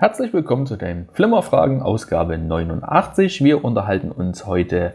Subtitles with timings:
[0.00, 3.42] Herzlich willkommen zu den Flimmerfragen, Ausgabe 89.
[3.42, 4.94] Wir unterhalten uns heute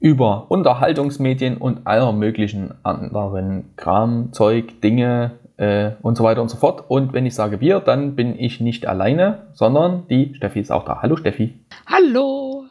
[0.00, 6.58] über Unterhaltungsmedien und aller möglichen anderen Kram, Zeug, Dinge äh, und so weiter und so
[6.58, 6.84] fort.
[6.88, 10.84] Und wenn ich sage wir, dann bin ich nicht alleine, sondern die Steffi ist auch
[10.84, 11.00] da.
[11.00, 11.58] Hallo Steffi.
[11.86, 12.64] Hallo.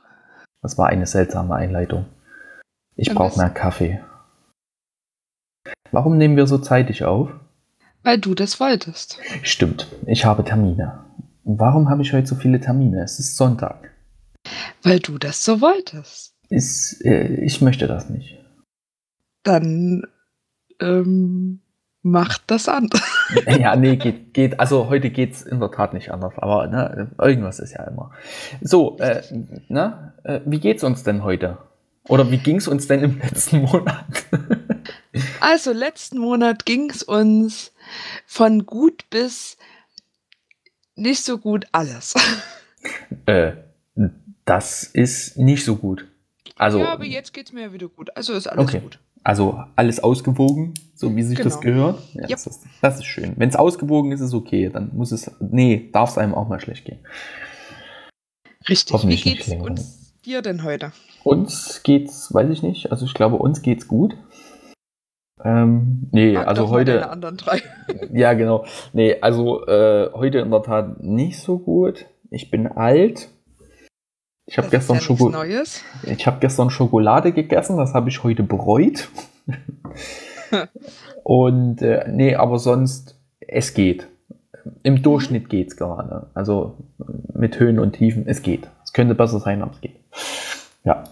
[0.62, 2.06] Das war eine seltsame Einleitung.
[2.96, 4.00] Ich brauche mehr Kaffee.
[5.92, 7.30] Warum nehmen wir so zeitig auf?
[8.04, 9.20] Weil du das wolltest.
[9.44, 11.00] Stimmt, ich habe Termine.
[11.44, 13.04] Warum habe ich heute so viele Termine?
[13.04, 13.92] Es ist Sonntag.
[14.82, 16.34] Weil du das so wolltest.
[16.50, 18.38] Ist, äh, ich möchte das nicht.
[19.44, 20.04] Dann
[20.80, 21.62] ähm,
[22.02, 23.02] macht das anders.
[23.48, 24.60] ja, nee, geht, geht.
[24.60, 28.12] Also heute geht es in der Tat nicht anders, aber ne, irgendwas ist ja immer.
[28.62, 29.22] So, äh,
[29.70, 31.58] ne, äh, wie geht's uns denn heute?
[32.10, 34.26] Oder wie ging es uns denn im letzten Monat?
[35.40, 37.72] also, letzten Monat ging es uns
[38.26, 39.58] von gut bis
[40.96, 42.14] nicht so gut alles.
[43.26, 43.54] Äh,
[44.44, 46.06] das ist nicht so gut.
[46.58, 48.10] Also, ja, aber jetzt geht es mir wieder gut.
[48.18, 48.82] Also ist alles okay.
[48.82, 49.00] gut.
[49.24, 51.50] Also alles ausgewogen, so wie sich genau.
[51.50, 52.04] das gehört.
[52.14, 52.30] Ja, yep.
[52.32, 53.36] das, ist, das, ist, schön.
[53.38, 54.70] Wenn es ausgewogen ist, ist es okay.
[54.70, 55.32] Dann muss es.
[55.40, 57.00] Nee, darf es einem auch mal schlecht gehen.
[58.68, 59.08] Richtig.
[59.08, 60.92] Wie geht's uns dir denn heute?
[61.24, 62.92] Uns geht's, weiß ich nicht.
[62.92, 64.16] Also ich glaube, uns geht's gut.
[65.44, 67.10] Ähm, nee, Frag also heute.
[67.10, 67.62] anderen drei.
[68.14, 68.66] ja, genau.
[68.94, 72.06] Nee, also äh, heute in der Tat nicht so gut.
[72.30, 73.30] Ich bin alt.
[74.46, 79.10] Ich habe gestern, ja Schoko hab gestern Schokolade gegessen, das habe ich heute bereut.
[81.24, 84.08] Und äh, nee, aber sonst, es geht.
[84.84, 86.28] Im Durchschnitt geht es gerade.
[86.34, 86.78] Also
[87.34, 88.70] mit Höhen und Tiefen, es geht.
[88.84, 89.96] Es könnte besser sein, aber es geht.
[90.84, 91.04] Ja.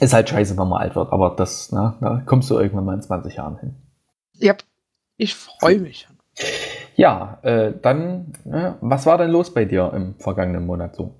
[0.00, 2.94] Ist halt scheiße, wenn man alt wird, aber das, na, da kommst du irgendwann mal
[2.94, 3.76] in 20 Jahren hin.
[4.34, 4.56] Ja,
[5.16, 6.08] ich freue mich.
[6.96, 11.14] Ja, äh, dann, äh, was war denn los bei dir im vergangenen Monat so?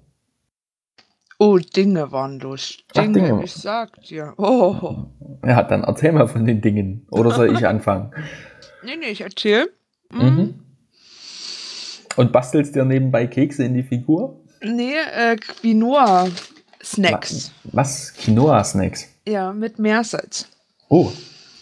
[1.38, 2.78] Oh, Dinge waren los.
[2.94, 3.44] Dinge, Ach, Dinge.
[3.44, 4.32] ich sag dir.
[4.36, 5.06] Oh.
[5.44, 7.06] Ja, dann erzähl mal von den Dingen.
[7.10, 8.12] Oder soll ich anfangen?
[8.84, 9.70] nee, nee, ich erzähl.
[10.10, 10.22] Mhm.
[10.22, 10.54] mhm.
[12.14, 14.40] Und bastelst dir nebenbei Kekse in die Figur?
[14.62, 15.36] Nee, äh,
[16.82, 17.52] Quinoa-Snacks.
[17.64, 18.14] Was?
[18.14, 19.08] Quinoa-Snacks?
[19.26, 20.48] Ja, mit Meersalz.
[20.88, 21.12] Oh,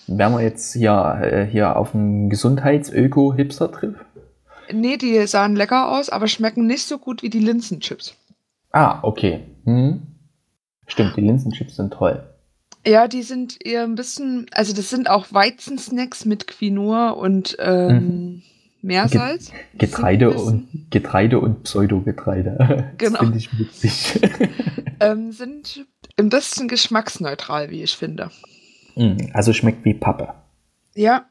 [0.06, 3.96] wären wir jetzt hier, äh, hier auf einem Gesundheits-Öko-Hipster-Trip?
[4.72, 8.14] Nee, die sahen lecker aus, aber schmecken nicht so gut wie die Linsenchips.
[8.72, 9.40] Ah, okay.
[9.64, 10.02] Hm.
[10.86, 12.22] Stimmt, die Linsenchips sind toll.
[12.86, 17.94] Ja, die sind eher ein bisschen, also das sind auch Weizensnacks mit Quinoa und ähm,
[17.94, 18.42] mhm.
[18.82, 19.52] Meersalz.
[19.76, 22.92] Getreide und Getreide und Pseudogetreide.
[22.98, 23.18] Genau.
[23.18, 24.20] Das finde ich witzig.
[25.00, 28.30] ähm, sind ein bisschen geschmacksneutral, wie ich finde.
[28.94, 30.34] Hm, also schmeckt wie Pappe.
[30.94, 31.26] Ja,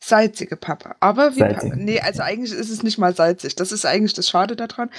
[0.00, 0.96] salzige Pappe.
[1.00, 1.70] Aber wie Salzig.
[1.70, 1.82] Pappe.
[1.82, 3.54] Nee, also eigentlich ist es nicht mal salzig.
[3.56, 4.90] Das ist eigentlich das Schade daran.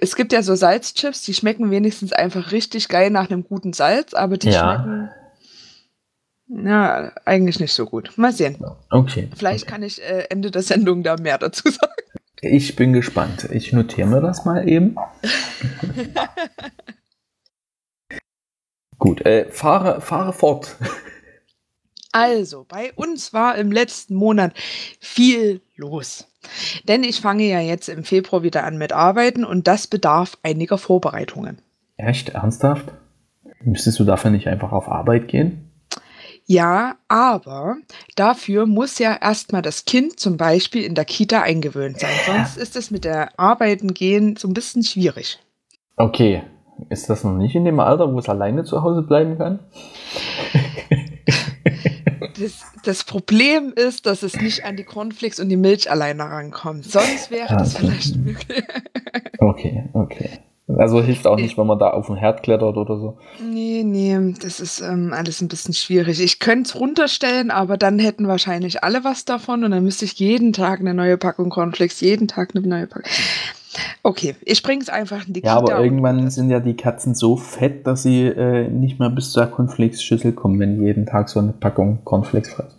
[0.00, 4.14] Es gibt ja so Salzchips, die schmecken wenigstens einfach richtig geil nach einem guten Salz,
[4.14, 4.74] aber die ja.
[4.74, 5.10] schmecken.
[6.46, 8.12] Ja, eigentlich nicht so gut.
[8.16, 8.62] Mal sehen.
[8.90, 9.28] Okay.
[9.34, 9.72] Vielleicht okay.
[9.72, 11.92] kann ich äh, Ende der Sendung da mehr dazu sagen.
[12.40, 13.48] Ich bin gespannt.
[13.50, 14.96] Ich notiere mir das mal eben.
[19.04, 20.76] Gut, äh, fahre, fahre fort.
[22.16, 24.54] Also, bei uns war im letzten Monat
[25.00, 26.28] viel los.
[26.84, 30.78] Denn ich fange ja jetzt im Februar wieder an mit Arbeiten und das bedarf einiger
[30.78, 31.60] Vorbereitungen.
[31.96, 32.28] Echt?
[32.28, 32.92] Ernsthaft?
[33.64, 35.72] Müsstest du dafür nicht einfach auf Arbeit gehen?
[36.46, 37.76] Ja, aber
[38.14, 42.14] dafür muss ja erstmal das Kind zum Beispiel in der Kita eingewöhnt sein.
[42.26, 45.40] Sonst ist es mit der Arbeiten gehen so ein bisschen schwierig.
[45.96, 46.44] Okay.
[46.88, 49.60] Ist das noch nicht in dem Alter, wo es alleine zu Hause bleiben kann?
[52.38, 56.84] Das, das, Problem ist, dass es nicht an die Cornflakes und die Milch alleine rankommt.
[56.84, 58.64] Sonst wäre ah, das vielleicht möglich.
[59.38, 60.30] Okay, okay.
[60.66, 63.18] Also hilft auch nicht, wenn man da auf den Herd klettert oder so.
[63.42, 66.20] Nee, nee, das ist ähm, alles ein bisschen schwierig.
[66.20, 70.18] Ich könnte es runterstellen, aber dann hätten wahrscheinlich alle was davon und dann müsste ich
[70.18, 73.10] jeden Tag eine neue Packung Cornflakes, jeden Tag eine neue Packung.
[74.02, 77.36] Okay, ich bringe es einfach in die Ja, aber irgendwann sind ja die Katzen so
[77.36, 81.40] fett, dass sie äh, nicht mehr bis zur Cornflakes-Schüssel kommen, wenn die jeden Tag so
[81.40, 82.78] eine Packung Cornflakes fressen.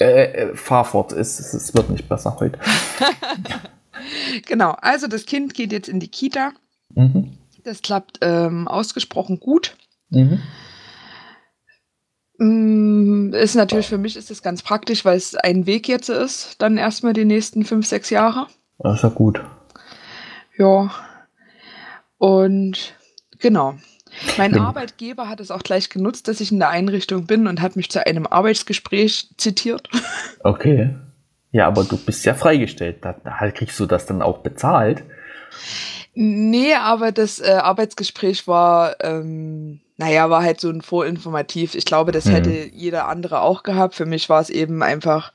[0.00, 2.58] Äh, äh, fahr fort, es, es, es wird nicht besser heute.
[4.46, 6.52] genau, also das Kind geht jetzt in die Kita.
[6.94, 7.38] Mhm.
[7.64, 9.76] Das klappt ähm, ausgesprochen gut.
[10.10, 10.40] Mhm.
[12.38, 16.60] Mm, ist natürlich für mich ist das ganz praktisch, weil es ein Weg jetzt ist,
[16.62, 18.46] dann erstmal die nächsten fünf, sechs Jahre.
[18.78, 19.40] Das ist ja gut.
[20.58, 20.90] Ja.
[22.18, 22.94] Und
[23.38, 23.76] genau.
[24.36, 24.64] Mein ja.
[24.64, 27.90] Arbeitgeber hat es auch gleich genutzt, dass ich in der Einrichtung bin und hat mich
[27.90, 29.88] zu einem Arbeitsgespräch zitiert.
[30.44, 30.94] Okay.
[31.50, 32.98] Ja, aber du bist ja freigestellt.
[33.04, 35.02] Da, da kriegst du das dann auch bezahlt.
[36.14, 41.74] Nee, aber das äh, Arbeitsgespräch war, ähm, naja, war halt so ein vorinformativ.
[41.74, 42.32] Ich glaube, das hm.
[42.32, 43.96] hätte jeder andere auch gehabt.
[43.96, 45.32] Für mich war es eben einfach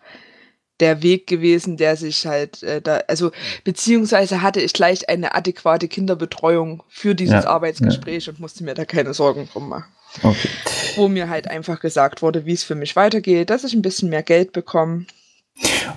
[0.79, 3.31] der Weg gewesen, der sich halt äh, da, also
[3.63, 8.33] beziehungsweise hatte ich gleich eine adäquate Kinderbetreuung für dieses ja, Arbeitsgespräch ja.
[8.33, 9.91] und musste mir da keine Sorgen drum machen.
[10.21, 10.49] Okay.
[10.95, 14.09] Wo mir halt einfach gesagt wurde, wie es für mich weitergeht, dass ich ein bisschen
[14.09, 15.05] mehr Geld bekomme.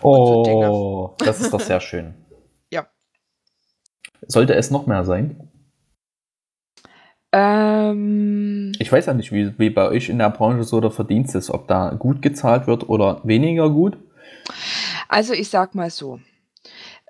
[0.03, 2.15] Oh, so das ist doch sehr schön.
[2.71, 2.87] ja.
[4.27, 5.51] Sollte es noch mehr sein?
[7.33, 11.35] Ähm, ich weiß ja nicht, wie, wie bei euch in der Branche so der Verdienst
[11.35, 13.99] ist, ob da gut gezahlt wird oder weniger gut.
[15.09, 16.21] Also ich sag mal so.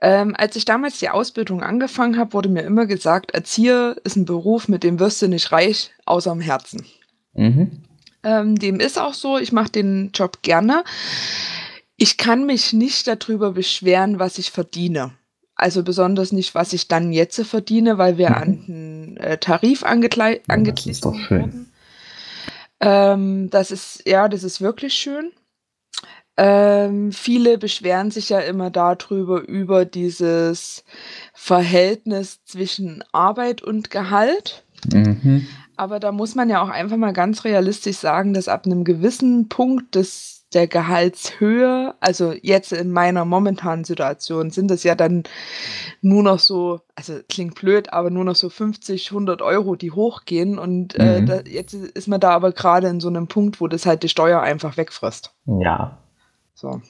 [0.03, 4.27] Ähm, als ich damals die Ausbildung angefangen habe, wurde mir immer gesagt, Erzieher ist ein
[4.27, 6.85] Beruf, mit dem wirst du nicht reich, außer im Herzen.
[7.33, 7.83] Mhm.
[8.23, 10.85] Ähm, dem ist auch so, ich mache den Job gerne.
[11.97, 15.13] Ich kann mich nicht darüber beschweren, was ich verdiene.
[15.55, 18.35] Also besonders nicht, was ich dann jetzt verdiene, weil wir mhm.
[18.35, 21.67] an den äh, Tarif angegliedert ja, doch schön.
[22.81, 25.33] Ähm, das ist, ja, das ist wirklich schön.
[26.37, 30.85] Ähm, viele beschweren sich ja immer darüber, über dieses
[31.33, 34.65] Verhältnis zwischen Arbeit und Gehalt.
[34.93, 35.47] Mhm.
[35.77, 39.49] Aber da muss man ja auch einfach mal ganz realistisch sagen, dass ab einem gewissen
[39.49, 45.25] Punkt des der Gehaltshöhe, also jetzt in meiner momentanen Situation, sind es ja dann
[46.03, 50.59] nur noch so, also klingt blöd, aber nur noch so 50, 100 Euro, die hochgehen.
[50.59, 51.27] Und äh, mhm.
[51.27, 54.09] da, jetzt ist man da aber gerade in so einem Punkt, wo das halt die
[54.09, 55.35] Steuer einfach wegfrisst.
[55.47, 55.99] Ja,
[56.57, 56.81] so.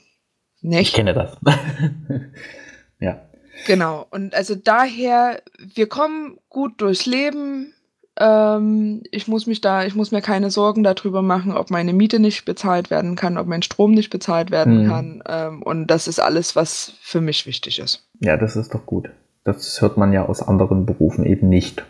[0.63, 0.89] Nicht?
[0.89, 1.37] Ich kenne das.
[3.01, 3.21] ja.
[3.67, 4.07] Genau.
[4.11, 7.75] Und also daher, wir kommen gut durchs Leben.
[8.19, 12.19] Ähm, ich muss mich da, ich muss mir keine Sorgen darüber machen, ob meine Miete
[12.19, 14.89] nicht bezahlt werden kann, ob mein Strom nicht bezahlt werden mhm.
[14.89, 15.23] kann.
[15.29, 18.09] Ähm, und das ist alles, was für mich wichtig ist.
[18.21, 19.11] Ja, das ist doch gut.
[19.45, 21.85] Das hört man ja aus anderen Berufen eben nicht.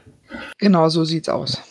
[0.58, 1.62] Genau, so sieht's aus.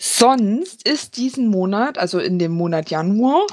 [0.00, 3.46] Sonst ist diesen Monat, also in dem Monat Januar,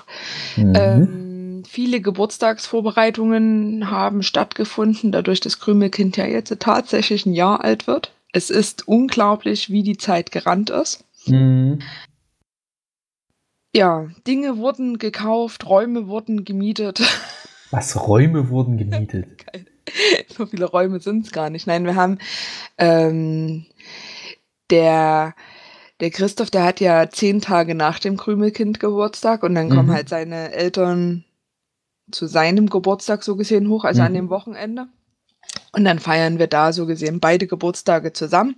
[0.56, 0.74] mhm.
[0.76, 8.14] ähm, viele Geburtstagsvorbereitungen haben stattgefunden, dadurch das Krümelkind ja jetzt tatsächlich ein Jahr alt wird.
[8.32, 11.06] Es ist unglaublich, wie die Zeit gerannt ist.
[11.28, 11.80] Mhm.
[13.76, 17.02] Ja, Dinge wurden gekauft, Räume wurden gemietet.
[17.72, 19.26] Was, Räume wurden gemietet?
[20.30, 21.66] so viele Räume sind es gar nicht.
[21.66, 22.20] Nein, wir haben
[22.78, 23.66] ähm,
[24.70, 25.34] der
[26.04, 29.76] der Christoph, der hat ja zehn Tage nach dem Krümelkind Geburtstag und dann mhm.
[29.76, 31.24] kommen halt seine Eltern
[32.12, 34.08] zu seinem Geburtstag so gesehen hoch, also mhm.
[34.08, 34.88] an dem Wochenende.
[35.72, 38.58] Und dann feiern wir da so gesehen beide Geburtstage zusammen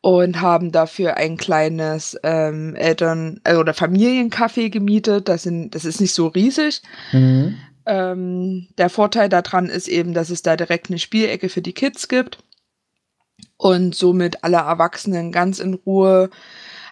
[0.00, 5.28] und haben dafür ein kleines ähm, Eltern- äh, oder Familiencafé gemietet.
[5.28, 6.80] Das, sind, das ist nicht so riesig.
[7.10, 7.56] Mhm.
[7.86, 12.06] Ähm, der Vorteil daran ist eben, dass es da direkt eine Spielecke für die Kids
[12.06, 12.38] gibt
[13.56, 16.30] und somit alle Erwachsenen ganz in Ruhe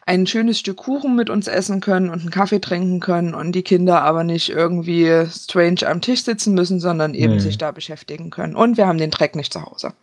[0.07, 3.63] ein schönes Stück Kuchen mit uns essen können und einen Kaffee trinken können und die
[3.63, 7.41] Kinder aber nicht irgendwie strange am Tisch sitzen müssen, sondern eben nee.
[7.41, 8.55] sich da beschäftigen können.
[8.55, 9.95] Und wir haben den Dreck nicht zu Hause.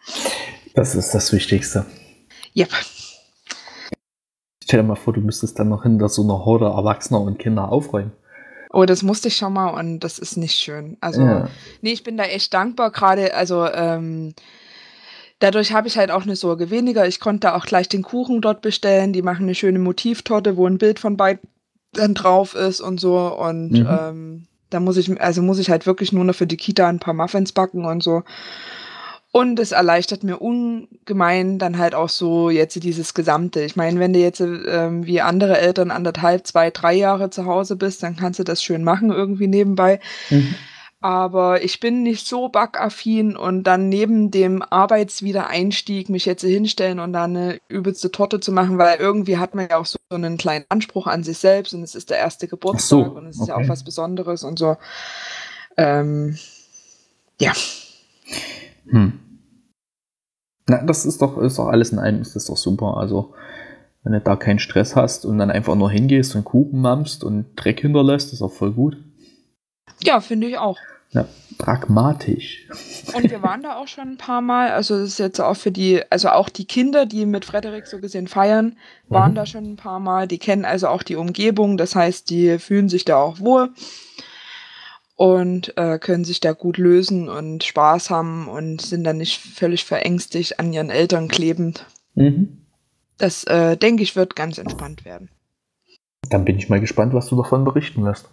[0.74, 1.86] Das ist das Wichtigste.
[2.56, 2.70] Yep.
[4.64, 7.72] Stell dir mal vor, du müsstest dann noch hinter so einer Horde Erwachsener und Kinder
[7.72, 8.14] aufräumen.
[8.74, 10.98] Oh, das musste ich schon mal und das ist nicht schön.
[11.02, 11.50] Also, ja.
[11.82, 14.34] nee, ich bin da echt dankbar, gerade, also, ähm,
[15.42, 17.08] Dadurch habe ich halt auch eine Sorge weniger.
[17.08, 19.12] Ich konnte auch gleich den Kuchen dort bestellen.
[19.12, 21.42] Die machen eine schöne Motivtorte, wo ein Bild von beiden
[21.94, 23.18] drauf ist und so.
[23.18, 23.88] Und mhm.
[23.90, 27.00] ähm, da muss ich, also muss ich halt wirklich nur noch für die Kita ein
[27.00, 28.22] paar Muffins backen und so.
[29.32, 33.62] Und es erleichtert mir ungemein dann halt auch so jetzt dieses Gesamte.
[33.62, 37.78] Ich meine, wenn du jetzt ähm, wie andere Eltern anderthalb, zwei, drei Jahre zu Hause
[37.78, 40.02] bist, dann kannst du das schön machen irgendwie nebenbei.
[40.30, 40.54] Mhm.
[41.04, 47.12] Aber ich bin nicht so backaffin und dann neben dem Arbeitswiedereinstieg mich jetzt hinstellen und
[47.12, 50.66] dann eine übelste Torte zu machen, weil irgendwie hat man ja auch so einen kleinen
[50.70, 53.50] Anspruch an sich selbst und es ist der erste Geburtstag so, und es ist okay.
[53.50, 54.78] ja auch was Besonderes und so.
[55.76, 56.38] Ähm,
[57.40, 57.54] ja.
[58.88, 59.20] Hm.
[60.68, 62.98] Na, das ist doch, ist doch alles in einem, ist das doch super.
[62.98, 63.34] Also,
[64.04, 67.48] wenn du da keinen Stress hast und dann einfach nur hingehst und Kuchen mampst und
[67.56, 68.98] Dreck hinterlässt, ist auch voll gut.
[70.04, 70.78] Ja, finde ich auch.
[71.14, 71.28] Ja,
[71.58, 72.68] pragmatisch.
[73.14, 74.72] Und wir waren da auch schon ein paar Mal.
[74.72, 78.00] Also das ist jetzt auch für die, also auch die Kinder, die mit Frederik so
[78.00, 78.78] gesehen feiern,
[79.10, 79.36] waren mhm.
[79.36, 80.28] da schon ein paar Mal.
[80.28, 81.78] Die kennen also auch die Umgebung.
[81.78, 83.70] Das heißt, die fühlen sich da auch wohl
[85.16, 89.84] und äh, können sich da gut lösen und Spaß haben und sind dann nicht völlig
[89.84, 91.86] verängstigt an ihren Eltern klebend.
[92.16, 92.66] Mhm.
[93.18, 95.30] Das, äh, denke ich, wird ganz entspannt werden.
[96.30, 98.30] Dann bin ich mal gespannt, was du davon berichten wirst.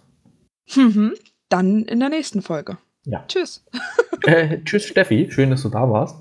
[0.75, 1.13] Mhm.
[1.49, 2.77] Dann in der nächsten Folge.
[3.05, 3.23] Ja.
[3.27, 3.65] Tschüss.
[4.25, 5.29] äh, tschüss, Steffi.
[5.31, 6.15] Schön, dass du da warst.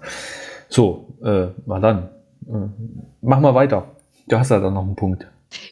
[0.68, 2.11] So, äh, mal dann.
[2.47, 2.68] Äh,
[3.20, 3.97] mach mal weiter.
[4.26, 5.26] Du hast ja dann noch einen Punkt.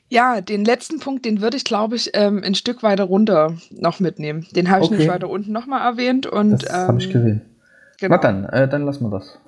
[0.09, 4.01] Ja, den letzten Punkt, den würde ich, glaube ich, ähm, ein Stück weiter runter noch
[4.01, 4.47] mitnehmen.
[4.53, 4.95] Den habe ich okay.
[4.95, 6.27] nämlich weiter unten nochmal erwähnt.
[6.27, 7.43] Und, das ähm, habe ich gesehen.
[7.99, 8.15] Genau.
[8.15, 9.39] Na dann, äh, dann lassen wir das.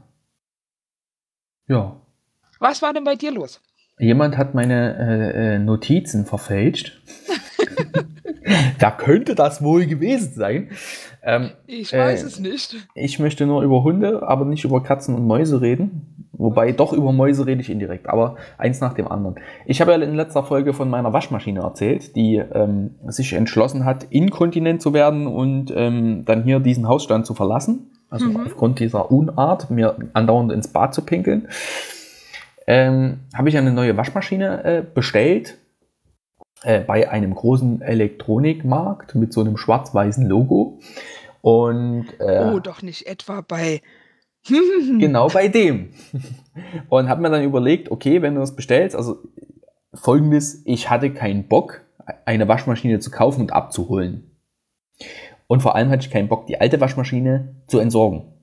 [1.66, 1.96] Ja.
[2.58, 3.60] Was war denn bei dir los?
[3.98, 7.00] Jemand hat meine äh, äh Notizen verfälscht.
[8.78, 10.70] da könnte das wohl gewesen sein.
[11.22, 12.76] Ähm, ich weiß äh, es nicht.
[12.94, 16.28] Ich möchte nur über Hunde, aber nicht über Katzen und Mäuse reden.
[16.32, 19.36] Wobei doch über Mäuse rede ich indirekt, aber eins nach dem anderen.
[19.66, 24.04] Ich habe ja in letzter Folge von meiner Waschmaschine erzählt, die ähm, sich entschlossen hat,
[24.10, 27.90] inkontinent zu werden und ähm, dann hier diesen Hausstand zu verlassen.
[28.08, 28.46] Also mhm.
[28.46, 31.48] aufgrund dieser Unart, mir andauernd ins Bad zu pinkeln.
[32.68, 35.58] Ähm, habe ich eine neue Waschmaschine äh, bestellt
[36.62, 40.78] äh, bei einem großen Elektronikmarkt mit so einem schwarz-weißen Logo.
[41.40, 43.80] Und, äh, oh, doch nicht etwa bei
[44.98, 45.90] genau bei dem.
[46.88, 49.18] Und habe mir dann überlegt, okay, wenn du das bestellst, also
[49.94, 51.82] folgendes, ich hatte keinen Bock,
[52.24, 54.36] eine Waschmaschine zu kaufen und abzuholen.
[55.46, 58.37] Und vor allem hatte ich keinen Bock, die alte Waschmaschine zu entsorgen.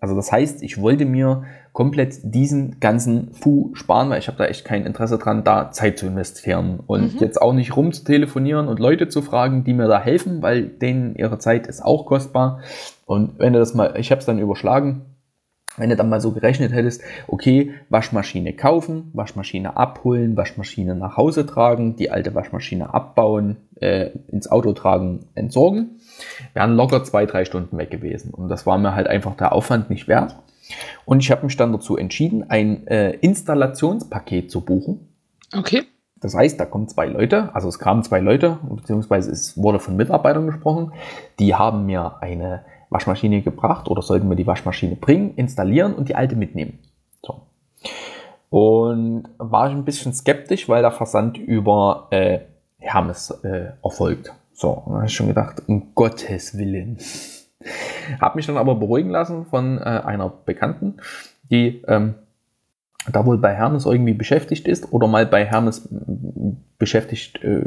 [0.00, 4.46] Also das heißt, ich wollte mir komplett diesen ganzen Fu sparen, weil ich habe da
[4.46, 7.20] echt kein Interesse dran, da Zeit zu investieren und mhm.
[7.20, 11.38] jetzt auch nicht rumzutelefonieren und Leute zu fragen, die mir da helfen, weil denen ihre
[11.38, 12.60] Zeit ist auch kostbar.
[13.04, 15.02] Und wenn du das mal, ich habe es dann überschlagen,
[15.76, 21.46] wenn du dann mal so gerechnet hättest, okay, Waschmaschine kaufen, Waschmaschine abholen, Waschmaschine nach Hause
[21.46, 26.00] tragen, die alte Waschmaschine abbauen, äh, ins Auto tragen, entsorgen,
[26.54, 28.34] wären locker zwei, drei Stunden weg gewesen.
[28.34, 30.36] Und das war mir halt einfach der Aufwand nicht wert.
[31.04, 35.08] Und ich habe mich dann dazu entschieden, ein äh, Installationspaket zu buchen.
[35.56, 35.84] Okay.
[36.20, 39.96] Das heißt, da kommen zwei Leute, also es kamen zwei Leute, beziehungsweise es wurde von
[39.96, 40.92] Mitarbeitern gesprochen,
[41.38, 46.16] die haben mir eine Waschmaschine gebracht oder sollten wir die Waschmaschine bringen, installieren und die
[46.16, 46.78] alte mitnehmen.
[47.24, 47.42] So.
[48.50, 52.40] Und war ich ein bisschen skeptisch, weil der Versand über äh,
[52.78, 54.32] Hermes äh, erfolgt.
[54.52, 56.98] So, dann habe ich schon gedacht, um Gottes Willen.
[58.20, 60.96] habe mich dann aber beruhigen lassen von äh, einer Bekannten,
[61.50, 62.14] die ähm,
[63.10, 65.88] da wohl bei Hermes irgendwie beschäftigt ist oder mal bei Hermes
[66.78, 67.62] beschäftigt äh,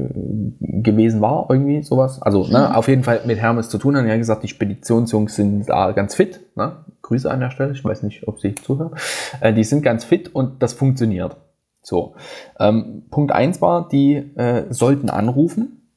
[0.59, 2.21] gewesen war, irgendwie sowas.
[2.21, 2.75] Also ne, mhm.
[2.75, 4.05] auf jeden Fall mit Hermes zu tun hat.
[4.05, 6.41] Hat gesagt, die Speditionsjungs sind da ganz fit.
[6.55, 6.77] Ne?
[7.01, 8.95] Grüße an der Stelle, ich weiß nicht, ob sie zuhören.
[9.39, 11.37] Äh, die sind ganz fit und das funktioniert.
[11.81, 12.15] So.
[12.59, 15.89] Ähm, Punkt eins war, die äh, sollten anrufen,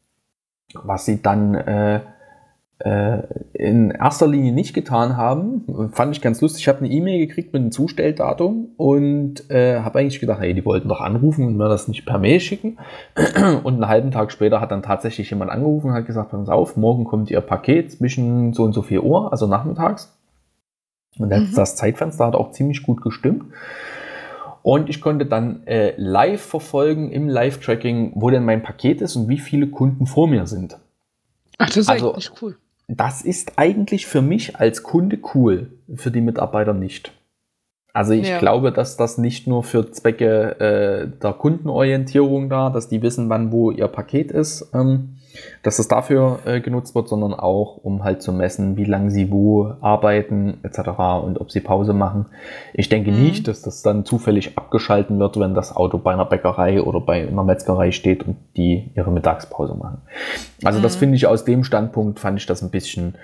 [0.74, 2.00] was sie dann äh,
[2.78, 5.90] in erster Linie nicht getan haben.
[5.92, 6.62] Fand ich ganz lustig.
[6.62, 10.64] Ich habe eine E-Mail gekriegt mit einem Zustelldatum und äh, habe eigentlich gedacht, hey, die
[10.64, 12.76] wollten doch anrufen und mir das nicht per Mail schicken.
[13.64, 16.76] Und einen halben Tag später hat dann tatsächlich jemand angerufen und hat gesagt, pass auf,
[16.76, 20.14] morgen kommt ihr Paket zwischen so und so 4 Uhr, also nachmittags.
[21.18, 21.52] Und mhm.
[21.54, 23.44] das Zeitfenster hat auch ziemlich gut gestimmt.
[24.62, 29.28] Und ich konnte dann äh, live verfolgen im Live-Tracking, wo denn mein Paket ist und
[29.28, 30.78] wie viele Kunden vor mir sind.
[31.58, 32.56] Ach, das ist also, eigentlich cool
[32.88, 37.12] das ist eigentlich für mich als Kunde cool, für die Mitarbeiter nicht.
[37.92, 38.38] Also ich ja.
[38.38, 43.52] glaube, dass das nicht nur für Zwecke äh, der Kundenorientierung da, dass die wissen, wann
[43.52, 45.15] wo ihr Paket ist, ähm,
[45.62, 49.30] dass das dafür äh, genutzt wird, sondern auch, um halt zu messen, wie lange sie
[49.30, 50.78] wo arbeiten etc.
[51.24, 52.26] und ob sie Pause machen.
[52.72, 53.22] Ich denke mhm.
[53.22, 57.26] nicht, dass das dann zufällig abgeschalten wird, wenn das Auto bei einer Bäckerei oder bei
[57.26, 60.02] einer Metzgerei steht und die ihre Mittagspause machen.
[60.64, 60.82] Also mhm.
[60.82, 63.16] das finde ich aus dem Standpunkt, fand ich das ein bisschen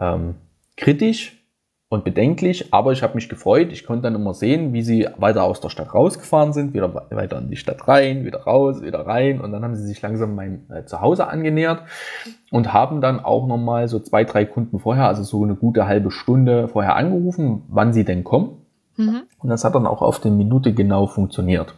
[0.00, 0.34] ähm,
[0.76, 1.39] kritisch
[1.90, 3.72] und bedenklich, aber ich habe mich gefreut.
[3.72, 7.38] Ich konnte dann immer sehen, wie sie weiter aus der Stadt rausgefahren sind, wieder weiter
[7.38, 10.70] in die Stadt rein, wieder raus, wieder rein und dann haben sie sich langsam mein
[10.70, 11.82] äh, Zuhause angenähert
[12.52, 16.12] und haben dann auch nochmal so zwei, drei Kunden vorher, also so eine gute halbe
[16.12, 18.62] Stunde vorher angerufen, wann sie denn kommen.
[18.96, 19.22] Mhm.
[19.38, 21.74] Und das hat dann auch auf die Minute genau funktioniert.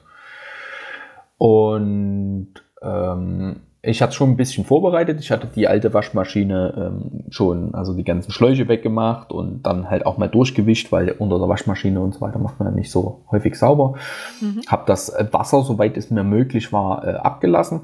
[1.38, 2.52] Und
[2.82, 5.18] ähm, ich hatte schon ein bisschen vorbereitet.
[5.20, 10.06] Ich hatte die alte Waschmaschine ähm, schon, also die ganzen Schläuche weggemacht und dann halt
[10.06, 13.24] auch mal durchgewischt, weil unter der Waschmaschine und so weiter macht man ja nicht so
[13.32, 13.94] häufig sauber.
[14.40, 14.62] Mhm.
[14.68, 17.80] Habe das äh, Wasser, soweit es mir möglich war, äh, abgelassen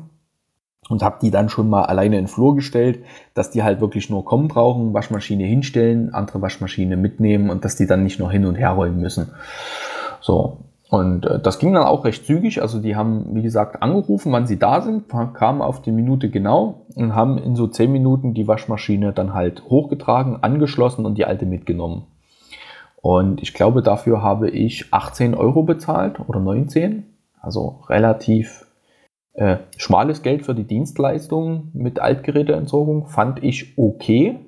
[0.88, 3.00] und habe die dann schon mal alleine in den Flur gestellt,
[3.34, 7.86] dass die halt wirklich nur kommen brauchen, Waschmaschine hinstellen, andere Waschmaschine mitnehmen und dass die
[7.86, 9.32] dann nicht noch hin und her rollen müssen.
[10.20, 12.62] So, und äh, das ging dann auch recht zügig.
[12.62, 16.86] Also die haben, wie gesagt, angerufen, wann sie da sind, kamen auf die Minute genau
[16.94, 21.46] und haben in so zehn Minuten die Waschmaschine dann halt hochgetragen, angeschlossen und die alte
[21.46, 22.06] mitgenommen.
[23.00, 27.04] Und ich glaube, dafür habe ich 18 Euro bezahlt oder 19.
[27.40, 28.66] Also relativ
[29.34, 34.40] äh, schmales Geld für die Dienstleistung mit Altgeräteentsorgung fand ich okay.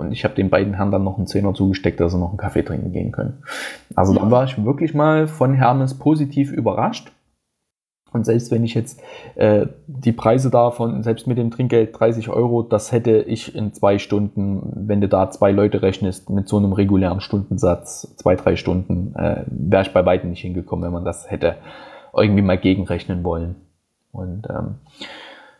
[0.00, 2.38] Und ich habe den beiden Herren dann noch einen Zehner zugesteckt, dass sie noch einen
[2.38, 3.42] Kaffee trinken gehen können.
[3.94, 4.20] Also ja.
[4.20, 7.12] da war ich wirklich mal von Hermes positiv überrascht.
[8.12, 9.00] Und selbst wenn ich jetzt
[9.36, 13.98] äh, die Preise davon, selbst mit dem Trinkgeld 30 Euro, das hätte ich in zwei
[13.98, 19.14] Stunden, wenn du da zwei Leute rechnest, mit so einem regulären Stundensatz, zwei, drei Stunden,
[19.14, 21.56] äh, wäre ich bei weitem nicht hingekommen, wenn man das hätte
[22.16, 23.54] irgendwie mal gegenrechnen wollen.
[24.10, 24.76] Und ähm,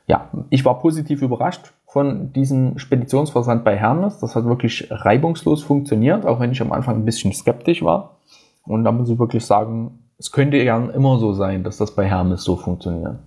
[0.09, 4.19] ja, ich war positiv überrascht von diesem Speditionsversand bei Hermes.
[4.21, 8.19] Das hat wirklich reibungslos funktioniert, auch wenn ich am Anfang ein bisschen skeptisch war.
[8.65, 12.07] Und da muss ich wirklich sagen, es könnte ja immer so sein, dass das bei
[12.07, 13.19] Hermes so funktioniert.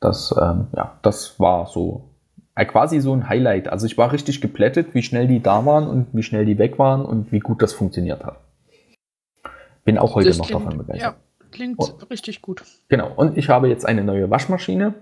[0.00, 2.10] Das, ähm, ja, das war so
[2.54, 3.68] äh, quasi so ein Highlight.
[3.68, 6.78] Also ich war richtig geplättet, wie schnell die da waren und wie schnell die weg
[6.78, 8.40] waren und wie gut das funktioniert hat.
[9.84, 11.16] Bin auch heute das noch klingt, davon begeistert.
[11.16, 12.64] Ja, klingt und, richtig gut.
[12.88, 13.12] Genau.
[13.14, 14.94] Und ich habe jetzt eine neue Waschmaschine,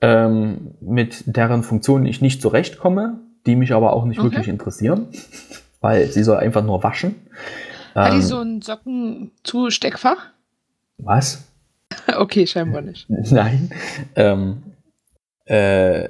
[0.00, 4.30] ähm, mit deren Funktionen ich nicht zurechtkomme, die mich aber auch nicht okay.
[4.30, 5.08] wirklich interessieren,
[5.80, 7.14] weil sie soll einfach nur waschen.
[7.94, 10.26] Hat die ähm, so ein Sockenzusteckfach?
[10.98, 11.44] Was?
[12.16, 13.08] okay, scheinbar nicht.
[13.08, 13.70] Nein.
[14.14, 14.62] Ähm,
[15.46, 16.08] äh,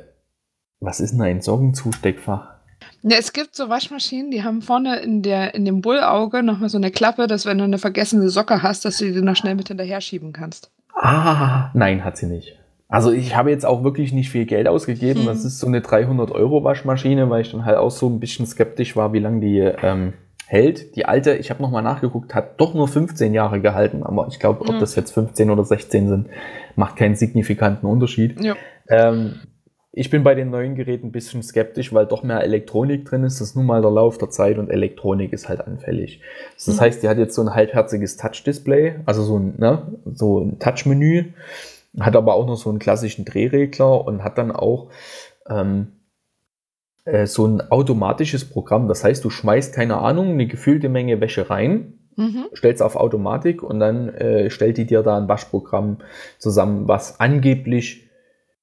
[0.80, 2.56] was ist denn ein Sockenzusteckfach?
[3.02, 6.76] Ja, es gibt so Waschmaschinen, die haben vorne in, der, in dem Bullauge nochmal so
[6.76, 9.68] eine Klappe, dass wenn du eine vergessene Socke hast, dass du die noch schnell mit
[9.68, 10.70] hinterher schieben kannst.
[10.94, 12.58] Ah, nein, hat sie nicht.
[12.88, 15.20] Also ich habe jetzt auch wirklich nicht viel Geld ausgegeben.
[15.20, 15.26] Hm.
[15.26, 18.46] Das ist so eine 300 Euro Waschmaschine, weil ich dann halt auch so ein bisschen
[18.46, 20.12] skeptisch war, wie lange die ähm,
[20.46, 20.94] hält.
[20.94, 24.60] Die alte, ich habe nochmal nachgeguckt, hat doch nur 15 Jahre gehalten, aber ich glaube,
[24.60, 24.78] ob ja.
[24.78, 26.28] das jetzt 15 oder 16 sind,
[26.76, 28.40] macht keinen signifikanten Unterschied.
[28.42, 28.54] Ja.
[28.88, 29.40] Ähm,
[29.98, 33.40] ich bin bei den neuen Geräten ein bisschen skeptisch, weil doch mehr Elektronik drin ist.
[33.40, 36.20] Das ist nun mal der Lauf der Zeit und Elektronik ist halt anfällig.
[36.54, 36.80] Das mhm.
[36.80, 41.32] heißt, die hat jetzt so ein halbherziges Touch-Display, also so ein, ne, so ein Touch-Menü,
[42.00, 44.90] hat aber auch noch so einen klassischen Drehregler und hat dann auch
[45.48, 45.92] ähm,
[47.04, 48.88] äh, so ein automatisches Programm.
[48.88, 52.46] Das heißt, du schmeißt, keine Ahnung, eine gefühlte Menge Wäsche rein, mhm.
[52.54, 55.98] stellst auf Automatik und dann äh, stellt die dir da ein Waschprogramm
[56.38, 58.10] zusammen, was angeblich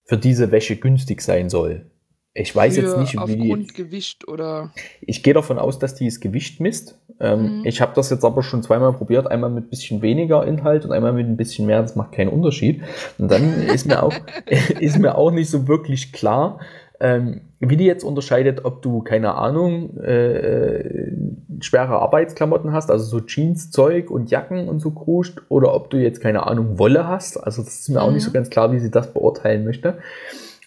[0.06, 1.90] für diese Wäsche günstig sein soll.
[2.36, 3.68] Ich weiß jetzt nicht, wie die.
[3.68, 4.72] Gewicht oder.
[5.02, 6.98] Ich gehe davon aus, dass die das Gewicht misst.
[7.20, 7.66] Ähm, mhm.
[7.66, 10.92] Ich habe das jetzt aber schon zweimal probiert, einmal mit ein bisschen weniger Inhalt und
[10.94, 11.82] einmal mit ein bisschen mehr.
[11.82, 12.82] Das macht keinen Unterschied.
[13.20, 14.14] Und dann ist mir auch,
[14.80, 16.60] ist mir auch nicht so wirklich klar,
[17.00, 21.12] ähm, wie die jetzt unterscheidet, ob du, keine Ahnung, äh,
[21.60, 26.20] schwere Arbeitsklamotten hast, also so Jeans-Zeug und Jacken und so kruscht, oder ob du jetzt,
[26.20, 27.38] keine Ahnung, Wolle hast.
[27.38, 28.06] Also das ist mir mhm.
[28.06, 28.36] auch nicht so mhm.
[28.36, 30.00] ganz klar, wie sie das beurteilen möchte.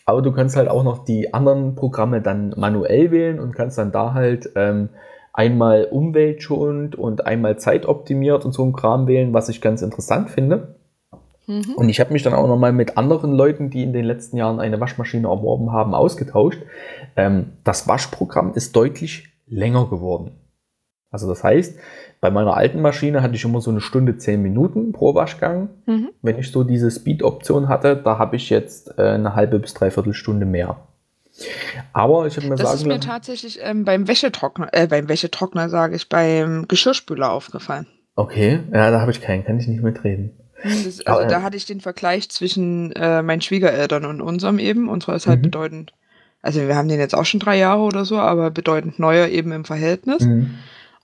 [0.07, 3.91] Aber du kannst halt auch noch die anderen Programme dann manuell wählen und kannst dann
[3.91, 4.89] da halt ähm,
[5.33, 10.77] einmal umweltschonend und einmal zeitoptimiert und so ein Kram wählen, was ich ganz interessant finde.
[11.47, 11.75] Mhm.
[11.77, 14.61] Und ich habe mich dann auch nochmal mit anderen Leuten, die in den letzten Jahren
[14.61, 16.63] eine Waschmaschine erworben haben, ausgetauscht.
[17.17, 20.33] Ähm, das Waschprogramm ist deutlich länger geworden.
[21.11, 21.79] Also das heißt,
[22.21, 25.69] bei meiner alten Maschine hatte ich immer so eine Stunde zehn Minuten pro Waschgang.
[25.87, 26.11] Mhm.
[26.23, 30.15] Wenn ich so diese Speed-Option hatte, da habe ich jetzt äh, eine halbe bis dreiviertel
[30.15, 30.77] Stunde mehr.
[31.93, 35.69] Aber ich habe mir das sagen ist mir tatsächlich ähm, beim Wäschetrockner, äh, beim Wäschetrockner
[35.69, 37.87] sage ich, beim Geschirrspüler aufgefallen.
[38.15, 40.33] Okay, ja, da habe ich keinen, kann ich nicht mitreden.
[40.63, 44.89] Das, also Aber, da hatte ich den Vergleich zwischen äh, meinen Schwiegereltern und unserem eben.
[44.89, 45.45] Unsere ist halt mhm.
[45.45, 45.93] bedeutend,
[46.41, 49.53] also wir haben den jetzt auch schon drei Jahre oder so, aber bedeutend neuer eben
[49.53, 50.23] im Verhältnis.
[50.23, 50.55] Mhm.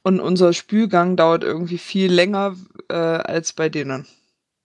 [0.03, 2.57] Und unser Spülgang dauert irgendwie viel länger
[2.89, 4.07] äh, als bei denen.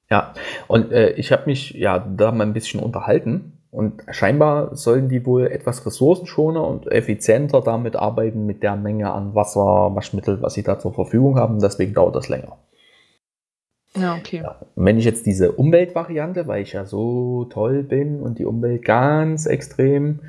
[0.10, 0.34] Ja,
[0.68, 3.54] und äh, ich habe mich ja da mal ein bisschen unterhalten.
[3.70, 9.36] Und scheinbar sollen die wohl etwas ressourcenschoner und effizienter damit arbeiten mit der Menge an
[9.36, 11.60] Wasser, Waschmittel, was sie da zur Verfügung haben.
[11.60, 12.58] Deswegen dauert das länger.
[13.96, 14.42] Ja, okay.
[14.44, 14.56] Ja.
[14.76, 18.86] Und wenn ich jetzt diese Umweltvariante, weil ich ja so toll bin und die Umwelt
[18.86, 20.22] ganz extrem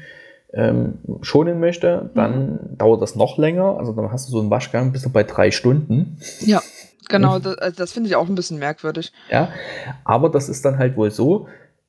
[0.52, 2.78] ähm, schonen möchte, dann mhm.
[2.78, 3.76] dauert das noch länger.
[3.78, 6.18] Also dann hast du so einen Waschgang bis bei drei Stunden.
[6.40, 6.62] Ja,
[7.08, 7.38] genau.
[7.38, 9.12] Das, also das finde ich auch ein bisschen merkwürdig.
[9.30, 9.50] Ja,
[10.04, 11.48] aber das ist dann halt wohl so,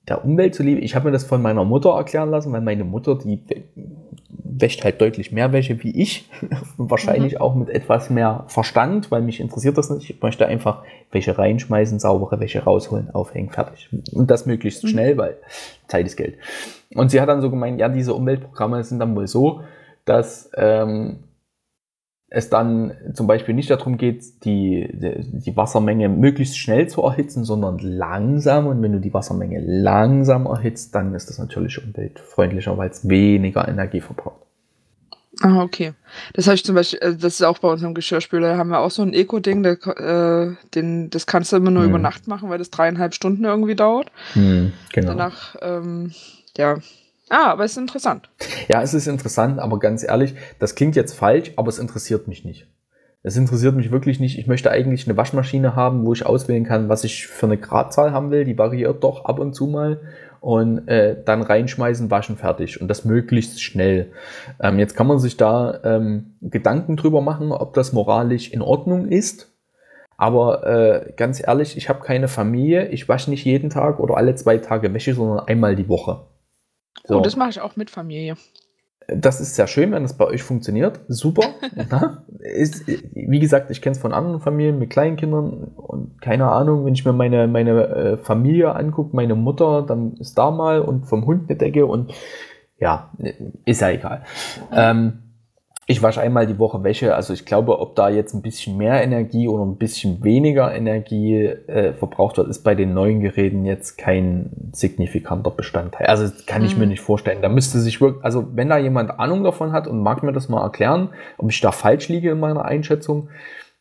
[0.09, 0.81] der Umwelt zuliebe.
[0.81, 3.39] Ich habe mir das von meiner Mutter erklären lassen, weil meine Mutter, die
[4.61, 6.29] wäscht halt deutlich mehr Wäsche wie ich.
[6.77, 7.41] Wahrscheinlich mhm.
[7.41, 10.09] auch mit etwas mehr Verstand, weil mich interessiert das nicht.
[10.09, 13.89] Ich möchte einfach Wäsche reinschmeißen, saubere Wäsche rausholen, aufhängen, fertig.
[14.11, 14.87] Und das möglichst mhm.
[14.89, 15.37] schnell, weil
[15.87, 16.37] Zeit ist Geld.
[16.95, 19.61] Und sie hat dann so gemeint, ja, diese Umweltprogramme sind dann wohl so,
[20.05, 21.17] dass ähm,
[22.29, 27.79] es dann zum Beispiel nicht darum geht, die, die Wassermenge möglichst schnell zu erhitzen, sondern
[27.79, 28.67] langsam.
[28.67, 33.67] Und wenn du die Wassermenge langsam erhitzt, dann ist das natürlich umweltfreundlicher, weil es weniger
[33.67, 34.43] Energie verbraucht.
[35.41, 35.93] Ah, okay.
[36.33, 38.79] Das habe ich zum Beispiel, äh, das ist auch bei unserem Geschirrspüler, da haben wir
[38.79, 41.89] auch so ein Eco-Ding, äh, das kannst du immer nur hm.
[41.89, 44.11] über Nacht machen, weil das dreieinhalb Stunden irgendwie dauert.
[44.33, 45.07] Hm, genau.
[45.07, 46.11] Danach, ähm,
[46.57, 46.77] ja.
[47.29, 48.29] Ah, aber es ist interessant.
[48.67, 52.43] Ja, es ist interessant, aber ganz ehrlich, das klingt jetzt falsch, aber es interessiert mich
[52.43, 52.67] nicht.
[53.21, 54.39] Es interessiert mich wirklich nicht.
[54.39, 58.13] Ich möchte eigentlich eine Waschmaschine haben, wo ich auswählen kann, was ich für eine Gradzahl
[58.13, 58.45] haben will.
[58.45, 59.99] Die variiert doch ab und zu mal
[60.39, 64.11] und äh, dann reinschmeißen, waschen, fertig und das möglichst schnell.
[64.61, 69.09] Ähm, jetzt kann man sich da ähm, Gedanken drüber machen, ob das moralisch in Ordnung
[69.09, 69.53] ist.
[70.15, 74.35] Aber äh, ganz ehrlich, ich habe keine Familie, ich wasche nicht jeden Tag oder alle
[74.35, 76.21] zwei Tage Wäsche, sondern einmal die Woche.
[77.05, 77.17] So.
[77.17, 78.35] Oh, das mache ich auch mit Familie
[79.15, 81.01] das ist sehr schön, wenn das bei euch funktioniert.
[81.07, 81.43] Super.
[82.39, 86.93] ist, wie gesagt, ich kenne es von anderen Familien mit Kleinkindern und keine Ahnung, wenn
[86.93, 91.25] ich mir meine, meine äh, Familie angucke, meine Mutter, dann ist da mal und vom
[91.25, 92.13] Hund eine Decke und
[92.79, 93.11] ja,
[93.65, 94.23] ist ja egal.
[94.71, 95.28] Ähm,
[95.89, 97.15] ich wasche einmal die Woche Wäsche.
[97.15, 101.45] Also ich glaube, ob da jetzt ein bisschen mehr Energie oder ein bisschen weniger Energie
[101.45, 106.05] äh, verbraucht wird, ist bei den neuen Geräten jetzt kein signifikanter Bestandteil.
[106.05, 106.91] Also das kann ich mir mhm.
[106.91, 107.41] nicht vorstellen.
[107.41, 110.47] Da müsste sich wirklich, also wenn da jemand Ahnung davon hat und mag mir das
[110.47, 113.29] mal erklären, ob ich da falsch liege in meiner Einschätzung,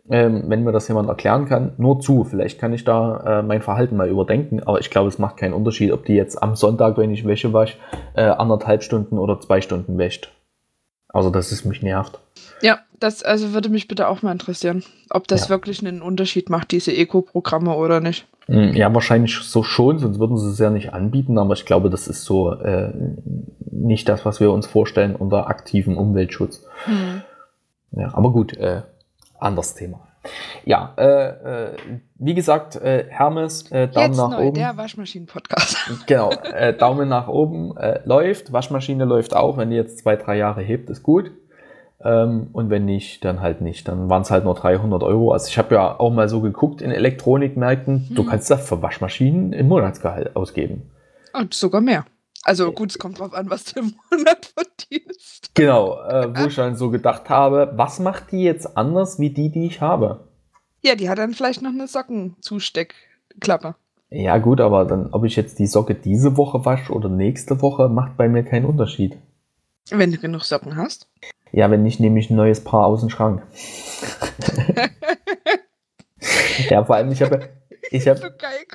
[0.09, 2.25] ähm, wenn mir das jemand erklären kann, nur zu.
[2.25, 5.53] Vielleicht kann ich da äh, mein Verhalten mal überdenken, aber ich glaube, es macht keinen
[5.53, 7.77] Unterschied, ob die jetzt am Sonntag, wenn ich Wäsche wasche,
[8.15, 10.33] äh, anderthalb Stunden oder zwei Stunden wäscht.
[11.09, 12.19] Also, dass es mich nervt.
[12.61, 15.49] Ja, das also würde mich bitte auch mal interessieren, ob das ja.
[15.51, 18.27] wirklich einen Unterschied macht, diese Eco-Programme oder nicht.
[18.47, 21.91] Hm, ja, wahrscheinlich so schon, sonst würden sie es ja nicht anbieten, aber ich glaube,
[21.91, 22.93] das ist so äh,
[23.71, 26.65] nicht das, was wir uns vorstellen unter aktivem Umweltschutz.
[26.85, 27.23] Hm.
[27.93, 28.83] Ja, aber gut, äh,
[29.39, 30.08] anderes Thema.
[30.65, 31.77] Ja, äh, äh,
[32.17, 34.55] wie gesagt, äh, Hermes, äh, Daumen Jetzt nach neu, oben.
[34.55, 35.77] Der Waschmaschinen-Podcast.
[36.07, 38.53] Genau, äh, Daumen nach oben läuft.
[38.53, 39.57] Waschmaschine läuft auch.
[39.57, 41.31] Wenn die jetzt zwei, drei Jahre hebt, ist gut.
[42.03, 43.89] Ähm, und wenn nicht, dann halt nicht.
[43.89, 45.33] Dann waren es halt nur 300 Euro.
[45.33, 48.09] Also ich habe ja auch mal so geguckt in Elektronikmärkten.
[48.09, 48.15] Hm.
[48.15, 50.91] Du kannst das für Waschmaschinen im Monatsgehalt ausgeben.
[51.33, 52.05] Und sogar mehr.
[52.45, 55.51] Also gut, es kommt drauf an, was du im Monat verdienst.
[55.55, 59.51] Genau, äh, wo ich dann so gedacht habe, was macht die jetzt anders wie die,
[59.51, 60.29] die ich habe?
[60.81, 63.75] Ja, die hat dann vielleicht noch eine Sockenzusteckklappe.
[64.11, 67.89] Ja gut, aber dann, ob ich jetzt die Socke diese Woche wasche oder nächste Woche,
[67.89, 69.19] macht bei mir keinen Unterschied.
[69.91, 71.09] Wenn du genug Socken hast?
[71.53, 73.43] Ja, wenn nicht, nehme ich ein neues Paar aus dem Schrank.
[76.71, 77.49] ja, vor allem, ich habe...
[77.91, 78.67] Ich habe so geil.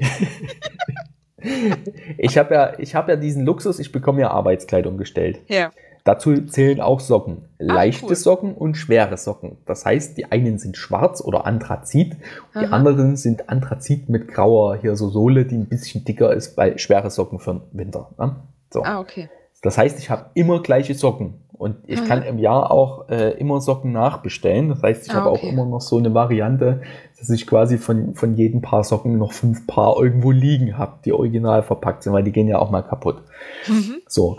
[2.18, 5.40] ich habe ja, hab ja diesen Luxus, ich bekomme ja Arbeitskleidung gestellt.
[5.48, 5.70] Ja.
[6.04, 7.44] Dazu zählen auch Socken.
[7.60, 8.16] Ah, Leichte cool.
[8.16, 9.58] Socken und schwere Socken.
[9.66, 12.16] Das heißt, die einen sind schwarz oder Anthrazit,
[12.60, 16.78] die anderen sind Anthrazit mit grauer hier so Sohle, die ein bisschen dicker ist, weil
[16.78, 18.10] schwere Socken für den Winter.
[18.18, 18.34] Ne?
[18.70, 18.82] So.
[18.82, 19.28] Ah, okay.
[19.62, 21.34] Das heißt, ich habe immer gleiche Socken.
[21.52, 22.06] Und ich Aha.
[22.08, 24.68] kann im Jahr auch äh, immer Socken nachbestellen.
[24.68, 25.46] Das heißt, ich ah, habe okay.
[25.46, 26.82] auch immer noch so eine Variante,
[27.16, 31.12] dass ich quasi von, von jedem Paar Socken noch fünf Paar irgendwo liegen habe, die
[31.12, 33.22] original verpackt sind, weil die gehen ja auch mal kaputt.
[33.68, 33.98] Mhm.
[34.08, 34.38] So.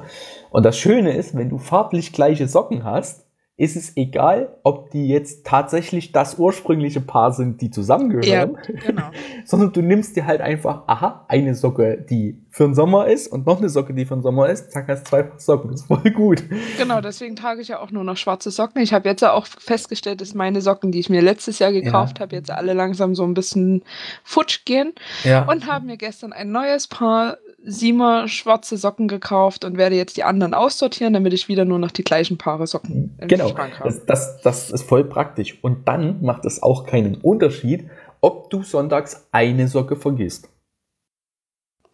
[0.51, 5.07] Und das Schöne ist, wenn du farblich gleiche Socken hast, ist es egal, ob die
[5.07, 9.03] jetzt tatsächlich das ursprüngliche Paar sind, die zusammengehören, ja, genau.
[9.45, 13.47] sondern du nimmst dir halt einfach, aha, eine Socke, die für den Sommer ist und
[13.47, 15.87] noch eine Socke, die für den Sommer ist, zack, hast zwei Paar Socken, das ist
[15.87, 16.43] voll gut.
[16.77, 18.79] Genau, deswegen trage ich ja auch nur noch schwarze Socken.
[18.83, 22.21] Ich habe jetzt auch festgestellt, dass meine Socken, die ich mir letztes Jahr gekauft ja.
[22.21, 23.83] habe, jetzt alle langsam so ein bisschen
[24.23, 25.49] futsch gehen ja.
[25.49, 30.23] und habe mir gestern ein neues Paar Siemer schwarze Socken gekauft und werde jetzt die
[30.23, 33.89] anderen aussortieren, damit ich wieder nur noch die gleichen Paare Socken im genau, Schrank habe.
[33.89, 35.57] Das, das, das ist voll praktisch.
[35.63, 37.89] Und dann macht es auch keinen Unterschied,
[38.21, 40.49] ob du sonntags eine Socke vergisst.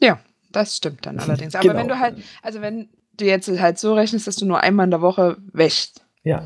[0.02, 0.20] Ja,
[0.52, 1.56] das stimmt dann allerdings.
[1.56, 1.80] Aber genau.
[1.80, 4.92] wenn du halt, also wenn du jetzt halt so rechnest, dass du nur einmal in
[4.92, 6.04] der Woche wäschst.
[6.24, 6.46] Ja.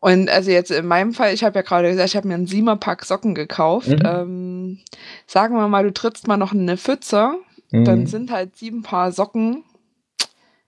[0.00, 2.46] Und also jetzt in meinem Fall, ich habe ja gerade gesagt, ich habe mir einen
[2.46, 3.88] Siemer-Pack Socken gekauft.
[3.88, 4.02] Mhm.
[4.04, 4.78] Ähm,
[5.26, 7.36] sagen wir mal, du trittst mal noch eine Pfütze
[7.74, 7.84] mhm.
[7.84, 9.64] dann sind halt sieben Paar Socken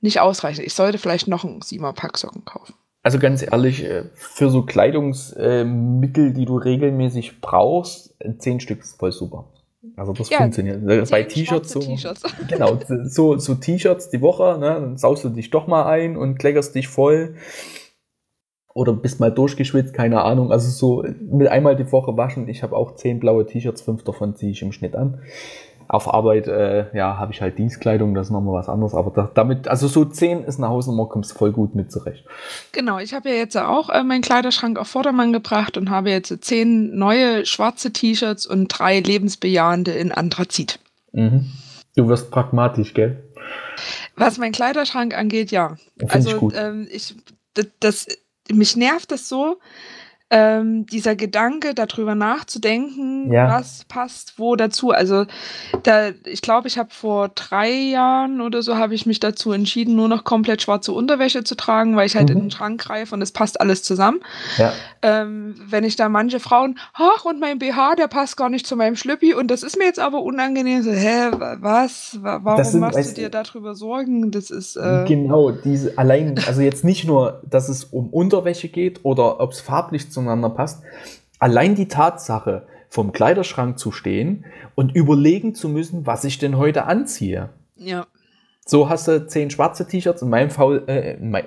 [0.00, 0.66] nicht ausreichend.
[0.66, 2.74] Ich sollte vielleicht noch ein siebener Pack Socken kaufen.
[3.02, 8.98] Also ganz ehrlich, äh, für so Kleidungsmittel, die du regelmäßig brauchst, äh, zehn Stück ist
[8.98, 9.52] voll super.
[9.96, 11.10] Also das ja, funktioniert.
[11.10, 11.80] Bei T-Shirts so.
[12.48, 16.38] Genau, so, so T-Shirts die Woche, ne, dann saust du dich doch mal ein und
[16.38, 17.34] kleckerst dich voll.
[18.74, 20.52] Oder bist mal durchgeschwitzt, keine Ahnung.
[20.52, 22.46] Also so mit einmal die Woche waschen.
[22.48, 25.22] Ich habe auch zehn blaue T-Shirts, fünf davon ziehe ich im Schnitt an
[25.88, 29.30] auf Arbeit, äh, ja, habe ich halt Dienstkleidung, das ist nochmal was anderes, aber da,
[29.34, 32.24] damit, also so 10 ist eine Hausnummer, kommst voll gut mit zurecht.
[32.72, 36.44] Genau, ich habe ja jetzt auch äh, meinen Kleiderschrank auf Vordermann gebracht und habe jetzt
[36.44, 40.78] zehn neue schwarze T-Shirts und drei lebensbejahende in Anthrazit.
[41.12, 41.46] Mhm.
[41.94, 43.22] Du wirst pragmatisch, gell?
[44.16, 45.76] Was mein Kleiderschrank angeht, ja.
[45.98, 46.54] Find also ich, gut.
[46.56, 47.14] Ähm, ich
[47.54, 48.06] das, das
[48.52, 49.58] mich nervt das so,
[50.28, 53.48] ähm, dieser Gedanke, darüber nachzudenken, ja.
[53.48, 54.90] was passt wo dazu.
[54.90, 55.24] Also
[55.84, 59.94] da, ich glaube, ich habe vor drei Jahren oder so habe ich mich dazu entschieden,
[59.94, 62.36] nur noch komplett schwarze Unterwäsche zu tragen, weil ich halt mhm.
[62.36, 64.18] in den Schrank greife und es passt alles zusammen.
[64.58, 64.72] Ja.
[65.02, 68.74] Ähm, wenn ich da manche Frauen, ach und mein BH, der passt gar nicht zu
[68.74, 70.82] meinem Schlüppi und das ist mir jetzt aber unangenehm.
[70.82, 72.18] So, hä, was?
[72.20, 74.32] Warum sind, machst du dir darüber Sorgen?
[74.32, 79.04] Das ist äh genau diese allein, also jetzt nicht nur, dass es um Unterwäsche geht
[79.04, 80.82] oder ob es farblich zueinander passt.
[81.38, 86.84] Allein die Tatsache, vom Kleiderschrank zu stehen und überlegen zu müssen, was ich denn heute
[86.84, 87.50] anziehe.
[87.76, 88.06] Ja.
[88.64, 91.44] So hast du zehn schwarze T-Shirts, in meinem Fall, äh, in mein,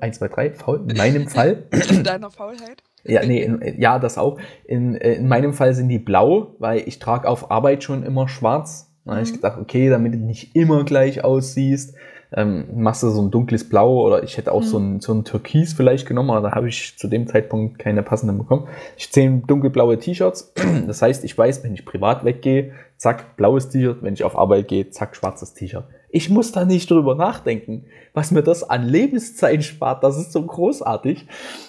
[0.00, 1.68] eins, zwei, drei, faul, in meinem Fall.
[1.88, 2.82] In deiner Faulheit?
[3.04, 4.38] Ja, nee, in, ja, das auch.
[4.64, 8.28] In, äh, in meinem Fall sind die blau, weil ich trage auf Arbeit schon immer
[8.28, 8.92] schwarz.
[9.04, 9.16] Da mhm.
[9.16, 11.94] habe ich gedacht, okay, damit du nicht immer gleich aussiehst,
[12.32, 14.66] ähm, machst du so ein dunkles Blau oder ich hätte auch mhm.
[14.66, 18.02] so, ein, so ein Türkis vielleicht genommen, aber da habe ich zu dem Zeitpunkt keine
[18.02, 18.68] passenden bekommen.
[18.96, 20.52] Ich zehn dunkelblaue T-Shirts.
[20.86, 24.68] Das heißt, ich weiß, wenn ich privat weggehe, zack, blaues T-Shirt, wenn ich auf Arbeit
[24.68, 25.84] gehe, zack, schwarzes T-Shirt.
[26.10, 30.02] Ich muss da nicht drüber nachdenken, was mir das an Lebenszeit spart.
[30.02, 31.26] Das ist so großartig.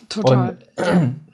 [0.10, 0.58] Total.
[0.78, 1.16] Und,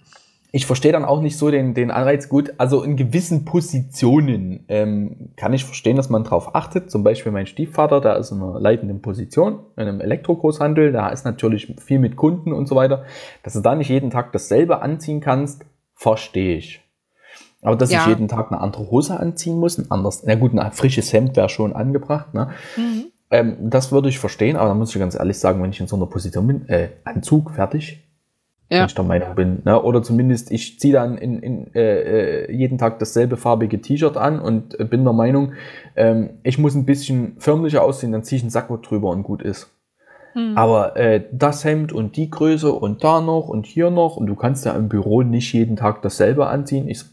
[0.57, 2.55] ich verstehe dann auch nicht so den, den Anreiz gut.
[2.57, 6.89] Also in gewissen Positionen ähm, kann ich verstehen, dass man darauf achtet.
[6.89, 10.91] Zum Beispiel mein Stiefvater, der ist in einer leitenden Position in einem Elektrogroßhandel.
[10.91, 13.05] Da ist natürlich viel mit Kunden und so weiter.
[13.43, 16.81] Dass du da nicht jeden Tag dasselbe anziehen kannst, verstehe ich.
[17.61, 18.01] Aber dass ja.
[18.01, 21.35] ich jeden Tag eine andere Hose anziehen muss, ein anderes, na gut, ein frisches Hemd
[21.35, 22.33] wäre schon angebracht.
[22.33, 22.49] Ne?
[22.75, 23.05] Mhm.
[23.29, 25.87] Ähm, das würde ich verstehen, aber da muss ich ganz ehrlich sagen, wenn ich in
[25.87, 28.06] so einer Position bin, äh, Anzug, fertig,
[28.69, 28.79] ja.
[28.79, 29.61] wenn ich der Meinung bin.
[29.65, 29.81] Ne?
[29.81, 34.39] Oder zumindest, ich ziehe dann in, in, äh, äh, jeden Tag dasselbe farbige T-Shirt an
[34.39, 35.53] und äh, bin der Meinung,
[35.95, 39.41] ähm, ich muss ein bisschen förmlicher aussehen, dann ziehe ich einen Sakko drüber und gut
[39.41, 39.71] ist.
[40.33, 40.57] Hm.
[40.57, 44.35] Aber äh, das Hemd und die Größe und da noch und hier noch und du
[44.35, 46.89] kannst ja im Büro nicht jeden Tag dasselbe anziehen.
[46.89, 47.03] Ich,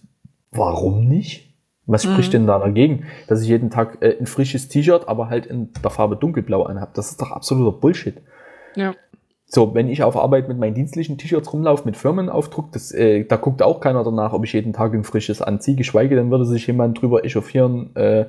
[0.50, 1.54] warum nicht?
[1.86, 2.32] Was spricht mhm.
[2.32, 5.90] denn da dagegen, dass ich jeden Tag äh, ein frisches T-Shirt, aber halt in der
[5.90, 6.94] Farbe dunkelblau anhab?
[6.94, 8.22] Das ist doch absoluter Bullshit.
[8.74, 8.94] Ja.
[9.46, 13.36] So, wenn ich auf Arbeit mit meinen dienstlichen T-Shirts rumlaufe, mit Firmenaufdruck, das, äh, da
[13.36, 16.66] guckt auch keiner danach, ob ich jeden Tag ein frisches anziehe, geschweige denn würde sich
[16.66, 18.26] jemand drüber echauffieren, äh,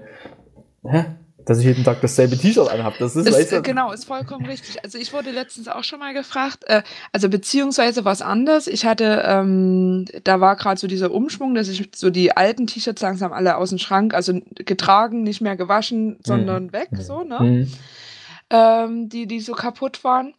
[0.83, 1.05] hä?
[1.45, 2.95] dass ich jeden Tag dasselbe T-Shirt anhabe.
[2.99, 4.83] Das ist, ist weißt du, Genau, ist vollkommen richtig.
[4.83, 8.67] Also ich wurde letztens auch schon mal gefragt, äh, also beziehungsweise was anders.
[8.67, 13.01] Ich hatte, ähm, da war gerade so dieser Umschwung, dass ich so die alten T-Shirts
[13.01, 16.73] langsam alle aus dem Schrank, also getragen, nicht mehr gewaschen, sondern mhm.
[16.73, 17.39] weg, so, ne?
[17.39, 17.71] Mhm.
[18.49, 20.33] Ähm, die, die so kaputt waren.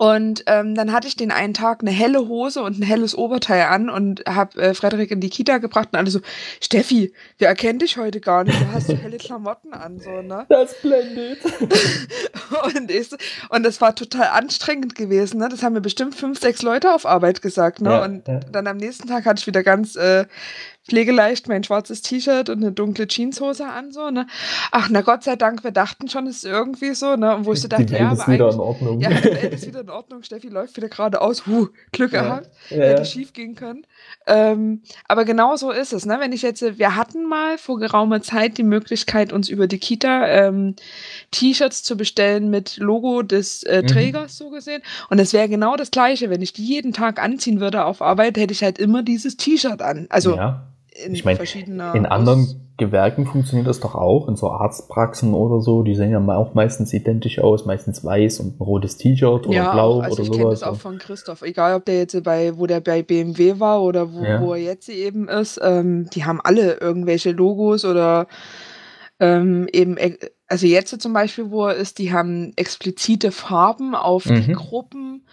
[0.00, 3.64] Und ähm, dann hatte ich den einen Tag eine helle Hose und ein helles Oberteil
[3.64, 6.20] an und habe äh, Frederik in die Kita gebracht und alle so,
[6.58, 10.46] Steffi, wir erkennen dich heute gar nicht, du hast so helle Klamotten an, so, ne?
[10.48, 11.40] Das blendet.
[12.74, 13.10] und, ich,
[13.50, 15.50] und das war total anstrengend gewesen, ne?
[15.50, 17.90] Das haben mir bestimmt fünf, sechs Leute auf Arbeit gesagt, ne?
[17.90, 18.40] Ja, und ja.
[18.50, 20.24] dann am nächsten Tag hatte ich wieder ganz äh,
[20.90, 24.26] pflegeleicht mein schwarzes T-Shirt und eine dunkle Jeanshose an, so, ne?
[24.72, 27.36] Ach, na Gott sei Dank, wir dachten schon, es ist irgendwie so, ne?
[27.36, 29.00] Und wo ich so dachte, ja, ist wieder in Ordnung.
[29.00, 32.22] Ja, die Welt ist wieder in Ordnung, Steffi läuft wieder geradeaus, huh, Glück ja.
[32.22, 33.04] gehabt, ja, hätte ja.
[33.04, 33.86] schief gehen können.
[34.26, 36.18] Ähm, aber genau so ist es, ne?
[36.18, 40.26] Wenn ich jetzt, wir hatten mal vor geraumer Zeit die Möglichkeit, uns über die Kita
[40.26, 40.74] ähm,
[41.30, 43.86] T-Shirts zu bestellen mit Logo des äh, mhm.
[43.86, 44.44] Trägers, mhm.
[44.44, 44.82] so gesehen.
[45.08, 48.36] Und es wäre genau das Gleiche, wenn ich die jeden Tag anziehen würde auf Arbeit,
[48.36, 50.06] hätte ich halt immer dieses T-Shirt an.
[50.10, 51.38] Also ja in ich meine,
[51.94, 56.18] in anderen Gewerken funktioniert das doch auch, in so Arztpraxen oder so, die sehen ja
[56.36, 60.22] auch meistens identisch aus, meistens weiß und ein rotes T-Shirt oder ja, blau also oder
[60.22, 63.60] ich kenne das auch von Christoph, egal ob der jetzt bei, wo der bei BMW
[63.60, 64.40] war oder wo, ja.
[64.40, 68.26] wo er jetzt eben ist, ähm, die haben alle irgendwelche Logos oder
[69.20, 70.16] ähm, eben, e,
[70.48, 74.42] also jetzt zum Beispiel, wo er ist, die haben explizite Farben auf mhm.
[74.42, 75.26] die Gruppen,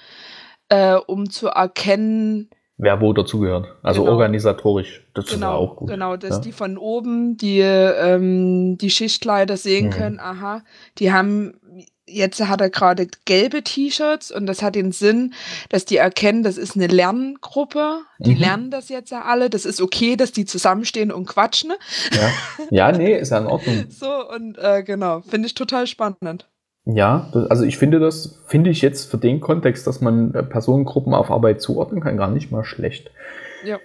[0.67, 3.75] äh, um zu erkennen, wer wo dazugehört.
[3.81, 4.13] Also genau.
[4.13, 5.89] organisatorisch, das genau, ist auch gut.
[5.89, 6.39] Genau, dass ja.
[6.39, 9.91] die von oben die, ähm, die Schichtleiter sehen mhm.
[9.91, 10.63] können, aha,
[10.99, 11.59] die haben,
[12.07, 15.33] jetzt hat er gerade gelbe T-Shirts und das hat den Sinn,
[15.69, 18.39] dass die erkennen, das ist eine Lerngruppe, die mhm.
[18.39, 21.73] lernen das jetzt ja alle, das ist okay, dass die zusammenstehen und quatschen.
[22.11, 22.31] Ja,
[22.69, 23.85] ja nee, ist ja in Ordnung.
[23.89, 26.47] so, und äh, genau, finde ich total spannend.
[26.89, 31.13] Ja, also ich finde das, finde ich jetzt für den Kontext, dass man äh, Personengruppen
[31.13, 33.11] auf Arbeit zuordnen kann, gar nicht mal schlecht.
[33.65, 33.77] Ja.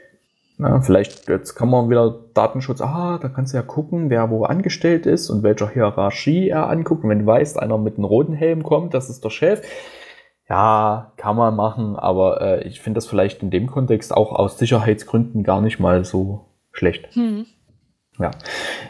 [0.57, 4.45] Na, vielleicht, jetzt kann man wieder Datenschutz, ah, da kannst du ja gucken, wer wo
[4.45, 7.03] angestellt ist und welcher Hierarchie er anguckt.
[7.03, 9.63] Und wenn du weißt, einer mit einem roten Helm kommt, das ist der Chef.
[10.49, 14.59] Ja, kann man machen, aber äh, ich finde das vielleicht in dem Kontext auch aus
[14.59, 17.13] Sicherheitsgründen gar nicht mal so schlecht.
[17.17, 17.47] Hm.
[18.23, 18.31] Ja.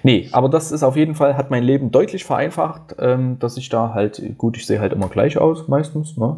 [0.02, 3.68] Nee, aber das ist auf jeden Fall, hat mein Leben deutlich vereinfacht, ähm, dass ich
[3.68, 6.16] da halt, gut, ich sehe halt immer gleich aus, meistens.
[6.16, 6.36] Ne?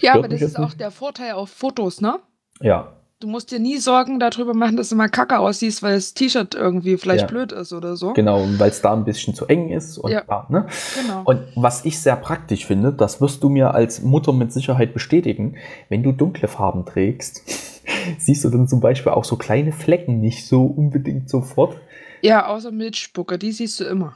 [0.00, 0.80] Ja, aber das ist auch nicht.
[0.80, 2.18] der Vorteil auf Fotos, ne?
[2.60, 2.92] Ja.
[3.20, 6.54] Du musst dir nie Sorgen darüber machen, dass du mal kacke aussiehst, weil das T-Shirt
[6.54, 7.26] irgendwie vielleicht ja.
[7.26, 8.12] blöd ist oder so.
[8.12, 9.96] Genau, weil es da ein bisschen zu eng ist.
[9.96, 10.22] Und, ja.
[10.26, 10.66] da, ne?
[11.00, 11.22] genau.
[11.24, 15.56] und was ich sehr praktisch finde, das wirst du mir als Mutter mit Sicherheit bestätigen,
[15.88, 17.42] wenn du dunkle Farben trägst,
[18.18, 21.80] siehst du dann zum Beispiel auch so kleine Flecken nicht so unbedingt sofort.
[22.24, 24.14] Ja, außer Milchspucke, die siehst du immer.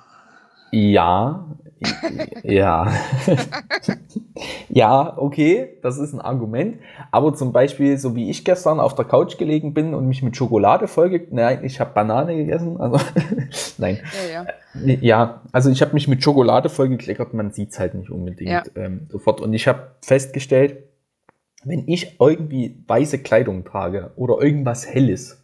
[0.73, 1.47] Ja,
[2.42, 2.90] ja.
[4.71, 6.79] ja, okay, das ist ein Argument.
[7.11, 10.38] Aber zum Beispiel, so wie ich gestern auf der Couch gelegen bin und mich mit
[10.38, 11.27] Schokolade vollge...
[11.31, 12.81] Nein, ich habe Banane gegessen.
[12.81, 12.99] Also,
[13.79, 13.99] nein.
[14.33, 14.47] Ja,
[14.83, 14.94] ja.
[15.03, 17.35] ja, also ich habe mich mit Schokolade vollgekleckert.
[17.35, 18.62] Man sieht es halt nicht unbedingt ja.
[18.75, 19.42] ähm, sofort.
[19.42, 20.79] Und ich habe festgestellt,
[21.62, 25.42] wenn ich irgendwie weiße Kleidung trage oder irgendwas Helles,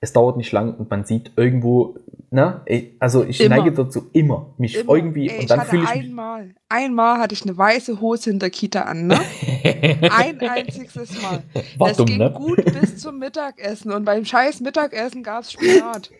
[0.00, 1.96] es dauert nicht lang und man sieht irgendwo,
[2.30, 2.62] ne?
[3.00, 3.56] Also ich immer.
[3.56, 4.94] neige dazu immer, mich immer.
[4.94, 8.38] irgendwie Ey, und dann fühle ich einmal, mich einmal hatte ich eine weiße Hose in
[8.38, 9.20] der Kita an, ne?
[10.10, 11.42] Ein einziges Mal.
[11.76, 12.32] War das dumm, ging ne?
[12.32, 16.10] gut bis zum Mittagessen und beim scheiß Mittagessen gab es Spinat.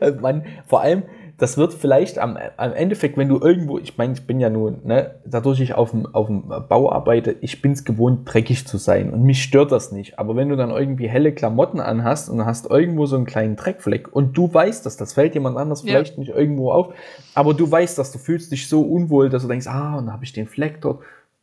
[0.20, 1.04] man, vor allem,
[1.40, 4.80] das wird vielleicht am, am Endeffekt, wenn du irgendwo, ich meine, ich bin ja nun,
[4.84, 8.76] ne, dadurch ich auf dem, auf dem Bau arbeite, ich bin es gewohnt, dreckig zu
[8.76, 10.18] sein und mich stört das nicht.
[10.18, 14.14] Aber wenn du dann irgendwie helle Klamotten anhast und hast irgendwo so einen kleinen Dreckfleck
[14.14, 15.92] und du weißt das, das fällt jemand anders ja.
[15.92, 16.92] vielleicht nicht irgendwo auf,
[17.34, 20.12] aber du weißt das, du fühlst dich so unwohl, dass du denkst, ah, und dann
[20.12, 21.00] habe ich den Fleck dort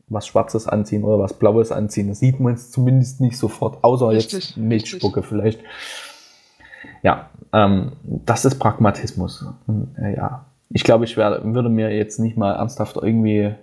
[0.09, 2.07] was Schwarzes anziehen oder was Blaues anziehen.
[2.07, 5.29] Das sieht man es zumindest nicht sofort, außer richtig, jetzt Milchspucke richtig.
[5.29, 5.59] vielleicht.
[7.03, 9.45] Ja, ähm, das ist Pragmatismus.
[9.97, 13.55] Äh, ja, ich glaube, ich wär, würde mir jetzt nicht mal ernsthaft irgendwie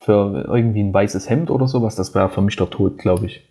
[0.00, 3.48] für irgendwie ein weißes Hemd oder sowas, das wäre für mich der Tod, glaube ich.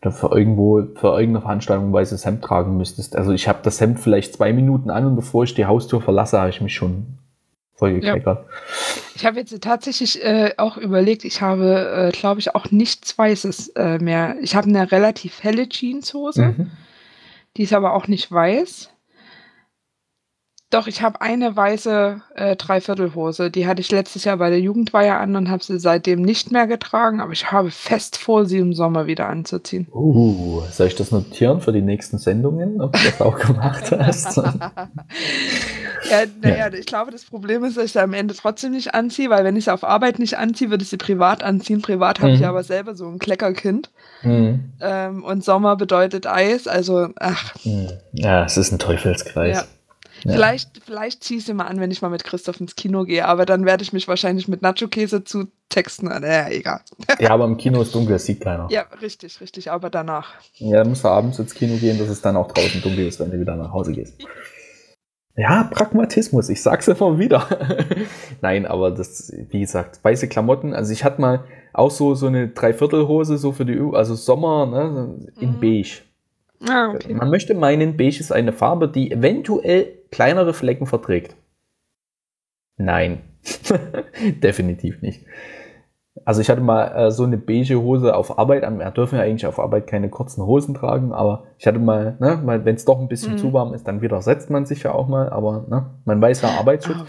[0.00, 3.16] Oder für irgendwo, für irgendeine Veranstaltung ein weißes Hemd tragen müsstest.
[3.16, 6.38] Also ich habe das Hemd vielleicht zwei Minuten an und bevor ich die Haustür verlasse,
[6.38, 7.18] habe ich mich schon
[7.74, 8.44] voll gekleckert.
[8.46, 9.02] Ja.
[9.16, 13.70] Ich habe jetzt tatsächlich äh, auch überlegt, ich habe, äh, glaube ich, auch nichts Weißes
[13.70, 14.36] äh, mehr.
[14.40, 16.54] Ich habe eine relativ helle Jeanshose.
[16.56, 16.70] Mhm.
[17.56, 18.94] Die ist aber auch nicht weiß.
[20.70, 23.50] Doch, ich habe eine weiße äh, Dreiviertelhose.
[23.50, 26.68] Die hatte ich letztes Jahr bei der Jugendweihe an und habe sie seitdem nicht mehr
[26.68, 29.88] getragen, aber ich habe fest vor, sie im Sommer wieder anzuziehen.
[29.92, 34.36] Uh, soll ich das notieren für die nächsten Sendungen, ob du das auch gemacht hast?
[34.36, 34.44] ja,
[36.40, 36.72] naja, ja.
[36.72, 39.56] ich glaube, das Problem ist, dass ich sie am Ende trotzdem nicht anziehe, weil wenn
[39.56, 41.82] ich sie auf Arbeit nicht anziehe, würde ich sie privat anziehen.
[41.82, 42.36] Privat habe mhm.
[42.36, 43.90] ich aber selber so ein Kleckerkind.
[44.22, 44.70] Mhm.
[44.80, 47.56] Ähm, und Sommer bedeutet Eis, also ach.
[47.64, 47.88] Mhm.
[48.12, 49.56] Ja, es ist ein Teufelskreis.
[49.56, 49.64] Ja.
[50.24, 50.32] Ja.
[50.32, 53.26] Vielleicht, vielleicht ziehe ich sie mal an, wenn ich mal mit Christoph ins Kino gehe,
[53.26, 56.06] aber dann werde ich mich wahrscheinlich mit Nacho-Käse zu texten.
[56.06, 56.80] Naja, egal.
[57.18, 58.68] Ja, aber im Kino ist dunkel, das sieht keiner.
[58.70, 60.34] Ja, richtig, richtig, aber danach.
[60.54, 63.20] Ja, dann musst du abends ins Kino gehen, dass es dann auch draußen dunkel ist,
[63.20, 64.14] wenn du wieder nach Hause gehst.
[65.36, 67.46] Ja, Pragmatismus, ich sag's immer wieder.
[68.42, 70.74] Nein, aber das, wie gesagt, weiße Klamotten.
[70.74, 75.30] Also ich hatte mal auch so, so eine Dreiviertelhose, so für die, also Sommer, ne,
[75.40, 75.60] in mhm.
[75.60, 76.02] beige.
[76.68, 77.14] Ah, okay.
[77.14, 81.36] Man möchte meinen, beige ist eine Farbe, die eventuell kleinere Flecken verträgt.
[82.76, 83.20] Nein,
[84.42, 85.24] definitiv nicht.
[86.24, 88.78] Also ich hatte mal äh, so eine beige Hose auf Arbeit an.
[88.78, 92.38] Wir dürfen ja eigentlich auf Arbeit keine kurzen Hosen tragen, aber ich hatte mal, ne,
[92.44, 93.38] mal wenn es doch ein bisschen mhm.
[93.38, 96.50] zu warm ist, dann widersetzt man sich ja auch mal, aber ne, man weiß ja
[96.58, 96.98] Arbeitsschutz.
[96.98, 97.04] Ja.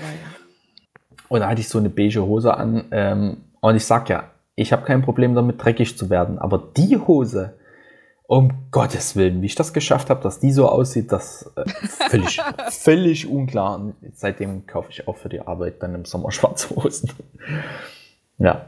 [1.29, 4.71] Und da hatte ich so eine beige Hose an ähm, und ich sag ja, ich
[4.71, 7.53] habe kein Problem damit, dreckig zu werden, aber die Hose,
[8.31, 11.65] um Gottes Willen, wie ich das geschafft habe, dass die so aussieht, das äh,
[12.09, 13.75] völlig, völlig unklar.
[13.75, 17.11] Und seitdem kaufe ich auch für die Arbeit dann im Sommer schwarze Hosen.
[18.37, 18.67] ja.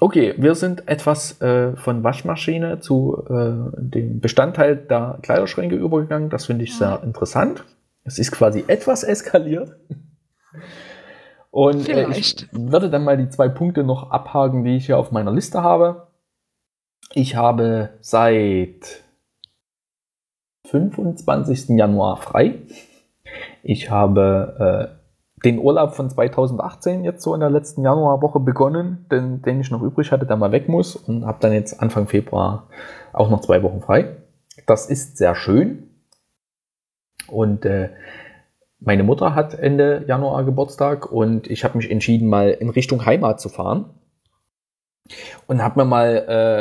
[0.00, 6.28] Okay, wir sind etwas äh, von Waschmaschine zu äh, dem Bestandteil der Kleiderschränke übergegangen.
[6.28, 7.64] Das finde ich sehr interessant.
[8.02, 9.76] Es ist quasi etwas eskaliert.
[11.52, 15.12] Und äh, ich würde dann mal die zwei Punkte noch abhaken, die ich hier auf
[15.12, 16.07] meiner Liste habe.
[17.14, 19.02] Ich habe seit
[20.66, 21.70] 25.
[21.70, 22.60] Januar frei.
[23.62, 29.40] Ich habe äh, den Urlaub von 2018 jetzt so in der letzten Januarwoche begonnen, den,
[29.42, 32.68] den ich noch übrig hatte, der mal weg muss und habe dann jetzt Anfang Februar
[33.12, 34.16] auch noch zwei Wochen frei.
[34.66, 35.88] Das ist sehr schön.
[37.28, 37.90] Und äh,
[38.80, 43.40] meine Mutter hat Ende Januar Geburtstag und ich habe mich entschieden, mal in Richtung Heimat
[43.40, 43.86] zu fahren.
[45.46, 46.16] Und habe mir mal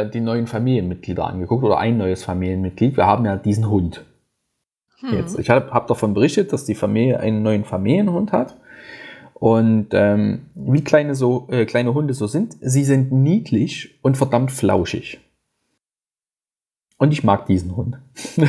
[0.07, 2.97] äh, die neuen Familienmitglieder angeguckt oder ein neues Familienmitglied.
[2.97, 4.05] Wir haben ja diesen Hund.
[4.99, 5.13] Hm.
[5.13, 8.57] Jetzt, ich habe hab davon berichtet, dass die Familie einen neuen Familienhund hat.
[9.33, 14.51] Und ähm, wie kleine, so, äh, kleine Hunde so sind, sie sind niedlich und verdammt
[14.51, 15.19] flauschig.
[16.97, 17.99] Und ich mag diesen Hund.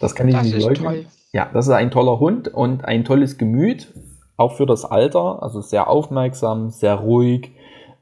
[0.00, 0.84] Das kann ich das nicht leugnen.
[0.84, 1.06] Toll.
[1.32, 3.92] Ja, das ist ein toller Hund und ein tolles Gemüt,
[4.36, 5.42] auch für das Alter.
[5.42, 7.52] Also sehr aufmerksam, sehr ruhig.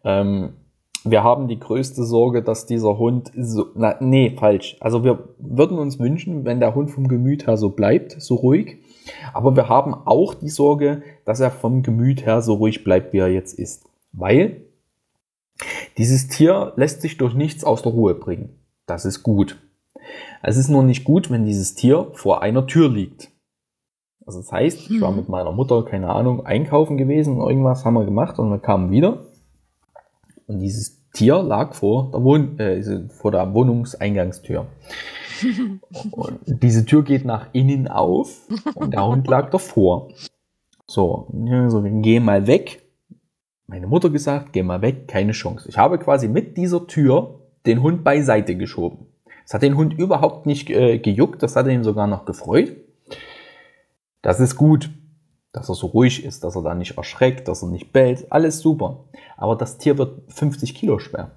[0.05, 0.55] Ähm,
[1.11, 4.77] wir haben die größte Sorge, dass dieser Hund so, na, nee, falsch.
[4.81, 8.79] Also wir würden uns wünschen, wenn der Hund vom Gemüt her so bleibt, so ruhig.
[9.33, 13.19] Aber wir haben auch die Sorge, dass er vom Gemüt her so ruhig bleibt, wie
[13.19, 13.85] er jetzt ist.
[14.13, 14.63] Weil
[15.99, 18.51] dieses Tier lässt sich durch nichts aus der Ruhe bringen.
[18.87, 19.59] Das ist gut.
[20.43, 23.31] Es ist nur nicht gut, wenn dieses Tier vor einer Tür liegt.
[24.27, 25.19] Also das heißt, ich war mhm.
[25.19, 29.27] mit meiner Mutter, keine Ahnung, einkaufen gewesen, irgendwas haben wir gemacht und wir kamen wieder.
[30.47, 34.67] Und dieses Tier lag vor der, Wohn äh, vor der Wohnungseingangstür.
[36.11, 38.43] und diese Tür geht nach innen auf
[38.75, 40.09] und der Hund lag davor.
[40.87, 41.27] So,
[41.69, 42.83] so geh mal weg.
[43.67, 45.69] Meine Mutter gesagt, geh mal weg, keine Chance.
[45.71, 49.07] Ich habe quasi mit dieser Tür den Hund beiseite geschoben.
[49.45, 52.77] Das hat den Hund überhaupt nicht äh, gejuckt, das hat ihn sogar noch gefreut.
[54.21, 54.91] Das ist gut,
[55.57, 58.61] dass er so ruhig ist, dass er da nicht erschreckt, dass er nicht bellt, alles
[58.61, 59.07] super.
[59.39, 61.33] Aber das Tier wird 50 Kilo schwer.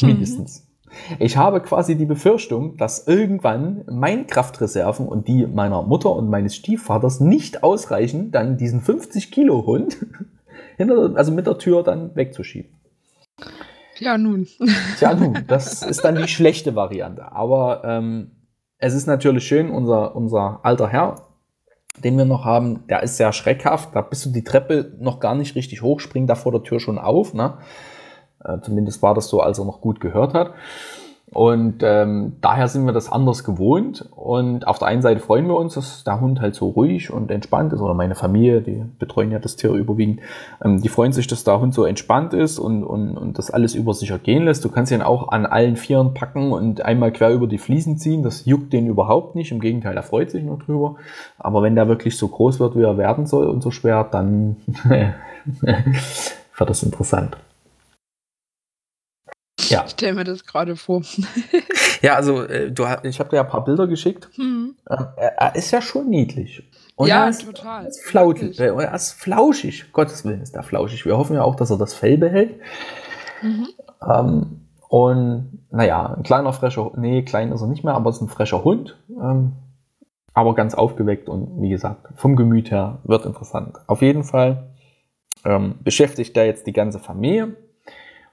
[0.00, 0.08] Mhm.
[0.08, 0.68] Mindestens.
[1.18, 6.54] Ich habe quasi die Befürchtung, dass irgendwann meine Kraftreserven und die meiner Mutter und meines
[6.54, 9.96] Stiefvaters nicht ausreichen, dann diesen 50 Kilo Hund
[10.76, 12.72] hinter, also mit der Tür dann wegzuschieben.
[13.96, 14.46] Ja, nun.
[14.98, 17.32] Tja, nun, das ist dann die schlechte Variante.
[17.32, 18.32] Aber ähm,
[18.76, 21.33] es ist natürlich schön, unser, unser alter Herr,
[21.98, 23.94] den wir noch haben, der ist sehr schreckhaft.
[23.94, 26.80] Da bist du die Treppe noch gar nicht richtig hoch, springt da vor der Tür
[26.80, 27.34] schon auf.
[27.34, 27.58] Ne?
[28.44, 30.54] Äh, zumindest war das so, als er noch gut gehört hat.
[31.34, 34.08] Und ähm, daher sind wir das anders gewohnt.
[34.14, 37.32] Und auf der einen Seite freuen wir uns, dass der Hund halt so ruhig und
[37.32, 37.80] entspannt ist.
[37.80, 40.20] Oder meine Familie, die betreuen ja das Tier überwiegend,
[40.64, 43.74] ähm, die freuen sich, dass der Hund so entspannt ist und, und, und das alles
[43.74, 44.64] über sich ergehen lässt.
[44.64, 48.22] Du kannst ihn auch an allen Vieren packen und einmal quer über die Fliesen ziehen.
[48.22, 49.50] Das juckt den überhaupt nicht.
[49.50, 50.94] Im Gegenteil, er freut sich nur drüber.
[51.38, 54.54] Aber wenn der wirklich so groß wird, wie er werden soll und so schwer, dann
[55.64, 57.36] wird das interessant.
[59.70, 59.84] Ja.
[59.84, 61.02] Ich stelle mir das gerade vor.
[62.02, 64.28] ja, also äh, du, ich habe dir ja ein paar Bilder geschickt.
[64.36, 64.76] Mhm.
[64.90, 66.62] Ähm, er, ist ja schon niedlich.
[66.96, 67.86] Und ja, er ist, total.
[67.86, 68.58] Ist flauschig.
[68.60, 69.92] Äh, er ist flauschig.
[69.92, 71.04] Gottes Willen ist er flauschig.
[71.06, 72.60] Wir hoffen ja auch, dass er das Fell behält.
[73.42, 73.68] Mhm.
[74.08, 78.22] Ähm, und naja, ein kleiner frecher, nee, klein ist er nicht mehr, aber es ist
[78.22, 78.96] ein frecher Hund.
[79.10, 79.52] Ähm,
[80.34, 83.78] aber ganz aufgeweckt und wie gesagt, vom Gemüt her wird interessant.
[83.86, 84.74] Auf jeden Fall
[85.44, 87.56] ähm, beschäftigt er jetzt die ganze Familie.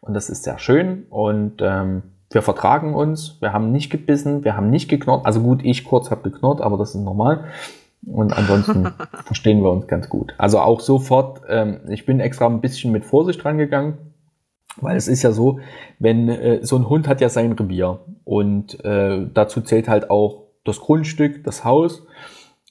[0.02, 1.06] Und das ist sehr schön.
[1.10, 3.38] Und ähm, wir vertragen uns.
[3.39, 5.26] Wir haben nicht gebissen, wir haben nicht geknurrt.
[5.26, 7.45] Also gut, ich kurz habe geknurrt, aber das ist normal.
[8.06, 8.88] Und ansonsten
[9.26, 10.34] verstehen wir uns ganz gut.
[10.38, 13.97] Also auch sofort, ähm, ich bin extra ein bisschen mit Vorsicht rangegangen,
[14.78, 15.60] weil es ist ja so,
[15.99, 20.43] wenn äh, so ein Hund hat ja sein Revier und äh, dazu zählt halt auch
[20.64, 22.04] das Grundstück, das Haus.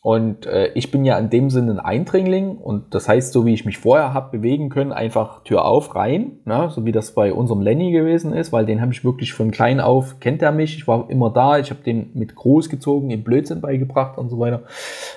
[0.03, 3.53] Und äh, ich bin ja in dem Sinne ein Eindringling und das heißt, so wie
[3.53, 6.71] ich mich vorher habe bewegen können, einfach Tür auf, rein, ne?
[6.71, 9.79] so wie das bei unserem Lenny gewesen ist, weil den habe ich wirklich von klein
[9.79, 13.23] auf, kennt er mich, ich war immer da, ich habe den mit groß gezogen, im
[13.23, 14.63] Blödsinn beigebracht und so weiter.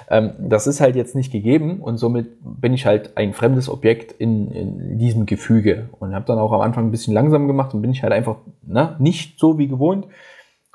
[0.09, 4.11] Ähm, das ist halt jetzt nicht gegeben und somit bin ich halt ein fremdes Objekt
[4.11, 7.81] in, in diesem Gefüge und habe dann auch am Anfang ein bisschen langsam gemacht und
[7.81, 8.97] bin ich halt einfach ne?
[8.99, 10.07] nicht so wie gewohnt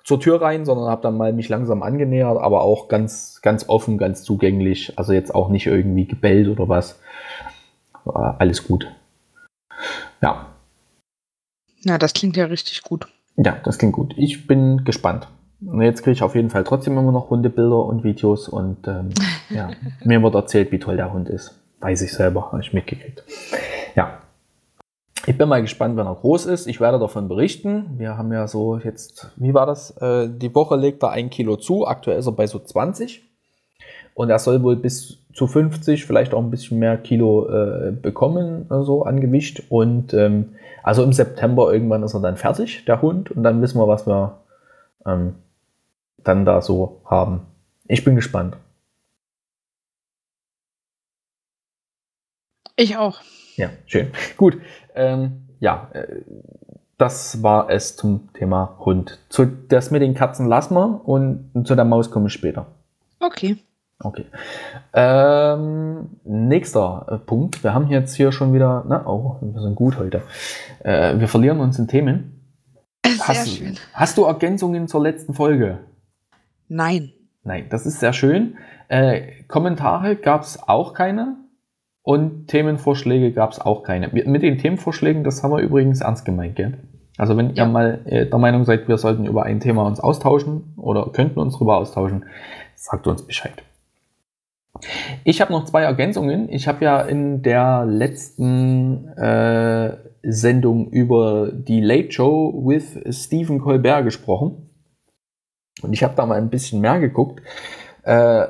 [0.08, 3.98] zur Tür rein, sondern habe dann mal mich langsam angenähert, aber auch ganz, ganz offen,
[3.98, 4.94] ganz zugänglich.
[4.96, 6.98] Also jetzt auch nicht irgendwie gebellt oder was.
[8.06, 8.90] Alles gut.
[10.22, 10.46] Ja.
[11.84, 13.06] Na, das klingt ja richtig gut.
[13.36, 14.14] Ja, das klingt gut.
[14.16, 15.28] Ich bin gespannt.
[15.60, 19.10] Jetzt kriege ich auf jeden Fall trotzdem immer noch Hundebilder und Videos und ähm,
[19.50, 19.72] ja,
[20.04, 21.60] mir wird erzählt, wie toll der Hund ist.
[21.80, 23.24] Weiß ich selber, habe ich mitgekriegt.
[23.94, 24.22] Ja,
[25.28, 26.66] ich bin mal gespannt, wenn er groß ist.
[26.66, 27.98] Ich werde davon berichten.
[27.98, 29.90] Wir haben ja so jetzt, wie war das?
[29.98, 31.86] Äh, die Woche legt er ein Kilo zu.
[31.86, 33.22] Aktuell ist er bei so 20.
[34.14, 38.66] Und er soll wohl bis zu 50, vielleicht auch ein bisschen mehr Kilo äh, bekommen,
[38.70, 39.64] so an Gewicht.
[39.68, 43.30] Und ähm, also im September irgendwann ist er dann fertig, der Hund.
[43.30, 44.38] Und dann wissen wir, was wir
[45.04, 45.34] ähm,
[46.24, 47.42] dann da so haben.
[47.86, 48.56] Ich bin gespannt.
[52.76, 53.20] Ich auch.
[53.58, 54.12] Ja, schön.
[54.36, 54.56] Gut.
[54.98, 56.22] Ähm, ja, äh,
[56.98, 59.20] das war es zum Thema Hund.
[59.28, 62.66] Zu, das mit den Katzen lassen wir und zu der Maus komme ich später.
[63.20, 63.56] Okay.
[64.00, 64.26] Okay.
[64.92, 67.62] Ähm, nächster äh, Punkt.
[67.64, 70.22] Wir haben jetzt hier schon wieder, na, oh, wir sind gut heute.
[70.80, 72.40] Äh, wir verlieren uns in Themen.
[73.04, 73.76] Sehr hast, schön.
[73.92, 75.78] Hast du Ergänzungen zur letzten Folge?
[76.68, 77.12] Nein.
[77.42, 78.56] Nein, das ist sehr schön.
[78.88, 81.36] Äh, Kommentare gab es auch keine.
[82.08, 84.08] Und Themenvorschläge gab es auch keine.
[84.08, 86.78] Mit den Themenvorschlägen, das haben wir übrigens ernst gemeint, gell?
[87.18, 87.66] Also wenn ja.
[87.66, 91.38] ihr mal äh, der Meinung seid, wir sollten über ein Thema uns austauschen oder könnten
[91.38, 92.24] uns darüber austauschen,
[92.76, 93.62] sagt uns Bescheid.
[95.24, 96.50] Ich habe noch zwei Ergänzungen.
[96.50, 104.04] Ich habe ja in der letzten äh, Sendung über die Late Show with Stephen Colbert
[104.04, 104.70] gesprochen.
[105.82, 107.42] Und ich habe da mal ein bisschen mehr geguckt.
[108.02, 108.46] Äh,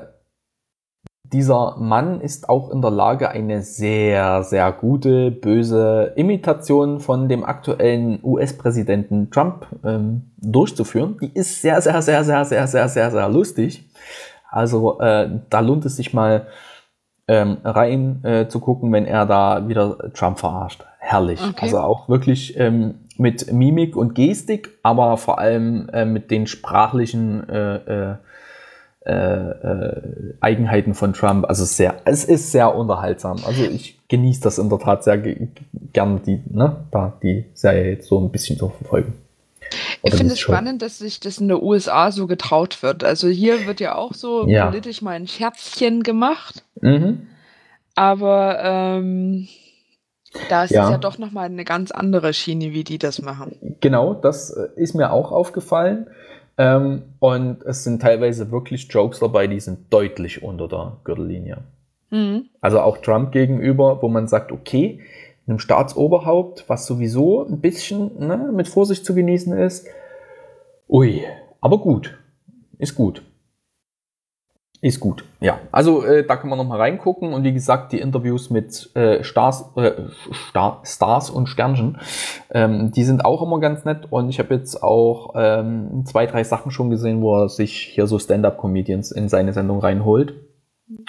[1.32, 7.44] dieser Mann ist auch in der Lage, eine sehr, sehr gute, böse Imitation von dem
[7.44, 11.16] aktuellen US-Präsidenten Trump ähm, durchzuführen.
[11.20, 13.84] Die ist sehr, sehr, sehr, sehr, sehr, sehr, sehr, sehr lustig.
[14.50, 16.46] Also äh, da lohnt es sich mal
[17.26, 20.84] ähm, rein äh, zu gucken, wenn er da wieder Trump verarscht.
[20.98, 21.40] Herrlich.
[21.42, 21.58] Okay.
[21.60, 27.48] Also auch wirklich ähm, mit Mimik und Gestik, aber vor allem äh, mit den sprachlichen
[27.48, 28.16] äh, äh,
[29.08, 31.46] äh, äh Eigenheiten von Trump.
[31.48, 33.38] Also sehr, es ist sehr unterhaltsam.
[33.44, 38.08] Also ich genieße das in der Tat sehr gern, die, ne, da die Serie jetzt
[38.08, 39.14] so ein bisschen zu verfolgen.
[40.02, 43.04] Ich finde es spannend, dass sich das in den USA so getraut wird.
[43.04, 44.66] Also hier wird ja auch so ja.
[44.66, 46.62] politisch mal ein Scherzchen gemacht.
[46.80, 47.26] Mhm.
[47.94, 49.48] Aber ähm,
[50.48, 50.84] da ist ja.
[50.84, 53.56] es ja doch nochmal eine ganz andere Schiene, wie die das machen.
[53.80, 56.06] Genau, das äh, ist mir auch aufgefallen.
[56.58, 61.58] Ähm, und es sind teilweise wirklich Jokes dabei, die sind deutlich unter der Gürtellinie.
[62.10, 62.46] Mhm.
[62.60, 65.00] Also auch Trump gegenüber, wo man sagt, okay,
[65.46, 69.86] einem Staatsoberhaupt, was sowieso ein bisschen ne, mit Vorsicht zu genießen ist.
[70.88, 71.22] Ui,
[71.60, 72.18] aber gut.
[72.78, 73.22] Ist gut.
[74.80, 75.58] Ist gut, ja.
[75.72, 79.64] Also äh, da kann man nochmal reingucken und wie gesagt, die Interviews mit äh, Stars,
[79.74, 79.92] äh,
[80.50, 81.98] Star, Stars und Sternchen,
[82.50, 86.44] ähm, die sind auch immer ganz nett und ich habe jetzt auch ähm, zwei, drei
[86.44, 90.34] Sachen schon gesehen, wo er sich hier so Stand-Up-Comedians in seine Sendung reinholt.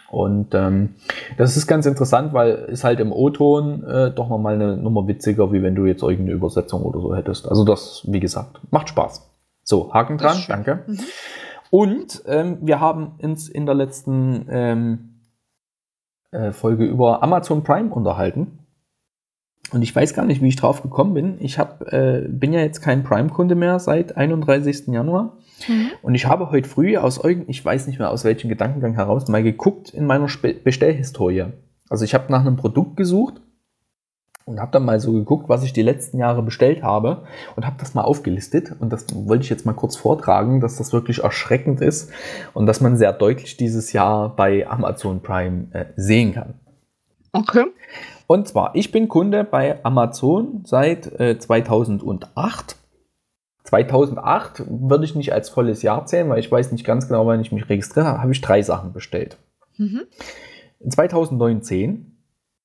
[0.09, 0.95] Und ähm,
[1.37, 5.53] das ist ganz interessant, weil ist halt im O-Ton äh, doch nochmal eine Nummer witziger,
[5.53, 7.47] wie wenn du jetzt irgendeine Übersetzung oder so hättest.
[7.47, 9.29] Also das, wie gesagt, macht Spaß.
[9.63, 10.79] So, Haken dran, danke.
[10.87, 10.99] Mhm.
[11.71, 15.21] Und ähm, wir haben uns in der letzten ähm,
[16.31, 18.59] äh, Folge über Amazon Prime unterhalten.
[19.71, 21.37] Und ich weiß gar nicht, wie ich drauf gekommen bin.
[21.39, 24.87] Ich hab, äh, bin ja jetzt kein Prime-Kunde mehr seit 31.
[24.87, 25.37] Januar.
[25.67, 25.91] Mhm.
[26.01, 29.27] Und ich habe heute früh aus irgendeinem, ich weiß nicht mehr aus welchem Gedankengang heraus,
[29.27, 31.45] mal geguckt in meiner Spe Bestellhistorie.
[31.87, 33.41] Also ich habe nach einem Produkt gesucht
[34.49, 37.23] und habe dann mal so geguckt, was ich die letzten Jahre bestellt habe
[37.55, 38.75] und habe das mal aufgelistet.
[38.79, 42.11] Und das wollte ich jetzt mal kurz vortragen, dass das wirklich erschreckend ist
[42.53, 46.55] und dass man sehr deutlich dieses Jahr bei Amazon Prime äh, sehen kann.
[47.31, 47.65] Okay.
[48.27, 52.75] Und zwar, ich bin Kunde bei Amazon seit äh, 2008
[53.69, 57.39] 2008 würde ich nicht als volles Jahr zählen, weil ich weiß nicht ganz genau, wann
[57.39, 59.37] ich mich registriert habe, habe ich drei Sachen bestellt.
[59.77, 60.01] Mhm.
[60.89, 62.17] 2019,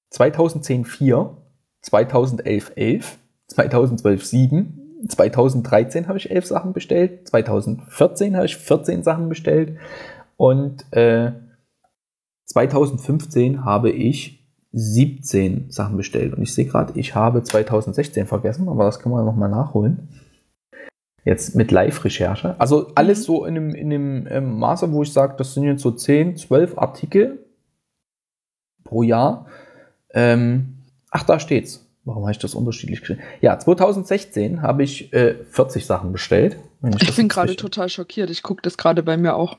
[0.08, 1.36] 2010 4,
[1.84, 3.18] 2011 11,
[3.48, 9.76] 2012 7, 2013 habe ich elf Sachen bestellt, 2014 habe ich 14 Sachen bestellt
[10.36, 11.32] und äh,
[12.46, 16.34] 2015 habe ich 17 Sachen bestellt.
[16.34, 20.08] Und ich sehe gerade, ich habe 2016 vergessen, aber das kann man nochmal nachholen.
[21.24, 22.56] Jetzt mit Live-Recherche.
[22.58, 23.22] Also alles mhm.
[23.22, 26.36] so in einem, in einem ähm, Maße, wo ich sage, das sind jetzt so 10,
[26.36, 27.46] 12 Artikel
[28.82, 29.46] pro Jahr.
[30.12, 30.73] Ähm,
[31.14, 31.86] ach, da steht's.
[32.04, 33.22] Warum habe ich das unterschiedlich geschrieben?
[33.40, 36.58] Ja, 2016 habe ich äh, 40 Sachen bestellt.
[37.00, 38.28] ich, ich bin gerade total schockiert.
[38.28, 39.56] Ich gucke das gerade bei mir auch.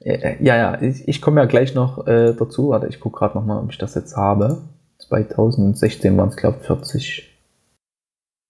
[0.00, 2.68] Äh, ja, ja, ich, ich komme ja gleich noch äh, dazu.
[2.68, 4.62] Warte, ich gucke gerade nochmal, ob ich das jetzt habe.
[4.98, 7.24] 2016 waren es, glaube ich, 40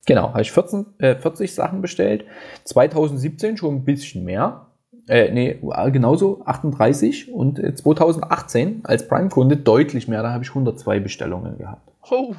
[0.07, 2.25] Genau, habe ich 14, äh, 40 Sachen bestellt.
[2.65, 4.68] 2017 schon ein bisschen mehr.
[5.09, 5.59] Äh, nee,
[5.91, 10.23] genauso 38 und 2018 als Prime-Kunde deutlich mehr.
[10.23, 11.91] Da habe ich 102 Bestellungen gehabt.
[12.11, 12.35] Oh.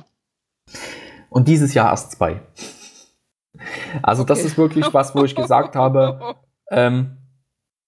[1.29, 2.41] Und dieses Jahr erst zwei.
[4.03, 4.29] Also okay.
[4.29, 6.35] das ist wirklich was, wo ich gesagt habe,
[6.71, 7.17] ähm,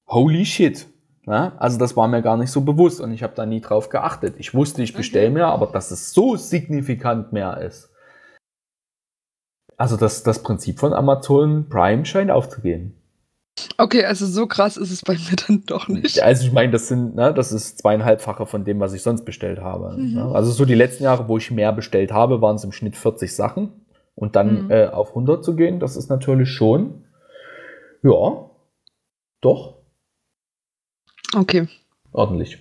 [0.08, 0.88] holy shit.
[1.28, 3.90] Ja, also das war mir gar nicht so bewusst und ich habe da nie drauf
[3.90, 4.36] geachtet.
[4.40, 5.34] Ich wusste, ich bestelle okay.
[5.36, 7.92] mehr, aber dass es so signifikant mehr ist.
[9.78, 13.01] Also das, das Prinzip von Amazon Prime scheint aufzugehen.
[13.78, 16.22] Okay, also so krass ist es bei mir dann doch nicht.
[16.22, 19.60] Also ich meine, das sind, ne, das ist zweieinhalbfache von dem, was ich sonst bestellt
[19.60, 19.98] habe.
[19.98, 20.14] Mhm.
[20.14, 20.32] Ne?
[20.34, 23.36] Also so die letzten Jahre, wo ich mehr bestellt habe, waren es im Schnitt 40
[23.36, 23.70] Sachen.
[24.16, 24.72] Und dann mhm.
[24.72, 27.06] äh, auf 100 zu gehen, das ist natürlich schon,
[28.04, 28.50] ja,
[29.42, 29.78] doch.
[31.36, 31.68] Okay.
[32.12, 32.60] Ordentlich.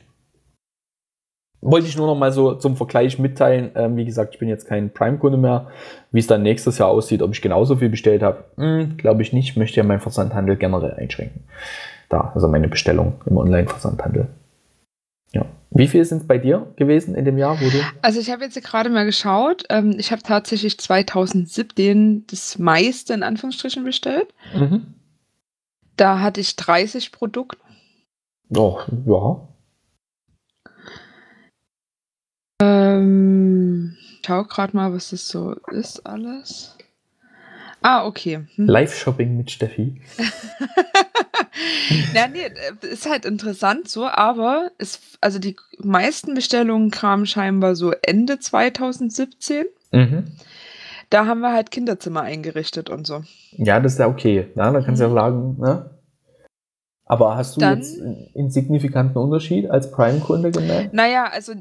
[1.63, 3.71] Wollte ich nur noch mal so zum Vergleich mitteilen.
[3.75, 5.69] Ähm, wie gesagt, ich bin jetzt kein Prime-Kunde mehr.
[6.11, 9.33] Wie es dann nächstes Jahr aussieht, ob ich genauso viel bestellt habe, hm, glaube ich
[9.33, 9.57] nicht.
[9.57, 11.45] Möchte ja meinen Versandhandel generell einschränken.
[12.09, 14.29] Da, also meine Bestellung im Online-Versandhandel.
[15.33, 15.45] Ja.
[15.71, 17.79] Wie viel sind es bei dir gewesen in dem Jahr, wo du?
[18.03, 19.65] Also ich habe jetzt gerade mal geschaut.
[19.69, 24.29] Ähm, ich habe tatsächlich 2017 das meiste in Anführungsstrichen bestellt.
[24.55, 24.95] Mhm.
[25.97, 27.59] Da hatte ich 30 Produkte.
[28.57, 29.50] Oh, ja.
[32.61, 36.77] Ähm, schau gerade mal, was das so ist alles.
[37.83, 38.45] Ah, okay.
[38.57, 38.67] Hm.
[38.67, 40.01] Live-Shopping mit Steffi.
[42.15, 42.51] ja, nee,
[42.83, 49.65] ist halt interessant so, aber es, also die meisten Bestellungen kamen scheinbar so Ende 2017.
[49.93, 50.25] Mhm.
[51.09, 53.25] Da haben wir halt Kinderzimmer eingerichtet und so.
[53.53, 54.49] Ja, das ist ja okay.
[54.55, 55.15] Ja, da kannst du ja mhm.
[55.15, 55.91] sagen, ne?
[57.07, 60.95] Aber hast du Dann, jetzt einen signifikanten Unterschied als Prime-Kunde gemerkt?
[60.95, 61.55] Naja, also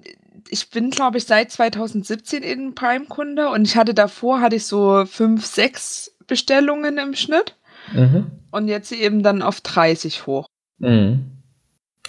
[0.49, 5.05] ich bin, glaube ich, seit 2017 in Prime-Kunde und ich hatte davor, hatte ich so
[5.05, 7.55] fünf, sechs Bestellungen im Schnitt.
[7.93, 8.31] Mhm.
[8.51, 10.47] Und jetzt eben dann auf 30 hoch.
[10.79, 11.25] Mhm.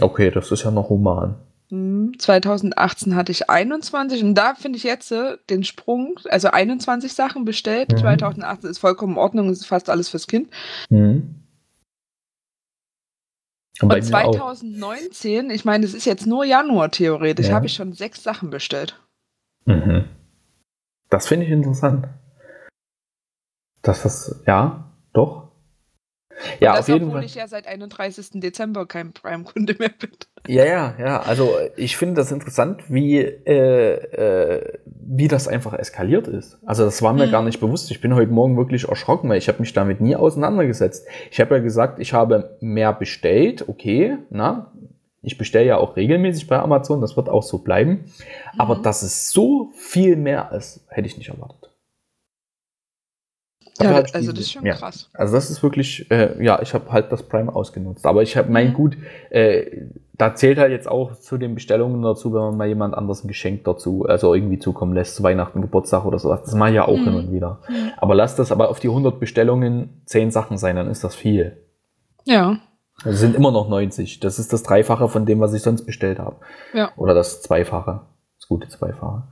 [0.01, 1.37] Okay, das ist ja noch human.
[1.71, 3.17] 2018 mhm.
[3.17, 7.93] hatte ich 21 und da finde ich jetzt äh, den Sprung, also 21 Sachen bestellt.
[7.93, 7.99] Mhm.
[7.99, 10.49] 2018 ist vollkommen in Ordnung, ist fast alles fürs Kind.
[10.89, 11.37] Mhm.
[13.83, 15.55] Und, und 2019, auch.
[15.55, 17.55] ich meine, es ist jetzt nur Januar theoretisch, ja.
[17.55, 19.01] habe ich schon sechs Sachen bestellt.
[19.65, 20.05] Mhm.
[21.09, 22.09] Das finde ich interessant.
[23.83, 25.50] Dass das, ja, doch.
[26.61, 27.27] Ja, das, auf jeden obwohl Fall.
[27.27, 28.41] ich ja seit 31.
[28.41, 30.11] Dezember kein Prime-Kunde mehr bin.
[30.47, 31.21] Ja, ja, ja.
[31.21, 36.59] Also ich finde das interessant, wie, äh, äh, wie das einfach eskaliert ist.
[36.65, 37.31] Also das war mir hm.
[37.31, 37.91] gar nicht bewusst.
[37.91, 41.07] Ich bin heute Morgen wirklich erschrocken, weil ich habe mich damit nie auseinandergesetzt.
[41.31, 43.69] Ich habe ja gesagt, ich habe mehr bestellt.
[43.69, 44.73] Okay, na,
[45.23, 48.05] ich bestelle ja auch regelmäßig bei Amazon, das wird auch so bleiben.
[48.57, 48.83] Aber mhm.
[48.83, 51.70] dass es so viel mehr ist, hätte ich nicht erwartet.
[53.83, 54.75] Ja, halt also das ist schon ja.
[54.75, 55.11] krass.
[55.15, 58.07] Also das ist wirklich, äh, ja, ich habe halt das Prime ausgenutzt.
[58.07, 58.75] Aber ich habe mein mhm.
[58.75, 58.97] Gut,
[59.31, 63.25] äh, da zählt halt jetzt auch zu den Bestellungen dazu, wenn man mal jemand anders
[63.25, 66.43] ein Geschenk dazu, also irgendwie zukommen lässt, zu Weihnachten, Geburtstag oder sowas.
[66.45, 67.05] Das mache ich ja auch mhm.
[67.05, 67.61] hin und wieder.
[67.69, 67.93] Mhm.
[67.97, 71.57] Aber lass das aber auf die 100 Bestellungen 10 Sachen sein, dann ist das viel.
[72.25, 72.59] Ja.
[73.03, 74.21] Also sind immer noch 90.
[74.21, 76.37] Das ist das Dreifache von dem, was ich sonst bestellt habe.
[76.75, 76.93] Ja.
[76.97, 78.03] Oder das Zweifache.
[78.39, 79.23] Das gute Zweifache.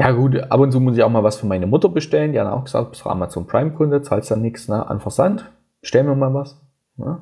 [0.00, 2.32] Ja gut, ab und zu muss ich auch mal was für meine Mutter bestellen.
[2.32, 5.52] Die hat auch gesagt, bist du Amazon Prime-Kunde, zahlst dann nichts ne, an Versand.
[5.82, 6.58] Bestell mir mal was.
[6.96, 7.18] Ne?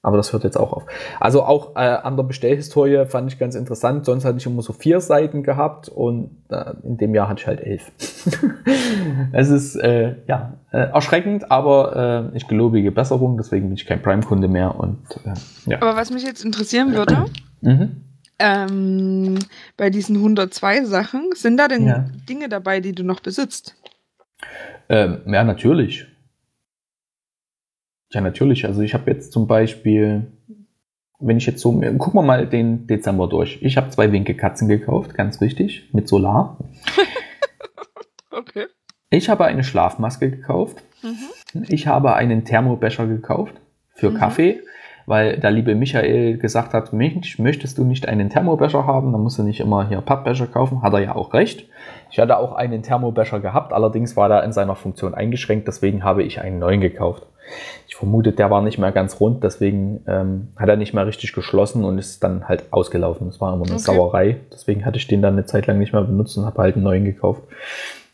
[0.00, 0.86] Aber das hört jetzt auch auf.
[1.18, 4.04] Also auch äh, an der Bestellhistorie fand ich ganz interessant.
[4.04, 7.46] Sonst hatte ich immer so vier Seiten gehabt und äh, in dem Jahr hatte ich
[7.48, 7.90] halt elf.
[9.32, 13.36] es ist äh, ja äh, erschreckend, aber äh, ich gelobige Besserung.
[13.36, 14.78] Deswegen bin ich kein Prime-Kunde mehr.
[14.78, 15.82] Und, äh, ja.
[15.82, 17.24] Aber was mich jetzt interessieren würde,
[17.62, 18.04] mhm
[18.38, 19.38] ähm,
[19.76, 22.06] bei diesen 102 Sachen, sind da denn ja.
[22.28, 23.76] Dinge dabei, die du noch besitzt?
[24.88, 26.06] Ähm, ja, natürlich.
[28.12, 28.64] Ja, natürlich.
[28.64, 30.32] Also ich habe jetzt zum Beispiel,
[31.18, 33.58] wenn ich jetzt so, gucken wir mal den Dezember durch.
[33.62, 36.58] Ich habe zwei Winkelkatzen gekauft, ganz wichtig, mit Solar.
[38.30, 38.66] okay.
[39.10, 40.82] Ich habe eine Schlafmaske gekauft.
[41.02, 41.64] Mhm.
[41.68, 43.54] Ich habe einen Thermobecher gekauft
[43.94, 44.16] für mhm.
[44.16, 44.60] Kaffee
[45.06, 49.12] weil der liebe Michael gesagt hat, Mensch, möchtest du nicht einen Thermobecher haben?
[49.12, 50.82] Dann musst du nicht immer hier Pappbecher kaufen.
[50.82, 51.66] Hat er ja auch recht.
[52.10, 56.22] Ich hatte auch einen Thermobecher gehabt, allerdings war der in seiner Funktion eingeschränkt, deswegen habe
[56.22, 57.26] ich einen neuen gekauft.
[57.88, 61.32] Ich vermute, der war nicht mehr ganz rund, deswegen ähm, hat er nicht mehr richtig
[61.32, 63.26] geschlossen und ist dann halt ausgelaufen.
[63.26, 63.82] Das war immer eine okay.
[63.82, 64.36] Sauerei.
[64.52, 66.84] Deswegen hatte ich den dann eine Zeit lang nicht mehr benutzt und habe halt einen
[66.84, 67.42] neuen gekauft.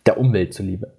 [0.06, 0.92] Der Umwelt zuliebe.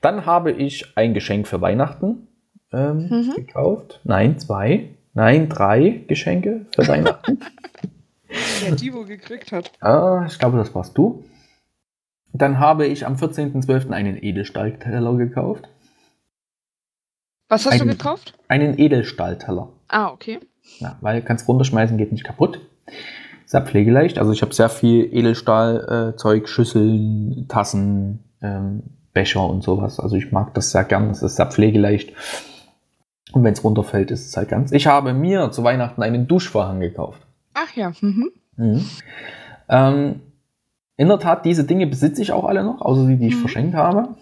[0.00, 2.28] Dann habe ich ein Geschenk für Weihnachten
[2.72, 3.34] ähm, mhm.
[3.34, 4.00] gekauft.
[4.04, 4.90] Nein, zwei.
[5.16, 7.40] Nein, drei Geschenke für Weihnachten.
[8.78, 9.72] die, wo gekriegt hat.
[9.80, 11.24] Ah, ich glaube, das warst du.
[12.34, 13.92] Dann habe ich am 14.12.
[13.92, 15.70] einen Edelstahlteller gekauft.
[17.48, 18.34] Was hast einen, du gekauft?
[18.48, 19.70] Einen Edelstahlteller.
[19.88, 20.38] Ah, okay.
[20.80, 22.60] Ja, weil kannst runterschmeißen, geht nicht kaputt.
[23.46, 24.18] Sehr pflegeleicht.
[24.18, 28.82] Also ich habe sehr viel Edelstahlzeug, äh, Schüsseln, Tassen, ähm,
[29.14, 29.98] Becher und sowas.
[29.98, 31.08] Also ich mag das sehr gern.
[31.08, 32.12] Das ist sehr pflegeleicht.
[33.36, 34.72] Und wenn es runterfällt, ist es halt ganz.
[34.72, 37.20] Ich habe mir zu Weihnachten einen Duschvorhang gekauft.
[37.52, 37.92] Ach ja.
[38.00, 38.30] Mhm.
[38.56, 38.84] Mhm.
[39.68, 40.20] Ähm,
[40.96, 43.40] in der Tat, diese Dinge besitze ich auch alle noch, außer die, die ich mhm.
[43.40, 44.14] verschenkt habe.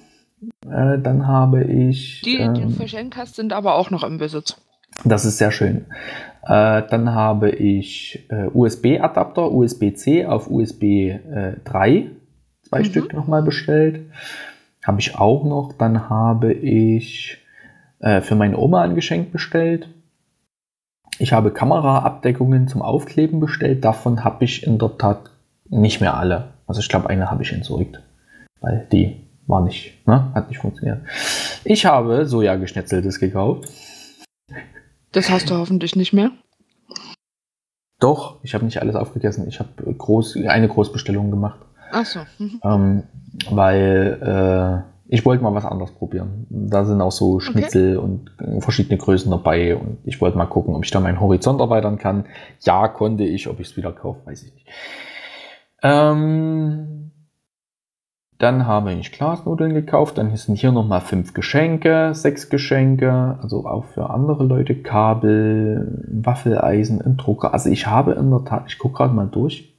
[0.68, 2.22] Äh, dann habe ich.
[2.22, 4.56] Die, ähm, die du verschenkt hast, sind aber auch noch im Besitz.
[5.04, 5.86] Das ist sehr schön.
[6.42, 11.12] Äh, dann habe ich äh, USB-Adapter, USB-C auf USB
[11.64, 12.10] 3,
[12.68, 12.84] zwei mhm.
[12.84, 14.10] Stück nochmal bestellt.
[14.84, 15.72] Habe ich auch noch.
[15.78, 17.43] Dann habe ich
[18.04, 19.88] äh, für meine Oma ein Geschenk bestellt.
[21.18, 23.82] Ich habe Kameraabdeckungen zum Aufkleben bestellt.
[23.82, 25.30] Davon habe ich in der Tat
[25.70, 26.52] nicht mehr alle.
[26.66, 28.02] Also ich glaube, eine habe ich entsorgt,
[28.60, 30.30] weil die war nicht, ne?
[30.34, 31.00] hat nicht funktioniert.
[31.64, 33.70] Ich habe Sojageschnetzeltes gekauft.
[35.12, 36.30] Das hast du hoffentlich nicht mehr.
[38.00, 39.48] Doch, ich habe nicht alles aufgegessen.
[39.48, 41.60] Ich habe groß, eine Großbestellung gemacht.
[41.90, 42.20] Ach so.
[42.38, 42.60] Mhm.
[42.64, 43.02] Ähm,
[43.50, 46.44] weil äh, ich wollte mal was anderes probieren.
[46.50, 48.04] Da sind auch so Schnitzel okay.
[48.04, 51.98] und verschiedene Größen dabei und ich wollte mal gucken, ob ich da meinen Horizont erweitern
[51.98, 52.24] kann.
[52.62, 53.46] Ja, konnte ich.
[53.48, 54.66] Ob ich es wieder kaufe, weiß ich nicht.
[55.84, 57.12] Ähm,
[58.38, 60.18] dann habe ich Glasnudeln gekauft.
[60.18, 64.74] Dann sind hier nochmal fünf Geschenke, sechs Geschenke, also auch für andere Leute.
[64.74, 67.52] Kabel, Waffeleisen, ein Drucker.
[67.54, 69.73] Also ich habe in der Tat, ich gucke gerade mal durch,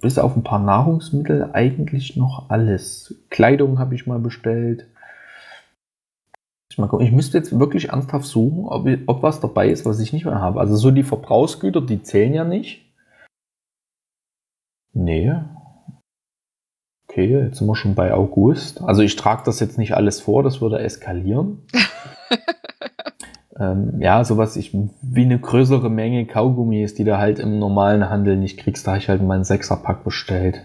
[0.00, 3.14] bis auf ein paar Nahrungsmittel eigentlich noch alles.
[3.30, 4.86] Kleidung habe ich mal bestellt.
[6.70, 10.40] Ich, müsste jetzt wirklich ernsthaft suchen, ob, ob was dabei ist, was ich nicht mehr
[10.40, 10.60] habe.
[10.60, 12.86] Also so die Verbrauchsgüter, die zählen ja nicht.
[14.92, 15.32] Nee,
[17.10, 18.80] Okay, jetzt sind wir schon bei August.
[18.82, 21.66] Also ich trage das jetzt nicht alles vor, das würde eskalieren.
[23.60, 28.36] ähm, ja, sowas ich, wie eine größere Menge Kaugummis, die du halt im normalen Handel
[28.36, 30.64] nicht kriegst, da habe ich halt mal einen Sechserpack bestellt.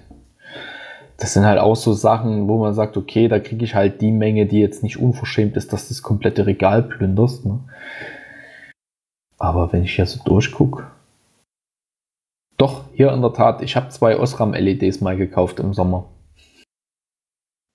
[1.18, 4.12] Das sind halt auch so Sachen, wo man sagt, okay, da kriege ich halt die
[4.12, 7.46] Menge, die jetzt nicht unverschämt ist, dass das komplette Regal plünderst.
[7.46, 7.60] Ne?
[9.38, 10.88] Aber wenn ich hier so durchgucke,
[12.58, 16.06] doch, hier in der Tat, ich habe zwei Osram-LEDs mal gekauft im Sommer.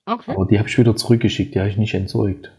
[0.07, 0.33] Okay.
[0.33, 2.51] Aber die habe ich wieder zurückgeschickt, die habe ich nicht entsorgt.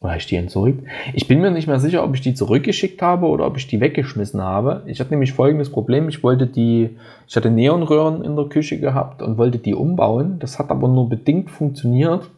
[0.00, 0.82] Oder ich die entsorgt?
[1.12, 3.80] Ich bin mir nicht mehr sicher, ob ich die zurückgeschickt habe oder ob ich die
[3.80, 4.82] weggeschmissen habe.
[4.86, 6.08] Ich hatte nämlich folgendes Problem.
[6.08, 6.96] Ich wollte die,
[7.28, 10.38] ich hatte Neonröhren in der Küche gehabt und wollte die umbauen.
[10.38, 12.30] Das hat aber nur bedingt funktioniert.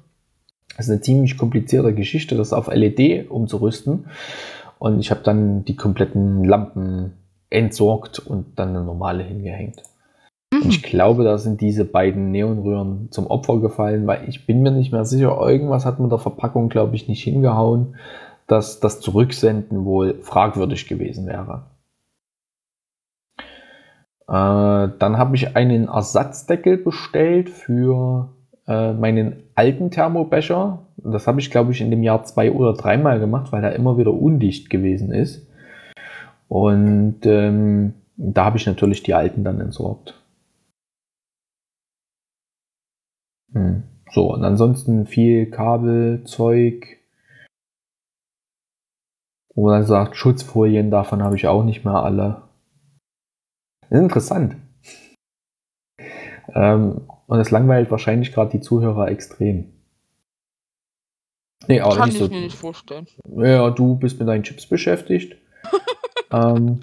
[0.77, 4.07] Das ist eine ziemlich komplizierte Geschichte, das auf LED umzurüsten.
[4.81, 7.13] Und ich habe dann die kompletten Lampen
[7.49, 9.83] entsorgt und dann eine normale hingehängt.
[10.63, 14.71] Und ich glaube, da sind diese beiden Neonröhren zum Opfer gefallen, weil ich bin mir
[14.71, 17.97] nicht mehr sicher, irgendwas hat mit der Verpackung, glaube ich, nicht hingehauen,
[18.47, 21.65] dass das Zurücksenden wohl fragwürdig gewesen wäre.
[24.29, 28.29] Äh, dann habe ich einen Ersatzdeckel bestellt für
[28.69, 30.87] äh, meinen alten Thermobecher.
[30.99, 33.99] Das habe ich, glaube ich, in dem Jahr zwei oder dreimal gemacht, weil er immer
[33.99, 35.45] wieder undicht gewesen ist.
[36.47, 40.22] Und ähm, da habe ich natürlich die alten dann entsorgt.
[43.53, 43.83] Hm.
[44.11, 46.99] So, und ansonsten viel Kabelzeug.
[49.55, 52.43] Wo man dann sagt, Schutzfolien, davon habe ich auch nicht mehr alle.
[53.83, 54.57] Das ist interessant.
[56.55, 59.73] Ähm, und es langweilt wahrscheinlich gerade die Zuhörer extrem.
[61.69, 63.07] Nee, aber Kann ich so, mir nicht vorstellen.
[63.37, 65.37] Ja, du bist mit deinen Chips beschäftigt.
[66.33, 66.81] ähm,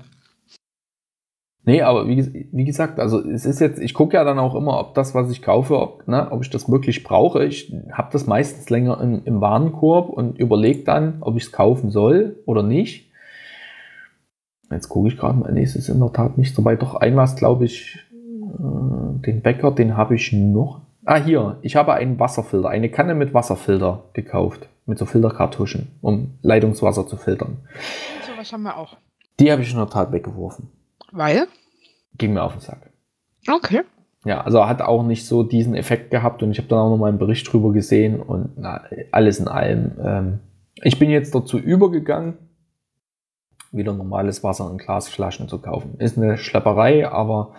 [1.69, 4.79] Nee, aber wie, wie, gesagt, also es ist jetzt, ich gucke ja dann auch immer,
[4.79, 7.45] ob das, was ich kaufe, ob, ne, ob ich das wirklich brauche.
[7.45, 11.91] Ich habe das meistens länger im, im Warenkorb und überlege dann, ob ich es kaufen
[11.91, 13.11] soll oder nicht.
[14.71, 16.81] Jetzt gucke ich gerade mal, nee, es ist in der Tat nicht so weit.
[16.81, 20.81] Doch ein was, glaube ich, äh, den Bäcker, den habe ich noch.
[21.05, 26.31] Ah, hier, ich habe einen Wasserfilter, eine Kanne mit Wasserfilter gekauft, mit so Filterkartuschen, um
[26.41, 27.57] Leitungswasser zu filtern.
[28.25, 28.97] So was haben wir auch.
[29.39, 30.67] Die habe ich in der Tat weggeworfen.
[31.11, 31.47] Weil?
[32.19, 32.91] ging mir auf den Sack.
[33.47, 33.81] Okay.
[34.25, 36.97] Ja, also hat auch nicht so diesen Effekt gehabt und ich habe dann auch noch
[36.97, 39.91] mal einen Bericht drüber gesehen und na, alles in allem.
[40.03, 40.39] Ähm,
[40.83, 42.37] ich bin jetzt dazu übergegangen,
[43.71, 45.95] wieder normales Wasser in Glasflaschen zu kaufen.
[45.99, 47.53] Ist eine Schlepperei, aber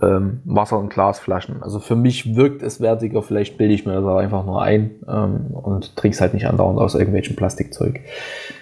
[0.00, 1.62] ähm, Wasser in Glasflaschen.
[1.62, 5.48] Also für mich wirkt es wertiger, vielleicht bilde ich mir das einfach nur ein ähm,
[5.52, 8.00] und trinke es halt nicht andauernd aus irgendwelchem Plastikzeug.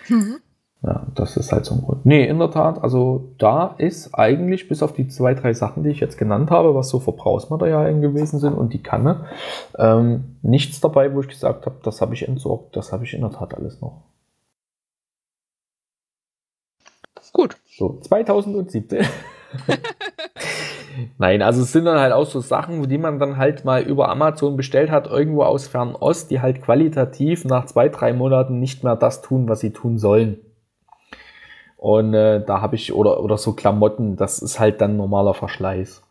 [0.08, 0.38] Mhm.
[0.82, 2.06] Ja, das ist halt so ein Grund.
[2.06, 5.90] Nee, in der Tat, also da ist eigentlich bis auf die zwei, drei Sachen, die
[5.90, 9.26] ich jetzt genannt habe, was so Verbrauchsmaterialien gewesen sind und die Kanne,
[9.76, 13.22] ähm, nichts dabei, wo ich gesagt habe, das habe ich entsorgt, das habe ich in
[13.22, 14.02] der Tat alles noch.
[17.32, 17.56] Gut.
[17.66, 19.04] So, 2017.
[21.18, 24.08] Nein, also es sind dann halt auch so Sachen, die man dann halt mal über
[24.08, 28.96] Amazon bestellt hat, irgendwo aus Fernost, die halt qualitativ nach zwei, drei Monaten nicht mehr
[28.96, 30.38] das tun, was sie tun sollen.
[31.78, 36.02] Und äh, da habe ich, oder, oder so Klamotten, das ist halt dann normaler Verschleiß.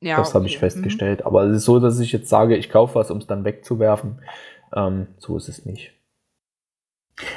[0.00, 0.34] Ja, das okay.
[0.34, 1.20] habe ich festgestellt.
[1.20, 1.26] Mhm.
[1.26, 4.20] Aber es ist so, dass ich jetzt sage, ich kaufe was, um es dann wegzuwerfen.
[4.74, 5.92] Ähm, so ist es nicht.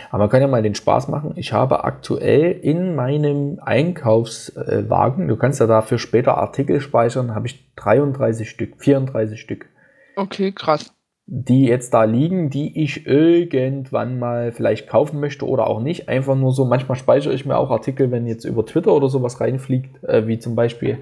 [0.09, 1.33] Aber man kann ja mal den Spaß machen.
[1.35, 7.75] Ich habe aktuell in meinem Einkaufswagen, du kannst ja dafür später Artikel speichern, habe ich
[7.75, 9.67] 33 Stück, 34 Stück.
[10.15, 10.96] Okay, krass
[11.29, 16.07] die jetzt da liegen, die ich irgendwann mal vielleicht kaufen möchte oder auch nicht.
[16.07, 19.41] Einfach nur so, manchmal speichere ich mir auch Artikel, wenn jetzt über Twitter oder sowas
[19.41, 20.99] reinfliegt, äh, wie zum Beispiel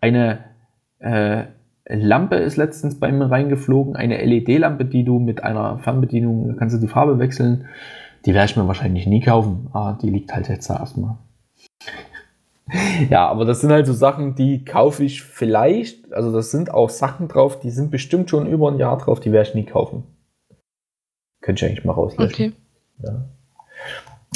[0.00, 0.40] eine
[0.98, 1.44] äh,
[1.88, 6.80] Lampe ist letztens bei mir reingeflogen, eine LED-Lampe, die du mit einer Fernbedienung, kannst du
[6.80, 7.66] die Farbe wechseln.
[8.26, 11.18] Die werde ich mir wahrscheinlich nie kaufen, aber die liegt halt jetzt da erstmal.
[13.10, 16.12] Ja, aber das sind halt so Sachen, die kaufe ich vielleicht.
[16.12, 19.32] Also das sind auch Sachen drauf, die sind bestimmt schon über ein Jahr drauf, die
[19.32, 20.04] werde ich nie kaufen.
[21.42, 22.32] Könnte ich eigentlich mal rauslöschen.
[22.32, 22.52] Okay.
[23.02, 23.24] Ja.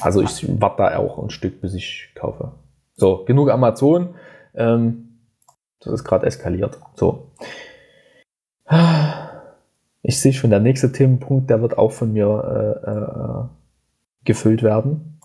[0.01, 2.53] Also ich warte da auch ein Stück, bis ich kaufe.
[2.95, 4.14] So, genug Amazon.
[4.55, 5.20] Ähm,
[5.80, 6.78] das ist gerade eskaliert.
[6.95, 7.30] So.
[10.03, 12.26] Ich sehe schon, der nächste Themenpunkt, der wird auch von mir
[12.84, 13.45] äh, äh,
[14.24, 15.16] gefüllt werden.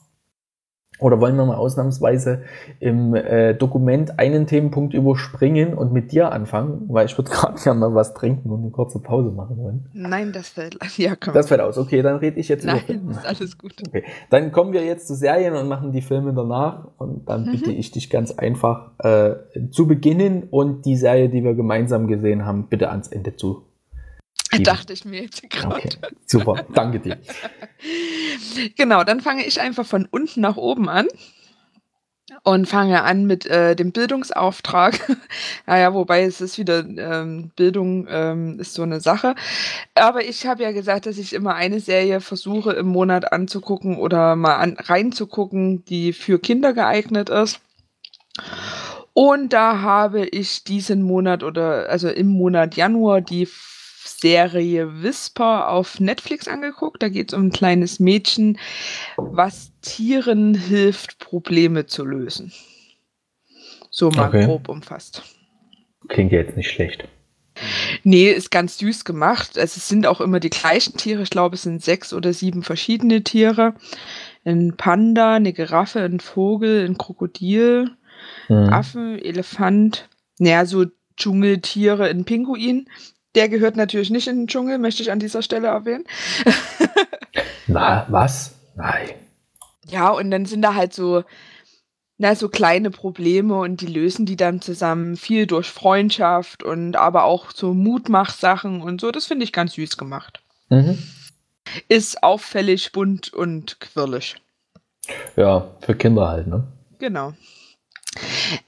[1.01, 2.43] Oder wollen wir mal ausnahmsweise
[2.79, 6.85] im äh, Dokument einen Themenpunkt überspringen und mit dir anfangen?
[6.89, 9.89] Weil ich würde gerade gerne mal was trinken und eine kurze Pause machen wollen.
[9.93, 11.33] Nein, das fällt, ja, komm.
[11.33, 11.77] Das fällt aus.
[11.79, 13.11] Okay, dann rede ich jetzt Nein, über Filme.
[13.11, 13.73] ist alles gut.
[13.87, 14.03] Okay.
[14.29, 16.87] Dann kommen wir jetzt zu Serien und machen die Filme danach.
[16.99, 17.51] Und dann mhm.
[17.51, 19.35] bitte ich dich ganz einfach äh,
[19.71, 23.63] zu beginnen und die Serie, die wir gemeinsam gesehen haben, bitte ans Ende zu.
[24.59, 25.75] Dachte ich mir jetzt gerade.
[25.75, 25.89] Okay,
[26.25, 27.17] super, danke dir.
[28.75, 31.07] genau, dann fange ich einfach von unten nach oben an
[32.43, 34.99] und fange an mit äh, dem Bildungsauftrag.
[35.67, 39.35] naja, wobei es ist wieder, ähm, Bildung ähm, ist so eine Sache.
[39.95, 44.35] Aber ich habe ja gesagt, dass ich immer eine Serie versuche im Monat anzugucken oder
[44.35, 47.59] mal an, reinzugucken, die für Kinder geeignet ist.
[49.13, 53.45] Und da habe ich diesen Monat oder also im Monat Januar die
[54.21, 57.01] Serie Whisper auf Netflix angeguckt.
[57.01, 58.59] Da geht es um ein kleines Mädchen,
[59.17, 62.53] was Tieren hilft, Probleme zu lösen.
[63.89, 64.45] So mal okay.
[64.45, 65.23] grob umfasst.
[66.07, 67.07] Klingt jetzt nicht schlecht.
[68.03, 69.57] Nee, ist ganz süß gemacht.
[69.57, 71.23] Also es sind auch immer die gleichen Tiere.
[71.23, 73.73] Ich glaube, es sind sechs oder sieben verschiedene Tiere.
[74.45, 77.91] Ein Panda, eine Giraffe, ein Vogel, ein Krokodil,
[78.49, 78.69] mhm.
[78.69, 80.07] Affen, Elefant.
[80.39, 80.85] Naja, so
[81.17, 82.87] Dschungeltiere, ein Pinguin.
[83.35, 86.05] Der gehört natürlich nicht in den Dschungel, möchte ich an dieser Stelle erwähnen.
[87.67, 88.55] Na, was?
[88.75, 89.09] Nein.
[89.87, 91.23] Ja, und dann sind da halt so,
[92.17, 95.17] na, so kleine Probleme und die lösen die dann zusammen.
[95.17, 99.11] Viel durch Freundschaft und aber auch so Mutmachsachen und so.
[99.11, 100.41] Das finde ich ganz süß gemacht.
[100.69, 100.97] Mhm.
[101.87, 104.35] Ist auffällig, bunt und quirlig.
[105.35, 106.63] Ja, für Kinder halt, ne?
[106.99, 107.33] Genau.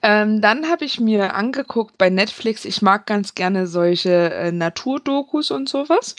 [0.01, 5.51] Ähm, dann habe ich mir angeguckt bei Netflix, ich mag ganz gerne solche äh, Naturdokus
[5.51, 6.15] und sowas.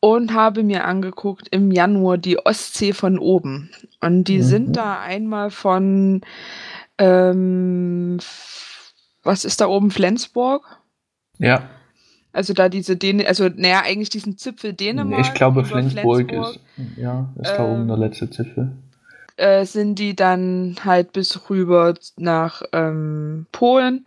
[0.00, 3.70] Und habe mir angeguckt im Januar die Ostsee von oben.
[4.00, 4.42] Und die mhm.
[4.42, 6.20] sind da einmal von,
[6.98, 8.18] ähm,
[9.24, 10.64] was ist da oben, Flensburg?
[11.38, 11.68] Ja.
[12.32, 15.26] Also da diese Däne, also naja, eigentlich diesen Zipfel Dänemark.
[15.26, 18.72] Ich glaube, Flensburg, Flensburg, ist, ja, ist da oben der ähm, letzte Zipfel
[19.38, 24.06] äh, sind die dann halt bis rüber nach ähm, Polen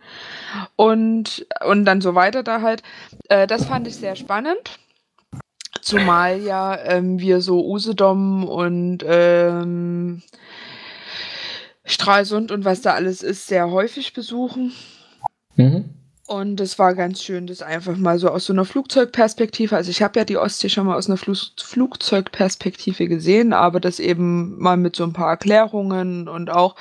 [0.76, 2.82] und, und dann so weiter da halt.
[3.28, 4.78] Äh, das fand ich sehr spannend.
[5.80, 10.22] Zumal ja ähm, wir so Usedom und ähm,
[11.84, 14.72] Stralsund und was da alles ist, sehr häufig besuchen.
[15.56, 16.01] Mhm.
[16.28, 19.74] Und es war ganz schön, das einfach mal so aus so einer Flugzeugperspektive.
[19.74, 23.98] Also ich habe ja die Ostsee schon mal aus einer Fl Flugzeugperspektive gesehen, aber das
[23.98, 26.76] eben mal mit so ein paar Erklärungen und auch,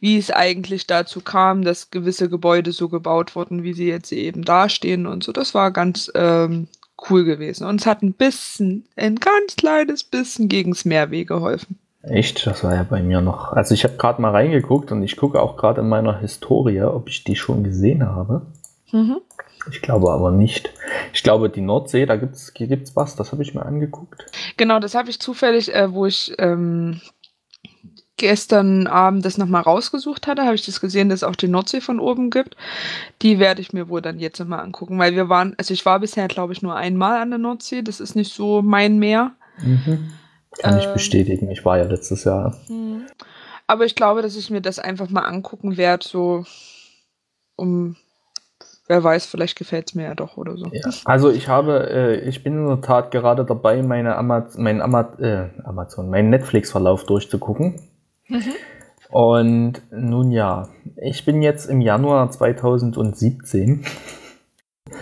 [0.00, 4.44] wie es eigentlich dazu kam, dass gewisse Gebäude so gebaut wurden, wie sie jetzt eben
[4.44, 5.30] dastehen und so.
[5.32, 6.66] Das war ganz ähm,
[7.08, 7.66] cool gewesen.
[7.66, 11.78] Und es hat ein bisschen, ein ganz kleines bisschen gegens Meerweh geholfen.
[12.02, 12.46] Echt?
[12.46, 13.52] Das war ja bei mir noch.
[13.52, 17.08] Also ich habe gerade mal reingeguckt und ich gucke auch gerade in meiner Historie, ob
[17.08, 18.46] ich die schon gesehen habe.
[18.92, 19.20] Mhm.
[19.70, 20.72] Ich glaube aber nicht.
[21.12, 24.26] Ich glaube, die Nordsee, da gibt es was, das habe ich mir angeguckt.
[24.56, 27.00] Genau, das habe ich zufällig, äh, wo ich ähm,
[28.16, 31.80] gestern Abend das nochmal rausgesucht hatte, habe ich das gesehen, dass es auch die Nordsee
[31.80, 32.56] von oben gibt.
[33.22, 36.00] Die werde ich mir wohl dann jetzt nochmal angucken, weil wir waren, also ich war
[36.00, 37.82] bisher, glaube ich, nur einmal an der Nordsee.
[37.82, 39.32] Das ist nicht so mein Meer.
[39.62, 40.12] Mhm.
[40.58, 42.58] Kann ähm, ich bestätigen, ich war ja letztes Jahr.
[42.66, 43.06] Hm.
[43.66, 46.44] Aber ich glaube, dass ich mir das einfach mal angucken werde, so
[47.56, 47.96] um
[48.90, 50.66] wer weiß, vielleicht gefällt es mir ja doch oder so.
[50.72, 50.90] Ja.
[51.04, 55.12] Also ich habe, äh, ich bin in der Tat gerade dabei, meine Ama mein Ama
[55.20, 57.80] äh, Amazon, meinen Netflix-Verlauf durchzugucken.
[58.28, 58.52] Mhm.
[59.10, 63.84] Und nun ja, ich bin jetzt im Januar 2017.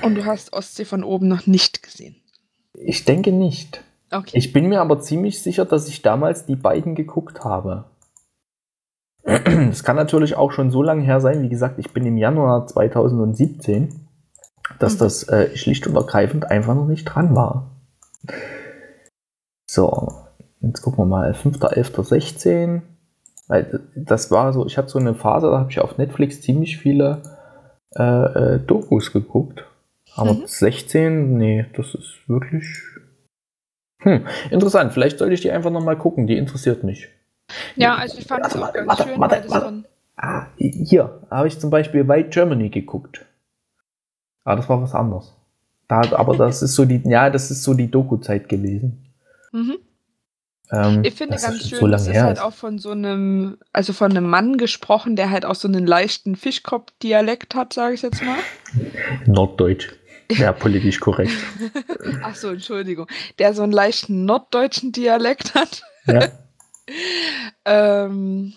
[0.02, 2.16] Und du hast Ostsee von oben noch nicht gesehen?
[2.74, 3.82] Ich denke nicht.
[4.10, 4.36] Okay.
[4.36, 7.86] Ich bin mir aber ziemlich sicher, dass ich damals die beiden geguckt habe.
[9.70, 12.66] Es kann natürlich auch schon so lange her sein, wie gesagt, ich bin im Januar
[12.66, 13.94] 2017,
[14.78, 14.98] dass mhm.
[14.98, 17.70] das äh, schlicht und ergreifend einfach noch nicht dran war.
[19.66, 20.12] So,
[20.60, 22.82] jetzt gucken wir mal, 5.11.16.
[23.48, 26.78] Weil das war so, ich hatte so eine Phase, da habe ich auf Netflix ziemlich
[26.78, 27.22] viele
[27.96, 29.64] äh, äh, Dokus geguckt.
[30.14, 30.42] Aber mhm.
[30.46, 32.66] 16, nee, das ist wirklich.
[34.02, 34.92] Hm, interessant.
[34.92, 37.08] Vielleicht sollte ich die einfach nochmal gucken, die interessiert mich.
[37.76, 39.84] Ja, also ich fand es auch ganz warte, schön, warte, weil das warte, von.
[40.16, 43.24] Ah, hier habe ich zum Beispiel White Germany geguckt.
[44.44, 45.34] Aber das war was anderes.
[45.86, 49.12] Da, aber das ist so die, ja, das ist so die Doku-Zeit gewesen.
[49.52, 49.78] Mhm.
[50.70, 52.42] Ähm, ich finde ganz schön, so das ist halt ist.
[52.42, 56.36] auch von so einem, also von einem Mann gesprochen, der halt auch so einen leichten
[56.36, 58.36] Fischkopf-Dialekt hat, sage ich jetzt mal.
[59.26, 59.88] Norddeutsch.
[60.30, 61.32] Ja, politisch korrekt.
[62.22, 63.06] Ach so, Entschuldigung.
[63.38, 65.82] Der so einen leichten norddeutschen Dialekt hat.
[66.06, 66.28] Ja.
[67.64, 68.54] ähm,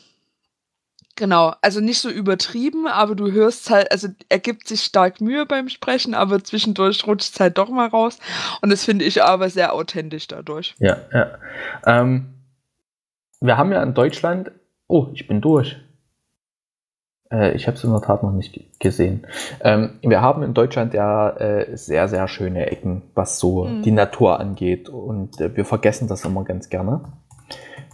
[1.21, 5.45] Genau, also nicht so übertrieben, aber du hörst halt, also er gibt sich stark Mühe
[5.45, 8.17] beim Sprechen, aber zwischendurch rutscht es halt doch mal raus.
[8.61, 10.73] Und das finde ich aber sehr authentisch dadurch.
[10.79, 11.37] Ja, ja.
[11.85, 12.33] Ähm,
[13.39, 14.51] wir haben ja in Deutschland,
[14.87, 15.77] oh, ich bin durch.
[17.31, 19.27] Äh, ich habe es in der Tat noch nicht gesehen.
[19.59, 23.83] Ähm, wir haben in Deutschland ja äh, sehr, sehr schöne Ecken, was so mhm.
[23.83, 24.89] die Natur angeht.
[24.89, 27.01] Und äh, wir vergessen das immer ganz gerne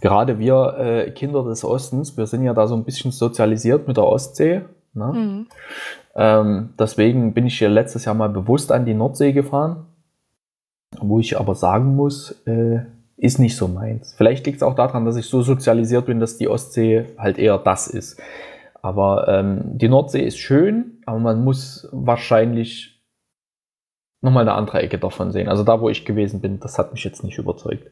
[0.00, 3.96] gerade wir äh, Kinder des Ostens, wir sind ja da so ein bisschen sozialisiert mit
[3.96, 4.62] der Ostsee.
[4.94, 5.12] Ne?
[5.12, 5.46] Mhm.
[6.14, 9.86] Ähm, deswegen bin ich hier letztes Jahr mal bewusst an die Nordsee gefahren,
[11.00, 12.80] wo ich aber sagen muss, äh,
[13.16, 14.14] ist nicht so meins.
[14.16, 17.58] Vielleicht liegt es auch daran, dass ich so sozialisiert bin, dass die Ostsee halt eher
[17.58, 18.20] das ist.
[18.80, 22.97] Aber ähm, die Nordsee ist schön, aber man muss wahrscheinlich
[24.20, 25.48] nochmal eine andere Ecke davon sehen.
[25.48, 27.90] Also da, wo ich gewesen bin, das hat mich jetzt nicht überzeugt.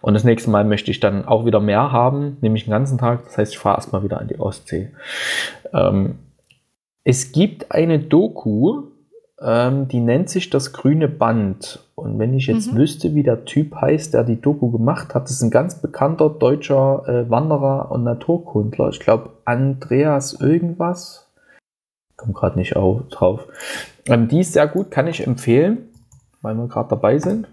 [0.00, 3.24] Und das nächste Mal möchte ich dann auch wieder mehr haben, nämlich einen ganzen Tag.
[3.24, 4.92] Das heißt, ich fahre erstmal wieder an die Ostsee.
[5.72, 6.18] Ähm,
[7.04, 8.84] es gibt eine Doku,
[9.40, 11.80] ähm, die nennt sich das grüne Band.
[11.94, 12.76] Und wenn ich jetzt mhm.
[12.76, 16.30] wüsste, wie der Typ heißt, der die Doku gemacht hat, das ist ein ganz bekannter
[16.30, 18.90] deutscher äh, Wanderer und Naturkundler.
[18.90, 21.28] Ich glaube, Andreas irgendwas.
[22.16, 23.46] Komme gerade nicht auf, drauf.
[24.08, 25.88] Ähm, die ist sehr gut, kann ich empfehlen,
[26.42, 27.48] weil wir gerade dabei sind.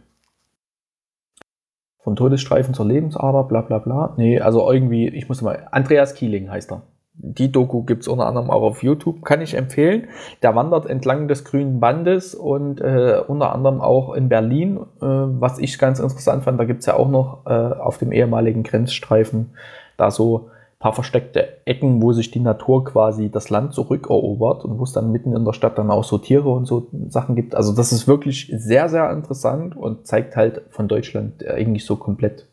[2.00, 4.14] Vom Todesstreifen zur Lebensader, bla bla bla.
[4.18, 6.84] Nee, also irgendwie, ich muss mal, Andreas Kieling heißt er.
[7.18, 10.08] Die Doku gibt es unter anderem auch auf YouTube, kann ich empfehlen.
[10.42, 15.58] Der wandert entlang des grünen Bandes und äh, unter anderem auch in Berlin, äh, was
[15.58, 16.60] ich ganz interessant fand.
[16.60, 19.52] Da gibt es ja auch noch äh, auf dem ehemaligen Grenzstreifen
[19.98, 20.50] da so
[20.86, 25.12] paar versteckte Ecken, wo sich die Natur quasi das Land zurückerobert und wo es dann
[25.12, 27.56] mitten in der Stadt dann auch so Tiere und so Sachen gibt.
[27.56, 32.48] Also das ist wirklich sehr, sehr interessant und zeigt halt von Deutschland eigentlich so komplett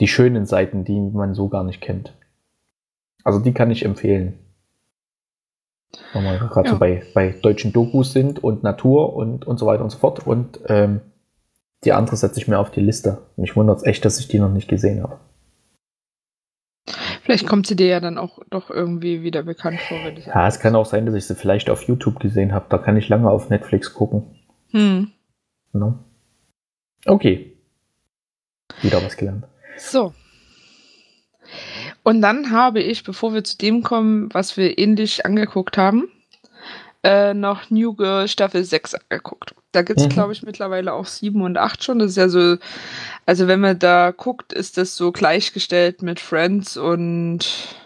[0.00, 2.12] die schönen Seiten, die man so gar nicht kennt.
[3.22, 4.40] Also die kann ich empfehlen.
[6.14, 6.74] Wenn wir gerade ja.
[6.74, 10.26] so bei, bei deutschen Dokus sind und Natur und, und so weiter und so fort.
[10.26, 11.02] Und ähm,
[11.84, 13.18] die andere setze ich mir auf die Liste.
[13.36, 15.20] Mich wundert es echt, dass ich die noch nicht gesehen habe.
[17.28, 19.98] Vielleicht kommt sie dir ja dann auch doch irgendwie wieder bekannt vor.
[20.02, 22.64] Wenn ja, es kann auch sein, dass ich sie vielleicht auf YouTube gesehen habe.
[22.70, 24.22] Da kann ich lange auf Netflix gucken.
[24.70, 25.12] Hm.
[25.74, 25.98] No.
[27.04, 27.52] Okay.
[28.80, 29.44] Wieder was gelernt.
[29.76, 30.14] So.
[32.02, 36.08] Und dann habe ich, bevor wir zu dem kommen, was wir ähnlich angeguckt haben,
[37.08, 39.54] äh, noch New Girl Staffel 6 angeguckt.
[39.72, 40.10] Da gibt es, mhm.
[40.10, 41.98] glaube ich, mittlerweile auch 7 und 8 schon.
[41.98, 42.56] Das ist ja so
[43.28, 47.76] also wenn man da guckt, ist das so gleichgestellt mit Friends und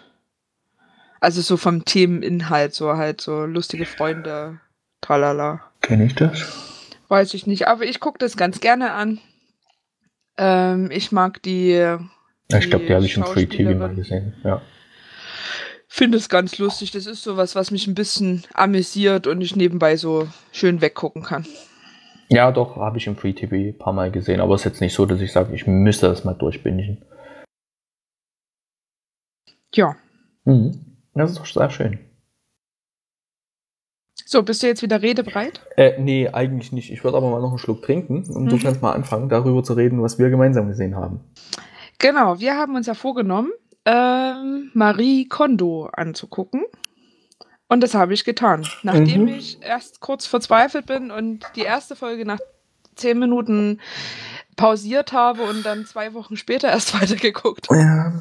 [1.18, 4.60] also so vom Themeninhalt, so halt so lustige Freunde,
[5.00, 5.62] tralala.
[5.80, 6.86] Kenne ich das?
[7.08, 9.18] Weiß ich nicht, aber ich gucke das ganz gerne an.
[10.38, 11.96] Ähm, ich mag die.
[12.52, 14.62] die ich glaube, die habe ich im Free TV mal gesehen, ja.
[15.94, 16.90] Finde es ganz lustig.
[16.92, 21.44] Das ist sowas, was mich ein bisschen amüsiert und ich nebenbei so schön weggucken kann.
[22.28, 24.80] Ja, doch, habe ich im Free TV ein paar Mal gesehen, aber es ist jetzt
[24.80, 27.04] nicht so, dass ich sage, ich müsste das mal durchbingen.
[29.74, 29.94] Ja.
[30.46, 30.96] Mhm.
[31.12, 31.98] Das ist doch sehr schön.
[34.24, 35.60] So, bist du jetzt wieder redebereit?
[35.76, 36.90] Äh, nee, eigentlich nicht.
[36.90, 38.48] Ich würde aber mal noch einen Schluck trinken und mhm.
[38.48, 41.20] du kannst mal anfangen, darüber zu reden, was wir gemeinsam gesehen haben.
[41.98, 43.52] Genau, wir haben uns ja vorgenommen,
[43.84, 46.64] ähm, Marie Kondo anzugucken.
[47.68, 48.66] Und das habe ich getan.
[48.82, 49.28] Nachdem mhm.
[49.28, 52.38] ich erst kurz verzweifelt bin und die erste Folge nach
[52.96, 53.80] zehn Minuten
[54.56, 57.68] pausiert habe und dann zwei Wochen später erst weitergeguckt.
[57.70, 58.12] Ja.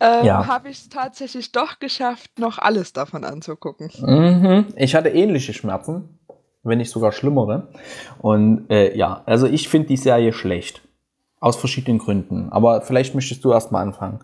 [0.00, 0.46] Ähm, ja.
[0.46, 3.90] habe ich es tatsächlich doch geschafft, noch alles davon anzugucken.
[4.00, 4.66] Mhm.
[4.76, 6.18] Ich hatte ähnliche Schmerzen,
[6.62, 7.68] wenn nicht sogar schlimmere.
[8.18, 10.82] Und äh, ja, also ich finde die Serie schlecht.
[11.40, 12.48] Aus verschiedenen Gründen.
[12.50, 14.20] Aber vielleicht möchtest du erst mal anfangen.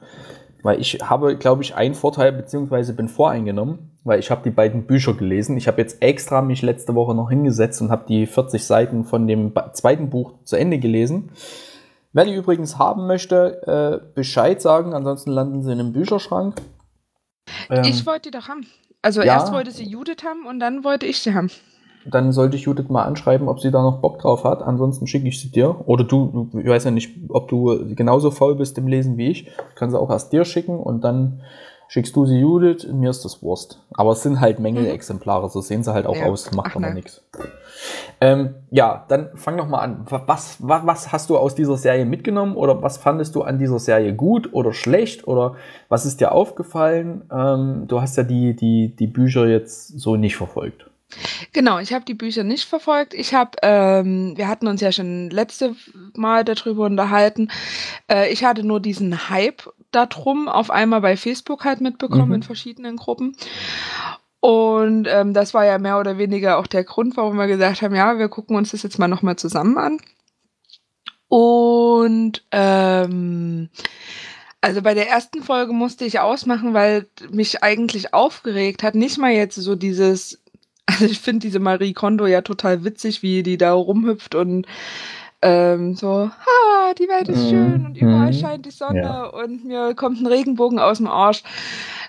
[0.62, 4.86] Weil ich habe, glaube ich, einen Vorteil, beziehungsweise bin voreingenommen, weil ich habe die beiden
[4.86, 5.56] Bücher gelesen.
[5.56, 9.26] Ich habe jetzt extra mich letzte Woche noch hingesetzt und habe die 40 Seiten von
[9.26, 11.30] dem zweiten Buch zu Ende gelesen.
[12.12, 16.56] Wer die übrigens haben möchte, äh, Bescheid sagen, ansonsten landen sie in einem Bücherschrank.
[17.70, 18.66] Ähm, ich wollte die doch haben.
[19.02, 21.50] Also ja, erst wollte sie Judith haben und dann wollte ich sie haben
[22.10, 24.62] dann sollte ich Judith mal anschreiben, ob sie da noch Bock drauf hat.
[24.62, 25.76] Ansonsten schicke ich sie dir.
[25.86, 29.46] Oder du, ich weiß ja nicht, ob du genauso faul bist im Lesen wie ich.
[29.46, 31.42] Ich kann sie auch erst dir schicken und dann
[31.88, 33.82] schickst du sie Judith, mir ist das Wurst.
[33.94, 36.26] Aber es sind halt Mängelexemplare, so sehen sie halt auch ja.
[36.26, 37.22] aus, macht Ach, aber nichts.
[38.20, 40.06] Ähm, ja, dann fang doch mal an.
[40.08, 43.78] Was, was, was hast du aus dieser Serie mitgenommen oder was fandest du an dieser
[43.78, 45.54] Serie gut oder schlecht oder
[45.88, 47.24] was ist dir aufgefallen?
[47.30, 50.90] Ähm, du hast ja die, die, die Bücher jetzt so nicht verfolgt.
[51.52, 53.14] Genau, ich habe die Bücher nicht verfolgt.
[53.14, 55.76] Ich habe, ähm, wir hatten uns ja schon letzte
[56.14, 57.48] Mal darüber unterhalten.
[58.10, 62.34] Äh, ich hatte nur diesen Hype darum auf einmal bei Facebook halt mitbekommen mhm.
[62.34, 63.36] in verschiedenen Gruppen.
[64.40, 67.94] Und ähm, das war ja mehr oder weniger auch der Grund, warum wir gesagt haben,
[67.94, 69.98] ja, wir gucken uns das jetzt mal nochmal zusammen an.
[71.28, 73.68] Und ähm,
[74.60, 78.94] also bei der ersten Folge musste ich ausmachen, weil mich eigentlich aufgeregt hat.
[78.94, 80.42] Nicht mal jetzt so dieses,
[81.00, 84.66] also ich finde diese Marie Kondo ja total witzig, wie die da rumhüpft und
[85.42, 88.38] ähm, so, ha, die Welt ist schön und überall mhm.
[88.38, 89.24] scheint die Sonne ja.
[89.26, 91.42] und mir kommt ein Regenbogen aus dem Arsch.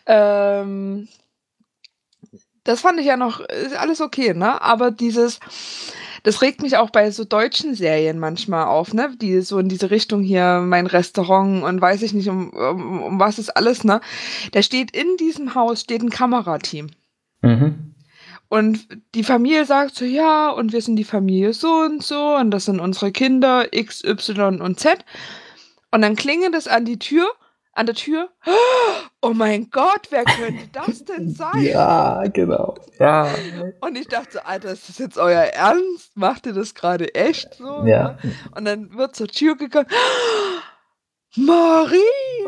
[0.05, 1.07] Ähm,
[2.63, 4.61] das fand ich ja noch, ist alles okay, ne?
[4.61, 5.39] Aber dieses,
[6.23, 9.13] das regt mich auch bei so deutschen Serien manchmal auf, ne?
[9.21, 13.19] Die so in diese Richtung hier, mein Restaurant und weiß ich nicht, um, um, um
[13.19, 14.01] was ist alles, ne?
[14.51, 16.88] Da steht in diesem Haus steht ein Kamerateam.
[17.41, 17.86] Mhm.
[18.49, 22.51] Und die Familie sagt so, ja, und wir sind die Familie so und so, und
[22.51, 25.03] das sind unsere Kinder X, Y und Z.
[25.91, 27.27] Und dann klingelt es an die Tür
[27.77, 28.29] an der Tür.
[29.21, 31.61] Oh mein Gott, wer könnte das denn sein?
[31.61, 32.75] ja, genau.
[32.99, 33.29] Ja.
[33.81, 36.17] Und ich dachte so, Alter, ist das jetzt euer Ernst?
[36.17, 37.83] Macht ihr das gerade echt so?
[37.85, 38.17] Ja.
[38.55, 39.89] Und dann wird zur Tür gegangen.
[41.38, 41.97] Marie!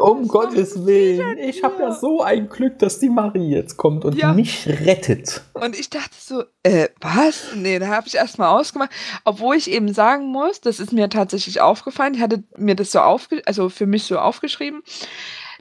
[0.02, 1.38] Um Gottes Willen.
[1.38, 4.34] Ich habe ja so ein Glück, dass die Marie jetzt kommt und ja.
[4.34, 5.44] mich rettet.
[5.54, 7.50] Und ich dachte so, äh, was?
[7.56, 8.90] Nee, da habe ich erstmal ausgemacht.
[9.26, 12.16] Obwohl ich eben sagen muss, das ist mir tatsächlich aufgefallen.
[12.16, 14.82] Ich hatte mir das so aufge also für mich so aufgeschrieben,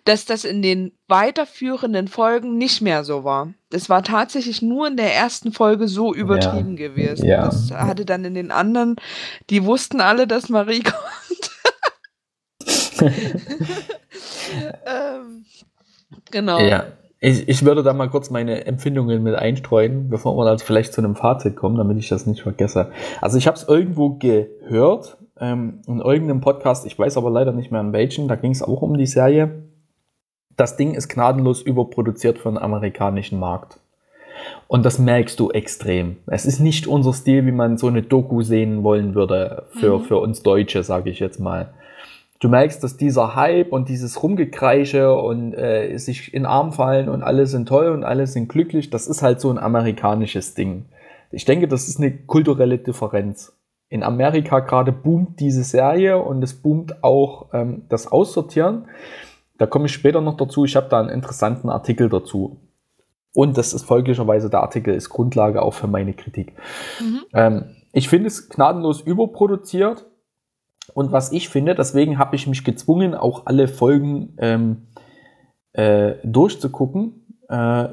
[0.04, 3.52] dass das in den weiterführenden Folgen nicht mehr so war.
[3.68, 6.88] Das war tatsächlich nur in der ersten Folge so übertrieben ja.
[6.88, 7.26] gewesen.
[7.26, 7.44] Ja.
[7.44, 8.96] Das hatte dann in den anderen,
[9.50, 11.27] die wussten alle, dass Marie kommt
[14.86, 15.44] ähm,
[16.30, 16.60] genau.
[16.60, 16.84] Ja.
[17.20, 21.00] Ich, ich würde da mal kurz meine Empfindungen mit einstreuen, bevor wir also vielleicht zu
[21.00, 22.92] einem Fazit kommen, damit ich das nicht vergesse.
[23.20, 27.72] Also ich habe es irgendwo gehört, ähm, in irgendeinem Podcast, ich weiß aber leider nicht
[27.72, 29.50] mehr an welchen, da ging es auch um die Serie.
[30.56, 33.80] Das Ding ist gnadenlos überproduziert für den amerikanischen Markt.
[34.68, 36.18] Und das merkst du extrem.
[36.26, 40.02] Es ist nicht unser Stil, wie man so eine Doku sehen wollen würde für, mhm.
[40.04, 41.70] für uns Deutsche, sage ich jetzt mal
[42.40, 47.22] du merkst, dass dieser Hype und dieses Rumgekreische und äh, sich in Arm fallen und
[47.22, 50.86] alle sind toll und alle sind glücklich, das ist halt so ein amerikanisches Ding.
[51.30, 53.54] Ich denke, das ist eine kulturelle Differenz.
[53.90, 58.86] In Amerika gerade boomt diese Serie und es boomt auch ähm, das Aussortieren.
[59.56, 60.64] Da komme ich später noch dazu.
[60.64, 62.58] Ich habe da einen interessanten Artikel dazu.
[63.34, 66.54] Und das ist folglicherweise, der Artikel ist Grundlage auch für meine Kritik.
[67.00, 67.20] Mhm.
[67.34, 70.06] Ähm, ich finde es gnadenlos überproduziert
[70.94, 74.88] und was ich finde, deswegen habe ich mich gezwungen, auch alle Folgen ähm,
[75.72, 77.26] äh, durchzugucken.
[77.48, 77.88] Äh,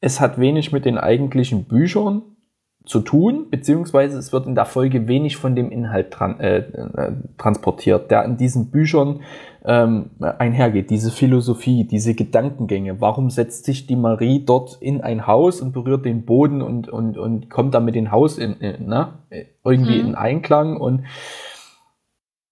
[0.00, 2.22] es hat wenig mit den eigentlichen Büchern
[2.88, 7.12] zu tun, beziehungsweise es wird in der Folge wenig von dem Inhalt tran äh, äh,
[7.36, 9.20] transportiert, der in diesen Büchern
[9.64, 10.88] ähm, einhergeht.
[10.88, 13.00] Diese Philosophie, diese Gedankengänge.
[13.00, 17.18] Warum setzt sich die Marie dort in ein Haus und berührt den Boden und, und,
[17.18, 19.08] und kommt dann mit dem Haus in, in, ne?
[19.64, 20.08] irgendwie mhm.
[20.08, 21.04] in Einklang und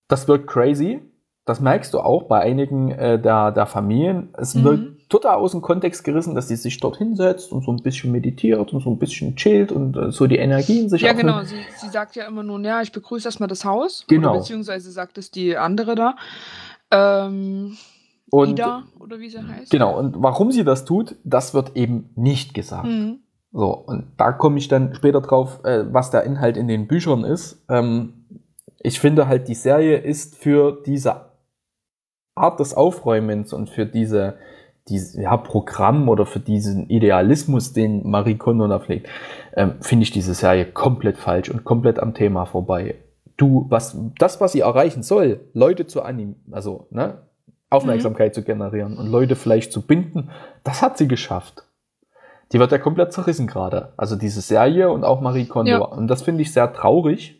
[0.08, 1.00] das wirkt crazy.
[1.44, 4.30] Das merkst du auch bei einigen äh, der, der Familien.
[4.36, 4.64] Es mhm.
[4.64, 8.10] wird total aus dem Kontext gerissen, dass sie sich dort hinsetzt und so ein bisschen
[8.10, 11.42] meditiert und so ein bisschen chillt und äh, so die Energien sich Ja, genau.
[11.42, 14.04] Sie, sie sagt ja immer nur, ja, ich begrüße erstmal das Haus.
[14.08, 14.30] Genau.
[14.30, 16.16] Oder beziehungsweise sagt es die andere da.
[16.90, 17.76] Ähm,
[18.30, 19.70] und, Ida, oder wie sie heißt.
[19.70, 19.96] Genau.
[19.96, 22.86] Und warum sie das tut, das wird eben nicht gesagt.
[22.86, 23.20] Mhm.
[23.52, 27.24] So, und da komme ich dann später drauf, äh, was der Inhalt in den Büchern
[27.24, 27.64] ist.
[27.68, 28.25] Ähm,
[28.80, 31.26] ich finde halt, die Serie ist für diese
[32.34, 34.36] Art des Aufräumens und für diese,
[34.88, 39.08] diese ja, Programm oder für diesen Idealismus, den Marie Kondo da pflegt,
[39.54, 42.96] ähm, finde ich diese Serie komplett falsch und komplett am Thema vorbei.
[43.36, 47.22] Du, was, das, was sie erreichen soll, Leute zu animieren, also, ne,
[47.68, 48.34] Aufmerksamkeit mhm.
[48.34, 50.30] zu generieren und Leute vielleicht zu binden,
[50.62, 51.64] das hat sie geschafft.
[52.52, 53.92] Die wird ja komplett zerrissen gerade.
[53.96, 55.70] Also diese Serie und auch Marie Kondo.
[55.70, 55.78] Ja.
[55.78, 57.35] Und das finde ich sehr traurig,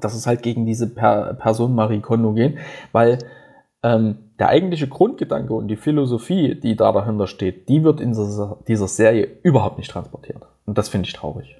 [0.00, 2.58] dass es halt gegen diese per Person Marie Kondo geht,
[2.92, 3.18] weil
[3.82, 8.10] ähm, der eigentliche Grundgedanke und die Philosophie, die da dahinter steht, die wird in
[8.66, 10.42] dieser, Serie überhaupt nicht transportiert.
[10.66, 11.56] Und das finde ich traurig.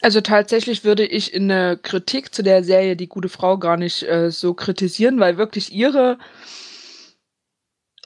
[0.00, 4.02] Also tatsächlich würde ich in der Kritik zu der Serie Die gute Frau gar nicht
[4.02, 6.18] äh, so kritisieren, weil wirklich ihre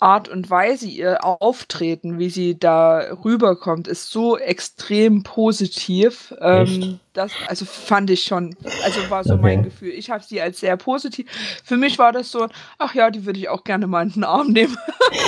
[0.02, 6.34] Art und Weise, ihr Auftreten, wie sie da rüberkommt, ist so extrem positiv.
[6.40, 9.42] Ähm, das, also fand ich schon, also war so okay.
[9.42, 9.90] mein Gefühl.
[9.90, 11.30] Ich habe sie als sehr positiv.
[11.62, 12.48] Für mich war das so,
[12.78, 14.76] ach ja, die würde ich auch gerne mal in den Arm nehmen.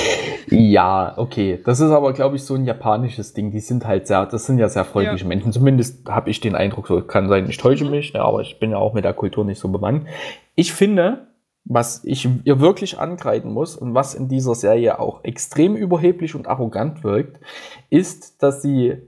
[0.51, 1.61] ja, okay.
[1.65, 3.53] Das ist aber, glaube ich, so ein japanisches Ding.
[3.53, 5.29] Die sind halt sehr, das sind ja sehr freundliche ja.
[5.29, 5.53] Menschen.
[5.53, 7.93] Zumindest habe ich den Eindruck, so kann sein, ich täusche mhm.
[7.93, 10.09] mich, ja, aber ich bin ja auch mit der Kultur nicht so bewandt.
[10.57, 11.29] Ich finde,
[11.65, 16.47] was ich ihr wirklich angreifen muss und was in dieser Serie auch extrem überheblich und
[16.47, 17.41] arrogant wirkt,
[17.91, 18.99] ist, dass sie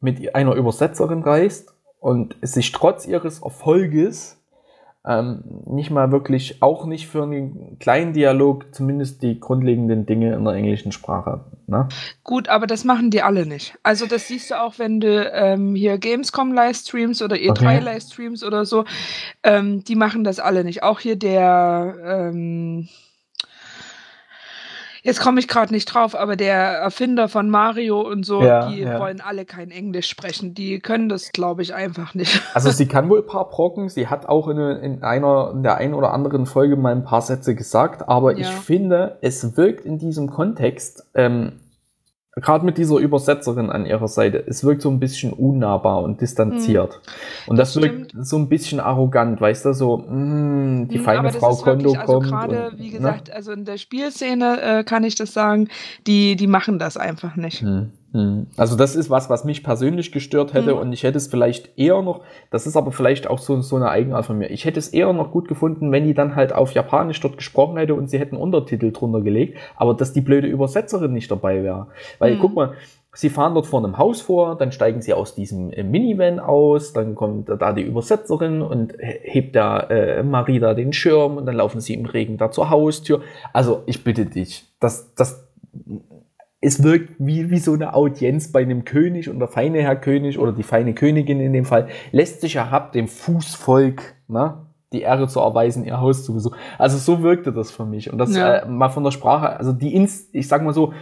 [0.00, 4.39] mit einer Übersetzerin reist und sich trotz ihres Erfolges
[5.06, 10.44] ähm, nicht mal wirklich, auch nicht für einen kleinen Dialog, zumindest die grundlegenden Dinge in
[10.44, 11.40] der englischen Sprache.
[11.66, 11.88] Ne?
[12.22, 13.78] Gut, aber das machen die alle nicht.
[13.82, 18.46] Also das siehst du auch, wenn du ähm, hier Gamescom-Livestreams oder E3-Livestreams okay.
[18.46, 18.84] oder so,
[19.42, 20.82] ähm, die machen das alle nicht.
[20.82, 22.88] Auch hier der ähm,
[25.02, 28.80] Jetzt komme ich gerade nicht drauf, aber der Erfinder von Mario und so, ja, die
[28.80, 28.98] ja.
[28.98, 30.54] wollen alle kein Englisch sprechen.
[30.54, 32.42] Die können das, glaube ich, einfach nicht.
[32.52, 33.88] Also sie kann wohl ein paar Brocken.
[33.88, 37.22] Sie hat auch in, in einer, in der einen oder anderen Folge mal ein paar
[37.22, 38.08] Sätze gesagt.
[38.08, 38.38] Aber ja.
[38.38, 41.52] ich finde, es wirkt in diesem Kontext ähm,
[42.40, 47.00] gerade mit dieser Übersetzerin an ihrer Seite, es wirkt so ein bisschen unnahbar und distanziert.
[47.46, 47.50] Mhm.
[47.50, 51.32] Und das, das wirkt so ein bisschen arrogant, weißt du, so, mh, die mhm, feine
[51.32, 52.26] Frau Kondo also kommt.
[52.26, 52.90] Gerade, wie ne?
[52.90, 53.34] gesagt, ne?
[53.34, 55.68] also in der Spielszene äh, kann ich das sagen,
[56.06, 57.62] die, die machen das einfach nicht.
[57.62, 57.92] Mhm.
[58.12, 58.48] Hm.
[58.56, 60.80] Also das ist was, was mich persönlich gestört hätte mhm.
[60.80, 63.88] und ich hätte es vielleicht eher noch, das ist aber vielleicht auch so, so eine
[63.88, 66.72] Eigenart von mir, ich hätte es eher noch gut gefunden, wenn die dann halt auf
[66.72, 71.12] Japanisch dort gesprochen hätte und sie hätten Untertitel drunter gelegt, aber dass die blöde Übersetzerin
[71.12, 71.86] nicht dabei wäre.
[72.18, 72.40] Weil, mhm.
[72.40, 72.72] guck mal,
[73.12, 76.92] Sie fahren dort vor einem Haus vor, dann steigen sie aus diesem äh, Minivan aus,
[76.92, 81.56] dann kommt da die Übersetzerin und hebt da äh, Marie da den Schirm und dann
[81.56, 83.22] laufen sie im Regen da zur Haustür.
[83.52, 85.48] Also ich bitte dich, das, das
[86.60, 90.38] es wirkt wie, wie so eine Audienz bei einem König und der feine Herr König
[90.38, 95.02] oder die feine Königin in dem Fall, lässt sich ja hab dem Fußvolk ne, die
[95.02, 96.56] Ehre zu erweisen, ihr Haus zu besuchen.
[96.78, 98.12] Also so wirkte das für mich.
[98.12, 98.56] Und das ja.
[98.58, 100.92] äh, mal von der Sprache, also die Inst, ich sag mal so,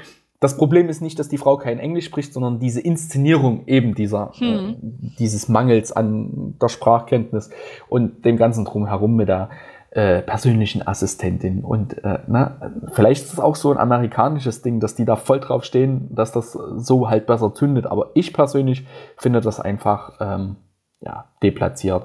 [0.41, 4.31] das Problem ist nicht, dass die Frau kein Englisch spricht, sondern diese Inszenierung eben dieser,
[4.35, 4.47] hm.
[4.47, 4.75] äh,
[5.19, 7.51] dieses Mangels an der Sprachkenntnis
[7.89, 9.51] und dem ganzen drumherum mit der
[9.91, 11.65] äh, persönlichen Assistentin.
[11.65, 15.41] Und äh, na, vielleicht ist es auch so ein amerikanisches Ding, dass die da voll
[15.41, 17.87] drauf stehen, dass das so halt besser zündet.
[17.87, 18.87] Aber ich persönlich
[19.17, 20.57] finde das einfach ähm,
[21.01, 22.05] ja, deplatziert.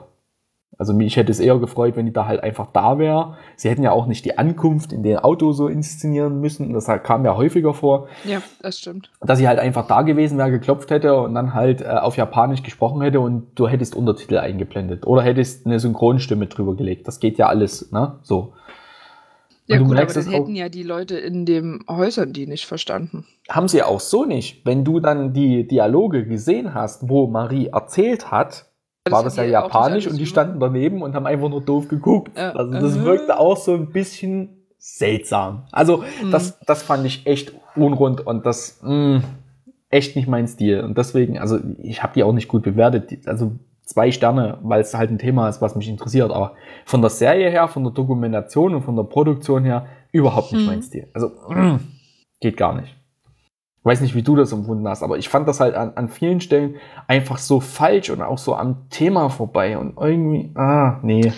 [0.84, 3.38] Also mich hätte es eher gefreut, wenn die da halt einfach da wäre.
[3.56, 6.74] Sie hätten ja auch nicht die Ankunft in den Auto so inszenieren müssen.
[6.74, 8.10] Das kam ja häufiger vor.
[8.26, 9.10] Ja, das stimmt.
[9.22, 12.64] Dass sie halt einfach da gewesen wäre, geklopft hätte und dann halt äh, auf Japanisch
[12.64, 15.08] gesprochen hätte und du hättest Untertitel eingeblendet.
[15.08, 17.08] Oder hättest eine Synchronstimme drüber gelegt.
[17.08, 18.18] Das geht ja alles, ne?
[18.24, 18.52] So.
[19.68, 23.26] Ja, gut, aber dann hätten ja die Leute in den Häusern die nicht verstanden.
[23.48, 24.66] Haben sie auch so nicht.
[24.66, 28.66] Wenn du dann die Dialoge gesehen hast, wo Marie erzählt hat,
[29.10, 32.38] war das ja japanisch und die standen daneben und haben einfach nur doof geguckt.
[32.38, 33.04] Äh, also das äh.
[33.04, 35.66] wirkte auch so ein bisschen seltsam.
[35.72, 36.32] Also mhm.
[36.32, 39.24] das, das fand ich echt unrund und das mh, mm,
[39.90, 40.82] echt nicht mein Stil.
[40.82, 43.28] Und deswegen, also ich habe die auch nicht gut bewertet.
[43.28, 43.54] Also
[43.86, 46.32] zwei Sterne, weil es halt ein Thema ist, was mich interessiert.
[46.32, 46.54] Aber
[46.86, 50.68] von der Serie her, von der Dokumentation und von der Produktion her überhaupt nicht mhm.
[50.68, 51.10] mein Stil.
[51.14, 51.80] Also mh,
[52.40, 52.96] geht gar nicht
[53.84, 56.42] weiß nicht, wie du das empfunden hast, aber ich fand das halt an, an vielen
[56.42, 56.76] Stellen
[57.08, 61.34] einfach so falsch und auch so am Thema vorbei und irgendwie, ah, nee.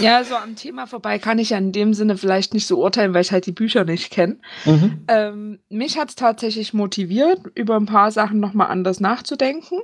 [0.00, 3.14] Ja, so am Thema vorbei kann ich ja in dem Sinne vielleicht nicht so urteilen,
[3.14, 4.38] weil ich halt die Bücher nicht kenne.
[4.64, 5.04] Mhm.
[5.08, 9.80] Ähm, mich hat es tatsächlich motiviert, über ein paar Sachen nochmal anders nachzudenken.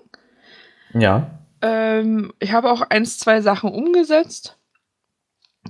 [0.94, 1.39] Ja.
[1.61, 4.59] Ähm, ich habe auch eins, zwei Sachen umgesetzt.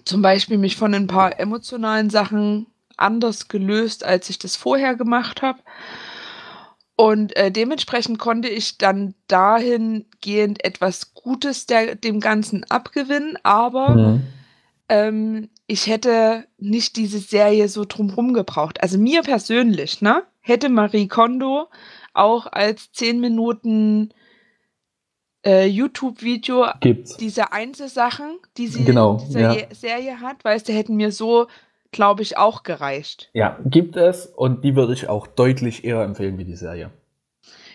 [0.05, 2.67] Zum Beispiel mich von ein paar emotionalen Sachen
[2.97, 5.61] anders gelöst, als ich das vorher gemacht habe.
[6.97, 14.23] Und äh, dementsprechend konnte ich dann dahingehend etwas Gutes der, dem Ganzen abgewinnen, aber mhm.
[14.89, 18.81] ähm, ich hätte nicht diese Serie so drumherum gebraucht.
[18.81, 21.67] Also mir persönlich, ne, hätte Marie Kondo
[22.13, 24.11] auch als 10 Minuten
[25.45, 26.67] äh, YouTube-Video
[27.19, 29.75] diese Einzelsachen, die sie genau, in dieser ja.
[29.75, 31.49] Serie hat, weißt du, hätten mir so
[31.95, 33.31] glaube ich, auch gereicht.
[33.33, 36.91] Ja, gibt es und die würde ich auch deutlich eher empfehlen wie die Serie.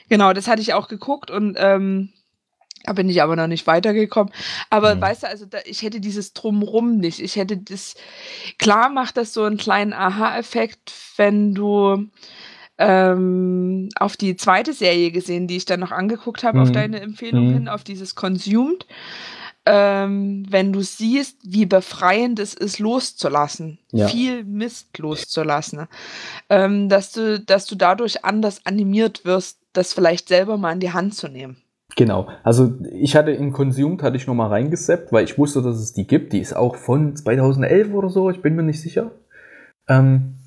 [0.09, 2.09] Genau, das hatte ich auch geguckt und ähm,
[2.83, 4.33] da bin ich aber noch nicht weitergekommen.
[4.69, 5.01] Aber mhm.
[5.01, 7.19] weißt du, also da, ich hätte dieses Drumrum nicht.
[7.19, 7.95] Ich hätte das,
[8.57, 12.07] klar macht das so einen kleinen Aha-Effekt, wenn du
[12.77, 16.63] ähm, auf die zweite Serie gesehen, die ich dann noch angeguckt habe, mhm.
[16.63, 17.53] auf deine Empfehlung mhm.
[17.53, 18.85] hin, auf dieses Consumed.
[19.71, 24.07] Ähm, wenn du siehst, wie befreiend es ist, loszulassen, ja.
[24.07, 25.87] viel Mist loszulassen,
[26.49, 30.91] ähm, dass du, dass du dadurch anders animiert wirst, das vielleicht selber mal in die
[30.91, 31.57] Hand zu nehmen.
[31.95, 32.29] Genau.
[32.41, 35.93] Also ich hatte in Consumed hatte ich noch mal reingeseppt, weil ich wusste, dass es
[35.93, 36.33] die gibt.
[36.33, 38.31] Die ist auch von 2011 oder so.
[38.31, 39.11] Ich bin mir nicht sicher.
[39.87, 40.37] Ähm,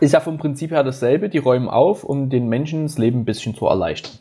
[0.00, 1.28] ist ja vom Prinzip her dasselbe.
[1.28, 4.12] Die räumen auf, um den Menschen das Leben ein bisschen zu erleichtern.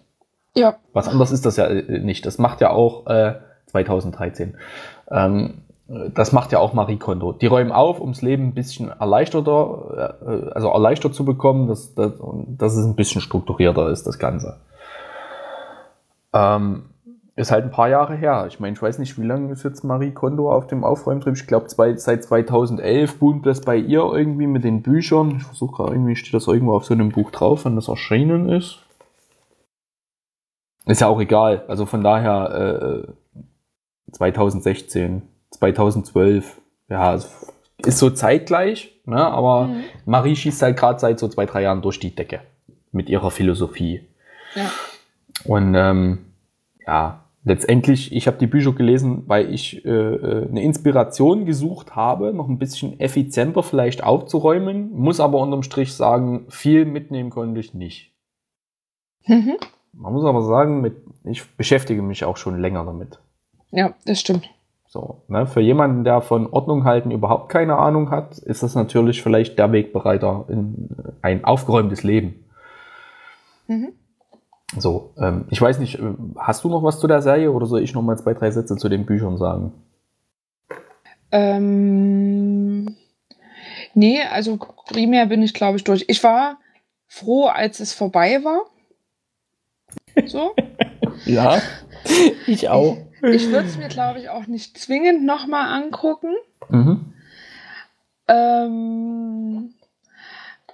[0.55, 0.77] Ja.
[0.91, 2.25] Was anderes ist das ja äh, nicht.
[2.25, 3.35] Das macht ja auch äh,
[3.69, 4.55] 2013.
[5.09, 5.61] Ähm,
[6.13, 7.31] das macht ja auch Marie Kondo.
[7.33, 11.95] Die räumen auf, um das Leben ein bisschen erleichterter, äh, also erleichtert zu bekommen, dass,
[11.95, 12.13] dass,
[12.47, 14.57] dass es ein bisschen strukturierter ist, das Ganze.
[16.31, 16.83] Ähm,
[17.39, 18.45] ist halt ein paar Jahre her.
[18.49, 21.35] Ich meine, ich weiß nicht, wie lange ist jetzt Marie Kondo auf dem Aufräumtrip.
[21.35, 25.37] Ich glaube, seit 2011 boomt das bei ihr irgendwie mit den Büchern.
[25.37, 28.49] Ich versuche gerade irgendwie, steht das irgendwo auf so einem Buch drauf, wann das erschienen
[28.49, 28.79] ist.
[30.85, 31.63] Ist ja auch egal.
[31.69, 33.11] Also von daher äh,
[34.11, 35.21] 2016,
[35.51, 37.19] 2012, ja,
[37.85, 39.25] ist so zeitgleich, ne?
[39.25, 39.83] aber mhm.
[40.05, 42.41] Marie schießt halt gerade seit so zwei, drei Jahren durch die Decke
[42.91, 44.01] mit ihrer Philosophie.
[44.55, 44.71] Ja.
[45.45, 46.25] Und ähm,
[46.85, 52.33] ja, letztendlich, ich habe die Bücher gelesen, weil ich äh, äh, eine Inspiration gesucht habe,
[52.33, 57.73] noch ein bisschen effizienter vielleicht aufzuräumen, muss aber unterm Strich sagen, viel mitnehmen konnte ich
[57.73, 58.13] nicht.
[59.25, 59.57] Mhm.
[59.93, 63.19] Man muss aber sagen, mit, ich beschäftige mich auch schon länger damit.
[63.71, 64.49] Ja, das stimmt.
[64.87, 69.21] So, ne, für jemanden, der von Ordnung halten überhaupt keine Ahnung hat, ist das natürlich
[69.21, 70.89] vielleicht der Wegbereiter in
[71.21, 72.43] ein aufgeräumtes Leben.
[73.67, 73.93] Mhm.
[74.77, 77.83] So, ähm, ich weiß nicht, äh, hast du noch was zu der Serie oder soll
[77.83, 79.73] ich noch mal zwei, drei Sätze zu den Büchern sagen?
[81.31, 82.95] Ähm,
[83.93, 86.05] nee, also primär bin ich, glaube ich, durch.
[86.07, 86.57] Ich war
[87.07, 88.61] froh, als es vorbei war.
[90.25, 90.55] So.
[91.25, 91.61] ja,
[92.47, 92.97] ich auch.
[93.21, 96.33] Ich, würde es mir, glaube ich, auch nicht zwingend nochmal angucken.
[96.69, 97.13] Mhm.
[98.27, 99.73] Ähm,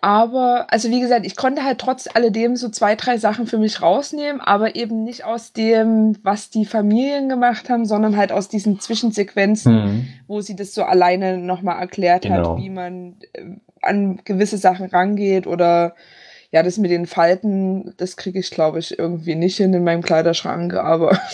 [0.01, 3.81] aber, also wie gesagt, ich konnte halt trotz alledem so zwei, drei Sachen für mich
[3.81, 8.79] rausnehmen, aber eben nicht aus dem, was die Familien gemacht haben, sondern halt aus diesen
[8.79, 10.07] Zwischensequenzen, mhm.
[10.27, 12.51] wo sie das so alleine nochmal erklärt genau.
[12.51, 15.95] hat, wie man äh, an gewisse Sachen rangeht oder
[16.51, 20.03] ja, das mit den Falten, das kriege ich, glaube ich, irgendwie nicht hin in meinem
[20.03, 21.17] Kleiderschrank, aber.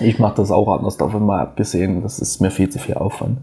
[0.00, 2.02] Ich mache das auch anders davon mal abgesehen.
[2.02, 3.38] Das ist mir viel zu viel Aufwand.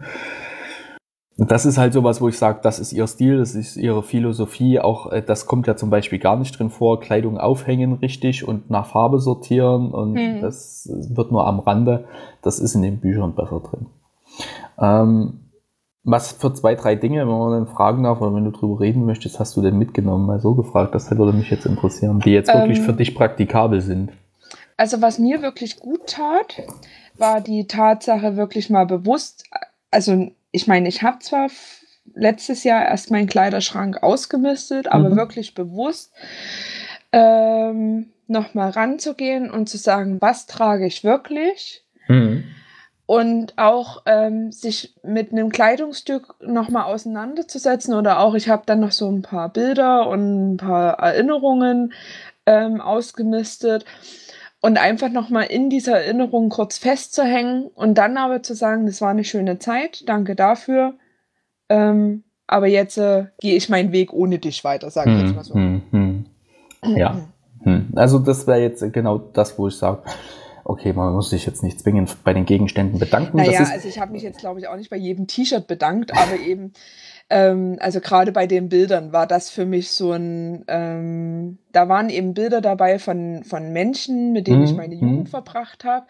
[1.37, 4.03] Und das ist halt sowas, wo ich sage, das ist ihr Stil, das ist ihre
[4.03, 4.79] Philosophie.
[4.79, 8.69] Auch äh, das kommt ja zum Beispiel gar nicht drin vor, Kleidung aufhängen richtig und
[8.69, 9.91] nach Farbe sortieren.
[9.91, 10.41] Und mhm.
[10.41, 12.05] das wird nur am Rande.
[12.41, 13.87] Das ist in den Büchern besser drin.
[14.79, 15.39] Ähm,
[16.05, 19.05] was für zwei, drei Dinge, wenn man dann fragen darf, oder wenn du drüber reden
[19.05, 20.27] möchtest, hast du denn mitgenommen?
[20.27, 23.81] Mal so gefragt, das würde mich jetzt interessieren, die jetzt wirklich ähm, für dich praktikabel
[23.81, 24.11] sind.
[24.77, 26.61] Also was mir wirklich gut tat,
[27.15, 29.45] war die Tatsache wirklich mal bewusst,
[29.89, 31.49] also ich meine, ich habe zwar
[32.13, 35.15] letztes Jahr erst meinen Kleiderschrank ausgemistet, aber mhm.
[35.15, 36.13] wirklich bewusst
[37.11, 41.83] ähm, nochmal ranzugehen und zu sagen, was trage ich wirklich?
[42.07, 42.43] Mhm.
[43.07, 48.91] Und auch ähm, sich mit einem Kleidungsstück nochmal auseinanderzusetzen oder auch, ich habe dann noch
[48.91, 51.93] so ein paar Bilder und ein paar Erinnerungen
[52.47, 53.85] ähm, ausgemistet
[54.65, 59.09] und einfach nochmal in dieser Erinnerung kurz festzuhängen und dann aber zu sagen, das war
[59.09, 60.95] eine schöne Zeit, danke dafür.
[61.69, 65.35] Ähm, aber jetzt äh, gehe ich meinen Weg ohne dich weiter, sage ich hm, jetzt
[65.35, 65.53] mal so.
[65.53, 66.25] Hm, hm.
[66.95, 67.27] Ja.
[67.61, 67.89] Hm.
[67.95, 70.01] Also das wäre jetzt genau das, wo ich sage,
[70.63, 73.37] okay, man muss sich jetzt nicht zwingend bei den Gegenständen bedanken.
[73.37, 76.39] Naja, also ich habe mich jetzt, glaube ich, auch nicht bei jedem T-Shirt bedankt, aber
[76.39, 76.73] eben
[77.29, 82.09] ähm, also gerade bei den Bildern war das für mich so ein, ähm, da waren
[82.09, 84.65] eben Bilder dabei von, von Menschen, mit denen mhm.
[84.65, 85.27] ich meine Jugend mhm.
[85.27, 86.05] verbracht habe,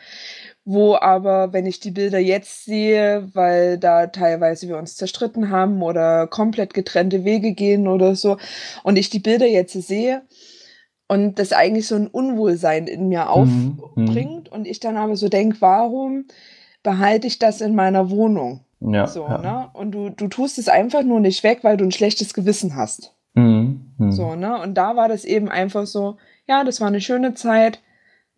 [0.66, 5.82] wo aber, wenn ich die Bilder jetzt sehe, weil da teilweise wir uns zerstritten haben
[5.82, 8.38] oder komplett getrennte Wege gehen oder so,
[8.84, 10.24] und ich die Bilder jetzt sehe,
[11.08, 13.80] und das eigentlich so ein Unwohlsein in mir mhm.
[13.80, 14.54] aufbringt mhm.
[14.54, 16.26] und ich dann aber so denke, warum
[16.84, 18.65] behalte ich das in meiner Wohnung?
[18.94, 19.38] Ja, so, ja.
[19.38, 19.70] ne?
[19.74, 23.14] Und du, du tust es einfach nur nicht weg, weil du ein schlechtes Gewissen hast.
[23.34, 24.12] Mhm, mh.
[24.12, 24.62] So, ne?
[24.62, 26.18] Und da war das eben einfach so,
[26.48, 27.80] ja, das war eine schöne Zeit,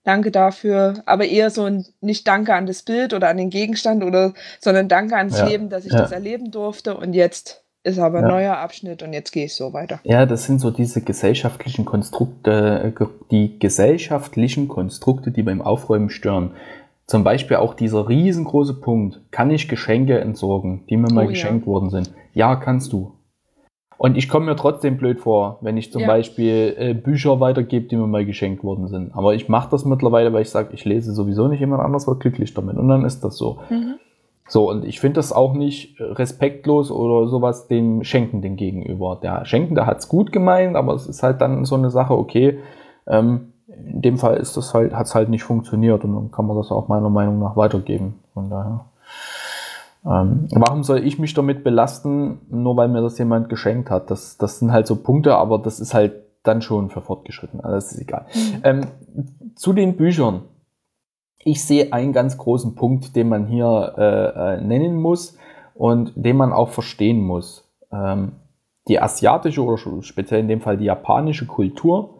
[0.04, 4.04] danke dafür, aber eher so ein nicht Danke an das Bild oder an den Gegenstand
[4.04, 8.20] oder, sondern Danke ans ja, Leben, dass ich das erleben durfte und jetzt ist aber
[8.20, 10.00] ein neuer Abschnitt und jetzt gehe ich so weiter.
[10.04, 16.52] Ja, das sind so diese gesellschaftlichen Konstrukte, äh, die gesellschaftlichen Konstrukte, die beim Aufräumen stören.
[17.08, 21.66] Zum Beispiel auch dieser riesengroße Punkt, kann ich Geschenke entsorgen, die mir mal oh, geschenkt
[21.66, 21.72] ja.
[21.72, 22.12] worden sind?
[22.34, 23.14] Ja, kannst du.
[23.98, 26.08] Und ich komme mir trotzdem blöd vor, wenn ich zum ja.
[26.08, 29.16] Beispiel äh, Bücher weitergebe, die mir mal geschenkt worden sind.
[29.16, 32.20] Aber ich mache das mittlerweile, weil ich sage, ich lese sowieso nicht jemand anders wird
[32.20, 32.78] glücklich damit.
[32.78, 33.60] Und dann ist das so.
[33.70, 33.96] Mhm.
[34.50, 39.20] So, und ich finde das auch nicht respektlos oder sowas dem Schenkenden gegenüber.
[39.22, 42.60] Der Schenkende hat es gut gemeint, aber es ist halt dann so eine Sache, okay,
[43.08, 43.54] ähm,
[43.86, 46.58] in dem Fall ist das halt, hat es halt nicht funktioniert und dann kann man
[46.58, 48.20] das auch meiner Meinung nach weitergeben.
[48.34, 48.86] Von daher.
[50.06, 54.10] Ähm, warum soll ich mich damit belasten, nur weil mir das jemand geschenkt hat?
[54.10, 56.14] Das, das sind halt so Punkte, aber das ist halt
[56.44, 57.60] dann schon für fortgeschritten.
[57.60, 58.26] Also das ist egal.
[58.34, 58.62] Mhm.
[58.64, 58.88] Ähm,
[59.56, 60.44] zu den Büchern.
[61.44, 65.38] Ich sehe einen ganz großen Punkt, den man hier äh, äh, nennen muss
[65.76, 67.70] und den man auch verstehen muss.
[67.92, 68.34] Ähm,
[68.88, 72.17] die asiatische oder speziell in dem Fall die japanische Kultur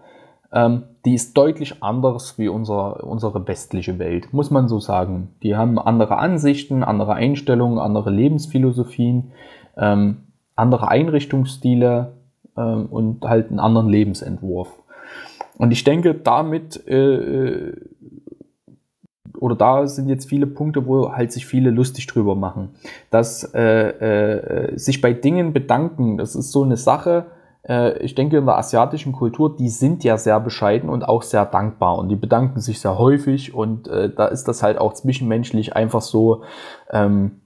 [0.52, 5.30] ähm, die ist deutlich anders wie unser, unsere westliche Welt, muss man so sagen.
[5.44, 9.32] Die haben andere Ansichten, andere Einstellungen, andere Lebensphilosophien,
[9.78, 10.18] ähm,
[10.56, 12.14] andere Einrichtungsstile
[12.56, 14.70] ähm, und halt einen anderen Lebensentwurf.
[15.58, 17.74] Und ich denke, damit äh,
[19.40, 22.70] oder da sind jetzt viele Punkte, wo halt sich viele lustig drüber machen.
[23.12, 27.37] Dass äh, äh, sich bei Dingen bedanken, das ist so eine Sache, äh,
[28.00, 31.98] ich denke, in der asiatischen Kultur, die sind ja sehr bescheiden und auch sehr dankbar
[31.98, 36.02] und die bedanken sich sehr häufig und äh, da ist das halt auch zwischenmenschlich einfach
[36.02, 36.44] so,
[36.92, 37.42] ähm,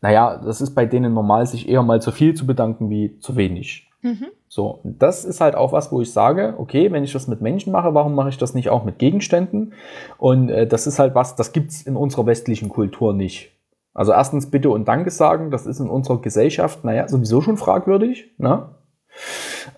[0.00, 3.36] naja, das ist bei denen normal, sich eher mal zu viel zu bedanken wie zu
[3.36, 3.90] wenig.
[4.02, 4.26] Mhm.
[4.48, 7.72] So, das ist halt auch was, wo ich sage, okay, wenn ich das mit Menschen
[7.72, 9.74] mache, warum mache ich das nicht auch mit Gegenständen?
[10.16, 13.52] Und äh, das ist halt was, das gibt's in unserer westlichen Kultur nicht.
[13.92, 18.32] Also erstens Bitte und Danke sagen, das ist in unserer Gesellschaft, naja, sowieso schon fragwürdig.
[18.38, 18.68] Ne?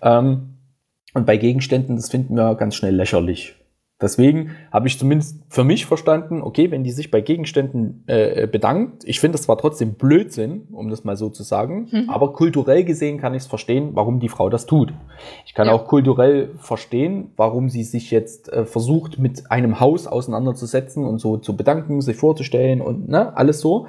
[0.01, 0.57] Ähm,
[1.13, 3.55] und bei Gegenständen, das finden wir ganz schnell lächerlich.
[4.01, 9.03] Deswegen habe ich zumindest für mich verstanden, okay, wenn die sich bei Gegenständen äh, bedankt,
[9.05, 12.09] ich finde das zwar trotzdem Blödsinn, um das mal so zu sagen, mhm.
[12.09, 14.91] aber kulturell gesehen kann ich es verstehen, warum die Frau das tut.
[15.45, 15.73] Ich kann ja.
[15.73, 21.37] auch kulturell verstehen, warum sie sich jetzt äh, versucht, mit einem Haus auseinanderzusetzen und so
[21.37, 23.85] zu bedanken, sich vorzustellen und ne, alles so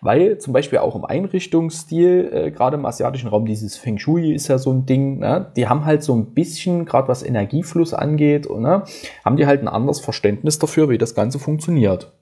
[0.00, 4.48] weil zum Beispiel auch im Einrichtungsstil, äh, gerade im asiatischen Raum, dieses Feng Shui ist
[4.48, 5.50] ja so ein Ding, ne?
[5.56, 8.84] die haben halt so ein bisschen, gerade was Energiefluss angeht, ne?
[9.24, 12.12] haben die halt ein anderes Verständnis dafür, wie das Ganze funktioniert.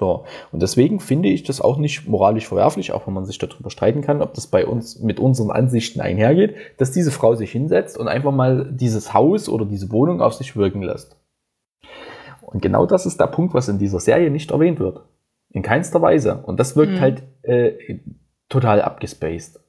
[0.00, 0.24] So.
[0.50, 4.00] Und deswegen finde ich das auch nicht moralisch verwerflich, auch wenn man sich darüber streiten
[4.00, 8.08] kann, ob das bei uns mit unseren Ansichten einhergeht, dass diese Frau sich hinsetzt und
[8.08, 11.18] einfach mal dieses Haus oder diese Wohnung auf sich wirken lässt.
[12.40, 15.02] Und genau das ist der Punkt, was in dieser Serie nicht erwähnt wird.
[15.50, 16.42] In keinster Weise.
[16.44, 17.00] Und das wirkt mhm.
[17.00, 17.72] halt äh,
[18.48, 19.60] total abgespaced.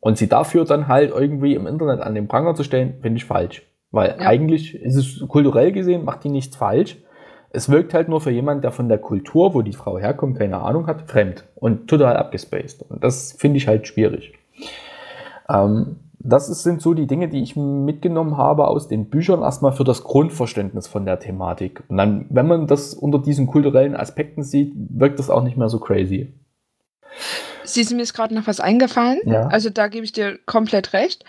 [0.00, 3.24] Und sie dafür dann halt irgendwie im Internet an den Pranger zu stellen, finde ich
[3.24, 3.62] falsch.
[3.90, 4.26] Weil ja.
[4.26, 6.98] eigentlich ist es kulturell gesehen, macht die nichts falsch.
[7.50, 10.58] Es wirkt halt nur für jemanden, der von der Kultur, wo die Frau herkommt, keine
[10.60, 12.82] Ahnung hat, fremd und total abgespaced.
[12.82, 14.34] Und das finde ich halt schwierig.
[15.48, 15.96] Ähm,
[16.28, 20.02] das sind so die Dinge, die ich mitgenommen habe aus den Büchern, erstmal für das
[20.02, 21.82] Grundverständnis von der Thematik.
[21.88, 25.68] Und dann, wenn man das unter diesen kulturellen Aspekten sieht, wirkt das auch nicht mehr
[25.68, 26.34] so crazy.
[27.64, 29.20] Siehst du, mir ist gerade noch was eingefallen.
[29.24, 29.48] Ja.
[29.48, 31.24] Also da gebe ich dir komplett recht.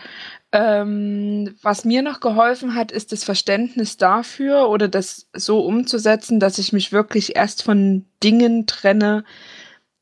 [0.51, 6.57] Ähm, was mir noch geholfen hat, ist das Verständnis dafür oder das so umzusetzen, dass
[6.57, 9.23] ich mich wirklich erst von Dingen trenne,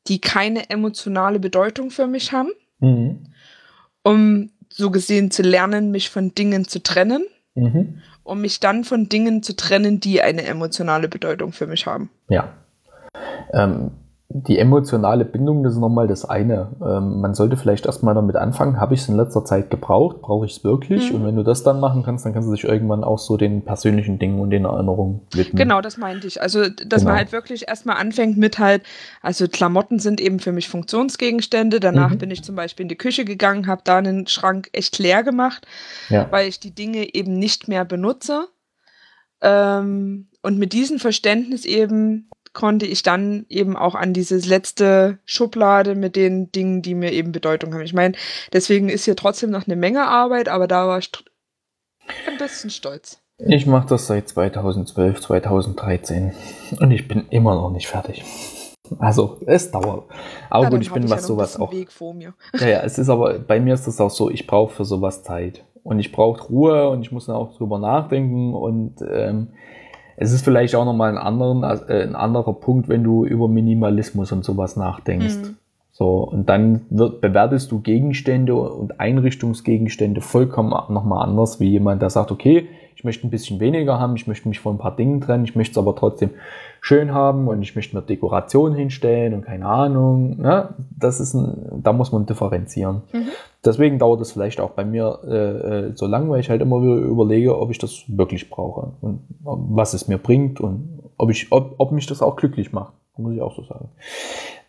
[0.08, 2.50] die keine emotionale Bedeutung für mich haben.
[2.78, 3.26] Mhm.
[4.02, 7.24] Um so gesehen zu lernen, mich von Dingen zu trennen,
[7.54, 8.02] mhm.
[8.24, 12.10] um mich dann von Dingen zu trennen, die eine emotionale Bedeutung für mich haben.
[12.28, 12.52] Ja.
[13.54, 13.92] Ähm,
[14.28, 16.72] die emotionale Bindung, das ist nochmal das eine.
[16.84, 20.46] Ähm, man sollte vielleicht erstmal damit anfangen, habe ich es in letzter Zeit gebraucht, brauche
[20.46, 21.10] ich es wirklich?
[21.10, 21.16] Mhm.
[21.16, 23.62] Und wenn du das dann machen kannst, dann kannst du dich irgendwann auch so den
[23.62, 25.56] persönlichen Dingen und den Erinnerungen widmen.
[25.56, 26.42] Genau, das meinte ich.
[26.42, 27.04] Also, dass genau.
[27.04, 28.82] man halt wirklich erstmal anfängt mit halt,
[29.22, 31.78] also Klamotten sind eben für mich Funktionsgegenstände.
[31.78, 32.18] Danach mhm.
[32.18, 35.66] bin ich zum Beispiel in die Küche gegangen, habe da einen Schrank echt leer gemacht,
[36.08, 36.26] ja.
[36.30, 38.48] weil ich die Dinge eben nicht mehr benutze.
[39.40, 45.94] Ähm, und mit diesem Verständnis eben konnte ich dann eben auch an diese letzte Schublade
[45.94, 47.82] mit den Dingen, die mir eben Bedeutung haben.
[47.82, 48.14] Ich meine,
[48.50, 51.12] deswegen ist hier trotzdem noch eine Menge Arbeit, aber da war ich
[52.26, 53.20] ein bisschen stolz.
[53.38, 56.32] Ich mache das seit 2012, 2013
[56.80, 58.24] und ich bin immer noch nicht fertig.
[59.00, 60.04] Also, es dauert.
[60.48, 61.72] Aber ja, gut, ich bin was ja sowas auch.
[61.72, 62.32] Weg vor mir.
[62.58, 65.22] Ja, ja, es ist aber, bei mir ist das auch so, ich brauche für sowas
[65.22, 65.62] Zeit.
[65.82, 69.48] Und ich brauche Ruhe und ich muss dann auch drüber nachdenken und ähm,
[70.16, 74.32] es ist vielleicht auch nochmal ein, anderen, äh, ein anderer Punkt, wenn du über Minimalismus
[74.32, 75.36] und sowas nachdenkst.
[75.36, 75.56] Mhm.
[75.92, 82.10] So, und dann wird, bewertest du Gegenstände und Einrichtungsgegenstände vollkommen nochmal anders, wie jemand, der
[82.10, 85.20] sagt, okay, ich möchte ein bisschen weniger haben, ich möchte mich von ein paar Dingen
[85.20, 86.30] trennen, ich möchte es aber trotzdem
[86.80, 90.40] schön haben und ich möchte mir Dekoration hinstellen und keine Ahnung.
[90.40, 90.70] Ne?
[90.98, 93.02] das ist ein, da muss man differenzieren.
[93.12, 93.28] Mhm.
[93.62, 95.34] Deswegen dauert es vielleicht auch bei mir äh,
[95.88, 99.20] äh, so lang, weil ich halt immer wieder überlege, ob ich das wirklich brauche und
[99.44, 103.34] was es mir bringt und ob, ich, ob, ob mich das auch glücklich macht, muss
[103.34, 103.90] ich auch so sagen.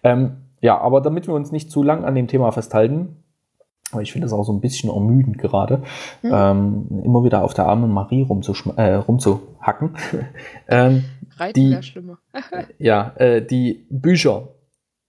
[0.03, 3.15] Ähm, ja, aber damit wir uns nicht zu lang an dem Thema festhalten,
[3.91, 5.83] weil ich finde es auch so ein bisschen ermüdend gerade,
[6.21, 6.31] mhm.
[6.33, 8.27] ähm, immer wieder auf der armen Marie
[8.75, 9.97] äh, rumzuhacken.
[10.67, 11.05] ähm,
[11.37, 12.19] Reiten wäre schlimmer.
[12.79, 14.49] ja, äh, die Bücher.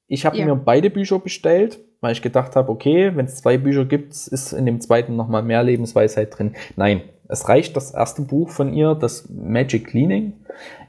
[0.07, 0.47] Ich habe ja.
[0.47, 4.53] mir beide Bücher bestellt, weil ich gedacht habe, okay, wenn es zwei Bücher gibt, ist
[4.53, 6.55] in dem zweiten nochmal mehr Lebensweisheit drin.
[6.77, 10.33] Nein, es reicht das erste Buch von ihr, das Magic Cleaning.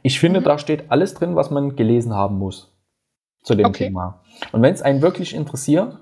[0.03, 0.45] Ich finde, mhm.
[0.45, 2.71] da steht alles drin, was man gelesen haben muss
[3.43, 3.85] zu dem okay.
[3.85, 4.21] Thema.
[4.51, 5.97] Und wenn es einen wirklich interessiert,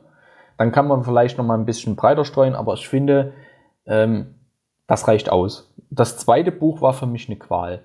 [0.58, 3.34] dann kann man vielleicht noch mal ein bisschen breiter streuen, aber ich finde,
[3.86, 4.36] ähm,
[4.88, 5.74] das reicht aus.
[5.90, 7.84] Das zweite Buch war für mich eine Qual.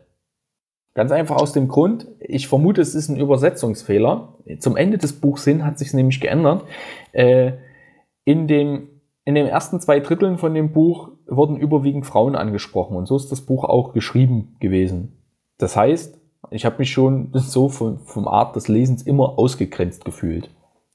[0.95, 4.35] Ganz einfach aus dem Grund, ich vermute, es ist ein Übersetzungsfehler.
[4.59, 6.65] Zum Ende des Buchs hin hat sich nämlich geändert.
[7.13, 7.53] Äh,
[8.25, 8.89] in, dem,
[9.25, 13.33] in den ersten zwei Dritteln von dem Buch wurden überwiegend Frauen angesprochen und so ist
[13.33, 15.17] das Buch auch geschrieben gewesen.
[15.57, 16.21] Das heißt,
[16.51, 20.51] ich habe mich schon so vom, vom Art des Lesens immer ausgegrenzt gefühlt.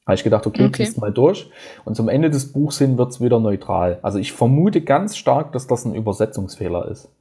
[0.07, 0.89] Habe ich gedacht, okay, okay.
[1.01, 1.51] mal durch.
[1.83, 3.99] Und zum Ende des Buchs hin wird es wieder neutral.
[4.03, 7.11] Also ich vermute ganz stark, dass das ein Übersetzungsfehler ist.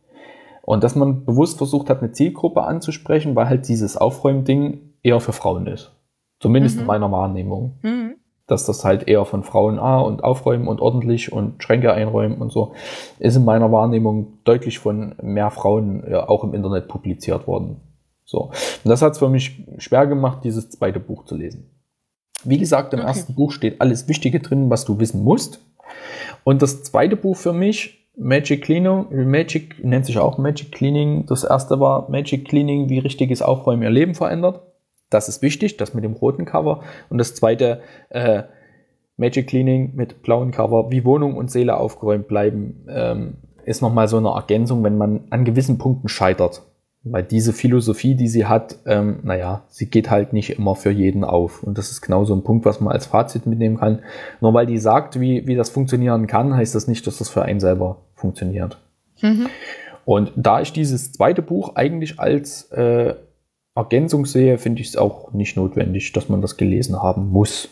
[0.62, 5.32] Und dass man bewusst versucht hat, eine Zielgruppe anzusprechen, weil halt dieses Aufräumding eher für
[5.32, 5.92] Frauen ist.
[6.38, 6.82] Zumindest mhm.
[6.82, 7.78] in meiner Wahrnehmung.
[7.82, 8.14] Mhm.
[8.46, 12.52] Dass das halt eher von Frauen ah, und aufräumen und ordentlich und Schränke einräumen und
[12.52, 12.74] so,
[13.18, 17.80] ist in meiner Wahrnehmung deutlich von mehr Frauen ja, auch im Internet publiziert worden.
[18.24, 18.42] So.
[18.84, 21.75] Und das hat es für mich schwer gemacht, dieses zweite Buch zu lesen.
[22.44, 23.08] Wie gesagt, im okay.
[23.08, 25.60] ersten Buch steht alles Wichtige drin, was du wissen musst.
[26.44, 31.26] Und das zweite Buch für mich, Magic Cleaning, Magic nennt sich auch Magic Cleaning.
[31.26, 34.60] Das erste war Magic Cleaning, wie richtiges Aufräumen ihr Leben verändert.
[35.10, 36.82] Das ist wichtig, das mit dem roten Cover.
[37.10, 38.44] Und das zweite, äh,
[39.16, 43.34] Magic Cleaning mit blauen Cover, wie Wohnung und Seele aufgeräumt bleiben, ähm,
[43.64, 46.62] ist nochmal so eine Ergänzung, wenn man an gewissen Punkten scheitert.
[47.08, 51.22] Weil diese Philosophie, die sie hat, ähm, naja, sie geht halt nicht immer für jeden
[51.22, 51.62] auf.
[51.62, 54.00] Und das ist genau so ein Punkt, was man als Fazit mitnehmen kann.
[54.40, 57.42] Nur weil die sagt, wie, wie das funktionieren kann, heißt das nicht, dass das für
[57.42, 58.78] einen selber funktioniert.
[59.22, 59.46] Mhm.
[60.04, 63.14] Und da ich dieses zweite Buch eigentlich als äh,
[63.76, 67.68] Ergänzung sehe, finde ich es auch nicht notwendig, dass man das gelesen haben muss.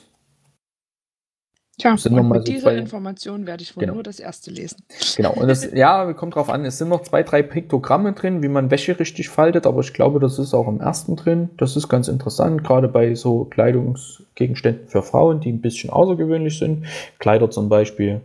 [1.77, 3.95] Tja, sind und mit so dieser zwei, Information werde ich wohl genau.
[3.95, 4.85] nur das erste lesen.
[5.17, 8.49] Genau, und das, ja, kommt drauf an, es sind noch zwei, drei Piktogramme drin, wie
[8.49, 11.51] man Wäsche richtig faltet, aber ich glaube, das ist auch im ersten drin.
[11.57, 16.87] Das ist ganz interessant, gerade bei so Kleidungsgegenständen für Frauen, die ein bisschen außergewöhnlich sind.
[17.19, 18.21] Kleider zum Beispiel.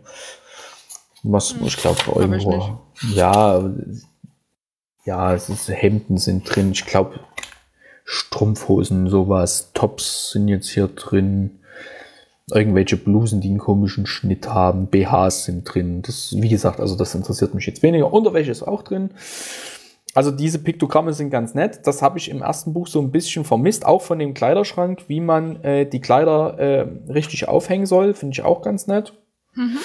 [1.22, 2.78] Was, hm, ich glaube, irgendwo.
[3.02, 3.68] Ich ja,
[5.04, 7.18] ja, es ist, Hemden sind drin, ich glaube,
[8.04, 11.59] Strumpfhosen, sowas, Tops sind jetzt hier drin
[12.52, 16.02] irgendwelche Blusen, die einen komischen Schnitt haben, BHs sind drin.
[16.02, 18.12] Das, wie gesagt, also das interessiert mich jetzt weniger.
[18.12, 19.10] Unterwäsche ist auch drin.
[20.14, 21.80] Also diese Piktogramme sind ganz nett.
[21.84, 25.20] Das habe ich im ersten Buch so ein bisschen vermisst, auch von dem Kleiderschrank, wie
[25.20, 29.12] man äh, die Kleider äh, richtig aufhängen soll, finde ich auch ganz nett.
[29.54, 29.78] Mhm.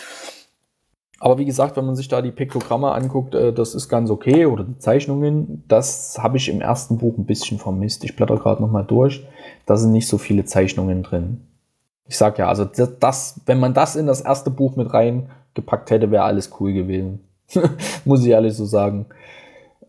[1.19, 4.45] Aber wie gesagt, wenn man sich da die Piktogramme anguckt, äh, das ist ganz okay
[4.45, 8.03] oder die Zeichnungen, das habe ich im ersten Buch ein bisschen vermisst.
[8.03, 9.25] Ich blätter gerade nochmal durch.
[9.65, 11.41] Da sind nicht so viele Zeichnungen drin.
[12.07, 16.11] Ich sag ja, also das, wenn man das in das erste Buch mit reingepackt hätte,
[16.11, 17.21] wäre alles cool gewesen.
[18.05, 19.07] Muss ich ehrlich so sagen.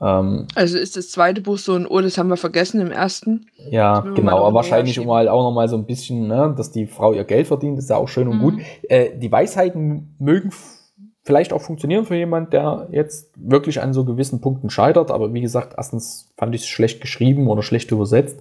[0.01, 3.47] Ähm, also ist das zweite Buch so ein, oh, das haben wir vergessen im ersten?
[3.71, 7.13] Ja, genau, aber wahrscheinlich um halt auch nochmal so ein bisschen, ne, dass die Frau
[7.13, 8.43] ihr Geld verdient, ist ja auch schön und mhm.
[8.43, 8.55] gut.
[8.89, 10.51] Äh, die Weisheiten mögen
[11.23, 15.41] vielleicht auch funktionieren für jemand, der jetzt wirklich an so gewissen Punkten scheitert, aber wie
[15.41, 18.39] gesagt, erstens fand ich es schlecht geschrieben oder schlecht übersetzt.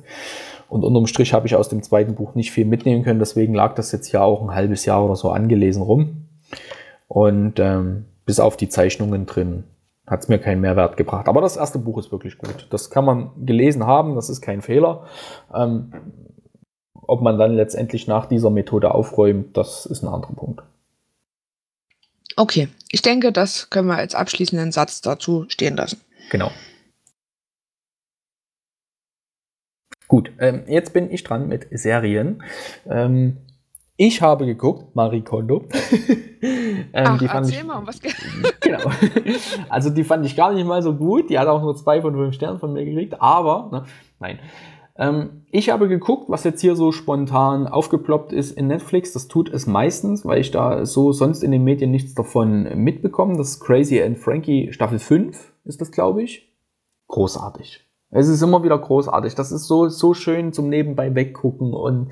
[0.69, 3.75] Und unterm Strich habe ich aus dem zweiten Buch nicht viel mitnehmen können, deswegen lag
[3.75, 6.27] das jetzt ja auch ein halbes Jahr oder so angelesen rum.
[7.07, 9.63] Und ähm, bis auf die Zeichnungen drin
[10.07, 11.27] hat es mir keinen Mehrwert gebracht.
[11.27, 12.67] Aber das erste Buch ist wirklich gut.
[12.69, 15.05] Das kann man gelesen haben, das ist kein Fehler.
[15.53, 15.91] Ähm,
[16.93, 20.63] ob man dann letztendlich nach dieser Methode aufräumt, das ist ein anderer Punkt.
[22.35, 26.01] Okay, ich denke, das können wir als abschließenden Satz dazu stehen lassen.
[26.31, 26.51] Genau.
[30.07, 32.43] Gut, ähm, jetzt bin ich dran mit Serien.
[32.87, 33.37] Ähm,
[33.97, 35.63] ich habe geguckt, Marie Kondo.
[36.41, 38.01] ähm, Ach, die fand ich, mal, um was
[38.59, 38.91] Genau.
[39.69, 41.29] Also die fand ich gar nicht mal so gut.
[41.29, 43.21] Die hat auch nur zwei von fünf Sternen von mir gekriegt.
[43.21, 43.83] Aber, ne,
[44.19, 44.39] nein.
[44.97, 49.13] Ähm, ich habe geguckt, was jetzt hier so spontan aufgeploppt ist in Netflix.
[49.13, 53.37] Das tut es meistens, weil ich da so sonst in den Medien nichts davon mitbekomme.
[53.37, 56.53] Das ist Crazy and Frankie Staffel 5 ist das, glaube ich.
[57.07, 57.84] Großartig.
[58.15, 59.35] Es ist immer wieder großartig.
[59.35, 62.11] Das ist so, so schön zum Nebenbei weggucken und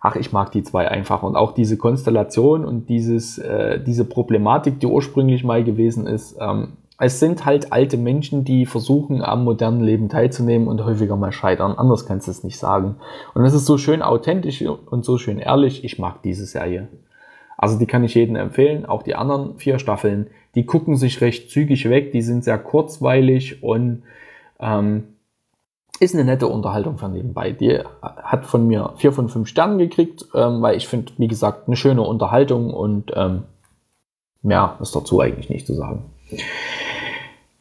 [0.00, 1.22] ach, ich mag die zwei einfach.
[1.22, 6.78] Und auch diese Konstellation und dieses, äh, diese Problematik, die ursprünglich mal gewesen ist, ähm,
[7.00, 11.74] es sind halt alte Menschen, die versuchen, am modernen Leben teilzunehmen und häufiger mal scheitern.
[11.76, 12.96] Anders kannst du es nicht sagen.
[13.34, 15.84] Und es ist so schön authentisch und so schön ehrlich.
[15.84, 16.88] Ich mag diese Serie.
[17.56, 18.86] Also die kann ich jedem empfehlen.
[18.86, 22.12] Auch die anderen vier Staffeln, die gucken sich recht zügig weg.
[22.12, 24.02] Die sind sehr kurzweilig und
[24.58, 25.04] ähm,
[26.00, 27.52] ist eine nette Unterhaltung von nebenbei.
[27.52, 31.66] Die hat von mir vier von fünf Sternen gekriegt, ähm, weil ich finde, wie gesagt,
[31.66, 33.44] eine schöne Unterhaltung und ähm,
[34.42, 36.04] mehr ist dazu eigentlich nicht zu sagen.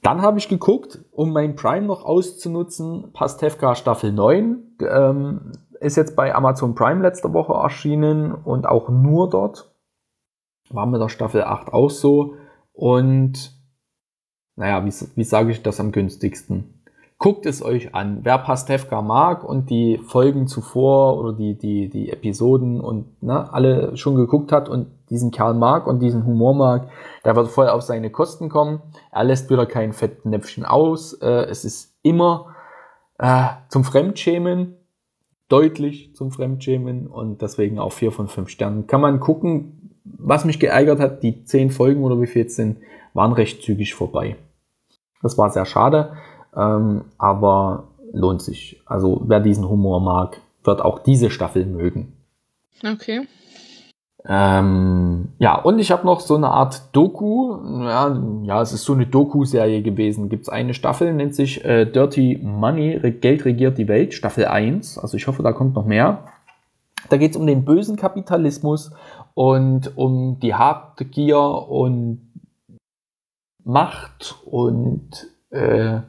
[0.02, 4.78] Dann habe ich geguckt, um mein Prime noch auszunutzen, Pastewka Staffel 9.
[4.82, 9.72] Ähm, ist jetzt bei Amazon Prime letzte Woche erschienen und auch nur dort.
[10.70, 12.36] War mit der Staffel 8 auch so.
[12.74, 13.54] Und
[14.56, 16.77] naja, wie, wie sage ich das am günstigsten?
[17.20, 18.20] Guckt es euch an.
[18.22, 23.98] Wer Pastewka mag und die Folgen zuvor oder die, die, die Episoden und ne, alle
[23.98, 26.90] schon geguckt hat und diesen Kerl mag und diesen Humor mag,
[27.26, 28.84] der wird voll auf seine Kosten kommen.
[29.12, 31.14] Er lässt wieder kein Fettnäpfchen aus.
[31.14, 32.56] Äh, es ist immer
[33.18, 34.76] äh, zum Fremdschämen,
[35.50, 38.86] deutlich zum Fremdschämen und deswegen auch vier von fünf Sternen.
[38.86, 42.78] Kann man gucken, was mich geärgert hat, die zehn Folgen oder wie viel es sind,
[43.16, 44.36] waren recht zügig vorbei.
[45.24, 46.14] Das war sehr schade.
[46.58, 48.82] Ähm, aber lohnt sich.
[48.86, 52.14] Also wer diesen Humor mag, wird auch diese Staffel mögen.
[52.84, 53.28] Okay.
[54.30, 57.58] Ähm, ja, und ich habe noch so eine Art Doku.
[57.84, 60.28] Ja, ja es ist so eine Doku-Serie gewesen.
[60.28, 64.98] Gibt es eine Staffel, nennt sich äh, Dirty Money, Geld regiert die Welt, Staffel 1.
[64.98, 66.26] Also ich hoffe, da kommt noch mehr.
[67.10, 68.92] Da geht es um den bösen Kapitalismus
[69.34, 72.22] und um die Habgier und
[73.64, 76.00] Macht und äh,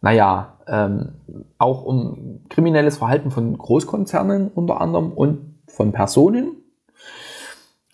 [0.00, 1.12] naja, ähm,
[1.58, 6.56] auch um kriminelles Verhalten von Großkonzernen unter anderem und von Personen.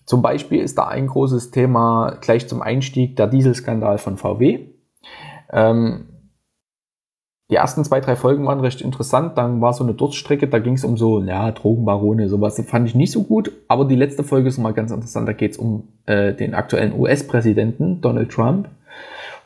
[0.05, 4.69] Zum Beispiel ist da ein großes Thema gleich zum Einstieg der Dieselskandal von VW.
[5.51, 6.07] Ähm,
[7.51, 9.39] die ersten zwei, drei Folgen waren recht interessant.
[9.39, 12.57] Dann war so eine Durststrecke, da ging es um so, ja, Drogenbarone, sowas.
[12.57, 13.53] Das fand ich nicht so gut.
[13.69, 15.29] Aber die letzte Folge ist mal ganz interessant.
[15.29, 18.69] Da geht es um äh, den aktuellen US-Präsidenten Donald Trump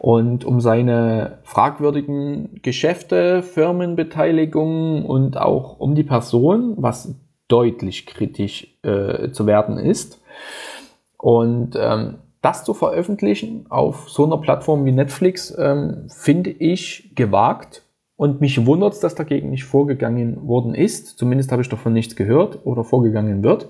[0.00, 7.14] und um seine fragwürdigen Geschäfte, Firmenbeteiligungen und auch um die Person, was
[7.48, 10.22] deutlich kritisch äh, zu werden ist.
[11.18, 17.82] Und ähm, das zu veröffentlichen auf so einer Plattform wie Netflix ähm, finde ich gewagt.
[18.16, 21.18] Und mich wundert dass dagegen nicht vorgegangen worden ist.
[21.18, 23.68] Zumindest habe ich davon nichts gehört oder vorgegangen wird.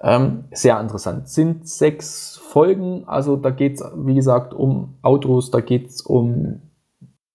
[0.00, 1.28] Ähm, sehr interessant.
[1.28, 6.60] Sind sechs Folgen, also da geht es, wie gesagt, um Autos, da geht es um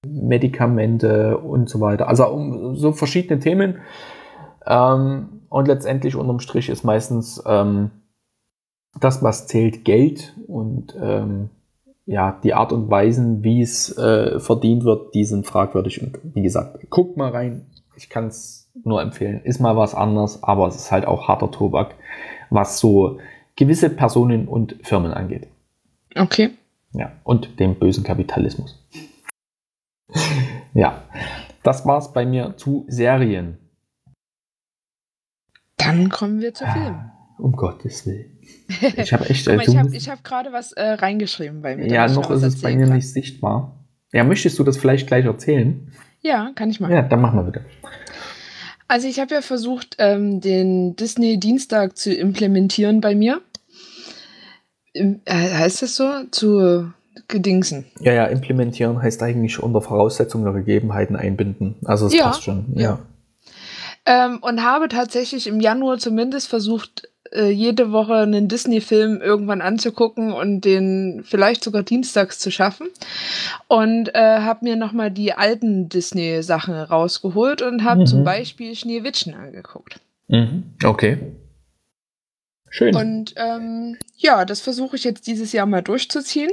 [0.06, 2.08] Medikamente und so weiter.
[2.08, 3.80] Also um so verschiedene Themen.
[4.66, 7.92] Ähm, und letztendlich unterm Strich ist meistens ähm,
[9.00, 11.50] das, was zählt, Geld und ähm,
[12.06, 16.02] ja, die Art und Weisen, wie es äh, verdient wird, die sind fragwürdig.
[16.02, 17.68] Und wie gesagt, guckt mal rein.
[17.96, 19.42] Ich kann es nur empfehlen.
[19.44, 21.96] Ist mal was anderes, aber es ist halt auch harter Tobak
[22.50, 23.20] was so
[23.56, 25.48] gewisse Personen und Firmen angeht.
[26.16, 26.52] Okay.
[26.94, 28.84] Ja, und dem bösen Kapitalismus.
[30.74, 31.04] ja,
[31.64, 33.58] das war's bei mir zu Serien.
[35.78, 37.12] Dann kommen wir zu Filmen.
[37.38, 38.36] Um Gottes Willen.
[38.98, 39.48] Ich habe echt.
[39.48, 41.88] mal, ich habe hab gerade was äh, reingeschrieben bei mir.
[41.88, 42.96] Ja, noch ist es bei mir kann.
[42.96, 43.80] nicht sichtbar.
[44.12, 45.92] Ja, möchtest du das vielleicht gleich erzählen?
[46.22, 46.94] Ja, kann ich machen.
[46.94, 47.66] Ja, dann mach mal bitte.
[48.90, 53.40] Also ich habe ja versucht, ähm, den Disney-Dienstag zu implementieren bei mir.
[54.94, 56.10] Im, äh, heißt das so?
[56.32, 56.92] Zu
[57.28, 57.86] gedingsen.
[58.00, 61.76] Ja, ja, implementieren heißt eigentlich unter Voraussetzungen der Gegebenheiten einbinden.
[61.86, 62.66] Also es ja, passt schon.
[62.74, 62.82] Ja.
[62.82, 63.00] ja.
[64.06, 70.32] Ähm, und habe tatsächlich im Januar zumindest versucht, äh, jede Woche einen Disney-Film irgendwann anzugucken
[70.32, 72.88] und den vielleicht sogar dienstags zu schaffen.
[73.68, 78.06] Und äh, habe mir nochmal die alten Disney-Sachen rausgeholt und habe mhm.
[78.08, 80.00] zum Beispiel Schneewittchen angeguckt.
[80.28, 80.76] Mhm.
[80.84, 81.18] Okay.
[82.70, 82.96] Schön.
[82.96, 86.52] Und ähm, ja, das versuche ich jetzt dieses Jahr mal durchzuziehen.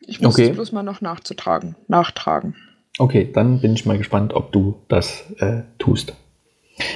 [0.00, 0.48] Ich muss okay.
[0.48, 2.56] es bloß mal noch nachzutragen, nachtragen.
[2.98, 6.14] Okay, dann bin ich mal gespannt, ob du das äh, tust.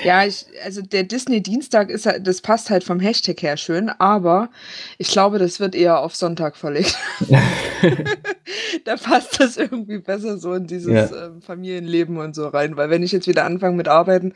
[0.05, 4.51] Ja, ich, also der Disney-Dienstag ist halt, das passt halt vom Hashtag her schön, aber
[4.99, 6.97] ich glaube, das wird eher auf Sonntag verlegt.
[8.85, 11.27] da passt das irgendwie besser so in dieses ja.
[11.27, 14.35] ähm, Familienleben und so rein, weil wenn ich jetzt wieder anfange mit Arbeiten,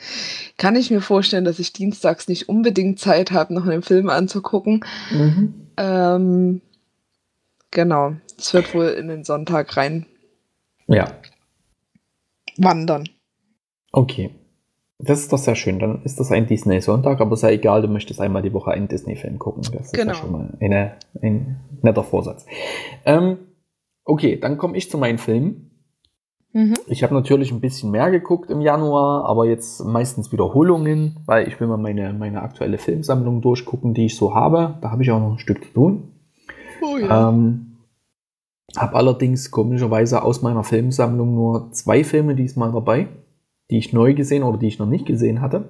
[0.56, 4.84] kann ich mir vorstellen, dass ich dienstags nicht unbedingt Zeit habe, noch einen Film anzugucken.
[5.10, 5.54] Mhm.
[5.76, 6.60] Ähm,
[7.70, 10.06] genau, es wird wohl in den Sonntag rein.
[10.86, 11.12] Ja.
[12.56, 13.08] Wandern.
[13.92, 14.30] Okay.
[14.98, 15.78] Das ist doch sehr schön.
[15.78, 19.38] Dann ist das ein Disney-Sonntag, aber sei egal, du möchtest einmal die Woche einen Disney-Film
[19.38, 19.62] gucken.
[19.72, 20.12] Das ist genau.
[20.12, 22.46] ja schon mal eine, ein netter Vorsatz.
[23.04, 23.38] Ähm,
[24.04, 25.70] okay, dann komme ich zu meinen Filmen.
[26.52, 26.74] Mhm.
[26.88, 31.60] Ich habe natürlich ein bisschen mehr geguckt im Januar, aber jetzt meistens Wiederholungen, weil ich
[31.60, 34.78] will mal meine, meine aktuelle Filmsammlung durchgucken, die ich so habe.
[34.80, 36.12] Da habe ich auch noch ein Stück zu tun.
[36.82, 37.28] Oh ja.
[37.28, 37.76] Ähm,
[38.76, 43.08] habe allerdings komischerweise aus meiner Filmsammlung nur zwei Filme diesmal dabei,
[43.70, 45.64] die ich neu gesehen oder die ich noch nicht gesehen hatte.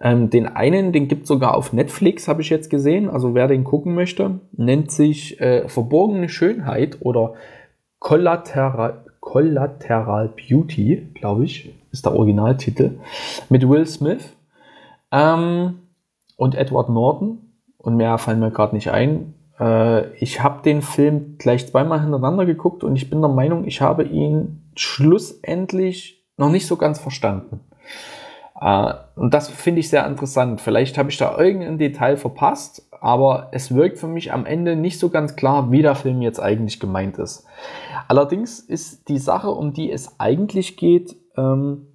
[0.00, 3.08] Ähm, den einen, den gibt es sogar auf Netflix, habe ich jetzt gesehen.
[3.08, 7.34] Also wer den gucken möchte, nennt sich äh, Verborgene Schönheit oder
[8.00, 12.98] Collateral, Collateral Beauty, glaube ich, ist der Originaltitel,
[13.48, 14.36] mit Will Smith
[15.12, 15.78] ähm,
[16.36, 17.38] und Edward Norton.
[17.78, 19.34] Und mehr fallen mir gerade nicht ein.
[19.60, 23.80] Äh, ich habe den Film gleich zweimal hintereinander geguckt und ich bin der Meinung, ich
[23.80, 27.60] habe ihn schlussendlich noch nicht so ganz verstanden.
[28.60, 30.60] Äh, und das finde ich sehr interessant.
[30.60, 34.98] Vielleicht habe ich da irgendein Detail verpasst, aber es wirkt für mich am Ende nicht
[34.98, 37.46] so ganz klar, wie der Film jetzt eigentlich gemeint ist.
[38.08, 41.86] Allerdings ist die Sache, um die es eigentlich geht, ähm,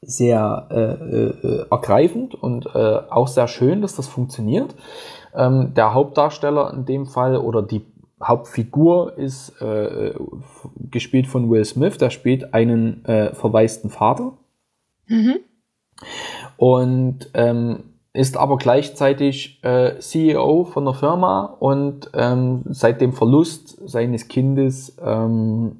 [0.00, 4.74] sehr äh, äh, ergreifend und äh, auch sehr schön, dass das funktioniert.
[5.34, 7.84] Ähm, der Hauptdarsteller in dem Fall oder die
[8.22, 10.14] Hauptfigur ist äh,
[10.90, 14.32] gespielt von Will Smith, der spielt einen äh, verwaisten Vater.
[15.06, 15.36] Mhm.
[16.56, 23.78] Und ähm, ist aber gleichzeitig äh, CEO von der Firma und ähm, seit dem Verlust
[23.88, 25.78] seines Kindes ähm,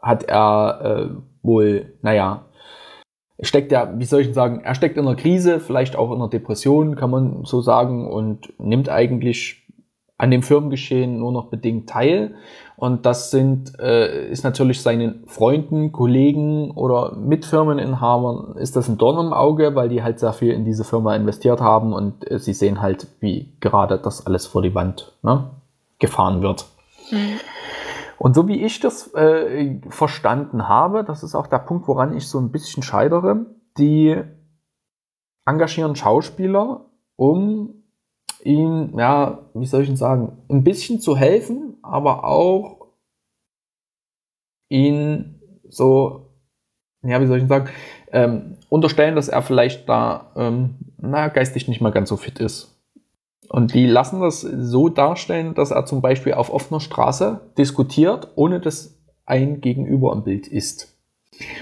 [0.00, 2.46] hat er äh, wohl, naja,
[3.40, 6.28] steckt ja, wie soll ich sagen, er steckt in einer Krise, vielleicht auch in einer
[6.28, 9.61] Depression, kann man so sagen, und nimmt eigentlich
[10.22, 12.36] an dem Firmengeschehen nur noch bedingt teil.
[12.76, 19.26] Und das sind, äh, ist natürlich seinen Freunden, Kollegen oder Mitfirmeninhabern ist das ein Dorn
[19.26, 22.52] im Auge, weil die halt sehr viel in diese Firma investiert haben und äh, sie
[22.52, 25.50] sehen halt, wie gerade das alles vor die Wand ne,
[25.98, 26.66] gefahren wird.
[27.10, 27.40] Mhm.
[28.18, 32.28] Und so wie ich das äh, verstanden habe, das ist auch der Punkt, woran ich
[32.28, 33.46] so ein bisschen scheidere,
[33.76, 34.22] die
[35.44, 36.86] engagieren Schauspieler,
[37.16, 37.81] um
[38.44, 42.86] ihnen, ja, wie soll ich denn sagen, ein bisschen zu helfen, aber auch
[44.68, 46.26] ihn so,
[47.02, 47.68] ja, wie soll ich denn sagen,
[48.12, 52.72] ähm, unterstellen, dass er vielleicht da, ähm, naja, geistig nicht mal ganz so fit ist.
[53.48, 58.60] Und die lassen das so darstellen, dass er zum Beispiel auf offener Straße diskutiert, ohne
[58.60, 60.96] dass ein Gegenüber im Bild ist.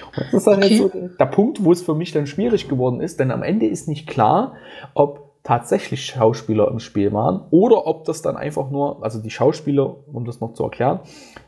[0.06, 0.68] Und das ist dann okay.
[0.68, 3.66] jetzt so der Punkt, wo es für mich dann schwierig geworden ist, denn am Ende
[3.66, 4.54] ist nicht klar,
[4.94, 9.96] ob tatsächlich Schauspieler im Spiel waren oder ob das dann einfach nur, also die Schauspieler,
[10.12, 11.00] um das noch zu erklären,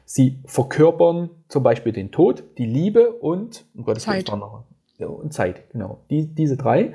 [0.04, 4.64] sie verkörpern zum Beispiel den Tod, die Liebe und, um Gottes Willen, noch,
[5.08, 5.98] und Zeit, genau.
[6.10, 6.94] Die, diese drei.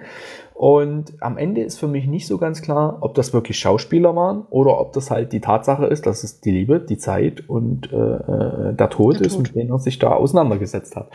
[0.54, 4.44] Und am Ende ist für mich nicht so ganz klar, ob das wirklich Schauspieler waren
[4.50, 7.96] oder ob das halt die Tatsache ist, dass es die Liebe, die Zeit und äh,
[7.96, 9.44] äh der Tod der ist, Tod.
[9.44, 11.10] mit denen er sich da auseinandergesetzt hat.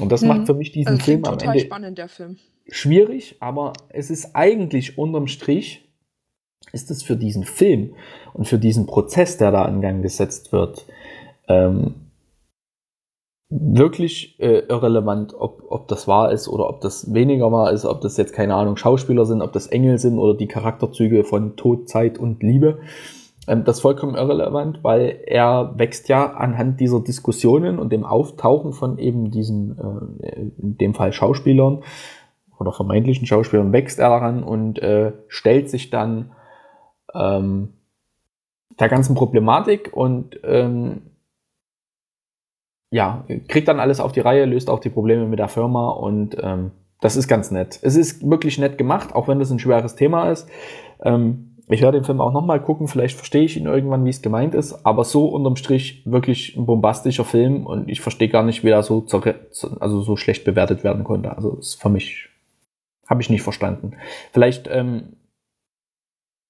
[0.00, 0.28] Und das hm.
[0.28, 2.36] macht für mich diesen also Film am Ende spannend, der Film.
[2.68, 5.82] Schwierig, aber es ist eigentlich unterm Strich
[6.72, 7.94] ist es für diesen Film
[8.34, 10.84] und für diesen Prozess, der da in Gang gesetzt wird,
[11.48, 11.94] ähm,
[13.48, 18.00] wirklich äh, irrelevant, ob, ob das wahr ist oder ob das weniger wahr ist, ob
[18.00, 21.88] das jetzt, keine Ahnung, Schauspieler sind, ob das Engel sind oder die Charakterzüge von Tod,
[21.88, 22.78] Zeit und Liebe.
[23.46, 28.72] Ähm, das ist vollkommen irrelevant, weil er wächst ja anhand dieser Diskussionen und dem Auftauchen
[28.72, 29.78] von eben diesen,
[30.22, 31.84] äh, in dem Fall Schauspielern
[32.58, 36.32] oder vermeintlichen Schauspielern, wächst er daran und äh, stellt sich dann
[37.14, 37.74] ähm,
[38.78, 41.02] der ganzen Problematik und ähm,
[42.90, 46.36] ja, kriegt dann alles auf die Reihe, löst auch die Probleme mit der Firma und
[46.40, 47.78] ähm, das ist ganz nett.
[47.82, 50.48] Es ist wirklich nett gemacht, auch wenn das ein schweres Thema ist.
[51.02, 54.22] Ähm, ich werde den Film auch nochmal gucken, vielleicht verstehe ich ihn irgendwann, wie es
[54.22, 58.62] gemeint ist, aber so unterm Strich wirklich ein bombastischer Film und ich verstehe gar nicht,
[58.62, 59.04] wie er so,
[59.80, 61.36] also so schlecht bewertet werden konnte.
[61.36, 62.28] Also ist für mich,
[63.06, 63.96] habe ich nicht verstanden.
[64.32, 65.16] Vielleicht ähm,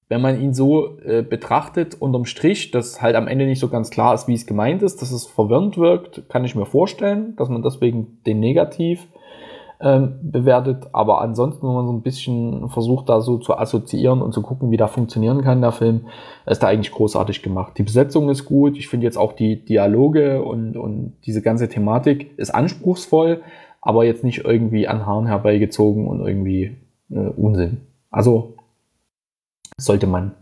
[0.09, 3.91] wenn man ihn so äh, betrachtet, unterm Strich, dass halt am Ende nicht so ganz
[3.91, 7.49] klar ist, wie es gemeint ist, dass es verwirrend wirkt, kann ich mir vorstellen, dass
[7.49, 9.09] man deswegen den negativ
[9.81, 10.87] ähm, bewertet.
[10.93, 14.71] Aber ansonsten, wenn man so ein bisschen versucht, da so zu assoziieren und zu gucken,
[14.71, 16.07] wie da funktionieren kann, der Film,
[16.47, 17.73] ist da eigentlich großartig gemacht.
[17.77, 18.77] Die Besetzung ist gut.
[18.77, 23.43] Ich finde jetzt auch die Dialoge und, und diese ganze Thematik ist anspruchsvoll,
[23.87, 26.77] aber jetzt nicht irgendwie an Haaren herbeigezogen und irgendwie
[27.09, 27.87] äh, Unsinn.
[28.11, 28.57] Also
[29.79, 30.35] sollte man,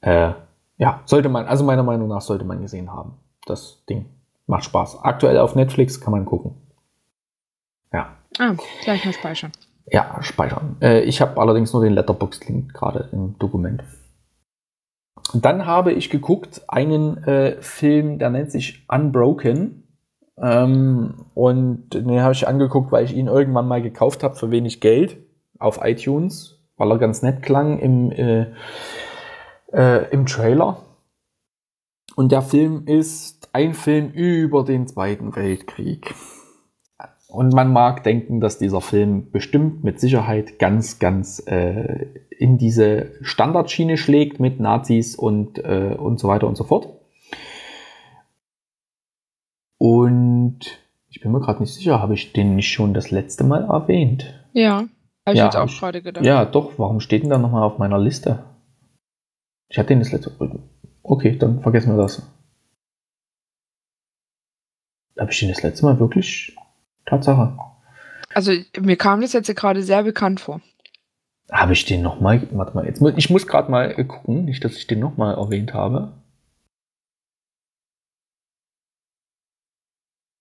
[0.00, 0.30] äh,
[0.76, 3.14] ja, sollte man, also meiner Meinung nach sollte man gesehen haben.
[3.46, 4.06] Das Ding
[4.46, 5.02] macht Spaß.
[5.02, 6.54] Aktuell auf Netflix kann man gucken.
[7.92, 8.16] Ja.
[8.38, 9.50] Ah, gleich mal speichern.
[9.86, 10.76] Ja, speichern.
[10.80, 13.82] Äh, ich habe allerdings nur den Letterbox-Link gerade im Dokument.
[15.34, 19.87] Dann habe ich geguckt einen äh, Film, der nennt sich Unbroken.
[20.40, 24.80] Ähm, und den habe ich angeguckt, weil ich ihn irgendwann mal gekauft habe für wenig
[24.80, 25.18] Geld
[25.58, 28.46] auf iTunes, weil er ganz nett klang im, äh,
[29.72, 30.84] äh, im Trailer.
[32.16, 36.14] Und der Film ist ein Film über den Zweiten Weltkrieg.
[37.28, 43.12] Und man mag denken, dass dieser Film bestimmt mit Sicherheit ganz, ganz äh, in diese
[43.20, 46.97] Standardschiene schlägt mit Nazis und, äh, und so weiter und so fort.
[49.78, 50.60] Und
[51.08, 54.34] ich bin mir gerade nicht sicher, habe ich den nicht schon das letzte Mal erwähnt?
[54.52, 54.88] Ja, habe
[55.32, 56.24] ich ja, jetzt auch ich, gerade gedacht.
[56.24, 58.44] Ja, doch, warum steht denn da nochmal auf meiner Liste?
[59.68, 60.58] Ich hatte den das letzte Mal.
[61.02, 62.22] Okay, dann vergessen wir das.
[65.18, 66.56] Habe ich den das letzte Mal wirklich
[67.06, 67.58] Tatsache.
[68.34, 70.60] Also mir kam das jetzt gerade sehr bekannt vor.
[71.50, 74.86] Habe ich den nochmal, warte mal, jetzt, ich muss gerade mal gucken, nicht, dass ich
[74.86, 76.12] den nochmal erwähnt habe.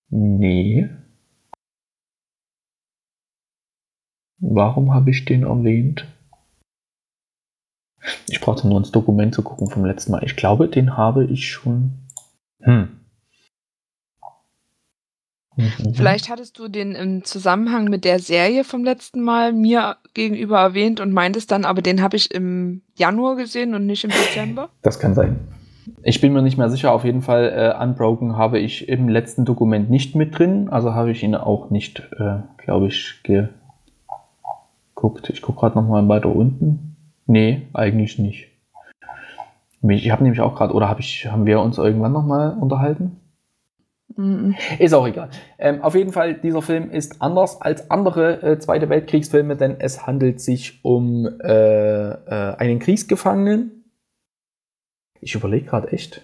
[0.09, 0.89] Nee.
[4.39, 6.05] Warum habe ich den erwähnt?
[8.27, 10.23] Ich brauchte nur ins Dokument zu gucken vom letzten Mal.
[10.23, 11.91] Ich glaube, den habe ich schon.
[12.61, 12.99] Hm.
[15.57, 15.95] Mhm.
[15.95, 20.99] Vielleicht hattest du den im Zusammenhang mit der Serie vom letzten Mal mir gegenüber erwähnt
[20.99, 24.69] und meintest dann, aber den habe ich im Januar gesehen und nicht im Dezember.
[24.83, 25.39] Das kann sein.
[26.03, 26.91] Ich bin mir nicht mehr sicher.
[26.91, 30.69] Auf jeden Fall, äh, Unbroken habe ich im letzten Dokument nicht mit drin.
[30.69, 35.29] Also habe ich ihn auch nicht, äh, glaube ich, geguckt.
[35.29, 36.95] Ich gucke gerade nochmal weiter unten.
[37.25, 38.49] Nee, eigentlich nicht.
[39.81, 43.17] Ich habe nämlich auch gerade, oder hab ich, haben wir uns irgendwann nochmal unterhalten?
[44.15, 44.55] Mhm.
[44.79, 45.29] Ist auch egal.
[45.59, 50.07] Ähm, auf jeden Fall, dieser Film ist anders als andere äh, Zweite Weltkriegsfilme, denn es
[50.07, 53.76] handelt sich um äh, äh, einen Kriegsgefangenen.
[55.21, 56.21] Ich überlege gerade echt.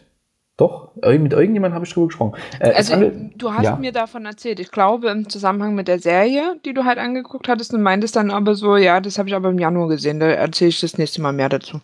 [0.56, 2.36] Doch, mit irgendjemandem habe ich drüber gesprochen.
[2.60, 3.76] Äh, also, du hast ja.
[3.76, 4.60] mir davon erzählt.
[4.60, 8.30] Ich glaube, im Zusammenhang mit der Serie, die du halt angeguckt hattest, und meintest dann
[8.30, 10.20] aber so, ja, das habe ich aber im Januar gesehen.
[10.20, 11.82] Da erzähle ich das nächste Mal mehr dazu.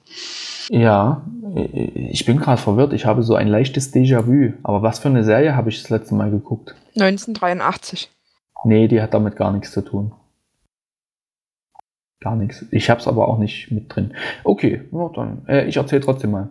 [0.69, 1.23] Ja,
[1.55, 2.93] ich bin gerade verwirrt.
[2.93, 4.53] Ich habe so ein leichtes Déjà-vu.
[4.61, 6.75] Aber was für eine Serie habe ich das letzte Mal geguckt?
[6.93, 8.11] 1983.
[8.65, 10.11] Nee, die hat damit gar nichts zu tun.
[12.19, 12.65] Gar nichts.
[12.69, 14.13] Ich habe es aber auch nicht mit drin.
[14.43, 15.47] Okay, ja, dann.
[15.47, 16.49] Äh, ich erzähle trotzdem mal.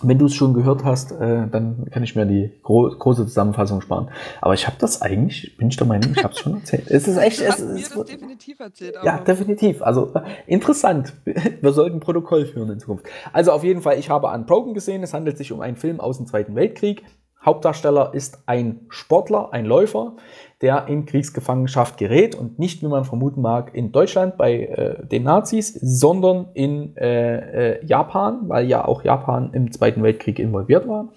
[0.00, 3.80] Wenn du es schon gehört hast, äh, dann kann ich mir die gro große Zusammenfassung
[3.82, 4.10] sparen.
[4.40, 6.90] Aber ich habe das eigentlich, bin ich der Meinung, ich habe es schon erzählt.
[6.90, 7.40] Es ist echt.
[7.40, 8.96] Es, es, das definitiv erzählt.
[9.04, 9.82] Ja, definitiv.
[9.82, 11.12] Also äh, interessant.
[11.24, 13.06] Wir sollten Protokoll führen in Zukunft.
[13.32, 15.02] Also auf jeden Fall, ich habe Unbroken gesehen.
[15.02, 17.04] Es handelt sich um einen Film aus dem Zweiten Weltkrieg.
[17.44, 20.16] Hauptdarsteller ist ein Sportler, ein Läufer,
[20.62, 25.24] der in Kriegsgefangenschaft gerät und nicht, wie man vermuten mag, in Deutschland bei äh, den
[25.24, 31.08] Nazis, sondern in äh, äh, Japan, weil ja auch Japan im Zweiten Weltkrieg involviert war.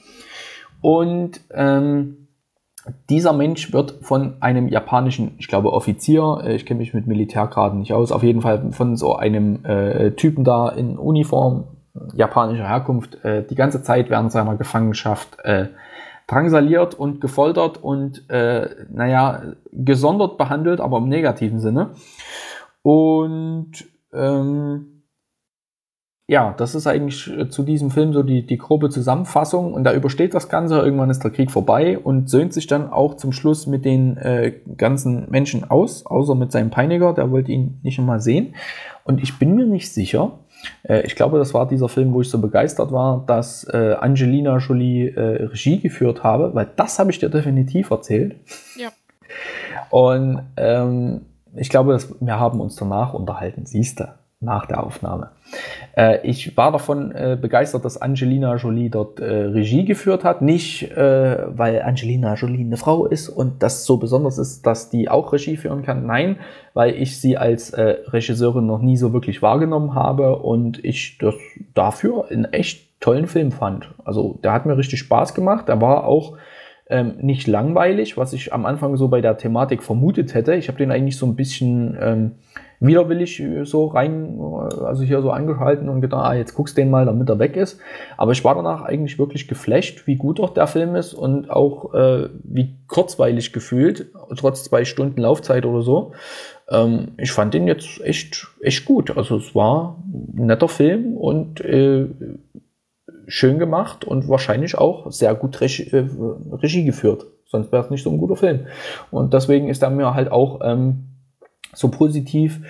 [0.81, 2.27] Und ähm,
[3.09, 7.79] dieser Mensch wird von einem japanischen, ich glaube Offizier, äh, ich kenne mich mit Militärgraden
[7.79, 11.65] nicht aus, auf jeden Fall von so einem äh, Typen da in Uniform
[12.13, 15.37] japanischer Herkunft äh, die ganze Zeit während seiner Gefangenschaft
[16.27, 19.41] drangsaliert und gefoltert und, äh, naja,
[19.71, 21.91] gesondert behandelt, aber im negativen Sinne.
[22.81, 23.71] Und
[24.13, 24.94] ähm,
[26.27, 29.93] ja, das ist eigentlich äh, zu diesem Film so die, die grobe Zusammenfassung und da
[29.93, 33.67] übersteht das Ganze, irgendwann ist der Krieg vorbei und söhnt sich dann auch zum Schluss
[33.67, 38.21] mit den äh, ganzen Menschen aus, außer mit seinem Peiniger, der wollte ihn nicht einmal
[38.21, 38.55] sehen.
[39.03, 40.39] Und ich bin mir nicht sicher,
[40.83, 44.57] äh, ich glaube, das war dieser Film, wo ich so begeistert war, dass äh, Angelina
[44.57, 48.35] Jolie äh, Regie geführt habe, weil das habe ich dir definitiv erzählt.
[48.77, 48.89] Ja.
[49.91, 51.21] Und ähm,
[51.55, 54.07] ich glaube, dass wir haben uns danach unterhalten, siehst du
[54.39, 55.31] nach der Aufnahme.
[55.95, 60.41] Äh, ich war davon äh, begeistert, dass Angelina Jolie dort äh, Regie geführt hat.
[60.41, 65.09] Nicht, äh, weil Angelina Jolie eine Frau ist und das so besonders ist, dass die
[65.09, 66.05] auch Regie führen kann.
[66.05, 66.37] Nein,
[66.73, 71.35] weil ich sie als äh, Regisseurin noch nie so wirklich wahrgenommen habe und ich das
[71.73, 73.93] dafür einen echt tollen Film fand.
[74.03, 75.69] Also der hat mir richtig Spaß gemacht.
[75.69, 76.37] Er war auch
[76.87, 80.55] ähm, nicht langweilig, was ich am Anfang so bei der Thematik vermutet hätte.
[80.55, 82.31] Ich habe den eigentlich so ein bisschen ähm,
[82.79, 84.39] widerwillig so rein,
[84.83, 87.55] also hier so angehalten und gedacht, ah, jetzt guckst du den mal, damit er weg
[87.55, 87.79] ist.
[88.17, 91.93] Aber ich war danach eigentlich wirklich geflasht, wie gut auch der Film ist und auch
[91.93, 96.13] äh, wie kurzweilig gefühlt, trotz zwei Stunden Laufzeit oder so.
[96.69, 99.15] Ähm, ich fand den jetzt echt, echt gut.
[99.15, 102.07] Also es war ein netter Film und äh,
[103.27, 106.05] schön gemacht und wahrscheinlich auch sehr gut Regie, äh,
[106.51, 107.25] Regie geführt.
[107.47, 108.67] Sonst wäre es nicht so ein guter Film.
[109.11, 111.14] Und deswegen ist er mir halt auch ähm,
[111.75, 112.61] so positiv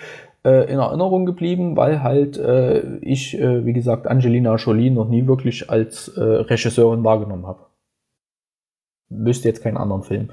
[0.43, 5.27] äh, in Erinnerung geblieben, weil halt äh, ich, äh, wie gesagt, Angelina Jolie noch nie
[5.27, 7.65] wirklich als äh, Regisseurin wahrgenommen habe.
[9.09, 10.29] Wüsste jetzt keinen anderen Film.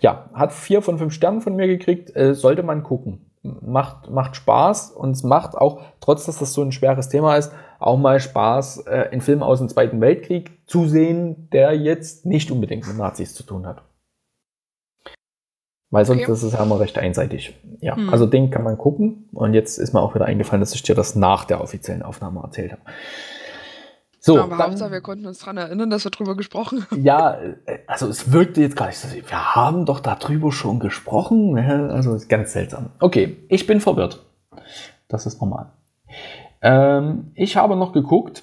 [0.00, 3.30] Ja, hat vier von fünf Sternen von mir gekriegt, äh, sollte man gucken.
[3.42, 7.52] Macht, macht Spaß und es macht auch, trotz dass das so ein schweres Thema ist,
[7.78, 12.50] auch mal Spaß, äh, einen Film aus dem Zweiten Weltkrieg zu sehen, der jetzt nicht
[12.50, 13.82] unbedingt mit Nazis zu tun hat.
[15.90, 16.32] Weil sonst okay.
[16.32, 17.54] ist es ja immer recht einseitig.
[17.80, 18.10] Ja, hm.
[18.10, 19.28] also den kann man gucken.
[19.32, 22.40] Und jetzt ist mir auch wieder eingefallen, dass ich dir das nach der offiziellen Aufnahme
[22.42, 22.82] erzählt habe.
[24.18, 27.04] So, ja, aber dann, Hauptsache, wir konnten uns daran erinnern, dass wir drüber gesprochen haben.
[27.04, 29.06] Ja, äh, also es wirkte jetzt gar nicht so.
[29.08, 31.56] Wir haben doch darüber schon gesprochen.
[31.56, 32.90] Also ist ganz seltsam.
[32.98, 34.26] Okay, ich bin verwirrt.
[35.06, 35.70] Das ist normal.
[36.60, 38.42] Ähm, ich habe noch geguckt,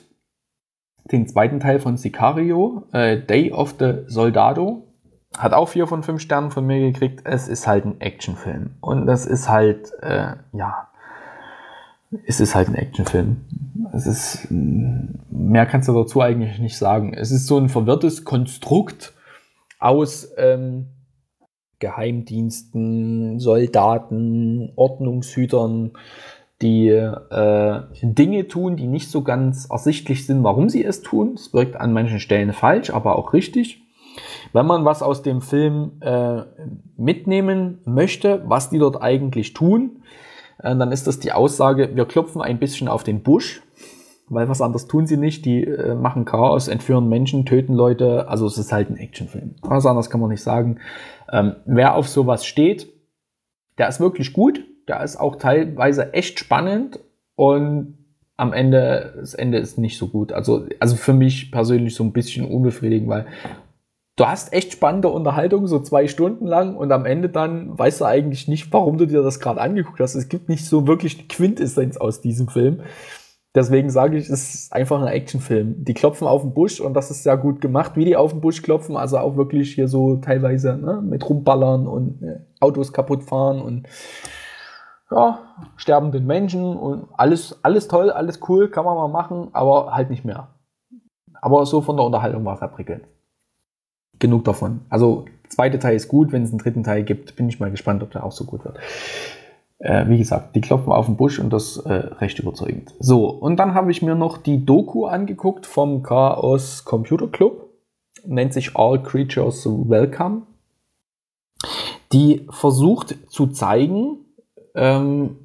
[1.11, 4.87] den zweiten Teil von Sicario, äh, Day of the Soldado.
[5.37, 7.21] Hat auch vier von fünf Sternen von mir gekriegt.
[7.23, 8.71] Es ist halt ein Actionfilm.
[8.81, 10.89] Und das ist halt, äh, ja,
[12.25, 13.37] es ist halt ein Actionfilm.
[13.93, 17.13] Es ist, mehr kannst du dazu eigentlich nicht sagen.
[17.13, 19.13] Es ist so ein verwirrtes Konstrukt
[19.79, 20.87] aus ähm,
[21.79, 25.91] Geheimdiensten, Soldaten, Ordnungshütern,
[26.61, 31.33] die äh, Dinge tun, die nicht so ganz ersichtlich sind, warum sie es tun.
[31.35, 33.82] Es wirkt an manchen Stellen falsch, aber auch richtig.
[34.53, 36.43] Wenn man was aus dem Film äh,
[36.95, 40.03] mitnehmen möchte, was die dort eigentlich tun,
[40.59, 43.61] äh, dann ist das die Aussage, wir klopfen ein bisschen auf den Busch,
[44.29, 45.45] weil was anderes tun sie nicht.
[45.45, 48.27] Die äh, machen Chaos, entführen Menschen, töten Leute.
[48.29, 49.55] Also es ist halt ein Actionfilm.
[49.61, 50.79] Was anderes kann man nicht sagen.
[51.31, 52.87] Ähm, wer auf sowas steht,
[53.77, 54.63] der ist wirklich gut.
[54.87, 56.99] Der ist auch teilweise echt spannend
[57.35, 57.97] und
[58.35, 60.33] am Ende, das Ende ist nicht so gut.
[60.33, 63.27] Also, also für mich persönlich so ein bisschen unbefriedigend, weil
[64.15, 68.05] du hast echt spannende Unterhaltung, so zwei Stunden lang und am Ende dann weißt du
[68.05, 70.15] eigentlich nicht, warum du dir das gerade angeguckt hast.
[70.15, 72.81] Es gibt nicht so wirklich eine Quintessenz aus diesem Film.
[73.55, 75.83] Deswegen sage ich, es ist einfach ein Actionfilm.
[75.83, 78.41] Die klopfen auf den Busch und das ist sehr gut gemacht, wie die auf den
[78.41, 78.97] Busch klopfen.
[78.97, 83.87] Also auch wirklich hier so teilweise ne, mit rumballern und äh, Autos kaputt fahren und
[85.11, 85.39] ja,
[85.75, 90.25] sterbenden Menschen und alles, alles toll, alles cool, kann man mal machen, aber halt nicht
[90.25, 90.55] mehr.
[91.39, 93.03] Aber so von der Unterhaltung war es ja prickelnd
[94.19, 94.81] genug davon.
[94.89, 98.03] Also, zweite Teil ist gut, wenn es einen dritten Teil gibt, bin ich mal gespannt,
[98.03, 98.77] ob der auch so gut wird.
[99.79, 102.93] Äh, wie gesagt, die klopfen auf den Busch und das äh, recht überzeugend.
[102.99, 107.69] So, und dann habe ich mir noch die Doku angeguckt vom Chaos Computer Club.
[108.25, 110.43] Nennt sich All Creatures Welcome.
[112.13, 114.19] Die versucht zu zeigen,
[114.75, 115.37] ähm,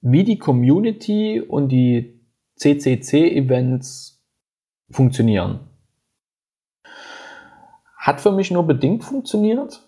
[0.00, 2.20] wie die Community und die
[2.56, 4.20] CCC-Events
[4.90, 5.60] funktionieren.
[8.08, 9.82] Hat für mich nur bedingt funktioniert.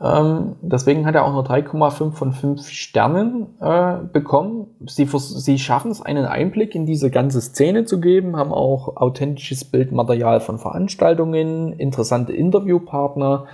[0.00, 4.74] Ähm, deswegen hat er auch nur 3,5 von 5 Sternen äh, bekommen.
[4.88, 9.64] Sie, sie schaffen es, einen Einblick in diese ganze Szene zu geben, haben auch authentisches
[9.64, 13.46] Bildmaterial von Veranstaltungen, interessante Interviewpartner.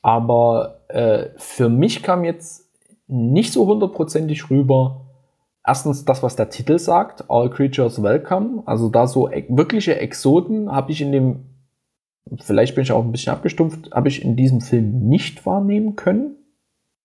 [0.00, 2.66] Aber äh, für mich kam jetzt
[3.08, 5.02] nicht so hundertprozentig rüber.
[5.66, 8.62] Erstens das, was der Titel sagt, All Creatures Welcome.
[8.64, 11.57] Also da so e wirkliche Exoten habe ich in dem
[12.40, 16.36] vielleicht bin ich auch ein bisschen abgestumpft, habe ich in diesem Film nicht wahrnehmen können.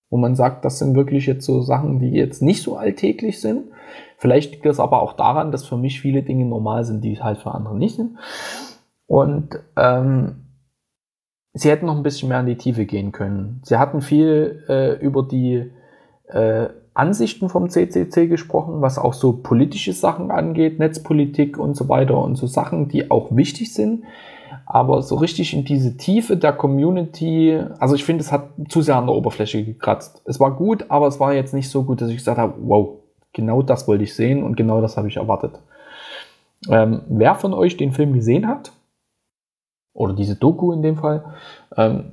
[0.09, 3.71] Wo man sagt, das sind wirklich jetzt so Sachen, die jetzt nicht so alltäglich sind.
[4.17, 7.39] Vielleicht liegt das aber auch daran, dass für mich viele Dinge normal sind, die halt
[7.39, 8.17] für andere nicht sind.
[9.07, 10.45] Und ähm,
[11.53, 13.61] sie hätten noch ein bisschen mehr in die Tiefe gehen können.
[13.63, 15.71] Sie hatten viel äh, über die
[16.27, 22.19] äh, Ansichten vom CCC gesprochen, was auch so politische Sachen angeht, Netzpolitik und so weiter
[22.19, 24.03] und so Sachen, die auch wichtig sind
[24.65, 28.95] aber so richtig in diese Tiefe der Community, also ich finde, es hat zu sehr
[28.95, 30.21] an der Oberfläche gekratzt.
[30.25, 32.97] Es war gut, aber es war jetzt nicht so gut, dass ich gesagt habe, wow,
[33.33, 35.59] genau das wollte ich sehen und genau das habe ich erwartet.
[36.69, 38.71] Ähm, wer von euch den Film gesehen hat,
[39.93, 41.23] oder diese Doku in dem Fall,
[41.77, 42.05] ähm,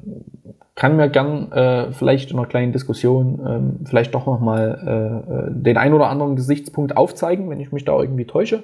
[0.74, 5.50] kann mir gern äh, vielleicht in einer kleinen Diskussion ähm, vielleicht doch nochmal äh, äh,
[5.50, 8.62] den ein oder anderen Gesichtspunkt aufzeigen, wenn ich mich da irgendwie täusche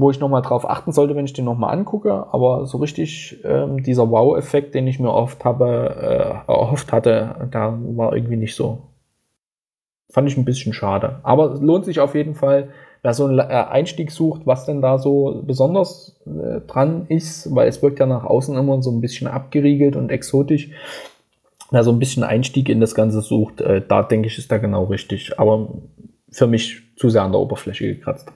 [0.00, 2.26] wo ich nochmal drauf achten sollte, wenn ich den nochmal angucke.
[2.32, 7.78] Aber so richtig ähm, dieser Wow-Effekt, den ich mir oft habe, äh, erhofft hatte, da
[7.78, 8.78] war irgendwie nicht so.
[10.10, 11.20] Fand ich ein bisschen schade.
[11.22, 12.70] Aber lohnt sich auf jeden Fall,
[13.02, 17.68] wer so einen äh, Einstieg sucht, was denn da so besonders äh, dran ist, weil
[17.68, 20.70] es wirkt ja nach außen immer so ein bisschen abgeriegelt und exotisch.
[21.70, 24.56] Wer so ein bisschen Einstieg in das Ganze sucht, äh, da denke ich, ist da
[24.56, 25.38] genau richtig.
[25.38, 25.68] Aber
[26.30, 28.32] für mich zu sehr an der Oberfläche gekratzt.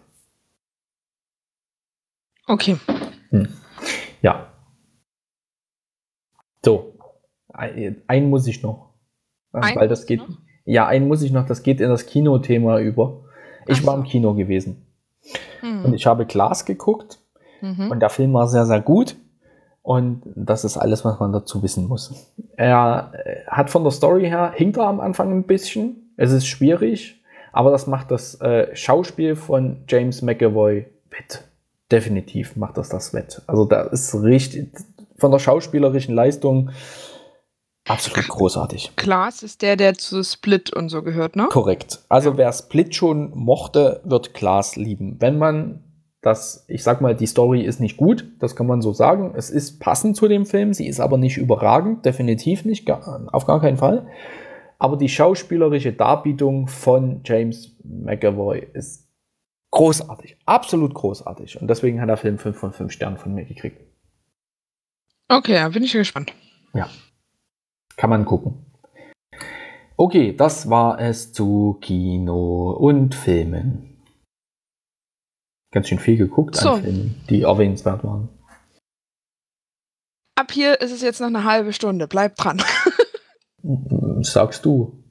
[2.46, 2.76] Okay.
[3.30, 3.48] Hm.
[4.22, 4.46] Ja.
[6.64, 6.94] So.
[7.52, 8.94] Einen muss ich noch.
[9.52, 10.20] Ein weil das geht.
[10.20, 10.38] Noch?
[10.64, 13.24] Ja, einen muss ich noch, das geht in das Kinothema über.
[13.66, 13.86] Ich so.
[13.86, 14.86] war im Kino gewesen.
[15.60, 15.84] Hm.
[15.84, 17.18] Und ich habe Glas geguckt.
[17.60, 17.90] Mhm.
[17.90, 19.16] Und der Film war sehr, sehr gut.
[19.82, 22.34] Und das ist alles, was man dazu wissen muss.
[22.56, 26.14] Er äh, hat von der Story her, hinkt er am Anfang ein bisschen.
[26.16, 27.22] Es ist schwierig,
[27.52, 31.44] aber das macht das äh, Schauspiel von James McAvoy wett.
[31.90, 33.43] Definitiv macht das das wett.
[33.47, 34.73] Also da ist richtig,
[35.16, 36.70] von der schauspielerischen Leistung
[37.86, 38.93] absolut großartig.
[38.97, 41.48] Klaas ist der, der zu Split und so gehört, ne?
[41.51, 42.01] Korrekt.
[42.09, 42.36] Also ja.
[42.39, 45.16] wer Split schon mochte, wird Klaas lieben.
[45.20, 45.85] Wenn man
[46.24, 49.35] dass ich sag mal, die Story ist nicht gut, das kann man so sagen.
[49.36, 53.61] Es ist passend zu dem Film, sie ist aber nicht überragend, definitiv nicht, auf gar
[53.61, 54.06] keinen Fall.
[54.78, 59.03] Aber die schauspielerische Darbietung von James McAvoy ist
[59.74, 61.60] großartig, absolut großartig.
[61.60, 63.80] Und deswegen hat der Film 5 von 5 Sternen von mir gekriegt.
[65.28, 66.32] Okay, da bin ich gespannt.
[66.72, 66.88] Ja,
[67.96, 68.66] kann man gucken.
[69.96, 73.94] Okay, das war es zu Kino und Filmen
[75.74, 76.70] ganz schön viel geguckt so.
[76.70, 78.28] an Filmen, die erwähnenswert waren.
[80.36, 82.09] Ab hier ist es jetzt noch eine halbe Stunde.
[82.09, 82.62] Bleib dran.
[84.22, 85.03] Sagst du.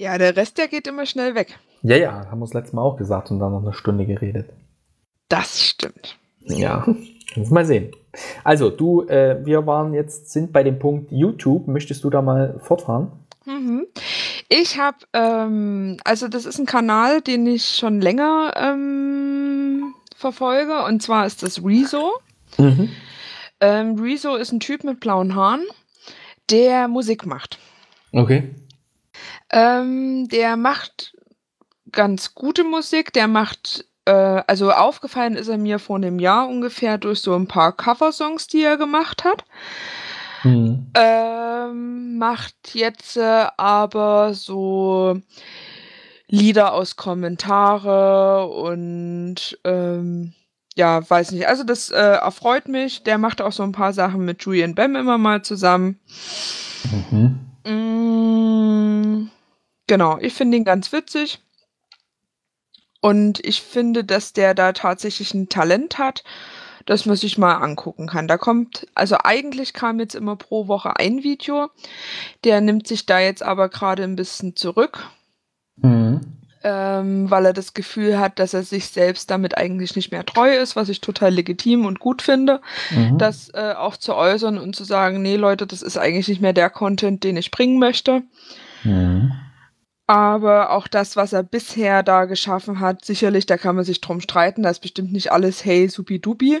[0.00, 1.58] Ja, der Rest, der geht immer schnell weg.
[1.82, 4.48] Ja, ja, haben wir das letzte Mal auch gesagt und dann noch eine Stunde geredet.
[5.28, 6.16] Das stimmt.
[6.40, 6.86] Ja,
[7.50, 7.92] mal sehen.
[8.42, 11.68] Also, du, äh, wir waren jetzt, sind bei dem Punkt YouTube.
[11.68, 13.12] Möchtest du da mal fortfahren?
[13.44, 13.88] Mhm.
[14.48, 21.02] Ich habe, ähm, also das ist ein Kanal, den ich schon länger ähm, verfolge, und
[21.02, 22.12] zwar ist das Rezo.
[22.56, 22.88] Mhm.
[23.60, 25.64] Ähm, Rezo ist ein Typ mit blauen Haaren,
[26.48, 27.58] der Musik macht.
[28.12, 28.54] Okay.
[29.52, 31.16] Ähm, der macht
[31.90, 36.98] ganz gute Musik, der macht äh, also aufgefallen ist er mir vor einem Jahr ungefähr
[36.98, 39.44] durch so ein paar Coversongs, die er gemacht hat.
[40.42, 40.90] Mhm.
[40.94, 45.20] Ähm, macht jetzt äh, aber so
[46.28, 50.32] Lieder aus Kommentare und ähm,
[50.76, 51.48] ja, weiß nicht.
[51.48, 53.02] Also das äh, erfreut mich.
[53.02, 55.98] Der macht auch so ein paar Sachen mit Julian Bam immer mal zusammen.
[57.10, 57.40] Mhm.
[57.66, 59.30] Mm,
[59.90, 61.40] genau, ich finde ihn ganz witzig.
[63.00, 66.22] Und ich finde, dass der da tatsächlich ein Talent hat
[66.86, 68.26] dass man sich mal angucken kann.
[68.26, 71.68] Da kommt, also eigentlich kam jetzt immer pro Woche ein Video.
[72.42, 75.06] Der nimmt sich da jetzt aber gerade ein bisschen zurück.
[75.76, 76.20] Mhm.
[76.64, 80.56] Ähm, weil er das Gefühl hat, dass er sich selbst damit eigentlich nicht mehr treu
[80.56, 82.60] ist, was ich total legitim und gut finde,
[82.90, 83.18] mhm.
[83.18, 86.52] das äh, auch zu äußern und zu sagen, nee Leute, das ist eigentlich nicht mehr
[86.52, 88.22] der Content, den ich bringen möchte.
[88.82, 89.32] Mhm.
[90.10, 94.20] Aber auch das, was er bisher da geschaffen hat, sicherlich, da kann man sich drum
[94.20, 96.60] streiten, da ist bestimmt nicht alles hey, supi-dupi.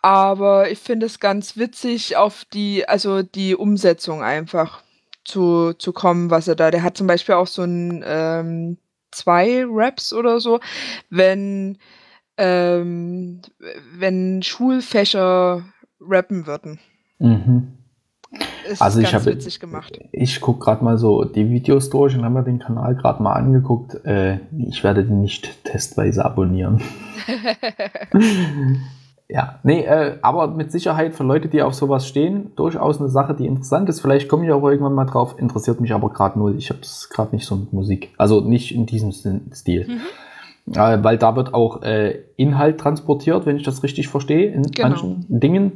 [0.00, 4.84] Aber ich finde es ganz witzig, auf die, also die Umsetzung einfach
[5.24, 6.70] zu, zu kommen, was er da.
[6.70, 8.78] Der hat zum Beispiel auch so ein ähm,
[9.10, 10.60] zwei Raps oder so,
[11.08, 11.78] wenn,
[12.36, 13.42] ähm,
[13.92, 15.64] wenn Schulfächer
[15.98, 16.78] rappen würden.
[17.18, 17.79] Mhm.
[18.68, 19.36] Ist also ich habe
[20.12, 23.32] Ich gucke gerade mal so die Videos durch und habe mir den Kanal gerade mal
[23.32, 24.04] angeguckt.
[24.04, 26.80] Äh, ich werde den nicht testweise abonnieren.
[29.28, 33.34] ja, nee, äh, aber mit Sicherheit für Leute, die auf sowas stehen, durchaus eine Sache,
[33.34, 34.00] die interessant ist.
[34.00, 35.34] Vielleicht komme ich auch irgendwann mal drauf.
[35.36, 36.54] Interessiert mich aber gerade nur.
[36.54, 38.14] Ich habe es gerade nicht so mit Musik.
[38.16, 39.88] Also nicht in diesem Stil.
[39.88, 40.00] Mhm.
[40.76, 44.88] Äh, weil da wird auch äh, Inhalt transportiert, wenn ich das richtig verstehe, in genau.
[44.88, 45.72] manchen Dingen.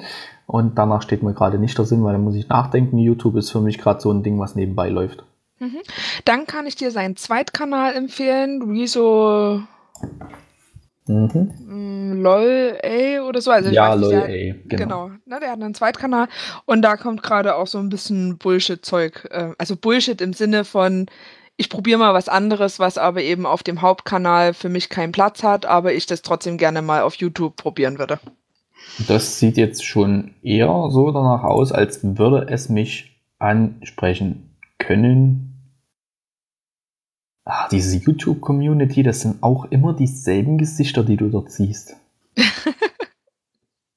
[0.47, 2.99] Und danach steht mir gerade nicht der Sinn, weil da muss ich nachdenken.
[2.99, 5.25] YouTube ist für mich gerade so ein Ding, was nebenbei läuft.
[5.59, 5.79] Mhm.
[6.25, 9.63] Dann kann ich dir seinen Zweitkanal empfehlen, Rezo
[11.07, 11.53] mhm.
[11.67, 13.51] Mm, LOL A oder so.
[13.51, 14.67] Also ja, LOL A, genau.
[14.69, 15.11] genau.
[15.27, 16.29] Na, der hat einen Zweitkanal
[16.67, 19.29] und da kommt gerade auch so ein bisschen Bullshit-Zeug.
[19.31, 21.07] Äh, also Bullshit im Sinne von,
[21.57, 25.43] ich probiere mal was anderes, was aber eben auf dem Hauptkanal für mich keinen Platz
[25.43, 28.19] hat, aber ich das trotzdem gerne mal auf YouTube probieren würde.
[29.09, 35.51] Das sieht jetzt schon eher so danach aus, als würde es mich ansprechen können.
[37.45, 41.97] Ach, diese YouTube-Community, das sind auch immer dieselben Gesichter, die du dort siehst.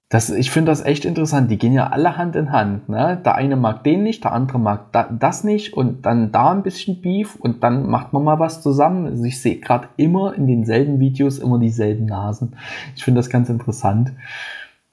[0.09, 1.51] Das, ich finde das echt interessant.
[1.51, 2.87] Die gehen ja alle Hand in Hand.
[2.87, 3.21] Ne?
[3.25, 6.63] Der eine mag den nicht, der andere mag da, das nicht und dann da ein
[6.63, 9.05] bisschen Beef und dann macht man mal was zusammen.
[9.05, 12.55] Also ich sehe gerade immer in denselben Videos immer dieselben Nasen.
[12.95, 14.13] Ich finde das ganz interessant.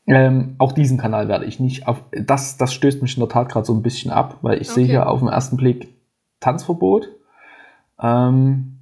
[0.07, 2.03] Ähm, auch diesen Kanal werde ich nicht auf.
[2.13, 4.81] Das, das stößt mich in der Tat gerade so ein bisschen ab, weil ich okay.
[4.81, 5.89] sehe hier auf den ersten Blick
[6.41, 7.09] Tanzverbot.
[8.01, 8.75] Ähm,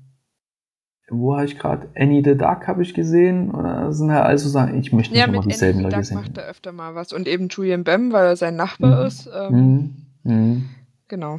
[1.08, 1.88] wo habe ich gerade?
[1.96, 3.52] Annie the Dark habe ich gesehen.
[3.52, 6.16] Das sind ja also Sachen, ich möchte nicht ja, immer dieselben Annie Leute sehen.
[6.16, 7.12] macht er öfter mal was.
[7.12, 9.06] Und eben Julian Bam, weil er sein Nachbar mhm.
[9.06, 9.30] ist.
[9.32, 10.32] Ähm, mhm.
[10.32, 10.68] Mhm.
[11.08, 11.36] genau.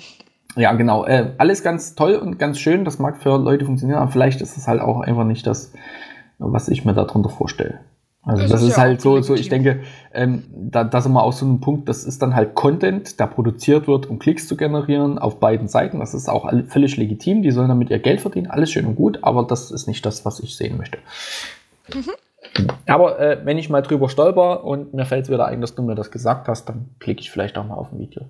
[0.55, 1.05] Ja, genau.
[1.05, 2.85] Äh, alles ganz toll und ganz schön.
[2.85, 5.73] Das mag für Leute funktionieren, aber vielleicht ist es halt auch einfach nicht das,
[6.37, 7.79] was ich mir darunter vorstelle.
[8.25, 9.81] Also das, das ist, ist ja halt so, so, ich denke,
[10.13, 13.27] ähm, da, da sind wir auch so ein Punkt, das ist dann halt Content, der
[13.27, 15.99] produziert wird, um Klicks zu generieren auf beiden Seiten.
[15.99, 19.19] Das ist auch völlig legitim, die sollen damit ihr Geld verdienen, alles schön und gut,
[19.23, 20.99] aber das ist nicht das, was ich sehen möchte.
[21.93, 22.11] Mhm.
[22.85, 25.81] Aber äh, wenn ich mal drüber stolper und mir fällt es wieder ein, dass du
[25.81, 28.23] mir das gesagt hast, dann klicke ich vielleicht auch mal auf ein Video.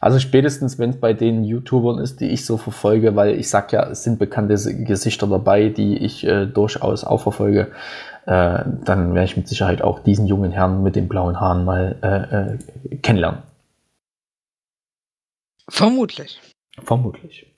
[0.00, 3.72] Also spätestens, wenn es bei den YouTubern ist, die ich so verfolge, weil ich sag
[3.72, 4.54] ja, es sind bekannte
[4.84, 7.68] Gesichter dabei, die ich äh, durchaus auch verfolge,
[8.26, 11.96] äh, dann werde ich mit Sicherheit auch diesen jungen Herrn mit den blauen Haaren mal
[12.02, 13.42] äh, äh, kennenlernen.
[15.68, 16.40] Vermutlich.
[16.82, 17.54] Vermutlich.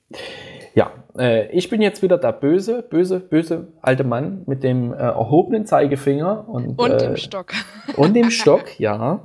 [0.75, 4.97] Ja, äh, ich bin jetzt wieder der böse, böse, böse alte Mann mit dem äh,
[4.97, 7.53] erhobenen Zeigefinger und, und dem Stock.
[7.95, 9.21] Und dem Stock, ja.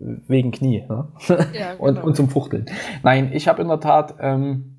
[0.00, 0.84] Wegen Knie.
[0.88, 1.06] Ne?
[1.28, 1.84] Ja, genau.
[1.84, 2.66] und, und zum Fuchteln.
[3.04, 4.71] Nein, ich habe in der Tat ähm,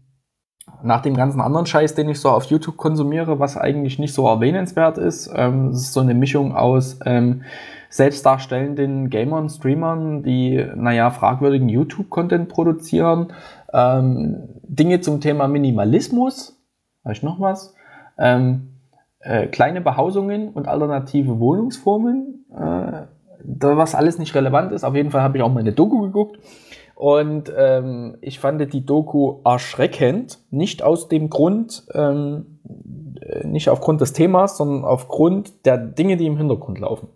[0.82, 4.28] nach dem ganzen anderen Scheiß, den ich so auf YouTube konsumiere, was eigentlich nicht so
[4.28, 7.44] erwähnenswert ist, ähm, es ist so eine Mischung aus ähm,
[7.90, 13.34] selbstdarstellenden Gamern, Streamern, die, naja, fragwürdigen YouTube-Content produzieren,
[13.72, 16.58] ähm, Dinge zum Thema Minimalismus,
[17.04, 17.76] habe ich noch was,
[18.18, 18.80] ähm,
[19.20, 23.04] äh, kleine Behausungen und alternative Wohnungsformen, äh,
[23.46, 24.84] da was alles nicht relevant ist.
[24.84, 26.40] Auf jeden Fall habe ich auch mal eine Doku geguckt
[26.96, 32.60] und ähm, ich fand die Doku erschreckend, nicht aus dem Grund, ähm,
[33.22, 37.10] äh, nicht aufgrund des Themas, sondern aufgrund der Dinge, die im Hintergrund laufen.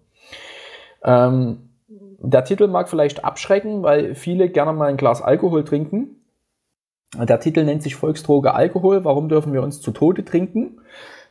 [1.04, 1.70] Ähm,
[2.20, 6.24] der Titel mag vielleicht abschrecken, weil viele gerne mal ein Glas Alkohol trinken.
[7.16, 9.06] Der Titel nennt sich Volksdroge Alkohol.
[9.06, 10.82] Warum dürfen wir uns zu Tode trinken?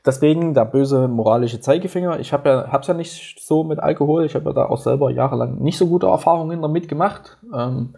[0.06, 2.20] Deswegen der böse moralische Zeigefinger.
[2.20, 4.24] Ich habe ja, hab's ja nicht so mit Alkohol.
[4.24, 7.36] Ich habe ja da auch selber jahrelang nicht so gute Erfahrungen damit gemacht.
[7.52, 7.94] Ähm,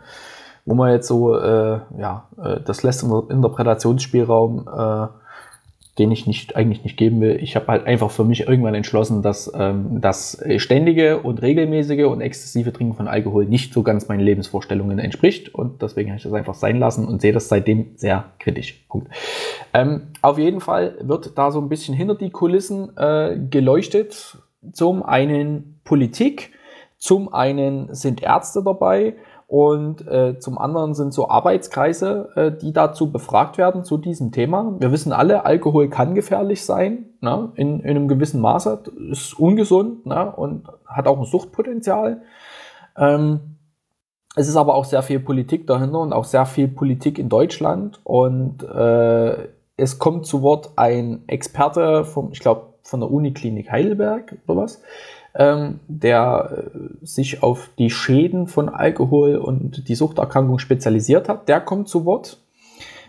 [0.69, 5.07] wo man jetzt so, äh, ja, äh, das lässt Interpretationsspielraum, äh,
[5.99, 7.39] den ich nicht, eigentlich nicht geben will.
[7.43, 12.21] Ich habe halt einfach für mich irgendwann entschlossen, dass ähm, das ständige und regelmäßige und
[12.21, 15.55] exzessive Trinken von Alkohol nicht so ganz meinen Lebensvorstellungen entspricht.
[15.55, 18.85] Und deswegen habe ich das einfach sein lassen und sehe das seitdem sehr kritisch.
[18.91, 19.09] Punkt.
[19.73, 24.37] Ähm, auf jeden Fall wird da so ein bisschen hinter die Kulissen äh, geleuchtet.
[24.73, 26.53] Zum einen Politik,
[26.99, 29.15] zum einen sind Ärzte dabei
[29.49, 34.77] und äh, zum anderen sind so Arbeitskreise, äh, die dazu befragt werden zu diesem Thema.
[34.79, 37.51] Wir wissen alle, Alkohol kann gefährlich sein, ne?
[37.55, 40.31] in, in einem gewissen Maße, ist ungesund ne?
[40.37, 42.21] und hat auch ein Suchtpotenzial.
[42.95, 43.57] Ähm,
[44.37, 48.03] es ist aber auch sehr viel Politik dahinter und auch sehr viel Politik in Deutschland.
[48.05, 49.49] Und äh,
[49.79, 54.83] es kommt zu Wort ein Experte vom, ich glaube, von der Uniklinik Heidelberg oder was,
[55.35, 61.49] ähm, der äh, sich auf die Schäden von Alkohol und die Suchterkrankung spezialisiert hat.
[61.49, 62.39] Der kommt zu Wort.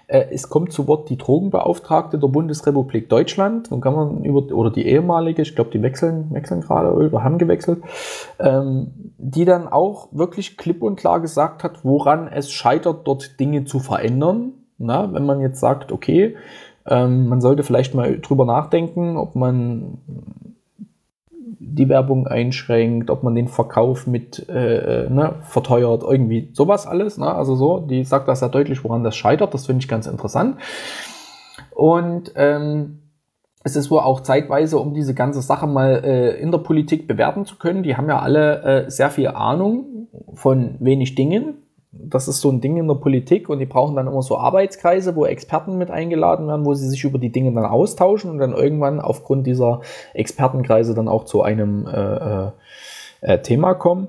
[0.08, 3.72] Äh, es kommt zu Wort die Drogenbeauftragte der Bundesrepublik Deutschland.
[3.72, 7.38] Dann kann man über, oder die ehemalige, ich glaube, die wechseln, wechseln gerade oder haben
[7.38, 7.84] gewechselt,
[8.40, 13.66] ähm, die dann auch wirklich klipp und klar gesagt hat, woran es scheitert, dort Dinge
[13.66, 14.54] zu verändern.
[14.78, 16.38] Na, wenn man jetzt sagt, okay,
[16.88, 20.00] ähm, man sollte vielleicht mal drüber nachdenken, ob man
[21.60, 27.18] die Werbung einschränkt, ob man den Verkauf mit äh, äh, ne, verteuert, irgendwie sowas alles.
[27.18, 27.34] Ne?
[27.34, 29.54] Also so, die sagt das sehr deutlich, woran das scheitert.
[29.54, 30.58] Das finde ich ganz interessant.
[31.76, 33.00] Und ähm,
[33.64, 37.46] es ist wohl auch zeitweise, um diese ganze Sache mal äh, in der Politik bewerten
[37.46, 37.84] zu können.
[37.84, 42.62] Die haben ja alle äh, sehr viel Ahnung von wenig Dingen das ist so ein
[42.62, 46.48] Ding in der Politik und die brauchen dann immer so Arbeitskreise, wo Experten mit eingeladen
[46.48, 49.82] werden, wo sie sich über die Dinge dann austauschen und dann irgendwann aufgrund dieser
[50.14, 52.52] Expertenkreise dann auch zu einem äh, äh,
[53.22, 54.08] äh Thema kommen.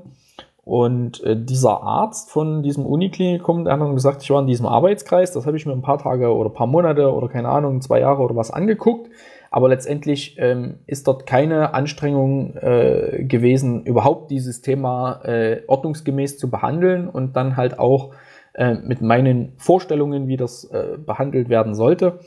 [0.62, 4.66] Und äh, dieser Arzt von diesem Uniklinikum, der hat dann gesagt, ich war in diesem
[4.66, 7.80] Arbeitskreis, das habe ich mir ein paar Tage oder ein paar Monate oder keine Ahnung,
[7.80, 9.08] zwei Jahre oder was angeguckt
[9.50, 16.48] aber letztendlich ähm, ist dort keine Anstrengung äh, gewesen, überhaupt dieses Thema äh, ordnungsgemäß zu
[16.48, 18.12] behandeln und dann halt auch
[18.54, 22.20] äh, mit meinen Vorstellungen, wie das äh, behandelt werden sollte,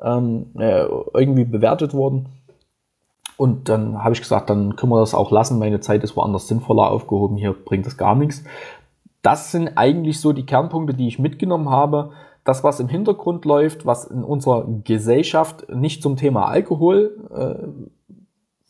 [0.00, 0.84] ähm, äh,
[1.14, 2.28] irgendwie bewertet worden.
[3.36, 5.58] Und dann habe ich gesagt, dann können wir das auch lassen.
[5.58, 7.36] Meine Zeit ist woanders sinnvoller aufgehoben.
[7.36, 8.44] Hier bringt das gar nichts.
[9.22, 12.12] Das sind eigentlich so die Kernpunkte, die ich mitgenommen habe
[12.44, 17.68] das, was im Hintergrund läuft, was in unserer Gesellschaft nicht zum Thema Alkohol äh,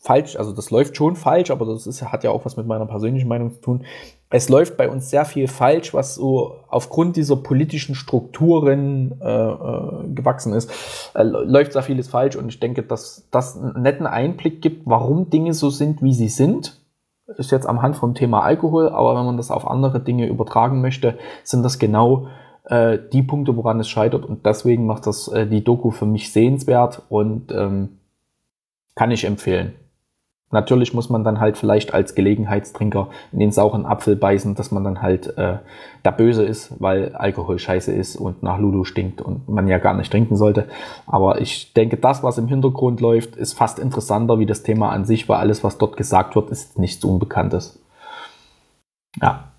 [0.03, 2.85] falsch, also das läuft schon falsch, aber das ist, hat ja auch was mit meiner
[2.85, 3.85] persönlichen Meinung zu tun.
[4.29, 10.07] Es läuft bei uns sehr viel falsch, was so aufgrund dieser politischen Strukturen äh, äh,
[10.13, 10.69] gewachsen ist.
[11.15, 15.29] Äh, läuft sehr vieles falsch und ich denke, dass das einen netten Einblick gibt, warum
[15.29, 16.81] Dinge so sind, wie sie sind.
[17.37, 20.81] Ist jetzt am Hand vom Thema Alkohol, aber wenn man das auf andere Dinge übertragen
[20.81, 24.25] möchte, sind das genau äh, die Punkte, woran es scheitert.
[24.25, 27.99] Und deswegen macht das äh, die Doku für mich sehenswert und ähm,
[28.95, 29.73] kann ich empfehlen.
[30.53, 34.83] Natürlich muss man dann halt vielleicht als Gelegenheitstrinker in den sauren Apfel beißen, dass man
[34.83, 35.57] dann halt äh,
[36.03, 39.95] da böse ist, weil Alkohol scheiße ist und nach Lulu stinkt und man ja gar
[39.95, 40.67] nicht trinken sollte.
[41.07, 45.05] Aber ich denke, das, was im Hintergrund läuft, ist fast interessanter wie das Thema an
[45.05, 47.83] sich, weil alles, was dort gesagt wird, ist nichts Unbekanntes.
[49.19, 49.51] Ja.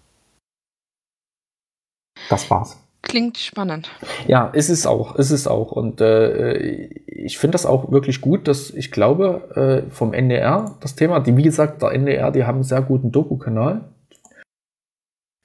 [2.31, 2.84] Das war's.
[3.05, 3.91] Klingt spannend.
[4.27, 5.73] Ja, ist es auch, ist es auch.
[5.73, 6.57] Und äh,
[7.07, 11.37] ich finde das auch wirklich gut, dass ich glaube, äh, vom NDR das Thema, die,
[11.37, 13.83] wie gesagt, der NDR, die haben einen sehr guten Doku-Kanal.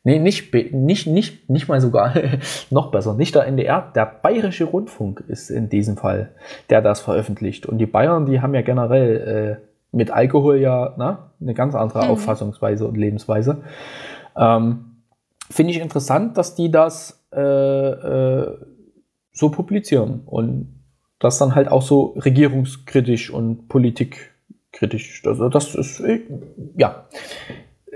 [0.06, 2.14] Nee, nicht, nicht, nicht, nicht mal sogar,
[2.70, 6.32] noch besser, nicht der NDR, der Bayerische Rundfunk ist in diesem Fall,
[6.70, 7.66] der das veröffentlicht.
[7.66, 11.76] Und die Bayern, die haben ja generell äh, mit Alkohol ja na, ne, eine ganz
[11.76, 12.12] andere mhm.
[12.12, 13.64] Auffassungsweise und Lebensweise.
[14.38, 14.86] Ähm,
[15.52, 18.58] Finde ich interessant, dass die das äh, äh,
[19.32, 20.80] so publizieren und
[21.20, 25.24] das dann halt auch so regierungskritisch und politikkritisch.
[25.26, 26.22] Also das ist, äh,
[26.76, 27.08] ja,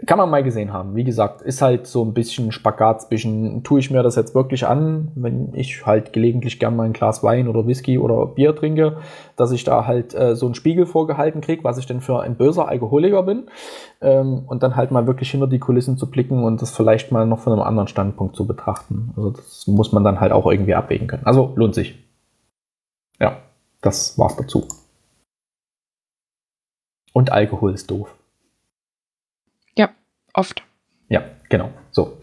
[0.06, 0.96] kann man mal gesehen haben.
[0.96, 4.66] Wie gesagt, ist halt so ein bisschen Spagat zwischen, tue ich mir das jetzt wirklich
[4.68, 8.98] an, wenn ich halt gelegentlich gern mal ein Glas Wein oder Whisky oder Bier trinke,
[9.36, 12.36] dass ich da halt äh, so einen Spiegel vorgehalten kriege, was ich denn für ein
[12.36, 13.48] böser Alkoholiker bin.
[14.02, 17.26] Ähm, und dann halt mal wirklich hinter die Kulissen zu blicken und das vielleicht mal
[17.26, 19.14] noch von einem anderen Standpunkt zu betrachten.
[19.16, 21.26] Also das muss man dann halt auch irgendwie abwägen können.
[21.26, 21.98] Also lohnt sich.
[23.20, 23.38] Ja,
[23.82, 24.68] das war's dazu.
[27.14, 28.14] Und Alkohol ist doof.
[30.34, 30.64] Oft.
[31.10, 31.70] Ja, genau.
[31.92, 32.18] So.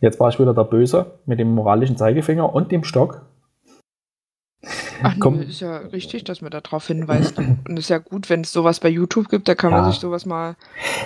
[0.00, 3.26] Jetzt war ich wieder der Böse mit dem moralischen Zeigefinger und dem Stock.
[5.02, 7.38] Ach, nee, ist ja richtig, dass man darauf hinweist.
[7.38, 9.80] Und es ist ja gut, wenn es sowas bei YouTube gibt, da kann ja.
[9.80, 10.56] man sich sowas mal.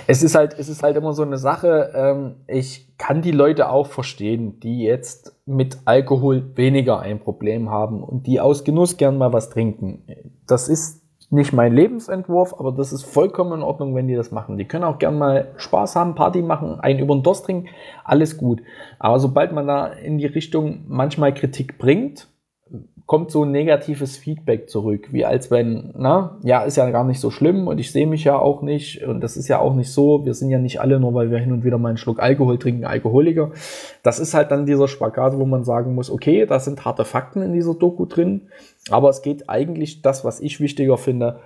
[0.07, 1.91] Es ist halt, es ist halt immer so eine Sache.
[1.95, 8.03] Ähm, ich kann die Leute auch verstehen, die jetzt mit Alkohol weniger ein Problem haben
[8.03, 10.03] und die aus Genuss gern mal was trinken.
[10.47, 11.02] Das ist
[11.33, 14.57] nicht mein Lebensentwurf, aber das ist vollkommen in Ordnung, wenn die das machen.
[14.57, 17.69] Die können auch gern mal Spaß haben, Party machen, einen über den Durst trinken,
[18.03, 18.61] alles gut.
[18.99, 22.27] Aber sobald man da in die Richtung manchmal Kritik bringt,
[23.05, 27.19] kommt so ein negatives Feedback zurück, wie als wenn, na, ja, ist ja gar nicht
[27.19, 29.91] so schlimm und ich sehe mich ja auch nicht und das ist ja auch nicht
[29.91, 32.21] so, wir sind ja nicht alle nur, weil wir hin und wieder mal einen Schluck
[32.21, 33.51] Alkohol trinken, Alkoholiker.
[34.03, 37.41] Das ist halt dann dieser Spagat, wo man sagen muss, okay, da sind harte Fakten
[37.41, 38.43] in dieser Doku drin,
[38.89, 41.39] aber es geht eigentlich, das, was ich wichtiger finde,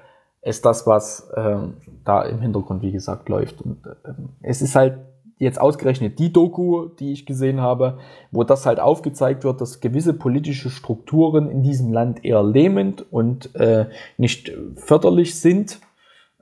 [0.44, 1.74] ist das, was ähm,
[2.06, 3.62] da im Hintergrund, wie gesagt, läuft.
[3.62, 5.00] Und ähm, es ist halt
[5.38, 8.00] jetzt ausgerechnet die Doku, die ich gesehen habe,
[8.32, 13.56] wo das halt aufgezeigt wird, dass gewisse politische Strukturen in diesem Land eher lähmend und
[13.56, 13.86] äh,
[14.18, 15.80] nicht förderlich sind,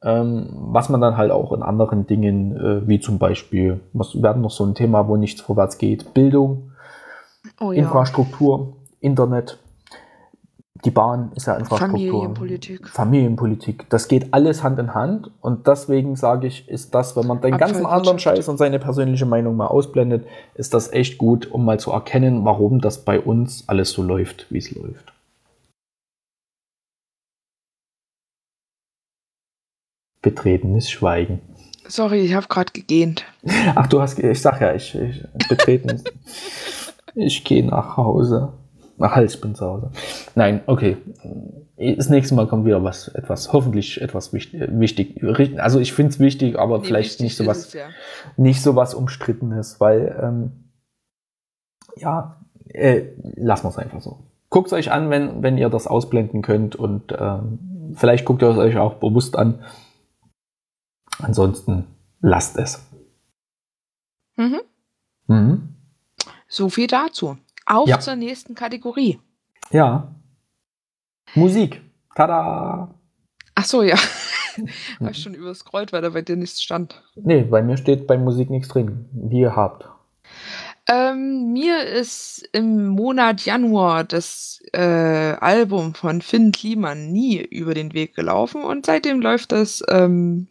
[0.01, 4.41] ähm, was man dann halt auch in anderen Dingen, äh, wie zum Beispiel, was werden
[4.41, 6.71] noch so ein Thema, wo nichts vorwärts geht, Bildung,
[7.59, 7.79] oh ja.
[7.79, 9.57] Infrastruktur, Internet,
[10.83, 11.99] die Bahn ist ja Infrastruktur.
[11.99, 12.87] Familienpolitik.
[12.89, 13.89] Familienpolitik.
[13.89, 15.31] Das geht alles Hand in Hand.
[15.41, 19.25] Und deswegen sage ich, ist das, wenn man den ganzen anderen Scheiß und seine persönliche
[19.25, 23.63] Meinung mal ausblendet, ist das echt gut, um mal zu erkennen, warum das bei uns
[23.67, 25.13] alles so läuft, wie es läuft.
[30.21, 31.39] Betretenes Schweigen.
[31.87, 33.25] Sorry, ich habe gerade gegähnt.
[33.75, 36.03] Ach, du hast, ich sag ja, ich, ich betreten.
[37.15, 38.51] ich gehe nach Hause.
[38.99, 39.91] Ach, halt, ich bin zu Hause.
[40.35, 40.97] Nein, okay.
[41.77, 45.21] Das nächste Mal kommt wieder was, etwas, hoffentlich etwas wichtig.
[45.59, 47.87] Also ich finde es wichtig, aber nee, vielleicht nicht so was, ja.
[48.37, 50.51] nicht so was Umstrittenes, weil, ähm,
[51.97, 52.39] ja,
[52.69, 53.03] äh,
[53.35, 54.19] lassen wir es einfach so.
[54.49, 58.49] Guckt es euch an, wenn, wenn ihr das ausblenden könnt und ähm, vielleicht guckt ihr
[58.49, 59.65] es euch auch bewusst an.
[61.19, 61.87] Ansonsten
[62.21, 62.85] lasst es.
[64.37, 64.61] Mhm.
[65.27, 65.75] Mhm.
[66.47, 67.37] So viel dazu.
[67.65, 67.99] Auf ja.
[67.99, 69.19] zur nächsten Kategorie.
[69.71, 70.13] Ja.
[71.33, 71.81] Musik.
[72.15, 72.93] Tada!
[73.55, 73.97] Ach so, ja.
[74.99, 77.03] Habe ich schon überscrollt, weil da bei dir nichts stand.
[77.15, 79.09] Nee, bei mir steht bei Musik nichts drin.
[79.11, 79.89] Wie ihr habt.
[80.87, 87.93] Ähm, mir ist im Monat Januar das äh, Album von Finn Kliman nie über den
[87.93, 90.47] Weg gelaufen und seitdem läuft das ähm,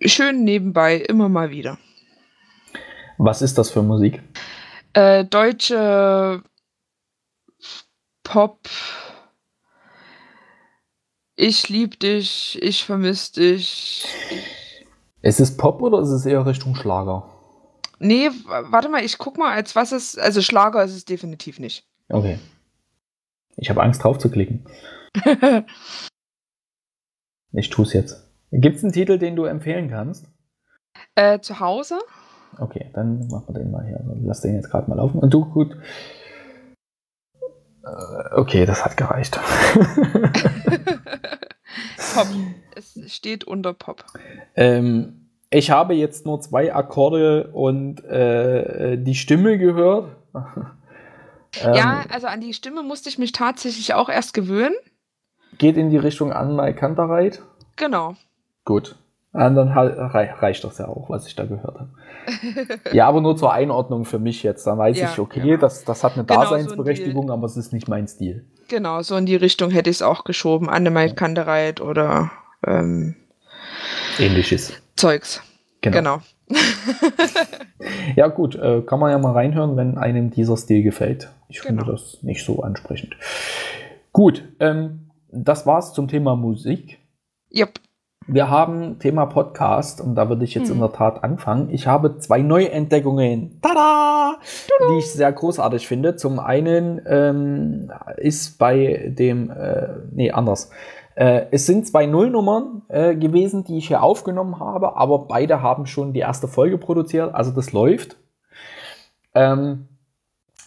[0.00, 1.78] schön nebenbei immer mal wieder.
[3.18, 4.22] Was ist das für Musik?
[4.94, 6.42] Äh, deutsche
[8.22, 8.68] Pop.
[11.34, 14.06] Ich lieb dich, ich vermiss dich.
[15.22, 17.28] Ist es Pop oder ist es eher Richtung Schlager?
[17.98, 20.18] Nee, warte mal, ich guck mal, als was es.
[20.18, 21.86] Also Schlager ist es definitiv nicht.
[22.08, 22.38] Okay.
[23.56, 24.64] Ich habe Angst drauf zu klicken.
[27.52, 28.28] ich tue es jetzt.
[28.50, 30.26] Gibt es einen Titel, den du empfehlen kannst?
[31.14, 31.98] Äh, zu Hause?
[32.58, 34.00] Okay, dann machen wir den mal hier.
[34.24, 35.18] Lass den jetzt gerade mal laufen.
[35.18, 35.76] Und du, gut.
[37.84, 39.38] Äh, okay, das hat gereicht.
[42.14, 42.26] Pop.
[42.76, 44.04] Es steht unter Pop.
[44.54, 50.16] Ähm, ich habe jetzt nur zwei Akkorde und äh, die Stimme gehört.
[50.34, 54.74] ähm, ja, also an die Stimme musste ich mich tatsächlich auch erst gewöhnen.
[55.58, 57.42] Geht in die Richtung an Mai Kantereit.
[57.76, 58.16] Genau.
[58.64, 58.96] Gut.
[59.32, 61.88] Dann reicht das ja auch, was ich da gehört habe.
[62.92, 64.66] ja, aber nur zur Einordnung für mich jetzt.
[64.66, 65.56] Dann weiß ja, ich, okay, genau.
[65.56, 68.44] das, das hat eine genau, Daseinsberechtigung, so aber es ist nicht mein Stil.
[68.68, 70.68] Genau, so in die Richtung hätte ich es auch geschoben.
[70.68, 72.30] Annemai Kandereit oder
[72.66, 73.16] ähm,
[74.18, 74.74] ähnliches.
[74.96, 75.42] Zeugs.
[75.80, 75.96] Genau.
[75.96, 76.22] genau.
[78.16, 81.30] ja, gut, äh, kann man ja mal reinhören, wenn einem dieser Stil gefällt.
[81.48, 81.84] Ich genau.
[81.84, 83.16] finde das nicht so ansprechend.
[84.12, 86.98] Gut, ähm, das war's zum Thema Musik.
[87.54, 87.80] Yep.
[88.26, 90.74] Wir haben Thema Podcast und da würde ich jetzt hm.
[90.74, 91.70] in der Tat anfangen.
[91.70, 94.36] Ich habe zwei Neuentdeckungen, tada,
[94.90, 96.16] die ich sehr großartig finde.
[96.16, 100.70] Zum einen ähm, ist bei dem, äh, nee, anders.
[101.14, 105.86] Äh, es sind zwei Nullnummern äh, gewesen, die ich hier aufgenommen habe, aber beide haben
[105.86, 108.16] schon die erste Folge produziert, also das läuft.
[109.34, 109.88] Ähm,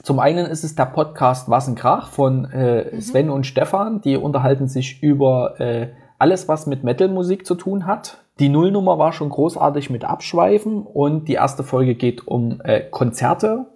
[0.03, 3.01] zum einen ist es der Podcast Was ein Krach von äh, mhm.
[3.01, 4.01] Sven und Stefan.
[4.01, 5.87] Die unterhalten sich über äh,
[6.17, 8.23] alles, was mit Metal-Musik zu tun hat.
[8.39, 13.67] Die Nullnummer war schon großartig mit Abschweifen und die erste Folge geht um äh, Konzerte.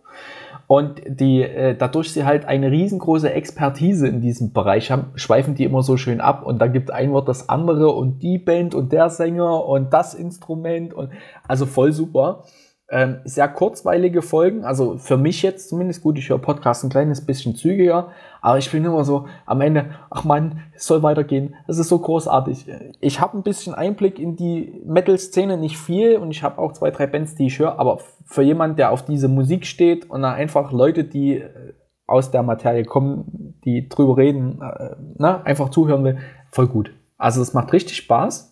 [0.67, 5.63] Und die, äh, dadurch sie halt eine riesengroße Expertise in diesem Bereich haben, schweifen die
[5.63, 8.91] immer so schön ab und dann gibt ein Wort das andere und die Band und
[8.91, 11.09] der Sänger und das Instrument und
[11.47, 12.43] also voll super.
[12.91, 17.23] Ähm, sehr kurzweilige Folgen, also für mich jetzt zumindest gut, ich höre Podcast ein kleines
[17.23, 18.09] bisschen zügiger,
[18.41, 21.99] aber ich bin immer so am Ende, ach man, es soll weitergehen, es ist so
[21.99, 22.65] großartig.
[22.99, 26.89] Ich habe ein bisschen Einblick in die Metal-Szene, nicht viel und ich habe auch zwei,
[26.89, 30.71] drei Bands, die ich höre, aber für jemand, der auf diese Musik steht und einfach
[30.71, 31.73] Leute, die äh,
[32.07, 36.17] aus der Materie kommen, die drüber reden, äh, na, einfach zuhören will,
[36.49, 36.91] voll gut.
[37.19, 38.48] Also es macht richtig Spaß.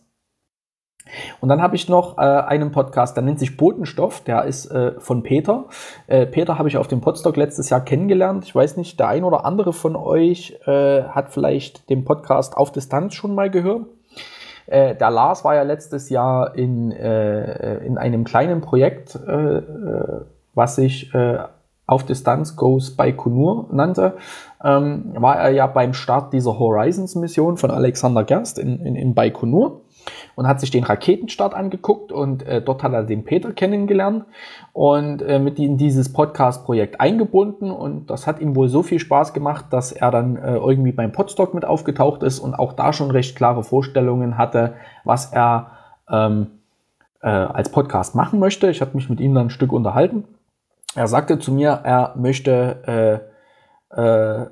[1.40, 5.00] Und dann habe ich noch äh, einen Podcast, der nennt sich Botenstoff, der ist äh,
[5.00, 5.66] von Peter.
[6.08, 8.46] Äh, Peter habe ich auf dem Podstock letztes Jahr kennengelernt.
[8.46, 12.72] Ich weiß nicht, der ein oder andere von euch äh, hat vielleicht den Podcast auf
[12.72, 13.86] Distanz schon mal gehört.
[14.66, 19.20] Äh, der Lars war ja letztes Jahr in, äh, in einem kleinen Projekt,
[20.54, 21.12] was sich
[21.88, 24.18] auf Distanz Goes by Kunur nannte,
[24.64, 29.82] ähm, war er ja beim Start dieser Horizons-Mission von Alexander Gerst in, in, in Baikonur
[30.38, 34.26] und hat sich den Raketenstart angeguckt und äh, dort hat er den Peter kennengelernt
[34.72, 39.34] und äh, mit in dieses Podcast-Projekt eingebunden und das hat ihm wohl so viel Spaß
[39.34, 43.10] gemacht, dass er dann äh, irgendwie beim Podstock mit aufgetaucht ist und auch da schon
[43.10, 45.72] recht klare Vorstellungen hatte, was er
[46.08, 46.52] ähm,
[47.24, 48.70] äh, als Podcast machen möchte.
[48.70, 50.24] Ich habe mich mit ihm dann ein Stück unterhalten.
[50.94, 53.24] Er sagte zu mir, er möchte
[53.92, 54.46] äh, äh,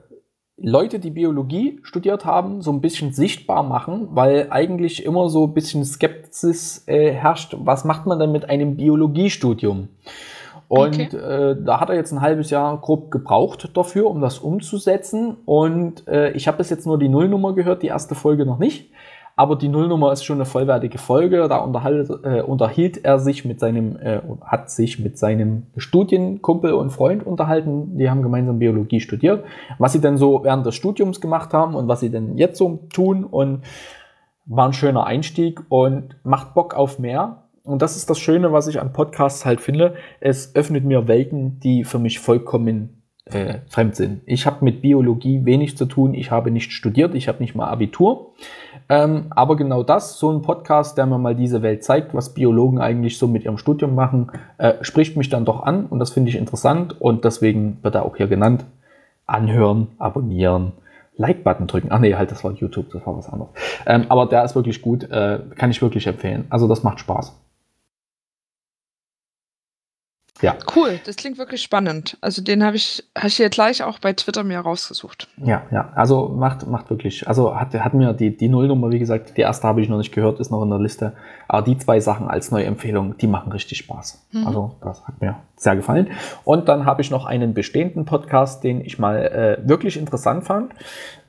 [0.57, 5.53] Leute, die Biologie studiert haben, so ein bisschen sichtbar machen, weil eigentlich immer so ein
[5.53, 9.89] bisschen Skepsis äh, herrscht, was macht man denn mit einem Biologiestudium?
[10.67, 11.15] Und okay.
[11.17, 15.37] äh, da hat er jetzt ein halbes Jahr grob gebraucht dafür, um das umzusetzen.
[15.45, 18.89] Und äh, ich habe bis jetzt nur die Nullnummer gehört, die erste Folge noch nicht.
[19.37, 21.47] Aber die Nullnummer ist schon eine vollwertige Folge.
[21.49, 26.91] Da unterhalt, äh, unterhielt er sich mit seinem, äh, hat sich mit seinem Studienkumpel und
[26.91, 27.97] Freund unterhalten.
[27.97, 29.43] Die haben gemeinsam Biologie studiert.
[29.77, 32.87] Was sie denn so während des Studiums gemacht haben und was sie denn jetzt so
[32.93, 33.25] tun.
[33.25, 33.63] Und
[34.45, 37.43] war ein schöner Einstieg und macht Bock auf mehr.
[37.63, 39.95] Und das ist das Schöne, was ich an Podcasts halt finde.
[40.21, 44.21] Es öffnet mir Welten, die für mich vollkommen äh, fremd sind.
[44.27, 46.13] Ich habe mit Biologie wenig zu tun.
[46.13, 47.15] Ich habe nicht studiert.
[47.15, 48.33] Ich habe nicht mal Abitur.
[48.87, 52.79] Ähm, aber genau das, so ein Podcast, der mir mal diese Welt zeigt, was Biologen
[52.79, 56.29] eigentlich so mit ihrem Studium machen, äh, spricht mich dann doch an und das finde
[56.29, 58.65] ich interessant und deswegen wird er auch hier genannt.
[59.25, 60.73] Anhören, abonnieren,
[61.17, 61.87] Like-Button drücken.
[61.91, 63.51] Ach nee, halt, das war YouTube, das war was anderes.
[63.87, 66.45] Ähm, aber der ist wirklich gut, äh, kann ich wirklich empfehlen.
[66.49, 67.33] Also das macht Spaß.
[70.41, 70.55] Ja.
[70.75, 72.17] Cool, das klingt wirklich spannend.
[72.19, 75.29] Also den habe ich, hab ich hier gleich auch bei Twitter mir rausgesucht.
[75.37, 79.37] Ja, ja, also macht, macht wirklich, also hat, hat mir die, die Nullnummer, wie gesagt,
[79.37, 81.13] die erste habe ich noch nicht gehört, ist noch in der Liste.
[81.47, 84.25] Aber die zwei Sachen als neue Empfehlung, die machen richtig Spaß.
[84.31, 84.47] Mhm.
[84.47, 86.09] Also das hat mir sehr gefallen.
[86.43, 90.73] Und dann habe ich noch einen bestehenden Podcast, den ich mal äh, wirklich interessant fand,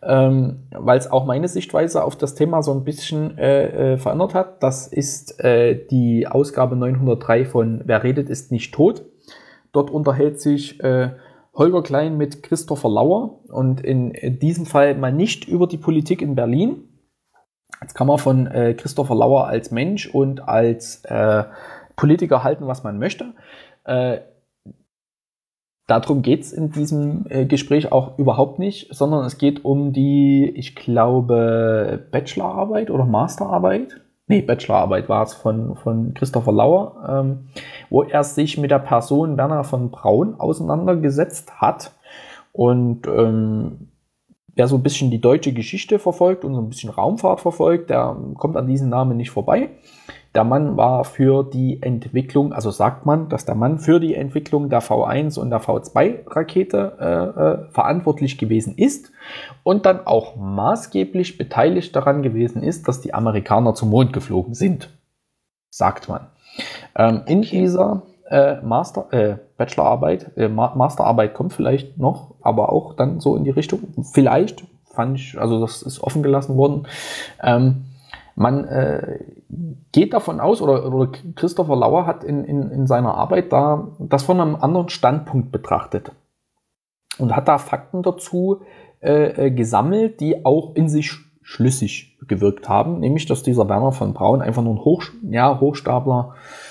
[0.06, 4.34] ähm, weil es auch meine Sichtweise auf das Thema so ein bisschen äh, äh, verändert
[4.34, 4.62] hat.
[4.62, 9.04] Das ist äh, die Ausgabe 903 von Wer redet ist nicht tot.
[9.72, 11.10] Dort unterhält sich äh,
[11.54, 16.34] Holger Klein mit Christopher Lauer und in, diesem Fall mal nicht über die Politik in
[16.34, 16.84] Berlin.
[17.80, 21.44] Jetzt kann man von äh, Christopher Lauer als Mensch und als äh,
[21.96, 23.34] Politiker halten, was man möchte.
[25.86, 30.52] Darum geht es in diesem äh, Gespräch auch überhaupt nicht, sondern es geht um die,
[30.56, 34.00] ich glaube, Bachelorarbeit oder Masterarbeit.
[34.26, 37.48] Nee, Bachelorarbeit war es von, von Christopher Lauer, ähm,
[37.88, 41.92] wo er sich mit der Person Werner von Braun auseinandergesetzt hat.
[42.50, 43.90] Und ähm,
[44.56, 48.16] wer so ein bisschen die deutsche Geschichte verfolgt und so ein bisschen Raumfahrt verfolgt, der
[48.34, 49.70] kommt an diesen Namen nicht vorbei.
[50.36, 54.68] Der Mann war für die Entwicklung, also sagt man, dass der Mann für die Entwicklung
[54.68, 59.12] der V1 und der V2-Rakete äh, äh, verantwortlich gewesen ist
[59.62, 64.90] und dann auch maßgeblich beteiligt daran gewesen ist, dass die Amerikaner zum Mond geflogen sind,
[65.70, 66.26] sagt man.
[66.94, 73.20] Ähm, in dieser äh, Master, äh, Bachelorarbeit, äh, Masterarbeit kommt vielleicht noch, aber auch dann
[73.20, 73.80] so in die Richtung.
[74.12, 76.86] Vielleicht fand ich, also das ist offen gelassen worden.
[77.42, 77.85] Ähm,
[78.36, 79.18] man äh,
[79.92, 84.22] geht davon aus, oder, oder Christopher Lauer hat in, in, in seiner Arbeit da das
[84.22, 86.12] von einem anderen Standpunkt betrachtet
[87.18, 88.60] und hat da Fakten dazu
[89.00, 94.12] äh, äh gesammelt, die auch in sich schlüssig gewirkt haben, nämlich dass dieser Werner von
[94.12, 96.65] Braun einfach nur ein Hoch, ja, Hochstapler äh,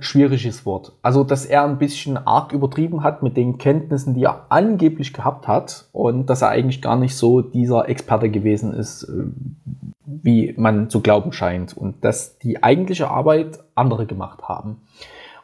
[0.00, 0.92] schwieriges Wort.
[1.00, 5.48] Also, dass er ein bisschen arg übertrieben hat mit den Kenntnissen, die er angeblich gehabt
[5.48, 9.24] hat und dass er eigentlich gar nicht so dieser Experte gewesen ist, äh,
[10.04, 14.82] wie man zu glauben scheint und dass die eigentliche Arbeit andere gemacht haben.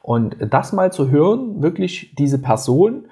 [0.02, 3.06] Und das mal zu hören, wirklich diese Person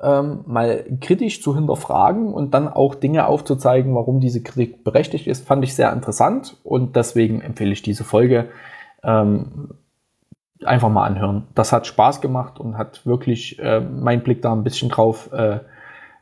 [0.00, 5.46] ähm, mal kritisch zu hinterfragen und dann auch Dinge aufzuzeigen, warum diese Kritik berechtigt ist,
[5.46, 8.48] fand ich sehr interessant und deswegen empfehle ich diese Folge.
[9.02, 9.74] Ähm,
[10.64, 11.46] einfach mal anhören.
[11.54, 15.58] Das hat Spaß gemacht und hat wirklich äh, mein Blick da ein bisschen drauf äh,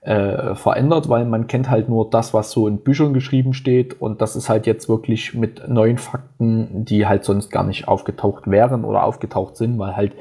[0.03, 4.21] äh, verändert, weil man kennt halt nur das, was so in Büchern geschrieben steht und
[4.21, 8.85] das ist halt jetzt wirklich mit neuen Fakten, die halt sonst gar nicht aufgetaucht wären
[8.85, 10.13] oder aufgetaucht sind, weil halt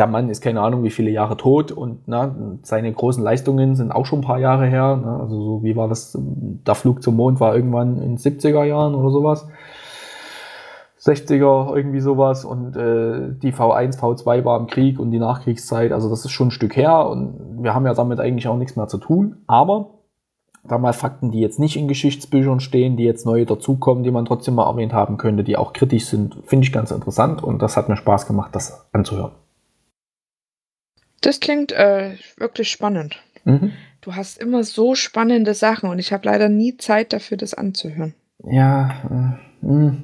[0.00, 3.92] der Mann ist keine Ahnung wie viele Jahre tot und na, seine großen Leistungen sind
[3.92, 4.96] auch schon ein paar Jahre her.
[4.96, 5.20] Ne?
[5.20, 9.10] Also so wie war das, der Flug zum Mond war irgendwann in 70er Jahren oder
[9.10, 9.46] sowas.
[11.00, 12.44] 60er, irgendwie sowas.
[12.44, 15.92] Und äh, die V1, V2 war im Krieg und die Nachkriegszeit.
[15.92, 18.76] Also das ist schon ein Stück her und wir haben ja damit eigentlich auch nichts
[18.76, 19.38] mehr zu tun.
[19.46, 20.00] Aber
[20.62, 24.26] da mal Fakten, die jetzt nicht in Geschichtsbüchern stehen, die jetzt neu dazukommen, die man
[24.26, 27.78] trotzdem mal erwähnt haben könnte, die auch kritisch sind, finde ich ganz interessant und das
[27.78, 29.32] hat mir Spaß gemacht, das anzuhören.
[31.22, 33.16] Das klingt äh, wirklich spannend.
[33.44, 33.72] Mhm.
[34.02, 38.14] Du hast immer so spannende Sachen und ich habe leider nie Zeit dafür, das anzuhören.
[38.44, 39.96] Ja, äh, mh.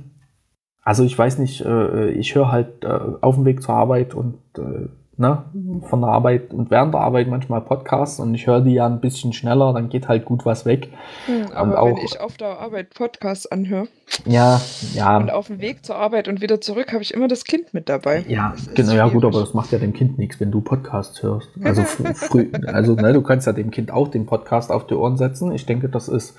[0.86, 4.38] Also ich weiß nicht, äh, ich höre halt äh, auf dem Weg zur Arbeit und
[4.56, 4.86] äh,
[5.16, 5.42] ne,
[5.88, 9.00] von der Arbeit und während der Arbeit manchmal Podcasts und ich höre die ja ein
[9.00, 10.90] bisschen schneller, dann geht halt gut was weg.
[11.26, 13.88] Hm, aber auch, wenn ich auf der Arbeit Podcasts anhöre
[14.26, 14.60] ja,
[14.94, 15.16] ja.
[15.16, 17.88] und auf dem Weg zur Arbeit und wieder zurück, habe ich immer das Kind mit
[17.88, 18.24] dabei.
[18.28, 21.48] Ja, genau, ja gut, aber das macht ja dem Kind nichts, wenn du Podcasts hörst.
[21.64, 21.82] Also
[22.14, 25.50] früh, also ne, du kannst ja dem Kind auch den Podcast auf die Ohren setzen.
[25.50, 26.36] Ich denke, das ist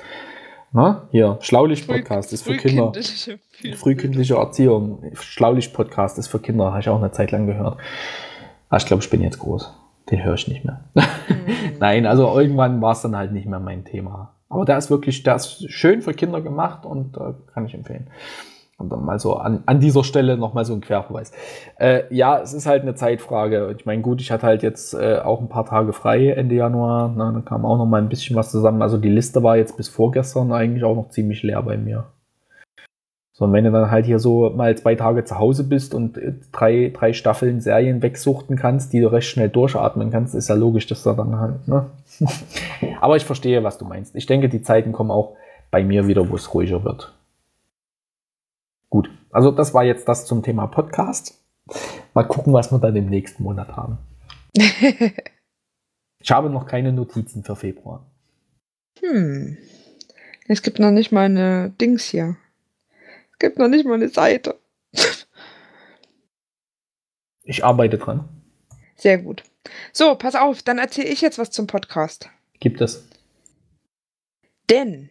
[0.74, 2.92] na, hier, Schlaulicht-Podcast ist für Kinder.
[3.76, 5.04] Frühkindliche Erziehung.
[5.14, 7.78] Schlaulicht-Podcast ist für Kinder, habe ich auch eine Zeit lang gehört.
[8.70, 9.74] Ah, ich glaube, ich bin jetzt groß.
[10.12, 10.82] Den höre ich nicht mehr.
[10.94, 11.04] Mhm.
[11.80, 14.34] Nein, also irgendwann war es dann halt nicht mehr mein Thema.
[14.50, 18.08] Aber der ist wirklich, der ist schön für Kinder gemacht und äh, kann ich empfehlen.
[18.80, 21.32] Und dann mal so an, an dieser Stelle nochmal so ein Querverweis.
[21.80, 23.76] Äh, ja, es ist halt eine Zeitfrage.
[23.76, 27.12] Ich meine, gut, ich hatte halt jetzt äh, auch ein paar Tage frei Ende Januar.
[27.16, 28.84] Na, da kam auch noch mal ein bisschen was zusammen.
[28.84, 32.06] Also die Liste war jetzt bis vorgestern eigentlich auch noch ziemlich leer bei mir.
[33.38, 36.18] So, und wenn du dann halt hier so mal zwei Tage zu Hause bist und
[36.18, 40.56] äh, drei, drei Staffeln Serien wegsuchten kannst, die du recht schnell durchatmen kannst, ist ja
[40.56, 41.86] logisch, dass da dann halt, ne?
[43.02, 44.16] Aber ich verstehe, was du meinst.
[44.16, 45.36] Ich denke, die Zeiten kommen auch
[45.70, 47.14] bei mir wieder, wo es ruhiger wird.
[48.90, 51.44] Gut, also das war jetzt das zum Thema Podcast.
[52.14, 53.98] Mal gucken, was wir dann im nächsten Monat haben.
[54.56, 58.10] ich habe noch keine Notizen für Februar.
[59.02, 59.58] Hm.
[60.48, 62.38] Es gibt noch nicht mal eine Dings hier.
[63.34, 64.58] Es gibt noch nicht mal eine Seite.
[67.44, 68.30] ich arbeite dran.
[68.96, 69.44] Sehr gut.
[69.92, 72.30] So, pass auf, dann erzähle ich jetzt was zum Podcast.
[72.60, 73.08] Gibt es.
[74.70, 75.10] Denn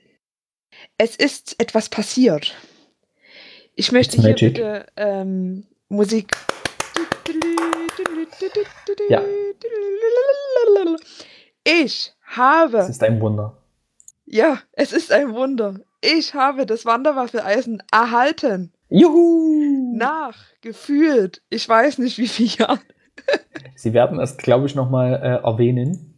[0.98, 2.56] es ist etwas passiert.
[3.78, 4.54] Ich möchte hier Magic.
[4.54, 6.34] bitte ähm, Musik.
[9.10, 9.22] Ja.
[11.62, 12.78] Ich habe.
[12.78, 13.58] Es ist ein Wunder.
[14.24, 15.80] Ja, es ist ein Wunder.
[16.00, 18.72] Ich habe das Wanderwaffeleisen erhalten.
[18.88, 19.94] Juhu!
[19.94, 22.80] Nach, gefühlt, ich weiß nicht wie viele Jahren.
[23.76, 26.14] Sie werden es, glaube ich, nochmal äh, erwähnen,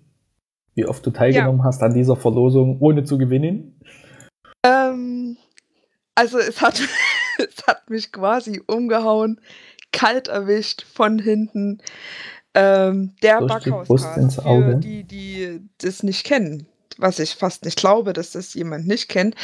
[0.76, 1.64] wie oft du teilgenommen ja.
[1.64, 3.80] hast an dieser Verlosung, ohne zu gewinnen.
[4.62, 5.36] Ähm,
[6.14, 6.80] also es hat
[7.38, 9.40] es hat mich quasi umgehauen,
[9.92, 11.78] kalt erwischt von hinten.
[12.54, 16.66] Ähm, der Backhauscast, für die, die das nicht kennen,
[16.96, 19.36] was ich fast nicht glaube, dass das jemand nicht kennt,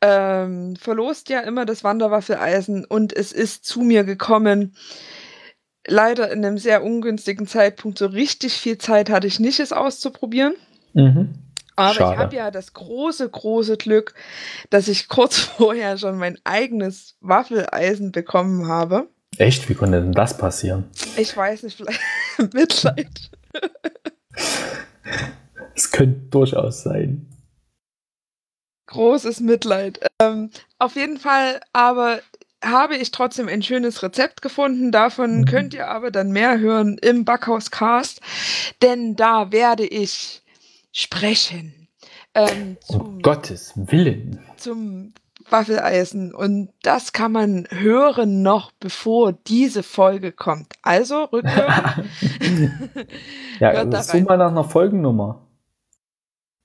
[0.00, 4.74] ähm, verlost ja immer das Wanderwaffeleisen und es ist zu mir gekommen.
[5.86, 7.98] Leider in einem sehr ungünstigen Zeitpunkt.
[7.98, 10.54] So richtig viel Zeit hatte ich nicht, es auszuprobieren.
[10.92, 11.34] Mhm.
[11.78, 12.14] Aber Schade.
[12.14, 14.14] ich habe ja das große, große Glück,
[14.68, 19.08] dass ich kurz vorher schon mein eigenes Waffeleisen bekommen habe.
[19.36, 19.68] Echt?
[19.68, 20.90] Wie konnte denn das passieren?
[21.16, 22.00] Ich weiß nicht, vielleicht
[22.52, 23.30] Mitleid.
[25.76, 27.28] Es könnte durchaus sein.
[28.86, 30.00] Großes Mitleid.
[30.20, 30.50] Ähm,
[30.80, 32.20] auf jeden Fall aber
[32.64, 34.90] habe ich trotzdem ein schönes Rezept gefunden.
[34.90, 35.44] Davon mhm.
[35.44, 38.20] könnt ihr aber dann mehr hören im Backhaus Cast,
[38.82, 40.42] denn da werde ich
[40.98, 41.88] sprechen.
[42.34, 44.40] Ähm, zum, um Gottes Willen.
[44.56, 45.12] Zum
[45.48, 46.34] Waffeleisen.
[46.34, 50.74] Und das kann man hören noch bevor diese Folge kommt.
[50.82, 52.04] Also rückhören.
[53.60, 55.46] ja, such mal nach einer Folgennummer.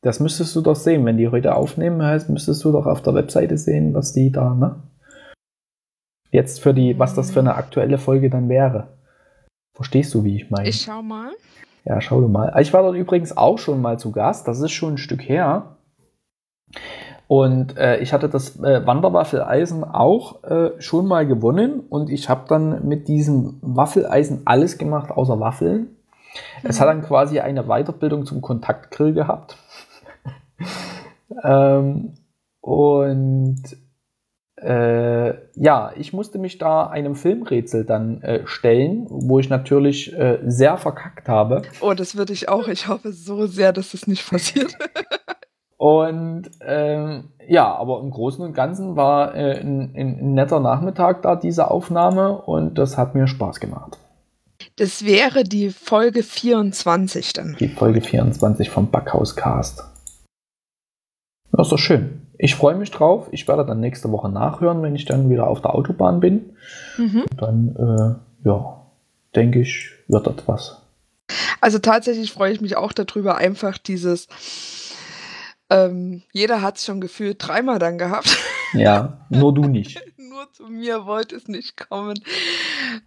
[0.01, 1.05] Das müsstest du doch sehen.
[1.05, 4.53] Wenn die heute aufnehmen, heißt, müsstest du doch auf der Webseite sehen, was die da,
[4.53, 4.83] ne?
[6.31, 8.97] Jetzt für die, was das für eine aktuelle Folge dann wäre.
[9.75, 10.67] Verstehst du, wie ich meine?
[10.67, 11.31] Ich schau mal.
[11.85, 12.53] Ja, schau du mal.
[12.61, 14.47] Ich war dort übrigens auch schon mal zu Gast.
[14.47, 15.77] Das ist schon ein Stück her.
[17.27, 22.43] Und äh, ich hatte das äh, Wanderwaffeleisen auch äh, schon mal gewonnen und ich habe
[22.47, 25.79] dann mit diesem Waffeleisen alles gemacht außer Waffeln.
[25.81, 26.69] Mhm.
[26.69, 29.57] Es hat dann quasi eine Weiterbildung zum Kontaktgrill gehabt.
[31.43, 32.13] ähm,
[32.61, 33.61] und
[34.63, 40.39] äh, ja, ich musste mich da einem Filmrätsel dann äh, stellen, wo ich natürlich äh,
[40.45, 41.63] sehr verkackt habe.
[41.81, 42.67] Oh, das würde ich auch.
[42.67, 44.73] Ich hoffe so sehr, dass das nicht passiert.
[45.77, 51.35] und ähm, ja, aber im Großen und Ganzen war äh, ein, ein netter Nachmittag da,
[51.35, 53.97] diese Aufnahme, und das hat mir Spaß gemacht.
[54.77, 57.57] Das wäre die Folge 24 dann.
[57.59, 59.83] Die Folge 24 vom Backhauscast.
[61.51, 63.27] Das ist doch schön ich freue mich drauf.
[63.31, 66.55] Ich werde dann nächste Woche nachhören, wenn ich dann wieder auf der Autobahn bin.
[66.97, 67.25] Mhm.
[67.37, 68.81] Dann, äh, ja,
[69.35, 70.81] denke ich, wird das was.
[71.61, 74.27] Also tatsächlich freue ich mich auch darüber, einfach dieses,
[75.69, 78.37] ähm, jeder hat es schon gefühlt dreimal dann gehabt.
[78.73, 80.01] Ja, nur du nicht.
[80.51, 82.19] Zu mir wollte es nicht kommen.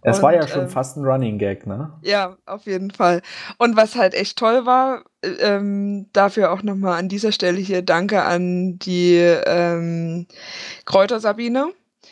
[0.01, 1.93] Es war ja schon ähm, fast ein Running Gag, ne?
[2.01, 3.21] Ja, auf jeden Fall.
[3.57, 5.03] Und was halt echt toll war,
[5.41, 10.27] ähm, dafür auch nochmal an dieser Stelle hier Danke an die ähm,
[10.85, 11.67] Kräuter Sabine.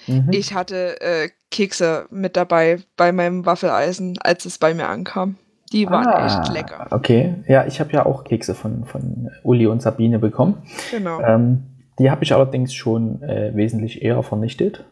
[0.07, 0.29] Mhm.
[0.31, 5.37] Ich hatte äh, Kekse mit dabei bei meinem Waffeleisen, als es bei mir ankam.
[5.71, 6.87] Die waren ah, echt lecker.
[6.91, 10.61] Okay, ja, ich habe ja auch Kekse von, von Uli und Sabine bekommen.
[10.91, 11.19] Genau.
[11.21, 11.63] Ähm,
[11.97, 14.85] die habe ich allerdings schon äh, wesentlich eher vernichtet.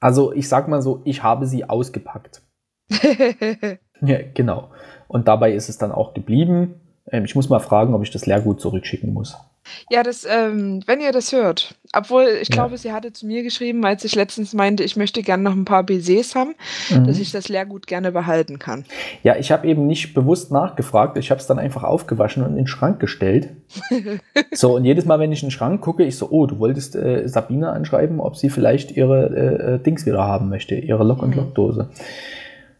[0.00, 2.42] Also ich sag mal so, ich habe sie ausgepackt.
[4.00, 4.70] ja, genau.
[5.08, 6.80] Und dabei ist es dann auch geblieben.
[7.10, 9.36] Ähm, ich muss mal fragen, ob ich das Lehrgut zurückschicken muss.
[9.90, 12.76] Ja, das, ähm, wenn ihr das hört, obwohl ich glaube, ja.
[12.76, 15.82] sie hatte zu mir geschrieben, als ich letztens meinte, ich möchte gerne noch ein paar
[15.82, 16.54] BCs haben,
[16.90, 17.06] mhm.
[17.06, 18.84] dass ich das Lehrgut gerne behalten kann.
[19.22, 22.56] Ja, ich habe eben nicht bewusst nachgefragt, ich habe es dann einfach aufgewaschen und in
[22.56, 23.50] den Schrank gestellt.
[24.52, 26.96] so, und jedes Mal, wenn ich in den Schrank gucke, ich so, oh, du wolltest
[26.96, 31.22] äh, Sabine anschreiben, ob sie vielleicht ihre äh, äh Dings wieder haben möchte, ihre Lock-
[31.22, 31.36] und mhm.
[31.36, 31.90] Lockdose.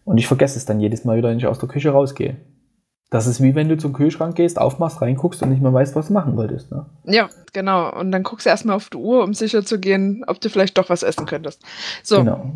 [0.05, 2.37] Und ich vergesse es dann jedes Mal wieder, wenn ich aus der Küche rausgehe.
[3.11, 6.09] Das ist wie wenn du zum Kühlschrank gehst, aufmachst, reinguckst und nicht mehr weißt, was
[6.09, 6.73] du machen wolltest.
[6.73, 6.87] Ne?
[7.05, 7.93] Ja, genau.
[7.93, 10.77] Und dann guckst du erstmal auf die Uhr, um sicher zu gehen, ob du vielleicht
[10.77, 11.63] doch was essen könntest.
[12.03, 12.19] So.
[12.19, 12.53] Genau.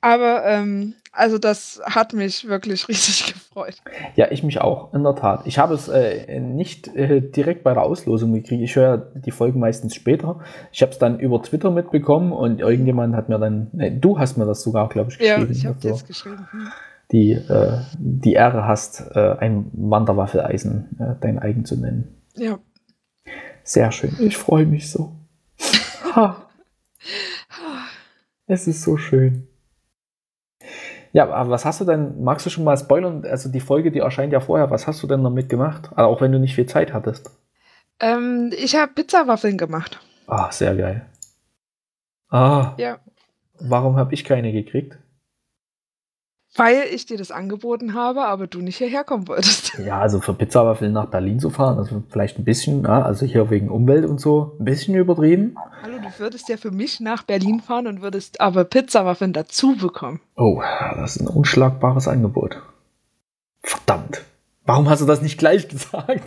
[0.00, 3.76] Aber ähm, also das hat mich wirklich riesig gefreut.
[4.16, 5.42] Ja, ich mich auch, in der Tat.
[5.46, 8.62] Ich habe es äh, nicht äh, direkt bei der Auslosung gekriegt.
[8.62, 10.40] Ich höre die Folgen meistens später.
[10.72, 14.36] Ich habe es dann über Twitter mitbekommen und irgendjemand hat mir dann, äh, du hast
[14.36, 15.46] mir das sogar, glaube ich, geschrieben.
[15.46, 16.48] Ja, ich habe dir das geschrieben.
[16.50, 16.68] Hm
[17.12, 22.22] die, äh, die Ehre hast, äh, ein Wanderwaffeleisen äh, dein eigen zu nennen.
[22.34, 22.58] Ja.
[23.62, 24.14] Sehr schön.
[24.20, 25.12] Ich freue mich so.
[26.14, 26.46] Ha.
[28.46, 29.48] Es ist so schön.
[31.12, 33.24] Ja, aber was hast du denn, magst du schon mal spoilern?
[33.24, 35.90] Also die Folge, die erscheint ja vorher, was hast du denn damit gemacht?
[35.94, 37.30] Also auch wenn du nicht viel Zeit hattest.
[38.00, 40.00] Ähm, ich habe Pizzawaffeln gemacht.
[40.26, 41.06] Ah, sehr geil.
[42.28, 42.74] Ah.
[42.76, 42.98] Ja.
[43.58, 44.98] Warum habe ich keine gekriegt?
[46.56, 49.78] Weil ich dir das angeboten habe, aber du nicht hierher kommen wolltest.
[49.78, 53.50] Ja, also für Pizzawaffeln nach Berlin zu fahren, also vielleicht ein bisschen, ja, also hier
[53.50, 55.54] wegen Umwelt und so, ein bisschen übertrieben.
[55.82, 60.20] Hallo, du würdest ja für mich nach Berlin fahren und würdest aber Pizzawaffeln dazu bekommen.
[60.36, 60.62] Oh,
[60.96, 62.62] das ist ein unschlagbares Angebot.
[63.62, 64.22] Verdammt.
[64.64, 66.24] Warum hast du das nicht gleich gesagt?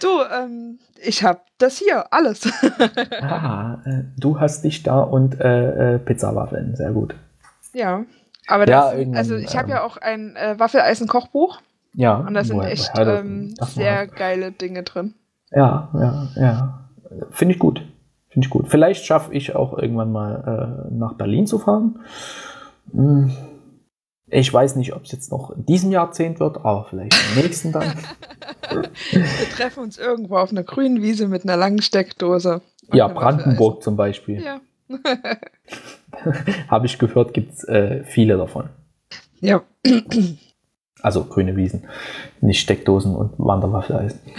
[0.00, 2.48] Du, ähm, ich habe das hier, alles.
[3.20, 7.14] ah, äh, du hast dich da und äh, äh, Pizzawaffeln, sehr gut.
[7.72, 8.04] Ja,
[8.46, 11.60] aber das, ja, also ich habe ähm, ja auch ein äh, Waffeleisen-Kochbuch.
[11.94, 12.16] Ja.
[12.16, 15.14] Und da sind echt ähm, sehr geile Dinge drin.
[15.50, 16.88] Ja, ja, ja.
[17.30, 17.82] Finde ich gut.
[18.28, 18.68] Finde ich gut.
[18.68, 22.00] Vielleicht schaffe ich auch irgendwann mal äh, nach Berlin zu fahren.
[22.92, 23.32] Hm.
[24.32, 27.72] Ich weiß nicht, ob es jetzt noch in diesem Jahrzehnt wird, aber vielleicht im nächsten
[27.72, 27.82] dann.
[29.10, 32.62] Wir treffen uns irgendwo auf einer grünen Wiese mit einer langen Steckdose.
[32.92, 34.40] Ja, Brandenburg zum Beispiel.
[34.40, 34.60] Ja.
[36.68, 38.68] Habe ich gehört, gibt es äh, viele davon.
[39.40, 39.62] Ja.
[41.02, 41.88] Also grüne Wiesen,
[42.40, 44.20] nicht Steckdosen und Wanderwaffeleisen.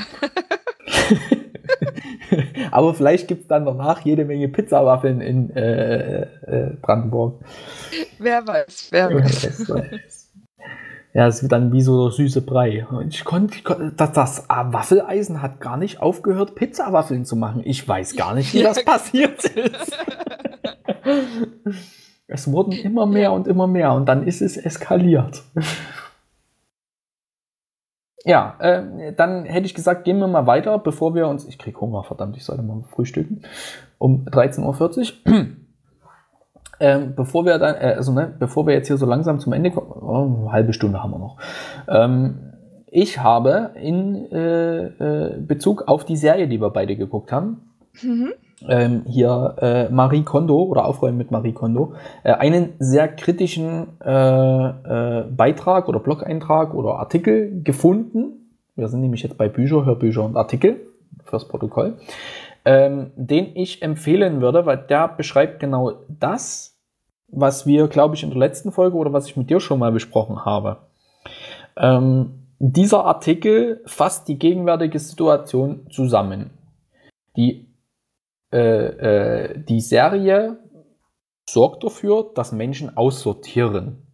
[2.72, 7.44] Aber vielleicht gibt es dann danach jede Menge Pizzawaffeln in äh, äh, Brandenburg.
[8.20, 10.21] Wer weiß, wer weiß.
[11.14, 12.88] Ja, es wird dann wie so der süße Brei.
[13.10, 13.58] Ich konnte,
[13.98, 17.62] das, das Waffeleisen hat gar nicht aufgehört, Pizzawaffeln zu machen.
[17.66, 19.98] Ich weiß gar nicht, wie das passiert ist.
[22.28, 25.44] es wurden immer mehr und immer mehr und dann ist es eskaliert.
[28.24, 31.46] Ja, äh, dann hätte ich gesagt, gehen wir mal weiter, bevor wir uns.
[31.46, 33.42] Ich krieg Hunger, verdammt, ich sollte mal frühstücken.
[33.98, 35.48] Um 13.40 Uhr.
[36.82, 39.72] Ähm, bevor wir dann, äh, also ne, bevor wir jetzt hier so langsam zum Ende
[39.72, 41.38] kommen, oh, eine halbe Stunde haben wir noch.
[41.88, 42.40] Ähm,
[42.88, 48.34] ich habe in äh, äh Bezug auf die Serie, die wir beide geguckt haben, mhm
[48.68, 51.94] ähm, hier äh, Marie Kondo oder Aufräumen mit Marie Kondo,
[52.24, 58.54] äh, einen sehr kritischen äh, Beitrag oder Blog-Eintrag oder Artikel gefunden.
[58.76, 60.82] Wir sind nämlich jetzt bei Bücher, Hörbücher und Artikel
[61.26, 61.98] fürs Protokoll,
[62.66, 66.71] ähm, den ich empfehlen würde, weil der beschreibt genau das,
[67.32, 69.92] was wir, glaube ich, in der letzten Folge oder was ich mit dir schon mal
[69.92, 70.78] besprochen habe.
[71.78, 76.52] Ähm, dieser Artikel fasst die gegenwärtige Situation zusammen.
[77.36, 77.72] Die
[78.52, 80.58] äh, äh, die Serie
[81.50, 84.08] sorgt dafür, dass Menschen aussortieren.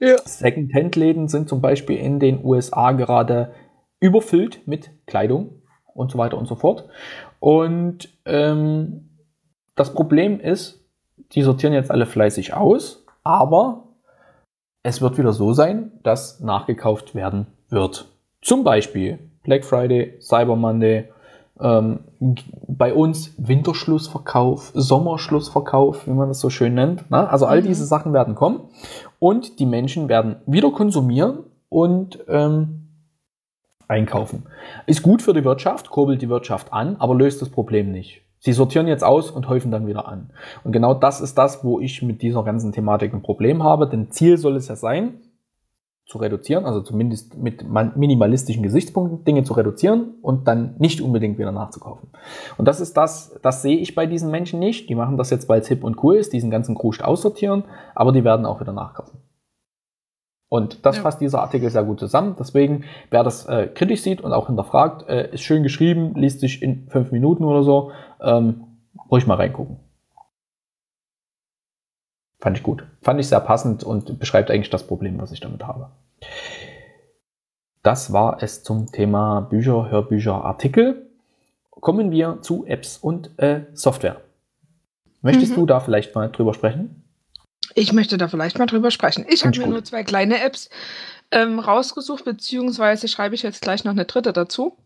[0.00, 0.16] Ja.
[0.24, 3.54] Second-Hand-Läden sind zum Beispiel in den USA gerade
[4.00, 5.62] überfüllt mit Kleidung
[5.94, 6.88] und so weiter und so fort.
[7.40, 9.10] Und ähm,
[9.76, 10.81] das Problem ist,
[11.32, 13.84] die sortieren jetzt alle fleißig aus, aber
[14.82, 18.08] es wird wieder so sein, dass nachgekauft werden wird.
[18.40, 21.08] Zum Beispiel Black Friday, Cyber Monday,
[21.60, 22.00] ähm,
[22.66, 27.10] bei uns Winterschlussverkauf, Sommerschlussverkauf, wie man das so schön nennt.
[27.10, 27.28] Ne?
[27.28, 27.66] Also all mhm.
[27.66, 28.68] diese Sachen werden kommen
[29.18, 32.88] und die Menschen werden wieder konsumieren und ähm,
[33.88, 34.44] einkaufen.
[34.86, 38.21] Ist gut für die Wirtschaft, kurbelt die Wirtschaft an, aber löst das Problem nicht.
[38.44, 40.32] Sie sortieren jetzt aus und häufen dann wieder an.
[40.64, 44.10] Und genau das ist das, wo ich mit dieser ganzen Thematik ein Problem habe, denn
[44.10, 45.20] Ziel soll es ja sein,
[46.06, 47.64] zu reduzieren, also zumindest mit
[47.96, 52.10] minimalistischen Gesichtspunkten Dinge zu reduzieren und dann nicht unbedingt wieder nachzukaufen.
[52.58, 54.90] Und das ist das, das sehe ich bei diesen Menschen nicht.
[54.90, 57.62] Die machen das jetzt, weil es hip und cool ist, diesen ganzen Kruscht aussortieren,
[57.94, 59.20] aber die werden auch wieder nachkaufen.
[60.52, 61.02] Und das ja.
[61.02, 62.36] fasst dieser Artikel sehr gut zusammen.
[62.38, 66.60] Deswegen, wer das äh, kritisch sieht und auch hinterfragt, äh, ist schön geschrieben, liest sich
[66.60, 67.90] in fünf Minuten oder so,
[68.22, 68.64] ähm,
[69.10, 69.78] ruhig mal reingucken.
[72.40, 72.84] Fand ich gut.
[73.02, 75.90] Fand ich sehr passend und beschreibt eigentlich das Problem, was ich damit habe.
[77.82, 81.10] Das war es zum Thema Bücher, Hörbücher, Artikel.
[81.70, 84.20] Kommen wir zu Apps und äh, Software.
[85.20, 85.56] Möchtest mhm.
[85.56, 87.04] du da vielleicht mal drüber sprechen?
[87.74, 89.24] Ich möchte da vielleicht mal drüber sprechen.
[89.28, 90.68] Ich habe mir nur zwei kleine Apps
[91.30, 94.76] ähm, rausgesucht, beziehungsweise schreibe ich jetzt gleich noch eine dritte dazu.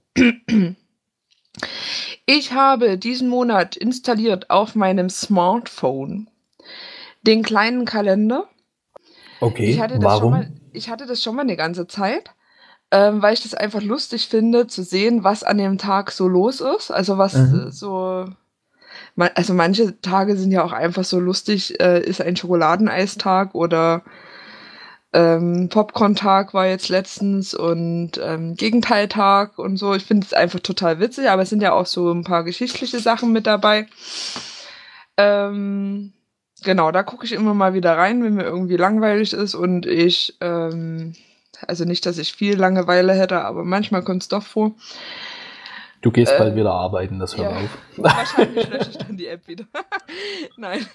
[2.27, 6.29] Ich habe diesen Monat installiert auf meinem Smartphone
[7.23, 8.49] den kleinen Kalender.
[9.41, 10.33] Okay, ich hatte warum?
[10.33, 12.31] Mal, ich hatte das schon mal eine ganze Zeit,
[12.91, 16.61] ähm, weil ich das einfach lustig finde, zu sehen, was an dem Tag so los
[16.61, 16.91] ist.
[16.91, 17.71] Also was mhm.
[17.71, 18.27] so
[19.35, 24.03] also manche Tage sind ja auch einfach so lustig, äh, ist ein Schokoladeneistag oder
[25.13, 29.95] ähm, Popcorn-Tag war jetzt letztens und ähm, Gegenteiltag und so.
[29.95, 32.99] Ich finde es einfach total witzig, aber es sind ja auch so ein paar geschichtliche
[33.01, 33.87] Sachen mit dabei.
[35.17, 36.13] Ähm,
[36.65, 40.37] Genau, da gucke ich immer mal wieder rein, wenn mir irgendwie langweilig ist und ich,
[40.41, 41.13] ähm,
[41.67, 44.75] also nicht, dass ich viel Langeweile hätte, aber manchmal kommt es doch vor.
[46.03, 47.79] Du gehst äh, bald wieder arbeiten, das hört ja, auf.
[47.97, 49.65] Wahrscheinlich lösche ich dann die App wieder.
[50.57, 50.87] Nein.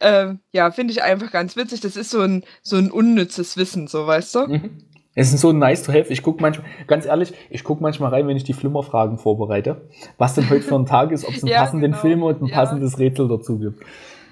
[0.00, 1.80] Ähm, ja, finde ich einfach ganz witzig.
[1.80, 4.46] Das ist so ein, so ein unnützes Wissen, so weißt du?
[4.46, 4.70] Mhm.
[5.18, 6.12] Es ist so nice to have.
[6.12, 10.34] Ich gucke manchmal, ganz ehrlich, ich gucke manchmal rein, wenn ich die Flimmerfragen vorbereite, was
[10.34, 12.02] denn heute für ein Tag ist, ob es einen ja, passenden genau.
[12.02, 12.54] Film und ein ja.
[12.54, 13.82] passendes Rätsel dazu gibt.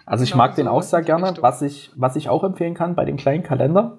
[0.05, 1.35] Also ich genau, mag den auch sehr gerne.
[1.41, 3.97] Was ich, was ich auch empfehlen kann bei dem kleinen Kalender,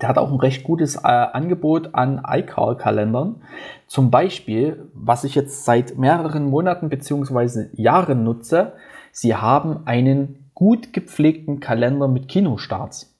[0.00, 3.42] der hat auch ein recht gutes äh, Angebot an iCar-Kalendern.
[3.86, 7.66] Zum Beispiel, was ich jetzt seit mehreren Monaten bzw.
[7.74, 8.72] Jahren nutze,
[9.10, 13.14] sie haben einen gut gepflegten Kalender mit Kinostarts.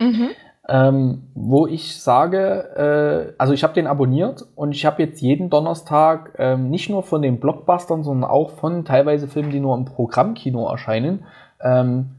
[0.00, 0.30] Mhm.
[0.68, 5.48] Ähm, wo ich sage, äh, also ich habe den abonniert und ich habe jetzt jeden
[5.48, 9.84] Donnerstag äh, nicht nur von den Blockbustern, sondern auch von teilweise Filmen, die nur im
[9.84, 11.24] Programmkino erscheinen,
[11.60, 12.15] ähm, äh,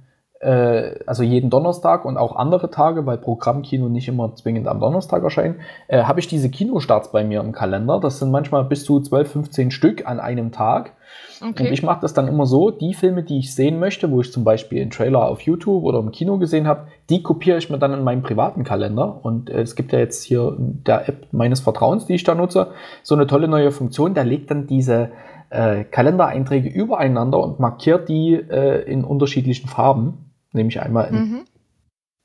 [1.05, 5.57] also jeden Donnerstag und auch andere Tage, weil Programmkino nicht immer zwingend am Donnerstag erscheint,
[5.87, 7.99] äh, habe ich diese Kinostarts bei mir im Kalender.
[7.99, 10.93] Das sind manchmal bis zu 12, 15 Stück an einem Tag.
[11.41, 11.67] Okay.
[11.67, 14.31] Und ich mache das dann immer so, die Filme, die ich sehen möchte, wo ich
[14.31, 17.79] zum Beispiel einen Trailer auf YouTube oder im Kino gesehen habe, die kopiere ich mir
[17.79, 19.19] dann in meinen privaten Kalender.
[19.23, 22.71] Und äh, es gibt ja jetzt hier der App meines Vertrauens, die ich da nutze,
[23.01, 25.09] so eine tolle neue Funktion, der legt dann diese
[25.49, 31.39] äh, Kalendereinträge übereinander und markiert die äh, in unterschiedlichen Farben nämlich einmal in mhm.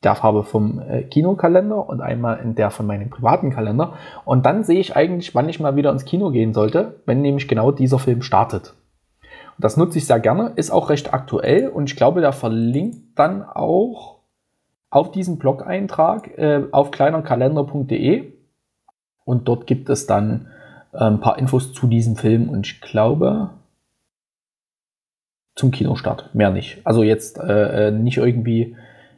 [0.02, 3.94] der Farbe vom äh, Kinokalender und einmal in der von meinem privaten Kalender.
[4.24, 7.48] Und dann sehe ich eigentlich, wann ich mal wieder ins Kino gehen sollte, wenn nämlich
[7.48, 8.74] genau dieser Film startet.
[9.56, 13.18] Und das nutze ich sehr gerne, ist auch recht aktuell und ich glaube, der verlinkt
[13.18, 14.20] dann auch
[14.90, 18.32] auf diesen Blog-Eintrag äh, auf kleinerkalender.de
[19.24, 20.48] und dort gibt es dann
[20.92, 23.50] äh, ein paar Infos zu diesem Film und ich glaube,
[25.54, 26.34] zum Kinostart.
[26.34, 26.80] Mehr nicht.
[26.84, 28.76] Also jetzt äh, äh nicht irgendwie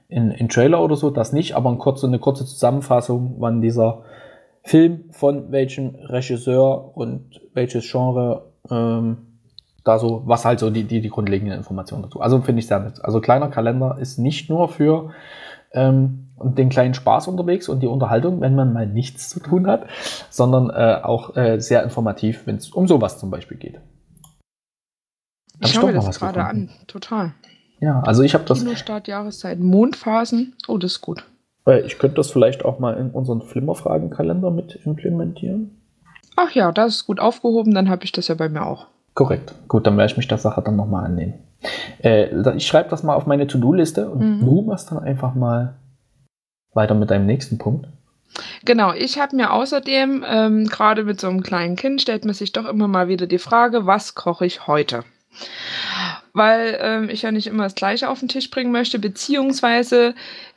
[0.09, 4.03] in, in Trailer oder so, das nicht, aber ein kurze, eine kurze Zusammenfassung, wann dieser
[4.63, 9.19] Film von welchem Regisseur und welches Genre ähm,
[9.85, 12.21] da so, was halt so die, die, die grundlegenden Informationen dazu.
[12.21, 13.05] Also finde ich sehr nett.
[13.05, 15.11] Also kleiner Kalender ist nicht nur für
[15.73, 19.87] ähm, den kleinen Spaß unterwegs und die Unterhaltung, wenn man mal nichts zu tun hat,
[20.31, 23.81] sondern äh, auch äh, sehr informativ, wenn es um sowas zum Beispiel geht.
[25.65, 27.33] Ich schaue mir das gerade an, total.
[27.81, 28.61] Ja, also ich habe das.
[28.61, 30.55] Kinostart, Jahreszeit, Mondphasen.
[30.69, 31.25] Oh, das ist gut.
[31.85, 35.71] Ich könnte das vielleicht auch mal in unseren Flimmerfragenkalender mit implementieren.
[36.37, 38.87] Ach ja, das ist gut aufgehoben, dann habe ich das ja bei mir auch.
[39.15, 39.55] Korrekt.
[39.69, 41.35] Gut, dann werde ich mich der Sache dann nochmal annehmen.
[42.03, 44.41] Äh, ich schreibe das mal auf meine To-Do-Liste und mhm.
[44.41, 45.75] du machst dann einfach mal
[46.75, 47.89] weiter mit deinem nächsten Punkt.
[48.65, 52.53] Genau, ich habe mir außerdem, ähm, gerade mit so einem kleinen Kind, stellt man sich
[52.53, 55.05] doch immer mal wieder die Frage, was koche ich heute?
[56.33, 60.15] Weil ähm, ich ja nicht immer das Gleiche auf den Tisch bringen möchte, beziehungsweise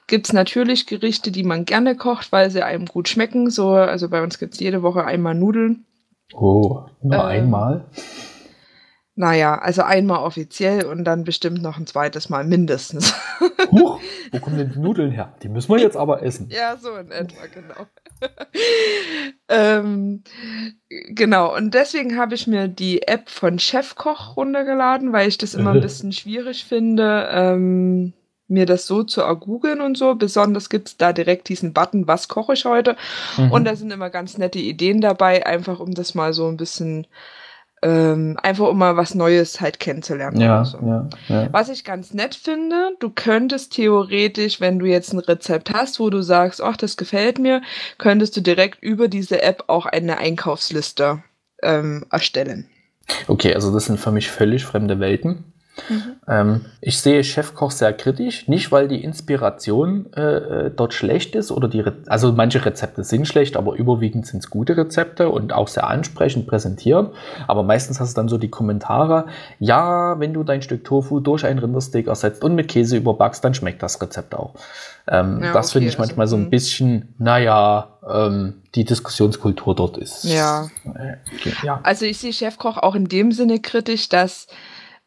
[0.08, 3.50] gibt es natürlich Gerichte, die man gerne kocht, weil sie einem gut schmecken.
[3.50, 5.86] So, also bei uns gibt es jede Woche einmal Nudeln.
[6.34, 7.86] Oh, nur ähm, einmal?
[9.16, 13.16] Naja, also einmal offiziell und dann bestimmt noch ein zweites Mal mindestens.
[13.72, 14.00] Huch,
[14.32, 15.34] wo kommen denn die Nudeln her?
[15.42, 16.50] Die müssen wir jetzt aber essen.
[16.50, 17.88] Ja, so in etwa, genau.
[19.50, 20.24] ähm,
[21.10, 25.72] genau, und deswegen habe ich mir die App von Chefkoch runtergeladen, weil ich das immer
[25.72, 28.14] ein bisschen schwierig finde, ähm,
[28.48, 30.16] mir das so zu ergoogeln und so.
[30.16, 32.96] Besonders gibt es da direkt diesen Button, was koche ich heute?
[33.38, 33.52] Mhm.
[33.52, 37.08] Und da sind immer ganz nette Ideen dabei, einfach um das mal so ein bisschen
[37.84, 40.42] ähm, einfach um mal was Neues halt kennenzulernen.
[40.42, 40.80] Ja, so.
[40.80, 45.72] ja, ja, Was ich ganz nett finde, du könntest theoretisch, wenn du jetzt ein Rezept
[45.72, 47.62] hast, wo du sagst, ach, das gefällt mir,
[47.98, 51.24] könntest du direkt über diese App auch eine Einkaufsliste
[51.62, 52.68] ähm, erstellen.
[53.28, 55.54] Okay, also das sind für mich völlig fremde Welten.
[55.90, 56.04] Mhm.
[56.28, 61.52] Ähm, ich sehe Chefkoch sehr kritisch, nicht weil die Inspiration äh, äh dort schlecht ist
[61.52, 65.54] oder die, Re also manche Rezepte sind schlecht, aber überwiegend sind es gute Rezepte und
[65.54, 67.14] auch sehr ansprechend präsentiert.
[67.48, 69.26] Aber meistens hast du dann so die Kommentare,
[69.60, 73.54] ja, wenn du dein Stück Tofu durch ein Rindersteak ersetzt und mit Käse überbackst, dann
[73.54, 74.56] schmeckt das Rezept auch.
[75.08, 76.50] Ähm, ja, das okay, finde ich manchmal also, so ein hm.
[76.50, 80.24] bisschen, naja, ähm, die Diskussionskultur dort ist.
[80.24, 80.70] Ja.
[80.86, 81.80] Äh, okay, ja.
[81.84, 84.48] Also ich sehe Chefkoch auch in dem Sinne kritisch, dass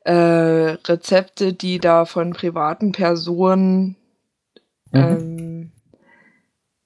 [0.04, 3.96] äh, Rezepte, die da von privaten Personen
[4.92, 5.00] mhm.
[5.00, 5.72] ähm,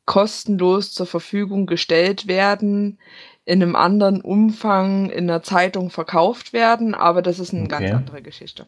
[0.07, 2.99] kostenlos zur Verfügung gestellt werden,
[3.47, 7.69] in einem anderen Umfang in der Zeitung verkauft werden, aber das ist eine okay.
[7.69, 8.65] ganz andere Geschichte.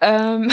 [0.00, 0.48] Ähm,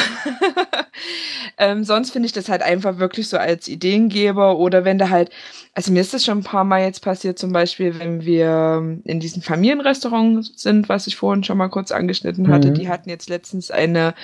[1.59, 5.30] ähm, sonst finde ich das halt einfach wirklich so als Ideengeber oder wenn da halt,
[5.75, 9.19] also mir ist das schon ein paar Mal jetzt passiert, zum Beispiel, wenn wir in
[9.19, 12.73] diesem Familienrestaurant sind, was ich vorhin schon mal kurz angeschnitten hatte, mhm.
[12.73, 14.15] die hatten jetzt letztens eine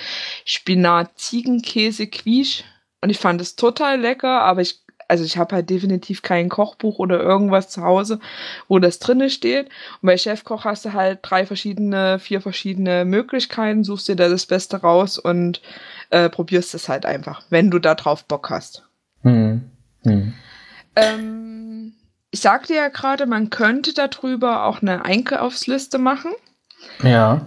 [0.44, 2.64] Spinat-Ziegenkäse-Quiche
[3.00, 4.80] und ich fand es total lecker, aber ich
[5.10, 8.20] also ich habe halt definitiv kein Kochbuch oder irgendwas zu Hause,
[8.68, 9.66] wo das drinne steht.
[10.00, 14.46] Und bei Chefkoch hast du halt drei verschiedene, vier verschiedene Möglichkeiten, suchst dir da das
[14.46, 15.60] Beste raus und
[16.10, 18.84] äh, probierst es halt einfach, wenn du da drauf Bock hast.
[19.22, 19.70] Hm.
[20.04, 20.32] Hm.
[20.94, 21.92] Ähm,
[22.30, 26.32] ich sagte ja gerade, man könnte darüber auch eine Einkaufsliste machen.
[27.02, 27.46] Ja.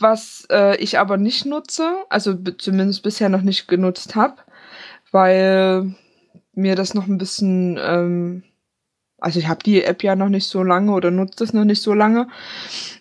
[0.00, 4.36] Was äh, ich aber nicht nutze, also zumindest bisher noch nicht genutzt habe,
[5.12, 5.94] weil
[6.56, 8.42] mir das noch ein bisschen, ähm,
[9.18, 11.82] also ich habe die App ja noch nicht so lange oder nutze es noch nicht
[11.82, 12.28] so lange.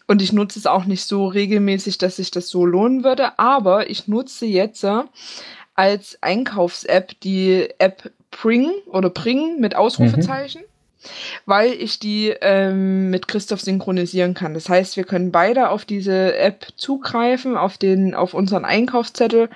[0.07, 3.40] Und ich nutze es auch nicht so regelmäßig, dass sich das so lohnen würde.
[3.40, 5.01] Aber ich nutze jetzt äh,
[5.75, 10.61] als Einkaufs-App die App Pring oder Pring mit Ausrufezeichen.
[10.61, 10.73] Mhm
[11.45, 14.53] weil ich die ähm, mit Christoph synchronisieren kann.
[14.53, 19.49] Das heißt, wir können beide auf diese App zugreifen, auf den, auf unseren Einkaufszettel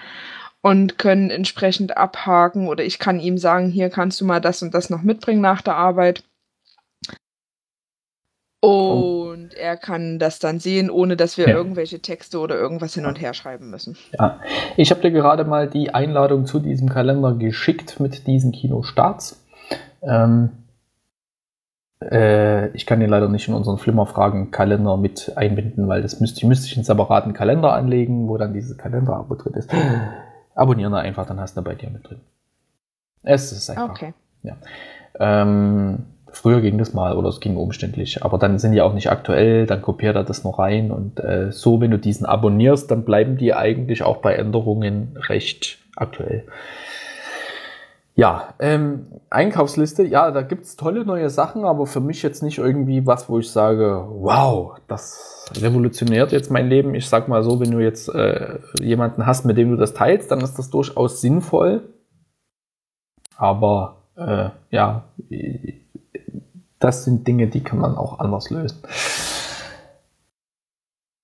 [0.62, 4.74] und können entsprechend abhaken oder ich kann ihm sagen, hier kannst du mal das und
[4.74, 6.24] das noch mitbringen nach der Arbeit.
[8.60, 11.56] Und er kann das dann sehen, ohne dass wir ja.
[11.56, 13.96] irgendwelche Texte oder irgendwas hin und her schreiben müssen.
[14.18, 14.40] Ja,
[14.76, 19.46] ich habe dir gerade mal die Einladung zu diesem Kalender geschickt mit diesen Kinostarts.
[20.02, 20.50] Ähm,
[22.02, 26.68] äh, ich kann den leider nicht in unseren Flimmerfragen-Kalender mit einbinden, weil das müsste, müsste
[26.68, 29.70] ich einen separaten Kalender anlegen, wo dann dieses Kalender-Abo drin ist.
[30.58, 32.20] Abonnieren da einfach, dann hast du bei dir mit drin.
[33.24, 33.90] Es ist einfach.
[33.90, 34.14] Okay.
[34.44, 34.58] Ja.
[35.20, 39.10] Ähm, Früher ging das mal oder es ging umständlich, aber dann sind die auch nicht
[39.10, 43.06] aktuell, dann kopiert er das noch rein und äh, so, wenn du diesen abonnierst, dann
[43.06, 46.44] bleiben die eigentlich auch bei Änderungen recht aktuell.
[48.18, 52.58] Ja, ähm, Einkaufsliste, ja, da gibt es tolle neue Sachen, aber für mich jetzt nicht
[52.58, 56.96] irgendwie was, wo ich sage, wow, das revolutioniert jetzt mein Leben.
[56.96, 60.32] Ich sag mal so, wenn du jetzt äh, jemanden hast, mit dem du das teilst,
[60.32, 61.94] dann ist das durchaus sinnvoll.
[63.36, 65.04] Aber äh, ja,
[66.80, 68.82] das sind Dinge, die kann man auch anders lösen.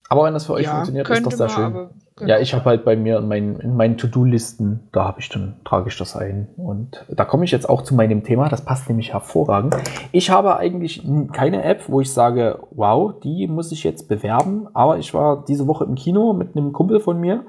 [0.10, 1.90] Aber wenn das für euch ja, funktioniert, ist das sehr schön.
[2.16, 2.30] Genau.
[2.32, 5.56] Ja, ich habe halt bei mir in meinen, in meinen To-Do-Listen, da habe ich dann,
[5.66, 6.48] trage ich das ein.
[6.58, 9.76] Und da komme ich jetzt auch zu meinem Thema, das passt nämlich hervorragend.
[10.12, 14.68] Ich habe eigentlich keine App, wo ich sage, wow, die muss ich jetzt bewerben.
[14.74, 17.46] Aber ich war diese Woche im Kino mit einem Kumpel von mir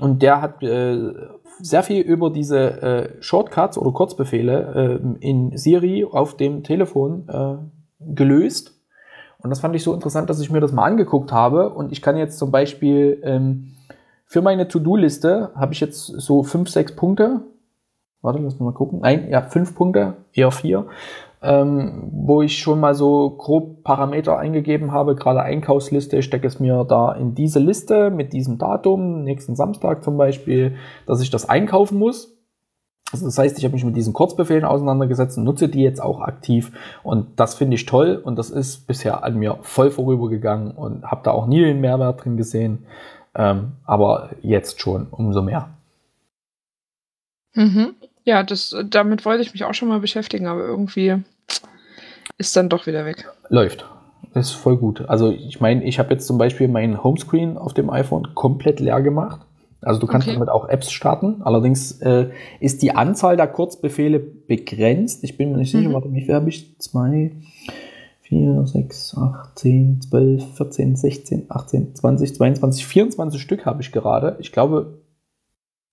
[0.00, 1.12] und der hat äh,
[1.60, 7.56] sehr viel über diese äh, Shortcuts oder Kurzbefehle äh, in Siri auf dem Telefon äh,
[8.00, 8.78] gelöst.
[9.38, 11.70] Und das fand ich so interessant, dass ich mir das mal angeguckt habe.
[11.70, 13.74] Und ich kann jetzt zum Beispiel ähm,
[14.32, 17.40] für meine To-Do-Liste habe ich jetzt so fünf, sechs Punkte.
[18.22, 19.00] Warte, lass mal gucken.
[19.00, 20.86] Nein, ja, fünf Punkte, eher vier
[21.42, 26.60] ähm, wo ich schon mal so grob Parameter eingegeben habe, gerade Einkaufsliste, ich stecke es
[26.60, 31.48] mir da in diese Liste mit diesem Datum, nächsten Samstag zum Beispiel, dass ich das
[31.48, 32.36] einkaufen muss.
[33.10, 36.20] Also das heißt, ich habe mich mit diesen Kurzbefehlen auseinandergesetzt und nutze die jetzt auch
[36.20, 41.04] aktiv und das finde ich toll und das ist bisher an mir voll vorübergegangen und
[41.04, 42.86] habe da auch nie den Mehrwert drin gesehen,
[43.34, 45.70] ähm, aber jetzt schon umso mehr.
[47.54, 47.94] Mhm.
[48.24, 51.22] Ja, das, damit wollte ich mich auch schon mal beschäftigen, aber irgendwie
[52.38, 53.28] ist dann doch wieder weg.
[53.48, 53.84] Läuft.
[54.34, 55.08] ist voll gut.
[55.08, 59.02] Also ich meine, ich habe jetzt zum Beispiel meinen Homescreen auf dem iPhone komplett leer
[59.02, 59.40] gemacht.
[59.80, 60.34] Also du kannst okay.
[60.34, 61.42] damit auch Apps starten.
[61.42, 62.30] Allerdings äh,
[62.60, 65.24] ist die Anzahl der Kurzbefehle begrenzt.
[65.24, 65.94] Ich bin mir nicht sicher, mhm.
[65.94, 66.78] warte, wie viel habe ich?
[66.78, 67.32] Zwei,
[68.32, 74.36] vier, sechs, acht, zehn, zwölf, 14, 16, 18, 20, 22, 24 Stück habe ich gerade.
[74.40, 75.02] Ich glaube,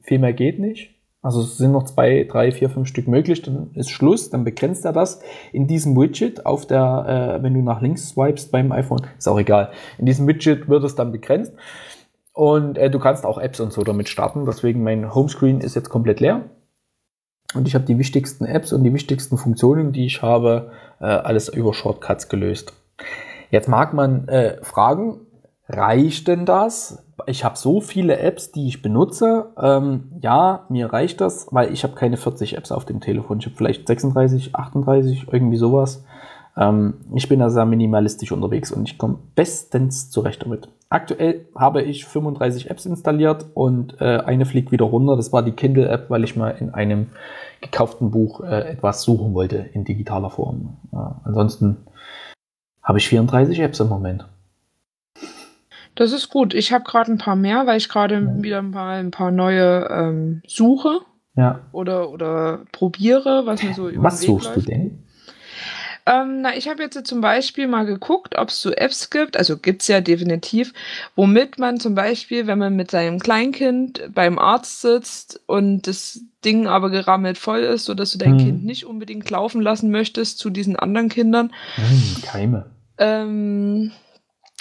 [0.01, 0.95] viel mehr geht nicht.
[1.21, 4.85] Also es sind noch zwei, drei, vier, fünf Stück möglich, dann ist Schluss, dann begrenzt
[4.85, 5.19] er das
[5.51, 9.37] in diesem Widget auf der, äh, wenn du nach links swipest beim iPhone, ist auch
[9.37, 9.71] egal.
[9.97, 11.51] In diesem Widget wird es dann begrenzt.
[12.31, 14.45] Und äh, du kannst auch Apps und so damit starten.
[14.45, 16.45] Deswegen mein Homescreen ist jetzt komplett leer.
[17.55, 21.49] Und ich habe die wichtigsten Apps und die wichtigsten Funktionen, die ich habe, äh, alles
[21.49, 22.73] über Shortcuts gelöst.
[23.49, 25.21] Jetzt mag man äh, fragen,
[25.67, 27.03] reicht denn das?
[27.25, 29.51] ich habe so viele Apps, die ich benutze.
[29.61, 33.39] Ähm, ja, mir reicht das, weil ich habe keine 40 Apps auf dem Telefon.
[33.39, 36.03] Ich habe vielleicht 36, 38, irgendwie sowas.
[36.57, 40.69] Ähm, ich bin da sehr minimalistisch unterwegs und ich komme bestens zurecht damit.
[40.91, 45.15] Aktuell habe ich 35 Apps installiert und äh, eine fliegt wieder runter.
[45.15, 47.07] Das war die Kindle-App, weil ich mal in einem
[47.61, 50.77] gekauften Buch äh, etwas suchen wollte in digitaler Form.
[50.91, 51.77] Ja, ansonsten
[52.81, 54.25] habe ich 34 Apps im Moment.
[55.93, 56.55] Das ist gut.
[56.55, 58.41] Ich habe gerade ein paar mehr, weil ich gerade ja.
[58.43, 61.01] wieder mal ein paar neue ähm, suche.
[61.35, 61.59] Ja.
[61.71, 64.67] Oder, oder probiere, was mir so über Was suchst läuft.
[64.67, 65.03] du denn?
[66.09, 69.57] Ähm, na, ich habe jetzt zum Beispiel mal geguckt, ob es so Apps gibt, also
[69.57, 70.73] gibt es ja definitiv,
[71.15, 76.65] womit man zum Beispiel, wenn man mit seinem Kleinkind beim Arzt sitzt und das Ding
[76.65, 78.45] aber gerammelt voll ist, sodass du dein hm.
[78.45, 81.51] Kind nicht unbedingt laufen lassen möchtest zu diesen anderen Kindern.
[81.75, 82.65] Hm, Keime.
[82.97, 83.91] Ähm,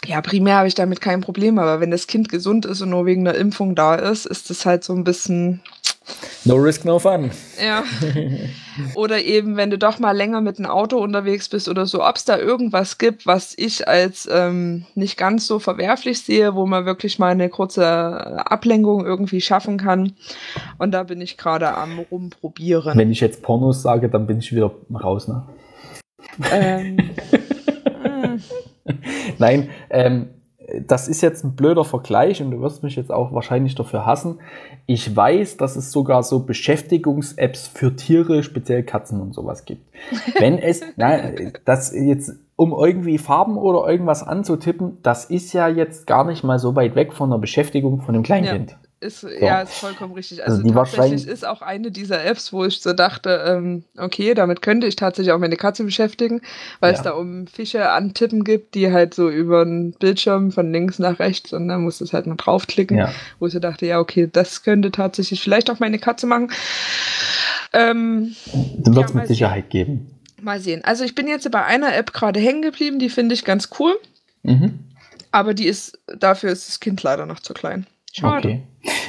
[0.04, 3.06] ja, primär habe ich damit kein Problem, aber wenn das Kind gesund ist und nur
[3.06, 5.60] wegen der Impfung da ist, ist das halt so ein bisschen.
[6.44, 7.30] No risk, no fun.
[7.62, 7.82] Ja.
[8.94, 12.16] Oder eben, wenn du doch mal länger mit dem Auto unterwegs bist oder so, ob
[12.16, 16.86] es da irgendwas gibt, was ich als ähm, nicht ganz so verwerflich sehe, wo man
[16.86, 17.84] wirklich mal eine kurze
[18.46, 20.12] Ablenkung irgendwie schaffen kann.
[20.78, 22.96] Und da bin ich gerade am rumprobieren.
[22.96, 25.42] Wenn ich jetzt Pornos sage, dann bin ich wieder raus, ne?
[26.52, 27.10] Ähm.
[29.38, 30.28] Nein, ähm,
[30.86, 34.38] das ist jetzt ein blöder Vergleich und du wirst mich jetzt auch wahrscheinlich dafür hassen.
[34.86, 39.82] Ich weiß, dass es sogar so Beschäftigungs-Apps für Tiere, speziell Katzen und sowas gibt.
[40.38, 41.18] Wenn es, na,
[41.64, 46.58] das jetzt, um irgendwie Farben oder irgendwas anzutippen, das ist ja jetzt gar nicht mal
[46.58, 48.72] so weit weg von der Beschäftigung von einem Kleinkind.
[48.72, 48.76] Ja.
[49.00, 49.28] Ist, so.
[49.28, 50.42] Ja, ist vollkommen richtig.
[50.44, 54.60] Also, also tatsächlich ist auch eine dieser Apps, wo ich so dachte, ähm, okay, damit
[54.60, 56.40] könnte ich tatsächlich auch meine Katze beschäftigen,
[56.80, 56.98] weil ja.
[56.98, 61.20] es da um Fische antippen gibt, die halt so über den Bildschirm von links nach
[61.20, 63.12] rechts und dann musst du es halt noch draufklicken, ja.
[63.38, 66.50] wo ich so dachte, ja, okay, das könnte tatsächlich vielleicht auch meine Katze machen.
[67.72, 68.34] Ähm,
[68.78, 70.10] dann wird es ja, mit Sicherheit geben.
[70.40, 70.82] Mal sehen.
[70.82, 73.96] Also ich bin jetzt bei einer App gerade hängen geblieben, die finde ich ganz cool.
[74.42, 74.80] Mhm.
[75.30, 77.86] Aber die ist, dafür ist das Kind leider noch zu klein.
[78.18, 78.48] Schade.
[78.48, 78.62] Okay.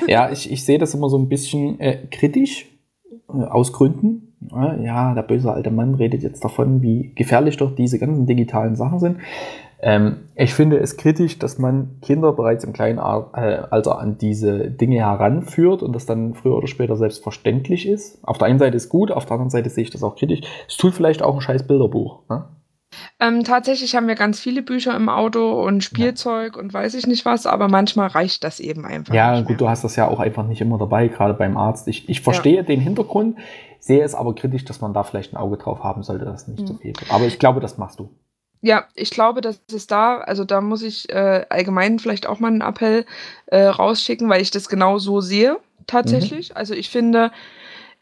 [0.07, 2.65] Ja, ich, ich sehe das immer so ein bisschen äh, kritisch,
[3.29, 4.25] äh, aus Gründen.
[4.51, 8.99] Ja, der böse alte Mann redet jetzt davon, wie gefährlich doch diese ganzen digitalen Sachen
[8.99, 9.17] sind.
[9.81, 14.71] Ähm, ich finde es kritisch, dass man Kinder bereits im kleinen äh, Alter an diese
[14.71, 18.19] Dinge heranführt und das dann früher oder später selbstverständlich ist.
[18.23, 20.41] Auf der einen Seite ist gut, auf der anderen Seite sehe ich das auch kritisch.
[20.67, 22.21] Es tut vielleicht auch ein scheiß Bilderbuch.
[22.29, 22.45] Ne?
[23.19, 26.61] Ähm, tatsächlich haben wir ganz viele Bücher im Auto und Spielzeug ja.
[26.61, 29.13] und weiß ich nicht was, aber manchmal reicht das eben einfach.
[29.13, 31.87] Ja, gut, du hast das ja auch einfach nicht immer dabei, gerade beim Arzt.
[31.87, 32.63] Ich, ich verstehe ja.
[32.63, 33.37] den Hintergrund,
[33.79, 36.61] sehe es aber kritisch, dass man da vielleicht ein Auge drauf haben sollte, dass nicht
[36.61, 36.67] mhm.
[36.67, 37.11] zu viel wird.
[37.11, 38.09] Aber ich glaube, das machst du.
[38.61, 42.49] Ja, ich glaube, dass es da, also da muss ich äh, allgemein vielleicht auch mal
[42.49, 43.05] einen Appell
[43.45, 46.49] äh, rausschicken, weil ich das genau so sehe, tatsächlich.
[46.49, 46.57] Mhm.
[46.57, 47.31] Also ich finde,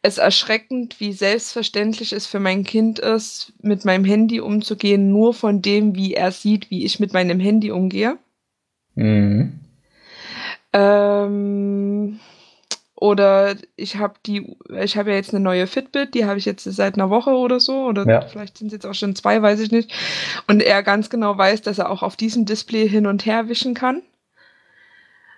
[0.07, 5.61] es erschreckend, wie selbstverständlich es für mein Kind ist, mit meinem Handy umzugehen, nur von
[5.61, 8.17] dem, wie er sieht, wie ich mit meinem Handy umgehe.
[8.95, 9.59] Mhm.
[10.73, 12.19] Ähm,
[12.95, 16.63] oder ich habe die, ich habe ja jetzt eine neue Fitbit, die habe ich jetzt
[16.63, 18.21] seit einer Woche oder so, oder ja.
[18.21, 19.93] vielleicht sind es jetzt auch schon zwei, weiß ich nicht.
[20.47, 23.75] Und er ganz genau weiß, dass er auch auf diesem Display hin und her wischen
[23.75, 24.01] kann.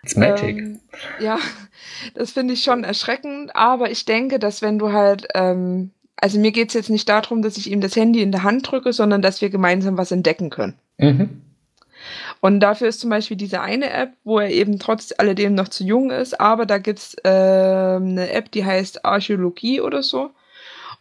[0.04, 0.58] It's magic.
[0.58, 0.80] Ähm,
[1.20, 1.38] ja,
[2.14, 6.52] das finde ich schon erschreckend, aber ich denke, dass wenn du halt, ähm, also mir
[6.52, 9.22] geht es jetzt nicht darum, dass ich ihm das Handy in der Hand drücke, sondern
[9.22, 10.76] dass wir gemeinsam was entdecken können.
[10.98, 11.42] Mhm.
[12.42, 15.84] Und dafür ist zum Beispiel diese eine App, wo er eben trotz alledem noch zu
[15.84, 20.32] jung ist, aber da gibt es äh, eine App, die heißt Archäologie oder so.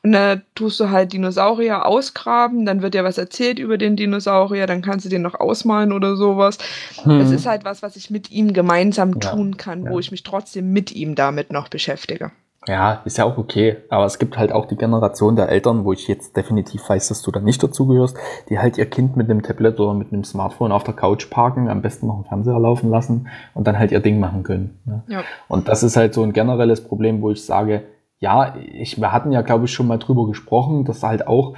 [0.03, 4.67] Und da tust du halt Dinosaurier ausgraben, dann wird dir was erzählt über den Dinosaurier,
[4.67, 6.59] dann kannst du den noch ausmalen oder sowas.
[7.03, 7.21] Hm.
[7.21, 9.31] Es ist halt was, was ich mit ihm gemeinsam ja.
[9.31, 9.91] tun kann, ja.
[9.91, 12.31] wo ich mich trotzdem mit ihm damit noch beschäftige.
[12.69, 13.79] Ja, ist ja auch okay.
[13.89, 17.23] Aber es gibt halt auch die Generation der Eltern, wo ich jetzt definitiv weiß, dass
[17.23, 18.17] du da nicht dazugehörst,
[18.51, 21.69] die halt ihr Kind mit einem Tablet oder mit einem Smartphone auf der Couch parken,
[21.69, 24.79] am besten noch einen Fernseher laufen lassen und dann halt ihr Ding machen können.
[24.85, 25.03] Ne?
[25.09, 25.25] Ja.
[25.49, 27.85] Und das ist halt so ein generelles Problem, wo ich sage,
[28.21, 31.55] ja, ich, wir hatten ja, glaube ich, schon mal drüber gesprochen, dass halt auch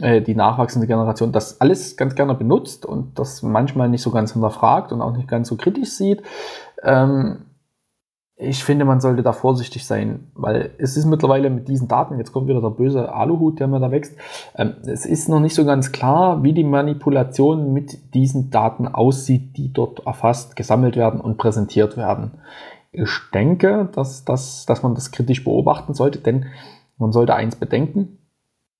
[0.00, 4.32] äh, die nachwachsende Generation das alles ganz gerne benutzt und das manchmal nicht so ganz
[4.32, 6.22] hinterfragt und auch nicht ganz so kritisch sieht.
[6.82, 7.46] Ähm,
[8.38, 12.32] ich finde, man sollte da vorsichtig sein, weil es ist mittlerweile mit diesen Daten, jetzt
[12.32, 14.14] kommt wieder der böse Aluhut, der mir da wächst,
[14.56, 19.56] ähm, es ist noch nicht so ganz klar, wie die Manipulation mit diesen Daten aussieht,
[19.56, 22.32] die dort erfasst, gesammelt werden und präsentiert werden
[22.96, 26.46] ich denke, dass, dass, dass man das kritisch beobachten sollte, denn
[26.98, 28.18] man sollte eins bedenken,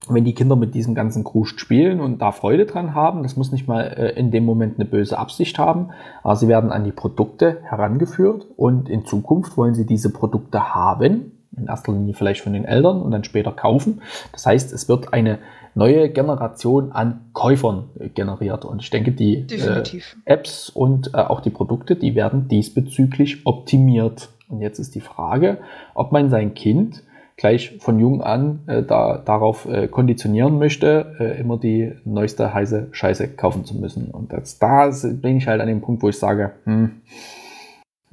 [0.08, 3.52] wenn die Kinder mit diesem ganzen Kruscht spielen und da Freude dran haben, das muss
[3.52, 5.90] nicht mal äh, in dem Moment eine böse Absicht haben,
[6.22, 11.32] aber sie werden an die Produkte herangeführt und in Zukunft wollen sie diese Produkte haben,
[11.56, 14.02] in erster Linie vielleicht von den Eltern und dann später kaufen.
[14.32, 15.38] Das heißt, es wird eine
[15.76, 18.64] neue Generation an Käufern generiert.
[18.64, 19.82] Und ich denke, die äh,
[20.24, 24.30] Apps und äh, auch die Produkte, die werden diesbezüglich optimiert.
[24.48, 25.58] Und jetzt ist die Frage,
[25.94, 27.02] ob man sein Kind
[27.36, 32.88] gleich von jung an äh, da, darauf äh, konditionieren möchte, äh, immer die neueste heiße
[32.92, 34.10] Scheiße kaufen zu müssen.
[34.10, 37.02] Und das, da bin ich halt an dem Punkt, wo ich sage, hm,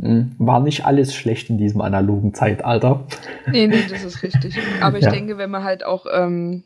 [0.02, 3.06] hm, war nicht alles schlecht in diesem analogen Zeitalter.
[3.50, 4.58] Nee, nee, das ist richtig.
[4.82, 5.12] Aber ich ja.
[5.12, 6.64] denke, wenn man halt auch ähm,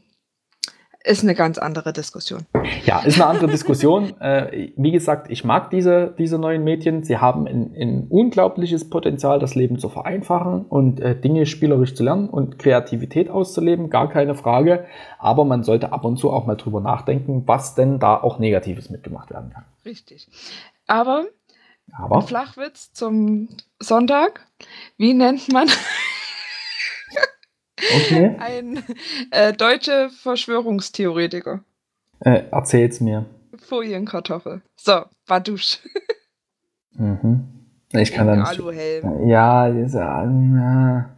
[1.08, 2.46] ist eine ganz andere Diskussion.
[2.86, 4.14] Ja, ist eine andere Diskussion.
[4.22, 7.04] äh, wie gesagt, ich mag diese, diese neuen Medien.
[7.04, 12.04] Sie haben ein, ein unglaubliches Potenzial, das Leben zu vereinfachen und äh, Dinge spielerisch zu
[12.04, 14.86] lernen und Kreativität auszuleben, gar keine Frage.
[15.18, 18.90] Aber man sollte ab und zu auch mal drüber nachdenken, was denn da auch Negatives
[18.90, 19.64] mitgemacht werden kann.
[19.86, 20.28] Richtig.
[20.88, 21.26] Aber,
[21.92, 22.22] Aber?
[22.22, 24.46] Flachwitz zum Sonntag.
[24.98, 25.70] Wie nennt man
[27.78, 28.36] Okay.
[28.40, 28.84] Ein
[29.32, 31.64] äh, deutscher Verschwörungstheoretiker.
[32.20, 33.26] Äh, erzähl's mir.
[33.58, 34.62] Folienkartoffel.
[34.76, 35.80] So, Badusch.
[36.94, 37.48] mhm.
[37.94, 38.42] Ich kann dann.
[38.42, 39.28] Aluhelm.
[39.28, 41.10] Ja, ist, ja,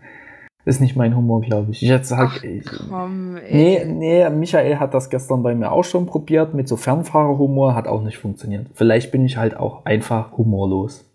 [0.65, 1.81] ist nicht mein Humor, glaube ich.
[1.81, 3.85] Ich jetzt sag, Ach, komm, ey.
[3.85, 7.87] Nee, nee, Michael hat das gestern bei mir auch schon probiert mit so Fernfahrerhumor, hat
[7.87, 8.67] auch nicht funktioniert.
[8.75, 11.08] Vielleicht bin ich halt auch einfach humorlos.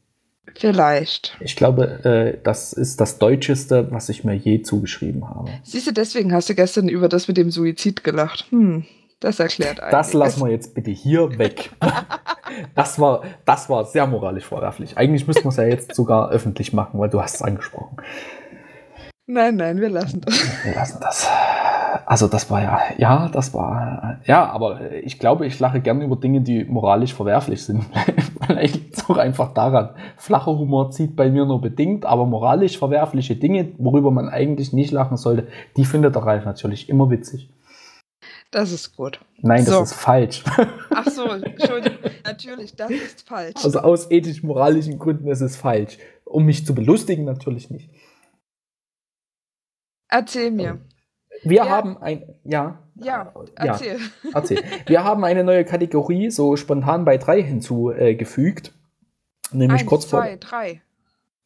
[0.57, 1.37] Vielleicht.
[1.41, 5.51] Ich glaube, äh, das ist das Deutscheste, was ich mir je zugeschrieben habe.
[5.63, 8.47] Siehst du, deswegen hast du gestern über das mit dem Suizid gelacht.
[8.51, 8.85] Hm,
[9.21, 9.91] das erklärt einiges.
[9.91, 11.71] Das lassen wir jetzt bitte hier weg.
[12.75, 14.97] das, war, das war sehr moralisch verwerflich.
[14.97, 17.97] Eigentlich müssten wir es ja jetzt sogar öffentlich machen, weil du hast es angesprochen.
[19.27, 20.35] Nein, nein, wir lassen das.
[20.65, 21.27] Wir lassen das.
[22.07, 26.17] Also das war ja, ja, das war, ja, aber ich glaube, ich lache gerne über
[26.17, 27.85] Dinge, die moralisch verwerflich sind.
[28.47, 29.91] Vielleicht liegt es auch einfach daran.
[30.17, 34.93] Flacher Humor zieht bei mir nur bedingt, aber moralisch verwerfliche Dinge, worüber man eigentlich nicht
[34.93, 37.51] lachen sollte, die findet der Ralf natürlich immer witzig.
[38.51, 39.21] Das ist gut.
[39.39, 39.83] Nein, das so.
[39.83, 40.45] ist falsch.
[40.91, 41.99] Ach so, Entschuldigung.
[42.25, 43.65] Natürlich, das ist falsch.
[43.65, 45.99] Also aus ethisch-moralischen Gründen ist es falsch.
[46.25, 47.91] Um mich zu belustigen, natürlich nicht.
[50.09, 50.79] Erzähl mir.
[51.45, 51.69] Wir ja.
[51.69, 52.79] haben ein, ja.
[52.97, 53.97] Ja, erzähl.
[53.97, 54.59] Ja, erzähl.
[54.87, 58.73] Wir haben eine neue Kategorie so spontan bei drei hinzugefügt.
[59.53, 60.37] Äh, nämlich Eins, kurz zwei, vor.
[60.37, 60.81] drei.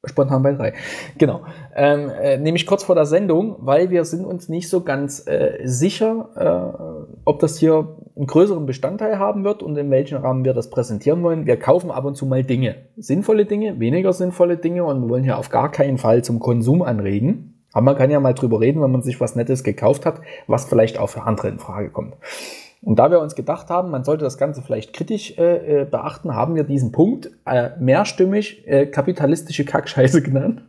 [0.05, 0.75] Spontan bei drei.
[1.17, 1.43] Genau.
[1.75, 5.59] Ähm, äh, nämlich kurz vor der Sendung, weil wir sind uns nicht so ganz äh,
[5.65, 10.55] sicher, äh, ob das hier einen größeren Bestandteil haben wird und in welchem Rahmen wir
[10.55, 11.47] das präsentieren wollen.
[11.47, 12.77] Wir kaufen ab und zu mal Dinge.
[12.97, 16.83] Sinnvolle Dinge, weniger sinnvolle Dinge und wir wollen hier auf gar keinen Fall zum Konsum
[16.83, 17.48] anregen.
[17.73, 20.65] Aber man kann ja mal drüber reden, wenn man sich was Nettes gekauft hat, was
[20.65, 22.15] vielleicht auch für andere in Frage kommt.
[22.81, 26.35] Und da wir uns gedacht haben, man sollte das Ganze vielleicht kritisch äh, äh beachten,
[26.35, 30.63] haben wir diesen Punkt äh, mehrstimmig äh, kapitalistische Kackscheiße genannt.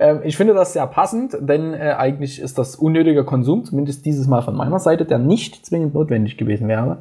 [0.00, 4.26] ähm, ich finde das sehr passend, denn äh, eigentlich ist das unnötiger Konsum, zumindest dieses
[4.26, 6.98] Mal von meiner Seite, der nicht zwingend notwendig gewesen wäre.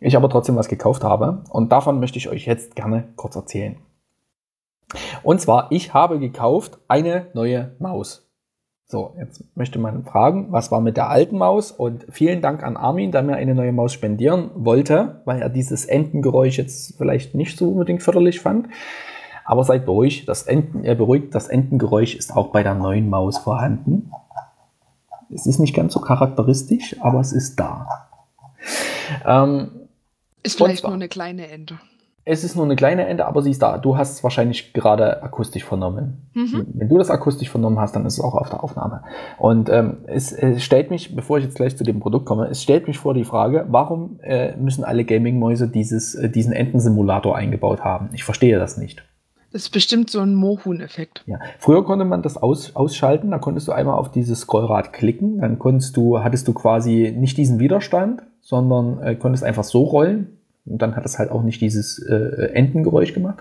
[0.00, 1.42] Ich aber trotzdem was gekauft habe.
[1.50, 3.76] Und davon möchte ich euch jetzt gerne kurz erzählen.
[5.22, 8.28] Und zwar, ich habe gekauft eine neue Maus.
[8.90, 11.72] So, jetzt möchte man fragen, was war mit der alten Maus?
[11.72, 15.84] Und vielen Dank an Armin, der mir eine neue Maus spendieren wollte, weil er dieses
[15.84, 18.68] Entengeräusch jetzt vielleicht nicht so unbedingt förderlich fand.
[19.44, 23.36] Aber seid beruhigt, das, Enten, äh, beruhigt, das Entengeräusch ist auch bei der neuen Maus
[23.36, 24.10] vorhanden.
[25.30, 28.08] Es ist nicht ganz so charakteristisch, aber es ist da.
[29.26, 29.70] Ähm,
[30.42, 31.78] ist vielleicht nur eine kleine Ente.
[32.30, 33.78] Es ist nur eine kleine Ende, aber sie ist da.
[33.78, 36.28] Du hast es wahrscheinlich gerade akustisch vernommen.
[36.34, 36.66] Mhm.
[36.74, 39.02] Wenn du das akustisch vernommen hast, dann ist es auch auf der Aufnahme.
[39.38, 42.62] Und ähm, es, es, stellt mich, bevor ich jetzt gleich zu dem Produkt komme, es
[42.62, 47.80] stellt mich vor die Frage, warum äh, müssen alle Gaming-Mäuse dieses, äh, diesen Entensimulator eingebaut
[47.82, 48.10] haben?
[48.12, 49.02] Ich verstehe das nicht.
[49.50, 51.24] Das ist bestimmt so ein Mohun-Effekt.
[51.24, 51.38] Ja.
[51.58, 55.58] Früher konnte man das aus, ausschalten, da konntest du einmal auf dieses Scrollrad klicken, dann
[55.58, 60.37] konntest du, hattest du quasi nicht diesen Widerstand, sondern äh, konntest einfach so rollen
[60.68, 63.38] und dann hat es halt auch nicht dieses äh, Entengeräusch gemacht.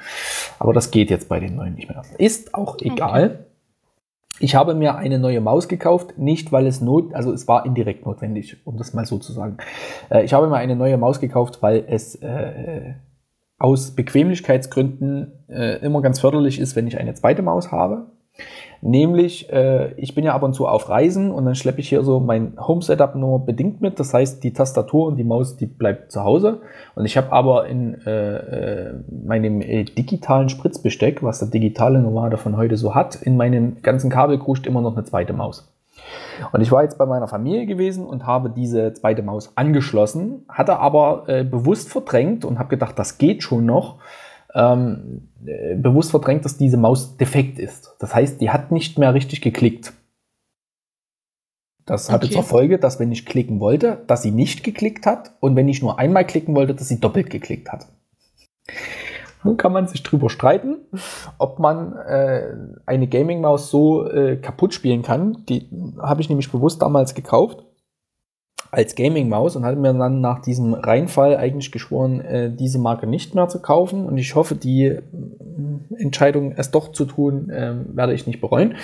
[0.60, 2.02] Aber das geht jetzt bei den neuen nicht mehr.
[2.18, 3.26] Ist auch egal.
[3.26, 3.44] Okay.
[4.40, 8.06] Ich habe mir eine neue Maus gekauft, nicht weil es not, also es war indirekt
[8.06, 9.58] notwendig, um das mal so zu sagen.
[10.10, 12.94] Äh, ich habe mir eine neue Maus gekauft, weil es äh,
[13.58, 18.12] aus Bequemlichkeitsgründen äh, immer ganz förderlich ist, wenn ich eine zweite Maus habe.
[18.82, 22.04] Nämlich, äh, ich bin ja ab und zu auf Reisen und dann schleppe ich hier
[22.04, 24.00] so mein Home-Setup nur bedingt mit.
[24.00, 26.62] Das heißt, die Tastatur und die Maus, die bleibt zu Hause.
[26.96, 28.94] Und ich habe aber in äh, äh
[29.26, 34.10] meinem äh, digitalen Spritzbesteck, was der digitale Nomade von heute so hat, in meinem ganzen
[34.10, 35.72] Kabelkruscht immer noch eine zweite Maus.
[36.52, 40.80] Und ich war jetzt bei meiner Familie gewesen und habe diese zweite Maus angeschlossen, hatte
[40.80, 43.98] aber äh, bewusst verdrängt und habe gedacht, das geht schon noch
[44.58, 47.96] ähm, äh, bewusst verdrängt, dass diese Maus defekt ist.
[48.00, 49.94] Das heißt, die hat nicht mehr richtig geklickt.
[51.86, 52.36] Das hatte okay.
[52.36, 55.82] zur Folge, dass wenn ich klicken wollte, dass sie nicht geklickt hat und wenn ich
[55.82, 57.88] nur einmal klicken wollte, dass sie doppelt geklickt hat.
[59.44, 60.78] Nun kann man sich drüber streiten,
[61.38, 62.54] ob man äh,
[62.86, 65.46] eine Gaming-Maus so äh, kaputt spielen kann.
[65.48, 65.70] Die
[66.02, 67.64] habe ich nämlich bewusst damals gekauft
[68.78, 73.34] als Gaming-Maus und hatte mir dann nach diesem Reinfall eigentlich geschworen, äh, diese Marke nicht
[73.34, 74.06] mehr zu kaufen.
[74.06, 75.02] Und ich hoffe, die äh,
[75.98, 78.76] Entscheidung, es doch zu tun, äh, werde ich nicht bereuen.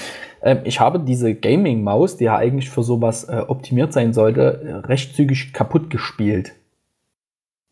[0.41, 4.73] Ähm, ich habe diese Gaming-Maus, die ja eigentlich für sowas äh, optimiert sein sollte, äh,
[4.87, 6.53] recht zügig kaputt gespielt.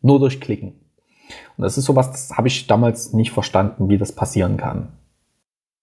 [0.00, 0.74] Nur durch Klicken.
[1.56, 4.92] Und das ist sowas, das habe ich damals nicht verstanden, wie das passieren kann.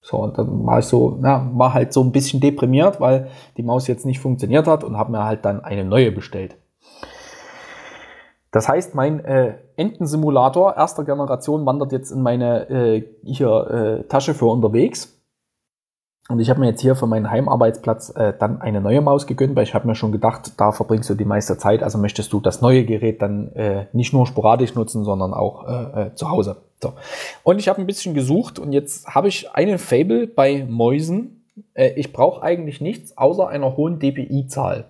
[0.01, 3.63] So, und dann war ich so, na, war halt so ein bisschen deprimiert, weil die
[3.63, 6.57] Maus jetzt nicht funktioniert hat und habe mir halt dann eine neue bestellt.
[8.51, 14.33] Das heißt, mein äh, Entensimulator erster Generation wandert jetzt in meine äh, hier, äh, Tasche
[14.33, 15.18] für unterwegs.
[16.29, 19.55] Und ich habe mir jetzt hier für meinen Heimarbeitsplatz äh, dann eine neue Maus gegönnt,
[19.55, 22.39] weil ich habe mir schon gedacht, da verbringst du die meiste Zeit, also möchtest du
[22.39, 26.57] das neue Gerät dann äh, nicht nur sporadisch nutzen, sondern auch äh, äh zu Hause.
[26.79, 26.93] So.
[27.41, 31.51] Und ich habe ein bisschen gesucht und jetzt habe ich einen Fable bei Mäusen.
[31.73, 34.85] Äh, ich brauche eigentlich nichts außer einer hohen DPI-Zahl.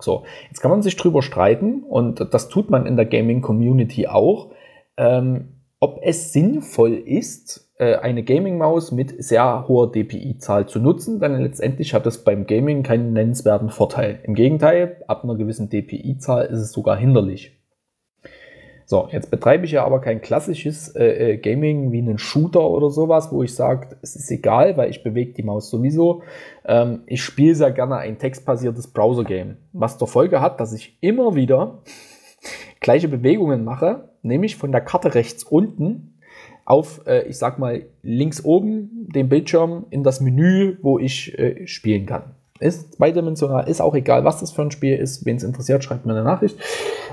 [0.00, 4.50] So, jetzt kann man sich drüber streiten und das tut man in der Gaming-Community auch,
[4.98, 11.94] ähm, ob es sinnvoll ist, eine Gaming-Maus mit sehr hoher DPI-Zahl zu nutzen, denn letztendlich
[11.94, 14.18] hat es beim Gaming keinen nennenswerten Vorteil.
[14.24, 17.58] Im Gegenteil, ab einer gewissen DPI-Zahl ist es sogar hinderlich.
[18.90, 22.88] So, jetzt betreibe ich ja aber kein klassisches äh, äh Gaming wie einen Shooter oder
[22.88, 26.22] sowas, wo ich sage, es ist egal, weil ich bewege die Maus sowieso.
[26.64, 31.34] Ähm, ich spiele sehr gerne ein textbasiertes Browser-Game, was zur Folge hat, dass ich immer
[31.34, 31.82] wieder
[32.80, 36.17] gleiche Bewegungen mache, nämlich von der Karte rechts unten
[36.68, 41.66] auf, äh, ich sag mal, links oben den Bildschirm in das Menü, wo ich äh,
[41.66, 42.34] spielen kann.
[42.60, 45.24] Ist zweidimensional, ist auch egal, was das für ein Spiel ist.
[45.24, 46.58] Wen es interessiert, schreibt mir eine Nachricht.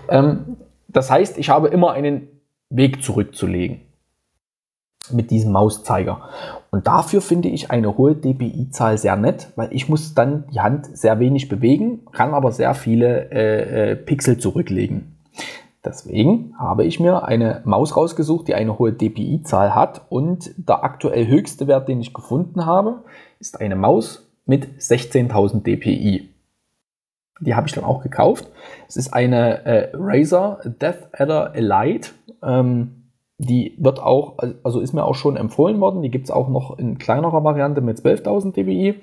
[0.10, 0.58] Ähm,
[0.90, 2.28] das heißt, ich habe immer einen
[2.70, 3.80] Weg zurückzulegen
[5.12, 6.30] mit diesem Mauszeiger.
[6.72, 10.98] Und dafür finde ich eine hohe DPI-Zahl sehr nett, weil ich muss dann die Hand
[10.98, 15.15] sehr wenig bewegen, kann aber sehr viele äh, äh Pixel zurücklegen.
[15.86, 21.28] Deswegen habe ich mir eine Maus rausgesucht, die eine hohe DPI-Zahl hat und der aktuell
[21.28, 23.04] höchste Wert, den ich gefunden habe,
[23.40, 26.30] ist eine Maus mit 16.000 DPI.
[27.42, 28.50] Die habe ich dann auch gekauft.
[28.88, 32.12] Es ist eine äh, Razer Death Adder Elite.
[32.42, 36.02] Ähm, die wird auch, also ist mir auch schon empfohlen worden.
[36.02, 39.02] Die gibt es auch noch in kleinerer Variante mit 12.000 dpi.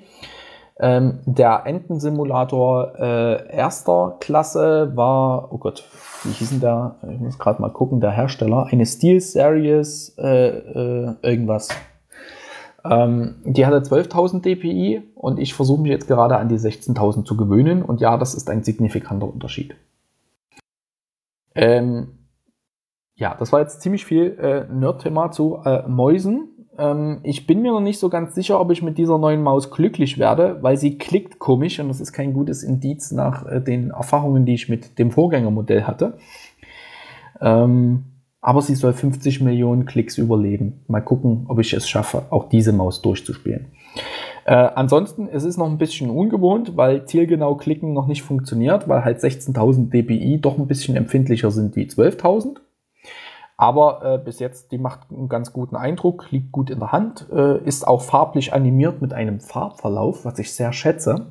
[0.79, 5.87] Ähm, der Entensimulator äh, erster Klasse war, oh Gott,
[6.23, 6.95] wie hieß denn der?
[7.11, 8.67] Ich muss gerade mal gucken, der Hersteller.
[8.71, 11.69] Eine Steel Series äh, äh, irgendwas.
[12.85, 17.37] Ähm, die hatte 12.000 dpi und ich versuche mich jetzt gerade an die 16.000 zu
[17.37, 17.83] gewöhnen.
[17.83, 19.75] Und ja, das ist ein signifikanter Unterschied.
[21.55, 22.19] Ähm,
[23.15, 26.49] ja, das war jetzt ziemlich viel äh, Nerd-Thema zu äh, Mäusen.
[26.77, 29.71] Ähm, ich bin mir noch nicht so ganz sicher, ob ich mit dieser neuen Maus
[29.71, 33.91] glücklich werde, weil sie klickt komisch und das ist kein gutes Indiz nach äh, den
[33.91, 36.17] Erfahrungen, die ich mit dem Vorgängermodell hatte.
[37.41, 38.05] Ähm,
[38.41, 40.83] aber sie soll 50 Millionen Klicks überleben.
[40.87, 43.67] Mal gucken, ob ich es schaffe, auch diese Maus durchzuspielen.
[44.45, 49.05] Äh, ansonsten, es ist noch ein bisschen ungewohnt, weil zielgenau klicken noch nicht funktioniert, weil
[49.05, 52.57] halt 16.000 dpi doch ein bisschen empfindlicher sind wie 12.000.
[53.63, 57.27] Aber äh, bis jetzt, die macht einen ganz guten Eindruck, liegt gut in der Hand,
[57.31, 61.27] äh, ist auch farblich animiert mit einem Farbverlauf, was ich sehr schätze.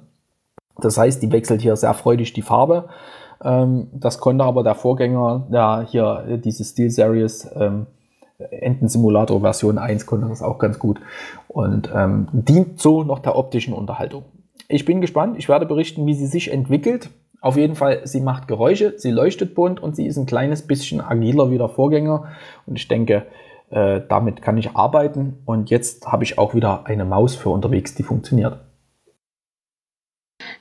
[0.79, 2.89] Das heißt, die wechselt hier sehr freudig die Farbe.
[3.45, 7.87] Ähm, das konnte aber der Vorgänger, der hier äh, diese Steel Series ähm,
[8.39, 11.01] Entensimulator Version 1 konnte das auch ganz gut
[11.49, 14.25] und ähm, dient so noch der optischen Unterhaltung.
[14.69, 17.11] Ich bin gespannt, ich werde berichten, wie sie sich entwickelt.
[17.43, 21.01] Auf jeden Fall, sie macht Geräusche, sie leuchtet bunt und sie ist ein kleines bisschen
[21.01, 22.33] agiler wie der Vorgänger.
[22.67, 23.27] Und ich denke,
[23.71, 25.43] äh, damit kann ich arbeiten.
[25.45, 28.61] Und jetzt habe ich auch wieder eine Maus für unterwegs, die funktioniert.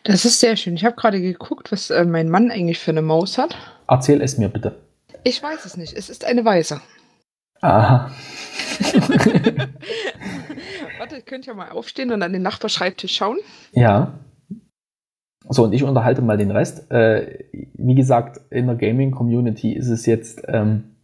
[0.04, 0.74] Das ist sehr schön.
[0.74, 3.56] Ich habe gerade geguckt, was äh, mein Mann eigentlich für eine Maus hat.
[3.88, 4.76] Erzähl es mir bitte.
[5.24, 5.94] Ich weiß es nicht.
[5.96, 6.82] Es ist eine weiße.
[7.62, 8.10] Aha.
[10.98, 13.38] Warte, ich könnte ja mal aufstehen und an den Nachbarschreibtisch schauen.
[13.74, 14.14] Ja.
[15.54, 16.90] So, und ich unterhalte mal den Rest.
[16.92, 20.96] Äh, wie gesagt, in der Gaming-Community ist es jetzt ähm,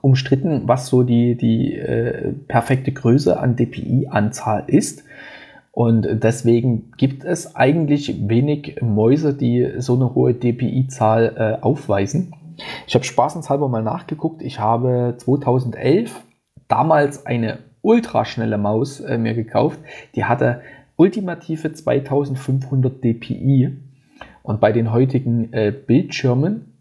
[0.00, 5.04] umstritten, was so die, die äh, perfekte Größe an DPI-Anzahl ist.
[5.72, 12.32] Und deswegen gibt es eigentlich wenig Mäuse, die so eine hohe DPI-Zahl äh, aufweisen.
[12.86, 14.40] Ich habe spaßenshalber mal nachgeguckt.
[14.40, 16.18] Ich habe 2011
[16.66, 19.80] damals eine ultraschnelle Maus äh, mir gekauft.
[20.14, 20.62] Die hatte
[20.96, 23.76] ultimative 2500 dpi.
[24.42, 26.72] Und bei den heutigen äh, Bildschirmen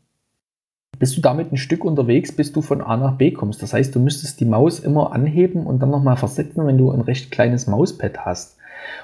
[0.98, 3.62] bist du damit ein Stück unterwegs, bis du von A nach B kommst.
[3.62, 7.02] Das heißt, du müsstest die Maus immer anheben und dann nochmal versetzen, wenn du ein
[7.02, 8.58] recht kleines Mauspad hast.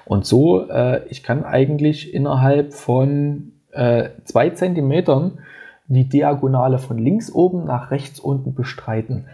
[0.06, 5.40] Und so, äh, ich kann eigentlich innerhalb von äh, zwei Zentimetern
[5.88, 9.25] die Diagonale von links oben nach rechts unten bestreiten.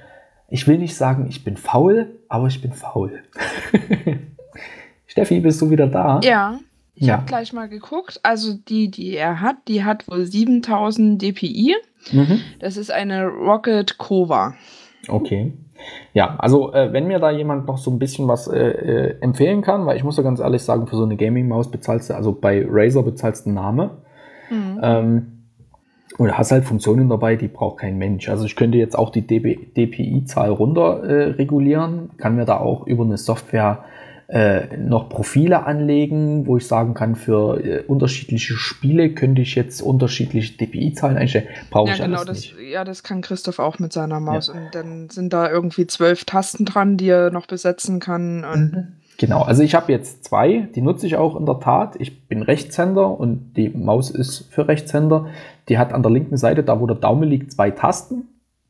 [0.49, 3.19] Ich will nicht sagen, ich bin faul, aber ich bin faul.
[5.17, 6.19] Steffi, bist du wieder da?
[6.23, 6.59] Ja.
[6.93, 7.15] Ich ja.
[7.15, 8.19] habe gleich mal geguckt.
[8.21, 11.75] Also die, die er hat, die hat wohl 7000 dpi.
[12.11, 12.39] Mhm.
[12.59, 14.53] Das ist eine Rocket Kova.
[15.07, 15.53] Okay.
[16.13, 19.63] Ja, also äh, wenn mir da jemand noch so ein bisschen was äh, äh, empfehlen
[19.63, 22.31] kann, weil ich muss ja ganz ehrlich sagen, für so eine Gaming-Maus bezahlst du, also
[22.31, 23.89] bei Razer bezahlst du einen Name.
[24.51, 24.79] Mhm.
[24.83, 25.33] Ähm,
[26.19, 28.29] und hast halt Funktionen dabei, die braucht kein Mensch.
[28.29, 33.03] Also ich könnte jetzt auch die DPI-Zahl runter äh, regulieren, kann mir da auch über
[33.03, 33.83] eine Software
[34.27, 39.81] äh, noch Profile anlegen, wo ich sagen kann, für äh, unterschiedliche Spiele könnte ich jetzt
[39.81, 41.47] unterschiedliche DPI-Zahlen einstellen.
[41.69, 42.55] Brauche ja, ich genau, das, nicht.
[42.59, 44.47] Ja, das kann Christoph auch mit seiner Maus.
[44.47, 44.55] Ja.
[44.55, 48.41] Und dann sind da irgendwie zwölf Tasten dran, die er noch besetzen kann.
[48.41, 48.87] Mhm.
[49.17, 51.95] Genau, also ich habe jetzt zwei, die nutze ich auch in der Tat.
[51.97, 55.27] Ich bin Rechtshänder und die Maus ist für Rechtshänder.
[55.69, 58.27] Die hat an der linken Seite, da wo der Daumen liegt, zwei Tasten.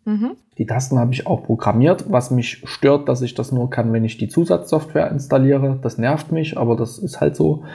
[0.07, 0.37] Mhm.
[0.57, 2.05] Die Tasten habe ich auch programmiert.
[2.07, 5.79] Was mich stört, dass ich das nur kann, wenn ich die Zusatzsoftware installiere.
[5.81, 7.65] Das nervt mich, aber das ist halt so.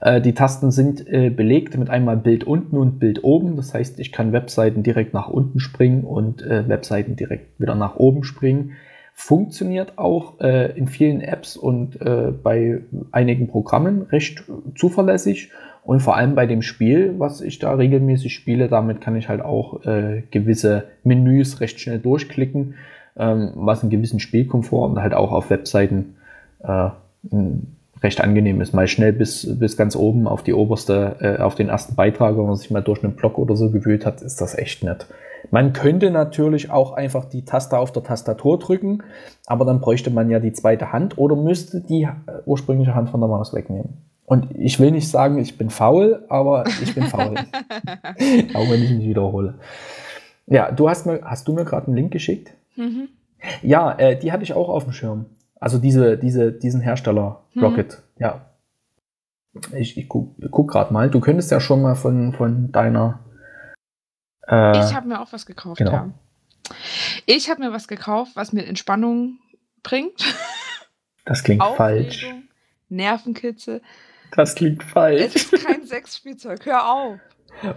[0.00, 3.56] Äh, die Tasten sind äh, belegt mit einmal Bild unten und Bild oben.
[3.56, 7.96] Das heißt, ich kann Webseiten direkt nach unten springen und äh, Webseiten direkt wieder nach
[7.96, 8.72] oben springen.
[9.12, 12.80] Funktioniert auch äh, in vielen Apps und äh, bei
[13.10, 15.50] einigen Programmen recht zuverlässig.
[15.84, 19.42] Und vor allem bei dem Spiel, was ich da regelmäßig spiele, damit kann ich halt
[19.42, 22.74] auch äh, gewisse Menüs recht schnell durchklicken,
[23.16, 26.14] ähm, was einen gewissen Spielkomfort und halt auch auf Webseiten
[26.62, 26.90] äh,
[28.02, 28.72] recht angenehm ist.
[28.74, 32.46] Mal schnell bis, bis ganz oben auf die oberste, äh, auf den ersten Beitrag, wenn
[32.46, 35.06] man sich mal durch einen Blog oder so gewühlt hat, ist das echt nett.
[35.50, 39.02] Man könnte natürlich auch einfach die Taste auf der Tastatur drücken,
[39.46, 42.08] aber dann bräuchte man ja die zweite Hand oder müsste die äh,
[42.46, 44.11] ursprüngliche Hand von der Maus wegnehmen.
[44.24, 47.34] Und ich will nicht sagen, ich bin faul, aber ich bin faul.
[48.54, 49.58] auch wenn ich mich wiederhole.
[50.46, 52.54] Ja, du hast mir, hast du mir gerade einen Link geschickt?
[52.76, 53.08] Mhm.
[53.62, 55.26] Ja, äh, die hatte ich auch auf dem Schirm.
[55.60, 57.64] Also diese, diese, diesen Hersteller mhm.
[57.64, 58.46] Rocket, ja.
[59.76, 61.10] Ich, ich guck, guck gerade mal.
[61.10, 63.20] Du könntest ja schon mal von, von deiner
[64.46, 65.92] äh, ich habe mir auch was gekauft, genau.
[65.92, 66.10] ja.
[67.26, 69.38] Ich habe mir was gekauft, was mir Entspannung
[69.82, 70.24] bringt.
[71.24, 72.26] Das klingt falsch.
[72.88, 73.80] Nervenkitzel.
[74.36, 75.22] Das klingt falsch.
[75.34, 77.18] Es ist kein Sexspielzeug, hör auf.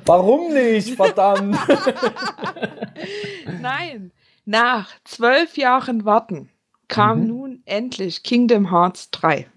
[0.06, 1.58] Warum nicht, verdammt?
[3.61, 4.11] Nein,
[4.45, 6.50] nach zwölf Jahren Warten
[6.88, 7.27] kam mhm.
[7.27, 9.48] nun endlich Kingdom Hearts 3.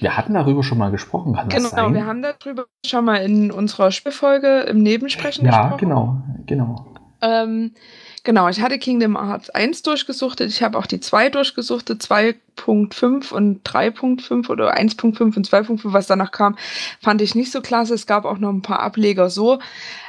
[0.00, 1.84] Wir hatten darüber schon mal gesprochen, kann genau, das sein?
[1.86, 5.72] Genau, wir haben darüber schon mal in unserer Spielfolge im Nebensprechen ja, gesprochen.
[5.72, 6.94] Ja, genau, genau.
[7.20, 7.74] Ähm,
[8.24, 13.62] genau, ich hatte Kingdom Hearts 1 durchgesuchtet, ich habe auch die 2 durchgesuchtet, 2.5 und
[13.62, 16.56] 3.5 oder 1.5 und 2.5, was danach kam,
[17.00, 17.94] fand ich nicht so klasse.
[17.94, 19.60] Es gab auch noch ein paar Ableger so.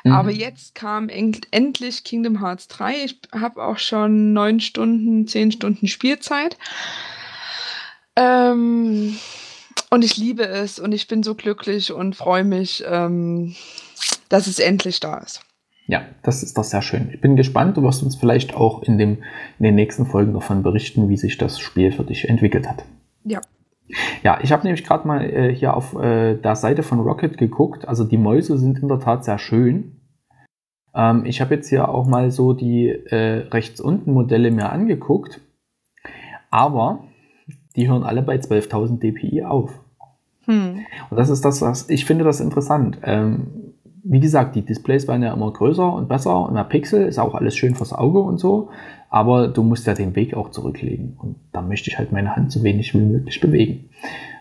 [0.03, 0.11] Mhm.
[0.11, 3.05] Aber jetzt kam endlich Kingdom Hearts 3.
[3.05, 6.57] Ich habe auch schon 9 Stunden, 10 Stunden Spielzeit.
[8.15, 9.17] Ähm,
[9.89, 13.55] und ich liebe es und ich bin so glücklich und freue mich, ähm,
[14.29, 15.41] dass es endlich da ist.
[15.87, 17.09] Ja, das ist doch sehr schön.
[17.13, 17.77] Ich bin gespannt.
[17.77, 19.19] Du wirst uns vielleicht auch in, dem,
[19.59, 22.85] in den nächsten Folgen davon berichten, wie sich das Spiel für dich entwickelt hat.
[23.23, 23.41] Ja.
[24.23, 27.87] Ja, ich habe nämlich gerade mal äh, hier auf äh, der Seite von Rocket geguckt.
[27.87, 30.01] Also die Mäuse sind in der Tat sehr schön.
[30.95, 35.41] Ähm, ich habe jetzt hier auch mal so die äh, rechts unten Modelle mir angeguckt.
[36.49, 37.03] Aber
[37.75, 39.71] die hören alle bei 12.000 dpi auf.
[40.45, 40.85] Hm.
[41.09, 42.97] Und das ist das, was ich finde das interessant.
[43.03, 43.64] Ähm,
[44.07, 47.33] wie gesagt, die Displays werden ja immer größer und besser und mehr Pixel, ist auch
[47.33, 48.69] alles schön fürs Auge und so,
[49.09, 52.51] aber du musst ja den Weg auch zurücklegen und da möchte ich halt meine Hand
[52.51, 53.89] so wenig wie möglich bewegen.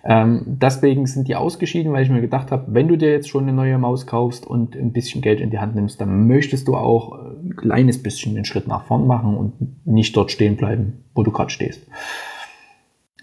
[0.04, 3.44] Ähm, deswegen sind die ausgeschieden, weil ich mir gedacht habe, wenn du dir jetzt schon
[3.44, 6.76] eine neue Maus kaufst und ein bisschen Geld in die Hand nimmst, dann möchtest du
[6.76, 11.22] auch ein kleines bisschen den Schritt nach vorn machen und nicht dort stehen bleiben, wo
[11.22, 11.86] du gerade stehst.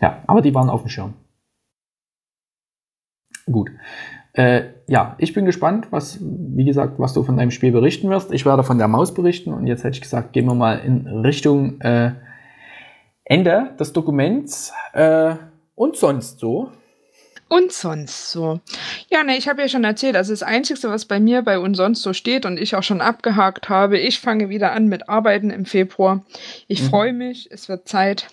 [0.02, 1.14] Ja, aber die waren auf dem Schirm.
[3.46, 3.70] Gut.
[4.34, 8.32] Äh, ja, ich bin gespannt, was, wie gesagt, was du von deinem Spiel berichten wirst.
[8.32, 11.08] Ich werde von der Maus berichten und jetzt hätte ich gesagt, gehen wir mal in
[11.08, 12.12] Richtung äh,
[13.24, 15.36] Ende des Dokuments äh,
[15.76, 16.72] und sonst so.
[17.48, 18.60] Und sonst so.
[19.10, 21.76] Ja, ne, ich habe ja schon erzählt, also das Einzige, was bei mir bei und
[21.76, 25.50] sonst so steht und ich auch schon abgehakt habe, ich fange wieder an mit Arbeiten
[25.52, 26.24] im Februar.
[26.68, 26.88] Ich mhm.
[26.88, 28.28] freue mich, es wird Zeit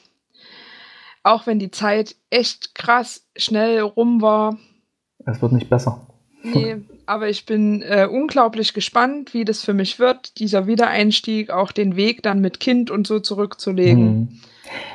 [1.23, 4.57] auch wenn die Zeit echt krass schnell rum war.
[5.27, 6.08] Es wird nicht besser.
[6.43, 6.77] Nee,
[7.07, 11.97] aber ich bin äh, unglaublich gespannt, wie das für mich wird, dieser Wiedereinstieg, auch den
[11.97, 14.05] Weg dann mit Kind und so zurückzulegen.
[14.05, 14.29] Mhm.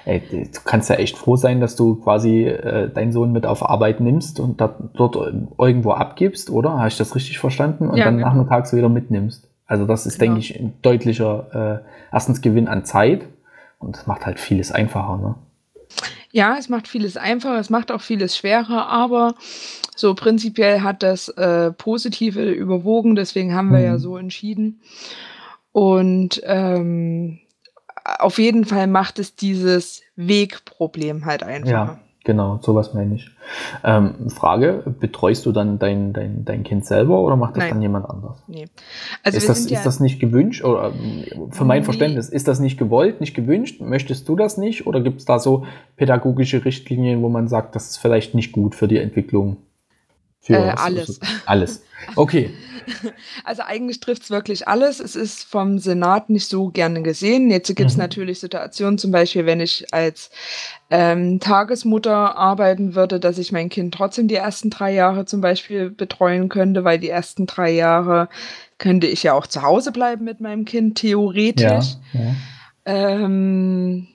[0.05, 3.67] Ey, du kannst ja echt froh sein, dass du quasi äh, deinen Sohn mit auf
[3.67, 5.15] Arbeit nimmst und dort
[5.57, 6.77] irgendwo abgibst, oder?
[6.77, 7.89] Habe ich das richtig verstanden?
[7.89, 8.27] Und ja, dann genau.
[8.27, 9.49] nachmittags wieder mitnimmst.
[9.65, 10.33] Also das ist, genau.
[10.33, 13.25] denke ich, ein deutlicher äh, erstens Gewinn an Zeit
[13.79, 15.17] und das macht halt vieles einfacher.
[15.17, 15.35] Ne?
[16.35, 19.35] Ja, es macht vieles einfacher, es macht auch vieles schwerer, aber
[19.95, 23.85] so prinzipiell hat das äh, Positive überwogen, deswegen haben wir mhm.
[23.85, 24.81] ja so entschieden.
[25.71, 27.37] Und ähm,
[28.03, 31.71] auf jeden Fall macht es dieses Wegproblem halt einfacher.
[31.71, 33.29] Ja, Genau, sowas meine ich.
[33.83, 37.73] Ähm, Frage, betreust du dann dein, dein, dein Kind selber oder macht das Nein.
[37.73, 38.41] dann jemand anders?
[38.47, 38.65] Nee.
[39.23, 40.93] Also ist, das, ja ist das nicht gewünscht oder
[41.51, 41.85] für mein nee.
[41.85, 43.81] Verständnis, ist das nicht gewollt, nicht gewünscht?
[43.81, 45.65] Möchtest du das nicht oder gibt es da so
[45.97, 49.57] pädagogische Richtlinien, wo man sagt, das ist vielleicht nicht gut für die Entwicklung?
[50.43, 51.19] Für äh, alles.
[51.45, 51.83] Alles.
[52.15, 52.51] Okay.
[53.45, 54.99] Also eigentlich trifft es wirklich alles.
[54.99, 57.49] Es ist vom Senat nicht so gerne gesehen.
[57.49, 58.01] Jetzt gibt es mhm.
[58.01, 60.31] natürlich Situationen, zum Beispiel, wenn ich als
[60.89, 65.91] ähm, Tagesmutter arbeiten würde, dass ich mein Kind trotzdem die ersten drei Jahre zum Beispiel
[65.91, 68.27] betreuen könnte, weil die ersten drei Jahre
[68.79, 71.95] könnte ich ja auch zu Hause bleiben mit meinem Kind, theoretisch.
[72.11, 72.35] Ja, ja.
[72.85, 74.09] Ähm,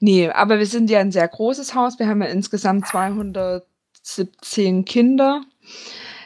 [0.00, 1.98] nee, aber wir sind ja ein sehr großes Haus.
[1.98, 2.86] Wir haben ja insgesamt
[4.02, 5.42] 217 Kinder.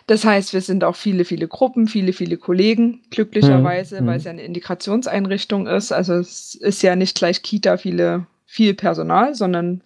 [0.07, 4.07] Das heißt, wir sind auch viele, viele Gruppen, viele, viele Kollegen, glücklicherweise, mhm.
[4.07, 5.93] weil es ja eine Integrationseinrichtung ist.
[5.93, 9.83] Also es ist ja nicht gleich Kita viele, viel Personal, sondern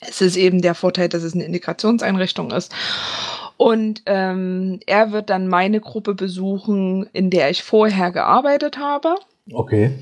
[0.00, 2.72] es ist eben der Vorteil, dass es eine Integrationseinrichtung ist.
[3.56, 9.16] Und ähm, er wird dann meine Gruppe besuchen, in der ich vorher gearbeitet habe.
[9.52, 9.98] Okay.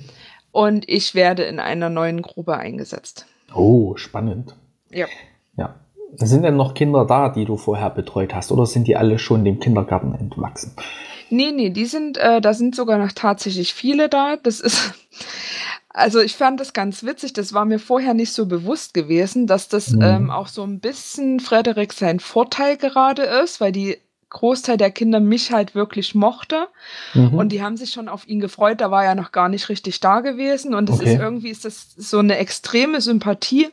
[0.53, 3.27] Und ich werde in einer neuen Gruppe eingesetzt.
[3.55, 4.55] Oh, spannend.
[4.91, 5.07] Ja.
[6.17, 9.45] Sind denn noch Kinder da, die du vorher betreut hast, oder sind die alle schon
[9.45, 10.75] dem Kindergarten entwachsen?
[11.31, 14.37] Nee, nee, die sind, äh, da sind sogar noch tatsächlich viele da.
[14.37, 14.95] Das ist,
[15.91, 19.69] also ich fand das ganz witzig, das war mir vorher nicht so bewusst gewesen, dass
[19.69, 20.03] das mhm.
[20.03, 23.99] ähm, auch so ein bisschen Frederik sein Vorteil gerade ist, weil die
[24.31, 26.69] Großteil der Kinder mich halt wirklich mochte.
[27.15, 27.35] Mhm.
[27.35, 28.81] Und die haben sich schon auf ihn gefreut.
[28.81, 30.75] Da war er noch gar nicht richtig da gewesen.
[30.75, 31.15] Und es okay.
[31.15, 33.69] ist irgendwie ist das so eine extreme Sympathie.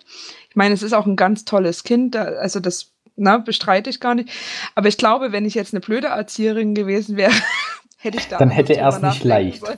[0.56, 4.16] Ich meine, es ist auch ein ganz tolles Kind, also das na, bestreite ich gar
[4.16, 4.30] nicht.
[4.74, 7.34] Aber ich glaube, wenn ich jetzt eine blöde Erzieherin gewesen wäre,
[7.98, 8.38] hätte ich da.
[8.38, 9.62] Dann hätte er es nicht leicht.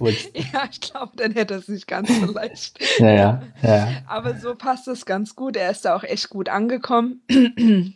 [0.53, 2.77] Ja, ich glaube, dann hätte er es nicht ganz so leicht.
[2.99, 3.87] ja, ja, ja.
[4.05, 5.55] Aber so passt es ganz gut.
[5.55, 7.23] Er ist da auch echt gut angekommen.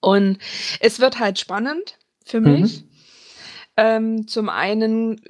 [0.00, 0.38] Und
[0.80, 2.82] es wird halt spannend für mich.
[2.82, 2.88] Mhm.
[3.78, 5.22] Ähm, zum einen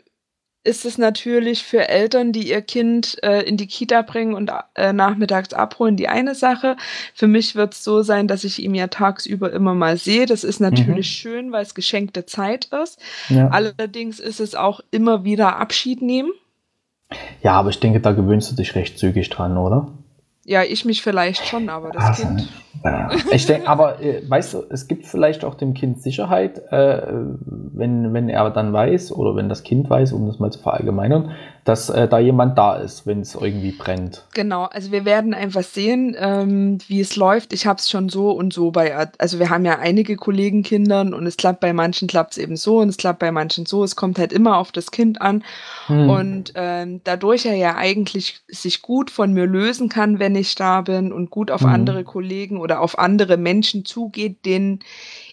[0.65, 4.93] ist es natürlich für Eltern, die ihr Kind äh, in die Kita bringen und äh,
[4.93, 6.77] nachmittags abholen, die eine Sache.
[7.15, 10.27] Für mich wird es so sein, dass ich ihn ja tagsüber immer mal sehe.
[10.27, 11.21] Das ist natürlich mhm.
[11.21, 12.99] schön, weil es geschenkte Zeit ist.
[13.29, 13.49] Ja.
[13.49, 16.33] Allerdings ist es auch immer wieder Abschied nehmen.
[17.43, 19.93] Ja, aber ich denke, da gewöhnst du dich recht zügig dran, oder?
[20.45, 22.49] Ja, ich mich vielleicht schon, aber das Ach, Kind.
[22.85, 23.11] Ja.
[23.33, 27.03] Ich denke, aber äh, weißt du, es gibt vielleicht auch dem Kind Sicherheit, äh,
[27.47, 31.31] wenn, wenn er dann weiß oder wenn das Kind weiß, um das mal zu verallgemeinern,
[31.65, 34.27] dass äh, da jemand da ist, wenn es irgendwie brennt.
[34.35, 37.55] Genau, also wir werden einfach sehen, ähm, wie es läuft.
[37.55, 41.27] Ich habe es schon so und so bei, also wir haben ja einige Kollegenkindern und
[41.27, 43.83] es klappt bei manchen klappt es eben so und es klappt bei manchen so.
[43.83, 45.43] Es kommt halt immer auf das Kind an.
[45.87, 46.11] Hm.
[46.11, 50.83] Und ähm, dadurch er ja eigentlich sich gut von mir lösen kann, wenn ich da
[50.83, 51.71] bin und gut auf hm.
[51.71, 54.81] andere Kollegen oder auf andere Menschen zugeht, denen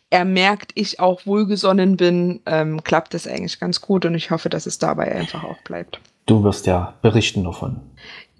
[0.10, 4.50] er merkt, ich auch wohlgesonnen bin, ähm, klappt das eigentlich ganz gut und ich hoffe,
[4.50, 6.00] dass es dabei einfach auch bleibt.
[6.32, 7.82] Du wirst ja berichten davon.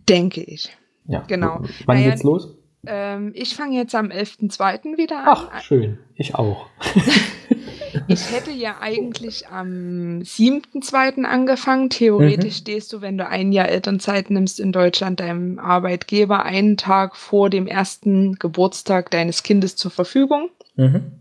[0.08, 0.70] Denke ich.
[1.08, 1.26] Ja.
[1.28, 1.60] Genau.
[1.86, 2.56] Wann naja, geht's los?
[2.88, 4.98] Ähm, ich fange jetzt am 11.02.
[4.98, 5.28] wieder an.
[5.28, 5.98] Ach, schön.
[6.16, 6.68] Ich auch.
[8.08, 11.26] ich hätte ja eigentlich am 7.02.
[11.26, 11.90] angefangen.
[11.90, 12.62] Theoretisch mhm.
[12.62, 17.50] stehst du, wenn du ein Jahr Elternzeit nimmst in Deutschland, deinem Arbeitgeber einen Tag vor
[17.50, 20.50] dem ersten Geburtstag deines Kindes zur Verfügung.
[20.78, 21.12] Mhm.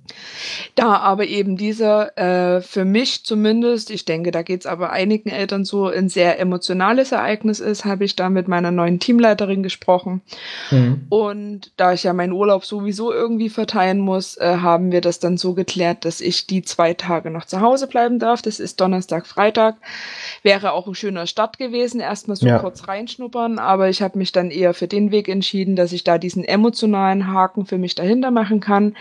[0.75, 5.31] Da aber eben dieser äh, für mich zumindest, ich denke, da geht es aber einigen
[5.31, 10.23] Eltern so, ein sehr emotionales Ereignis ist, habe ich da mit meiner neuen Teamleiterin gesprochen.
[10.71, 11.07] Mhm.
[11.09, 15.37] Und da ich ja meinen Urlaub sowieso irgendwie verteilen muss, äh, haben wir das dann
[15.37, 18.43] so geklärt, dass ich die zwei Tage noch zu Hause bleiben darf.
[18.43, 19.77] Das ist Donnerstag, Freitag.
[20.43, 22.59] Wäre auch ein schöner Start gewesen, erstmal so ja.
[22.59, 26.19] kurz reinschnuppern, aber ich habe mich dann eher für den Weg entschieden, dass ich da
[26.19, 28.97] diesen emotionalen Haken für mich dahinter machen kann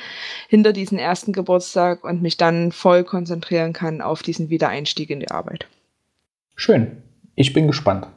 [0.48, 5.32] hinter diesen ersten Geburtstag und mich dann voll konzentrieren kann auf diesen Wiedereinstieg in die
[5.32, 5.68] Arbeit.
[6.56, 7.02] Schön.
[7.36, 8.08] Ich bin gespannt.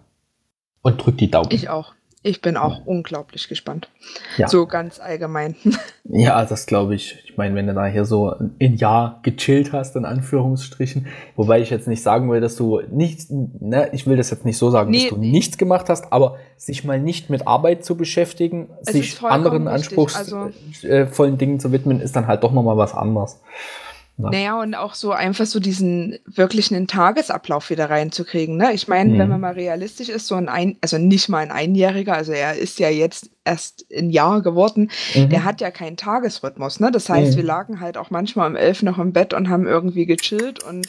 [0.82, 1.50] Und drück die Daumen.
[1.52, 1.94] Ich auch.
[2.24, 3.88] Ich bin auch unglaublich gespannt.
[4.36, 4.46] Ja.
[4.46, 5.56] So ganz allgemein.
[6.04, 7.16] Ja, das glaube ich.
[7.24, 11.70] Ich meine, wenn du da hier so ein Jahr gechillt hast, in Anführungsstrichen, wobei ich
[11.70, 14.90] jetzt nicht sagen will, dass du nichts, ne, ich will das jetzt nicht so sagen,
[14.90, 19.22] nee, dass du nichts gemacht hast, aber sich mal nicht mit Arbeit zu beschäftigen, sich
[19.22, 20.52] anderen anspruchsvollen
[21.06, 23.40] also, äh, Dingen zu widmen, ist dann halt doch nochmal was anderes.
[24.22, 24.30] Ja.
[24.30, 28.56] Naja, und auch so einfach so diesen wirklichen Tagesablauf wieder reinzukriegen.
[28.56, 28.72] Ne?
[28.72, 29.18] Ich meine, mhm.
[29.18, 32.56] wenn man mal realistisch ist, so ein, ein, also nicht mal ein Einjähriger, also er
[32.56, 35.28] ist ja jetzt erst ein Jahr geworden, mhm.
[35.28, 36.80] der hat ja keinen Tagesrhythmus.
[36.80, 36.90] Ne?
[36.90, 37.36] Das heißt, mhm.
[37.36, 40.86] wir lagen halt auch manchmal um elf noch im Bett und haben irgendwie gechillt und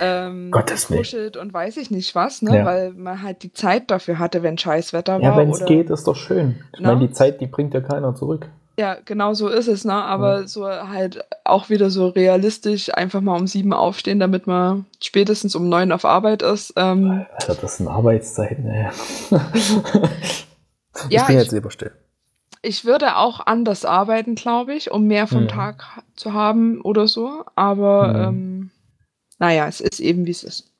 [0.00, 0.52] ähm,
[0.86, 2.58] kuschelt und weiß ich nicht was, ne?
[2.58, 2.64] Ja.
[2.64, 5.22] weil man halt die Zeit dafür hatte, wenn Scheißwetter war.
[5.22, 6.60] Ja, wenn es geht, ist doch schön.
[6.74, 8.48] Ich meine, die Zeit, die bringt ja keiner zurück.
[8.78, 9.92] Ja, genau so ist es, ne?
[9.92, 10.46] Aber ja.
[10.46, 15.68] so halt auch wieder so realistisch, einfach mal um sieben aufstehen, damit man spätestens um
[15.68, 16.74] neun auf Arbeit ist.
[16.76, 18.86] Ähm, Alter, das sind Arbeitszeiten, ey.
[21.10, 21.90] ja, ich bin jetzt lieber still.
[22.62, 25.48] Ich würde auch anders arbeiten, glaube ich, um mehr vom mhm.
[25.48, 25.84] Tag
[26.14, 27.44] zu haben oder so.
[27.56, 28.22] Aber mhm.
[28.22, 28.70] ähm,
[29.40, 30.72] naja, es ist eben, wie es ist.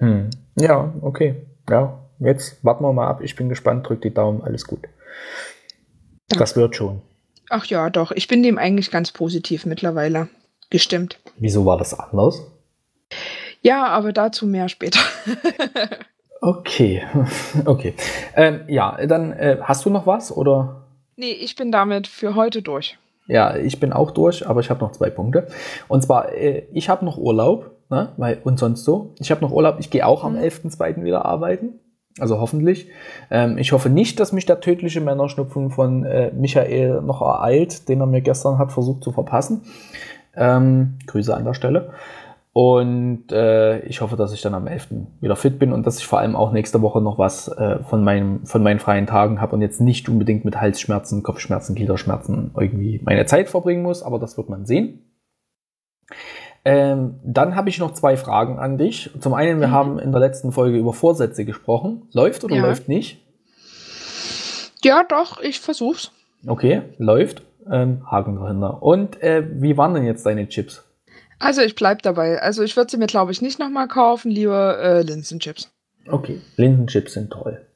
[0.00, 0.30] Mhm.
[0.56, 1.46] Ja, okay.
[1.68, 3.20] Ja, jetzt warten wir mal ab.
[3.22, 4.80] Ich bin gespannt, drück die Daumen, alles gut.
[6.28, 7.02] Das wird schon.
[7.50, 8.12] Ach ja, doch.
[8.12, 10.28] Ich bin dem eigentlich ganz positiv mittlerweile
[10.70, 11.18] gestimmt.
[11.36, 12.40] Wieso war das anders?
[13.60, 15.00] Ja, aber dazu mehr später.
[16.40, 17.02] okay,
[17.64, 17.94] okay.
[18.36, 20.86] Ähm, ja, dann äh, hast du noch was oder?
[21.16, 22.96] Nee, ich bin damit für heute durch.
[23.26, 25.48] Ja, ich bin auch durch, aber ich habe noch zwei Punkte.
[25.88, 28.12] Und zwar, äh, ich habe noch Urlaub, ne?
[28.16, 29.12] Weil, und sonst so.
[29.18, 30.98] Ich habe noch Urlaub, ich gehe auch am 11.02.
[30.98, 31.04] Mhm.
[31.04, 31.80] wieder arbeiten.
[32.18, 32.88] Also hoffentlich.
[33.30, 38.00] Ähm, ich hoffe nicht, dass mich der tödliche Männerschnupfen von äh, Michael noch ereilt, den
[38.00, 39.62] er mir gestern hat versucht zu verpassen.
[40.34, 41.92] Ähm, Grüße an der Stelle.
[42.52, 44.88] Und äh, ich hoffe, dass ich dann am 11.
[45.20, 48.02] wieder fit bin und dass ich vor allem auch nächste Woche noch was äh, von,
[48.02, 53.00] meinem, von meinen freien Tagen habe und jetzt nicht unbedingt mit Halsschmerzen, Kopfschmerzen, Gliederschmerzen irgendwie
[53.04, 55.04] meine Zeit verbringen muss, aber das wird man sehen.
[56.64, 59.10] Ähm, dann habe ich noch zwei Fragen an dich.
[59.20, 59.72] Zum einen, wir mhm.
[59.72, 62.08] haben in der letzten Folge über Vorsätze gesprochen.
[62.12, 62.62] Läuft oder ja.
[62.62, 63.24] läuft nicht?
[64.82, 66.10] Ja, doch, ich versuch's.
[66.46, 67.42] Okay, läuft.
[67.70, 68.82] Ähm, Haken dahinter.
[68.82, 70.84] Und äh, wie waren denn jetzt deine Chips?
[71.38, 72.40] Also ich bleib dabei.
[72.40, 75.70] Also ich würde sie mir, glaube ich, nicht nochmal kaufen, lieber äh, Linsenchips.
[76.08, 77.66] Okay, Linsenchips sind toll.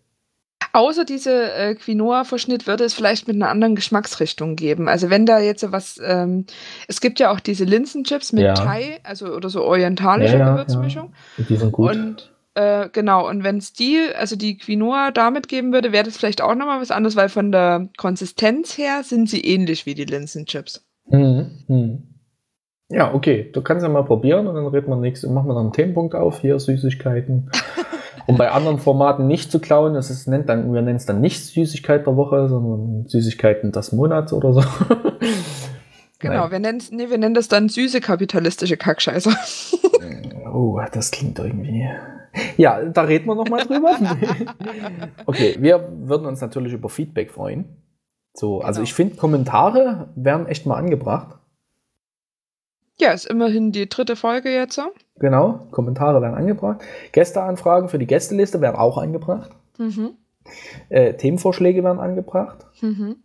[0.74, 4.88] Außer diese äh, Quinoa-Verschnitt würde es vielleicht mit einer anderen Geschmacksrichtung geben.
[4.88, 6.46] Also wenn da jetzt was, ähm,
[6.88, 8.54] es gibt ja auch diese Linsenchips mit ja.
[8.54, 11.12] Thai, also oder so orientalische ja, Gewürzmischung.
[11.38, 11.44] Ja.
[11.48, 11.94] Die sind gut.
[11.94, 16.16] Und äh, genau, und wenn es die, also die Quinoa damit geben würde, wäre das
[16.16, 20.06] vielleicht auch nochmal was anderes, weil von der Konsistenz her sind sie ähnlich wie die
[20.06, 20.84] Linsenchips.
[21.06, 21.52] Mhm.
[21.68, 22.02] Mhm.
[22.88, 23.48] Ja, okay.
[23.52, 26.16] Du kannst ja mal probieren und dann reden wir nächstes, machen wir dann einen Themenpunkt
[26.16, 27.52] auf, hier Süßigkeiten.
[28.26, 31.20] um bei anderen Formaten nicht zu klauen, das ist, nennt dann, wir nennen es dann
[31.20, 34.62] nicht Süßigkeit der Woche, sondern Süßigkeiten des Monats oder so.
[36.20, 39.30] Genau, wir nennen, nee, wir nennen das dann süße kapitalistische Kackscheiße.
[40.54, 41.86] oh, das klingt irgendwie.
[42.56, 43.96] Ja, da reden wir nochmal drüber.
[45.26, 47.76] okay, wir würden uns natürlich über Feedback freuen.
[48.32, 48.66] So, also genau.
[48.66, 51.38] also ich finde, Kommentare wären echt mal angebracht.
[52.98, 54.80] Ja, ist immerhin die dritte Folge jetzt.
[55.18, 56.82] Genau, Kommentare werden angebracht.
[57.12, 59.50] Gästeanfragen für die Gästeliste werden auch angebracht.
[59.78, 60.10] Mhm.
[60.88, 62.66] Äh, Themenvorschläge werden angebracht.
[62.82, 63.16] Mhm.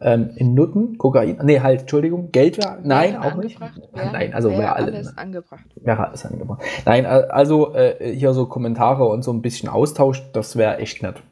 [0.00, 3.60] Ähm, in Nutten, Kokain, nee, halt, Entschuldigung, Geld wäre, nein, auch nicht.
[3.60, 5.64] Wär, nein, also wäre alles, alles angebracht.
[5.76, 6.62] Wäre alles angebracht.
[6.84, 11.22] Nein, also äh, hier so Kommentare und so ein bisschen Austausch, das wäre echt nett.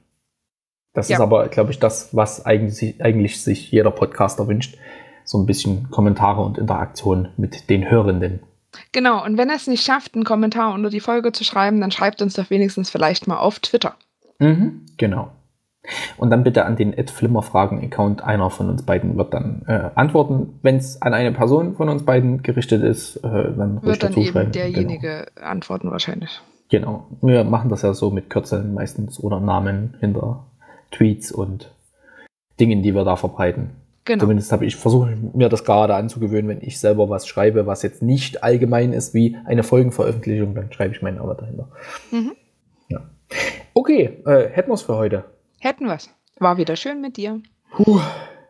[0.93, 1.17] Das ja.
[1.17, 4.77] ist aber, glaube ich, das, was eigentlich, eigentlich sich jeder Podcaster wünscht.
[5.25, 8.41] So ein bisschen Kommentare und Interaktion mit den Hörenden.
[8.93, 11.91] Genau, und wenn er es nicht schafft, einen Kommentar unter die Folge zu schreiben, dann
[11.91, 13.95] schreibt uns doch wenigstens vielleicht mal auf Twitter.
[14.39, 15.31] Mhm, genau.
[16.19, 18.23] Und dann bitte an den Ed Flimmer Fragen Account.
[18.23, 20.59] Einer von uns beiden wird dann äh, antworten.
[20.63, 24.53] Wenn es an eine Person von uns beiden gerichtet ist, äh, dann wird dann eben
[24.53, 25.49] derjenige genau.
[25.49, 26.41] antworten wahrscheinlich.
[26.69, 27.07] Genau.
[27.23, 30.45] Wir machen das ja so mit Kürzeln meistens oder Namen hinter
[30.91, 31.75] Tweets und
[32.61, 33.71] Dingen, die wir da verbreiten.
[34.05, 34.23] Genau.
[34.23, 38.03] Zumindest habe ich versucht, mir das gerade anzugewöhnen, wenn ich selber was schreibe, was jetzt
[38.03, 41.69] nicht allgemein ist wie eine Folgenveröffentlichung, dann schreibe ich meinen Namen dahinter.
[42.11, 42.33] Mhm.
[42.89, 43.11] Ja.
[43.75, 45.25] Okay, äh, hätten wir es für heute.
[45.61, 46.11] Hätten wir es.
[46.39, 47.41] War wieder schön mit dir.
[47.73, 48.01] Puh,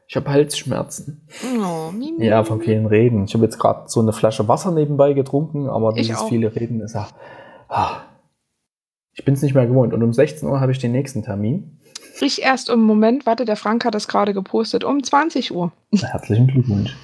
[0.06, 1.26] ich habe Halsschmerzen.
[1.58, 2.24] Oh, Mimi.
[2.24, 3.24] Ja, von vielen Reden.
[3.24, 6.94] Ich habe jetzt gerade so eine Flasche Wasser nebenbei getrunken, aber dieses viele Reden ist
[6.94, 7.08] ja.
[7.68, 8.02] Ah,
[9.12, 9.92] ich bin es nicht mehr gewohnt.
[9.92, 11.79] Und um 16 Uhr habe ich den nächsten Termin.
[12.22, 15.72] Ich erst im Moment, warte, der Frank hat das gerade gepostet, um 20 Uhr.
[15.92, 16.96] Herzlichen Glückwunsch.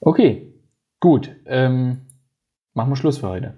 [0.00, 0.54] Okay,
[1.00, 1.34] gut.
[1.46, 2.06] Ähm,
[2.74, 3.54] machen wir Schluss für heute.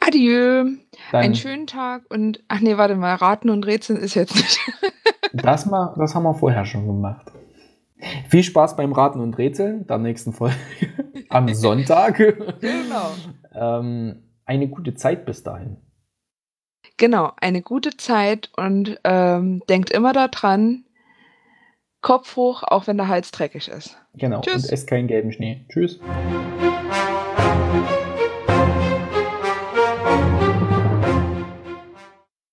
[0.00, 0.64] Adieu.
[1.12, 4.58] Dann Einen schönen Tag und, ach nee, warte mal, Raten und Rätseln ist jetzt nicht.
[5.32, 7.30] das, mal, das haben wir vorher schon gemacht.
[8.28, 10.56] Viel Spaß beim Raten und Rätseln, der nächsten Folge
[11.28, 12.18] am Sonntag.
[12.60, 13.10] Genau.
[13.52, 15.76] ähm, eine gute Zeit bis dahin.
[17.00, 20.84] Genau, eine gute Zeit und ähm, denkt immer daran,
[22.02, 23.96] Kopf hoch, auch wenn der Hals dreckig ist.
[24.16, 24.64] Genau, Tschüss.
[24.64, 25.64] und esst keinen gelben Schnee.
[25.70, 25.98] Tschüss.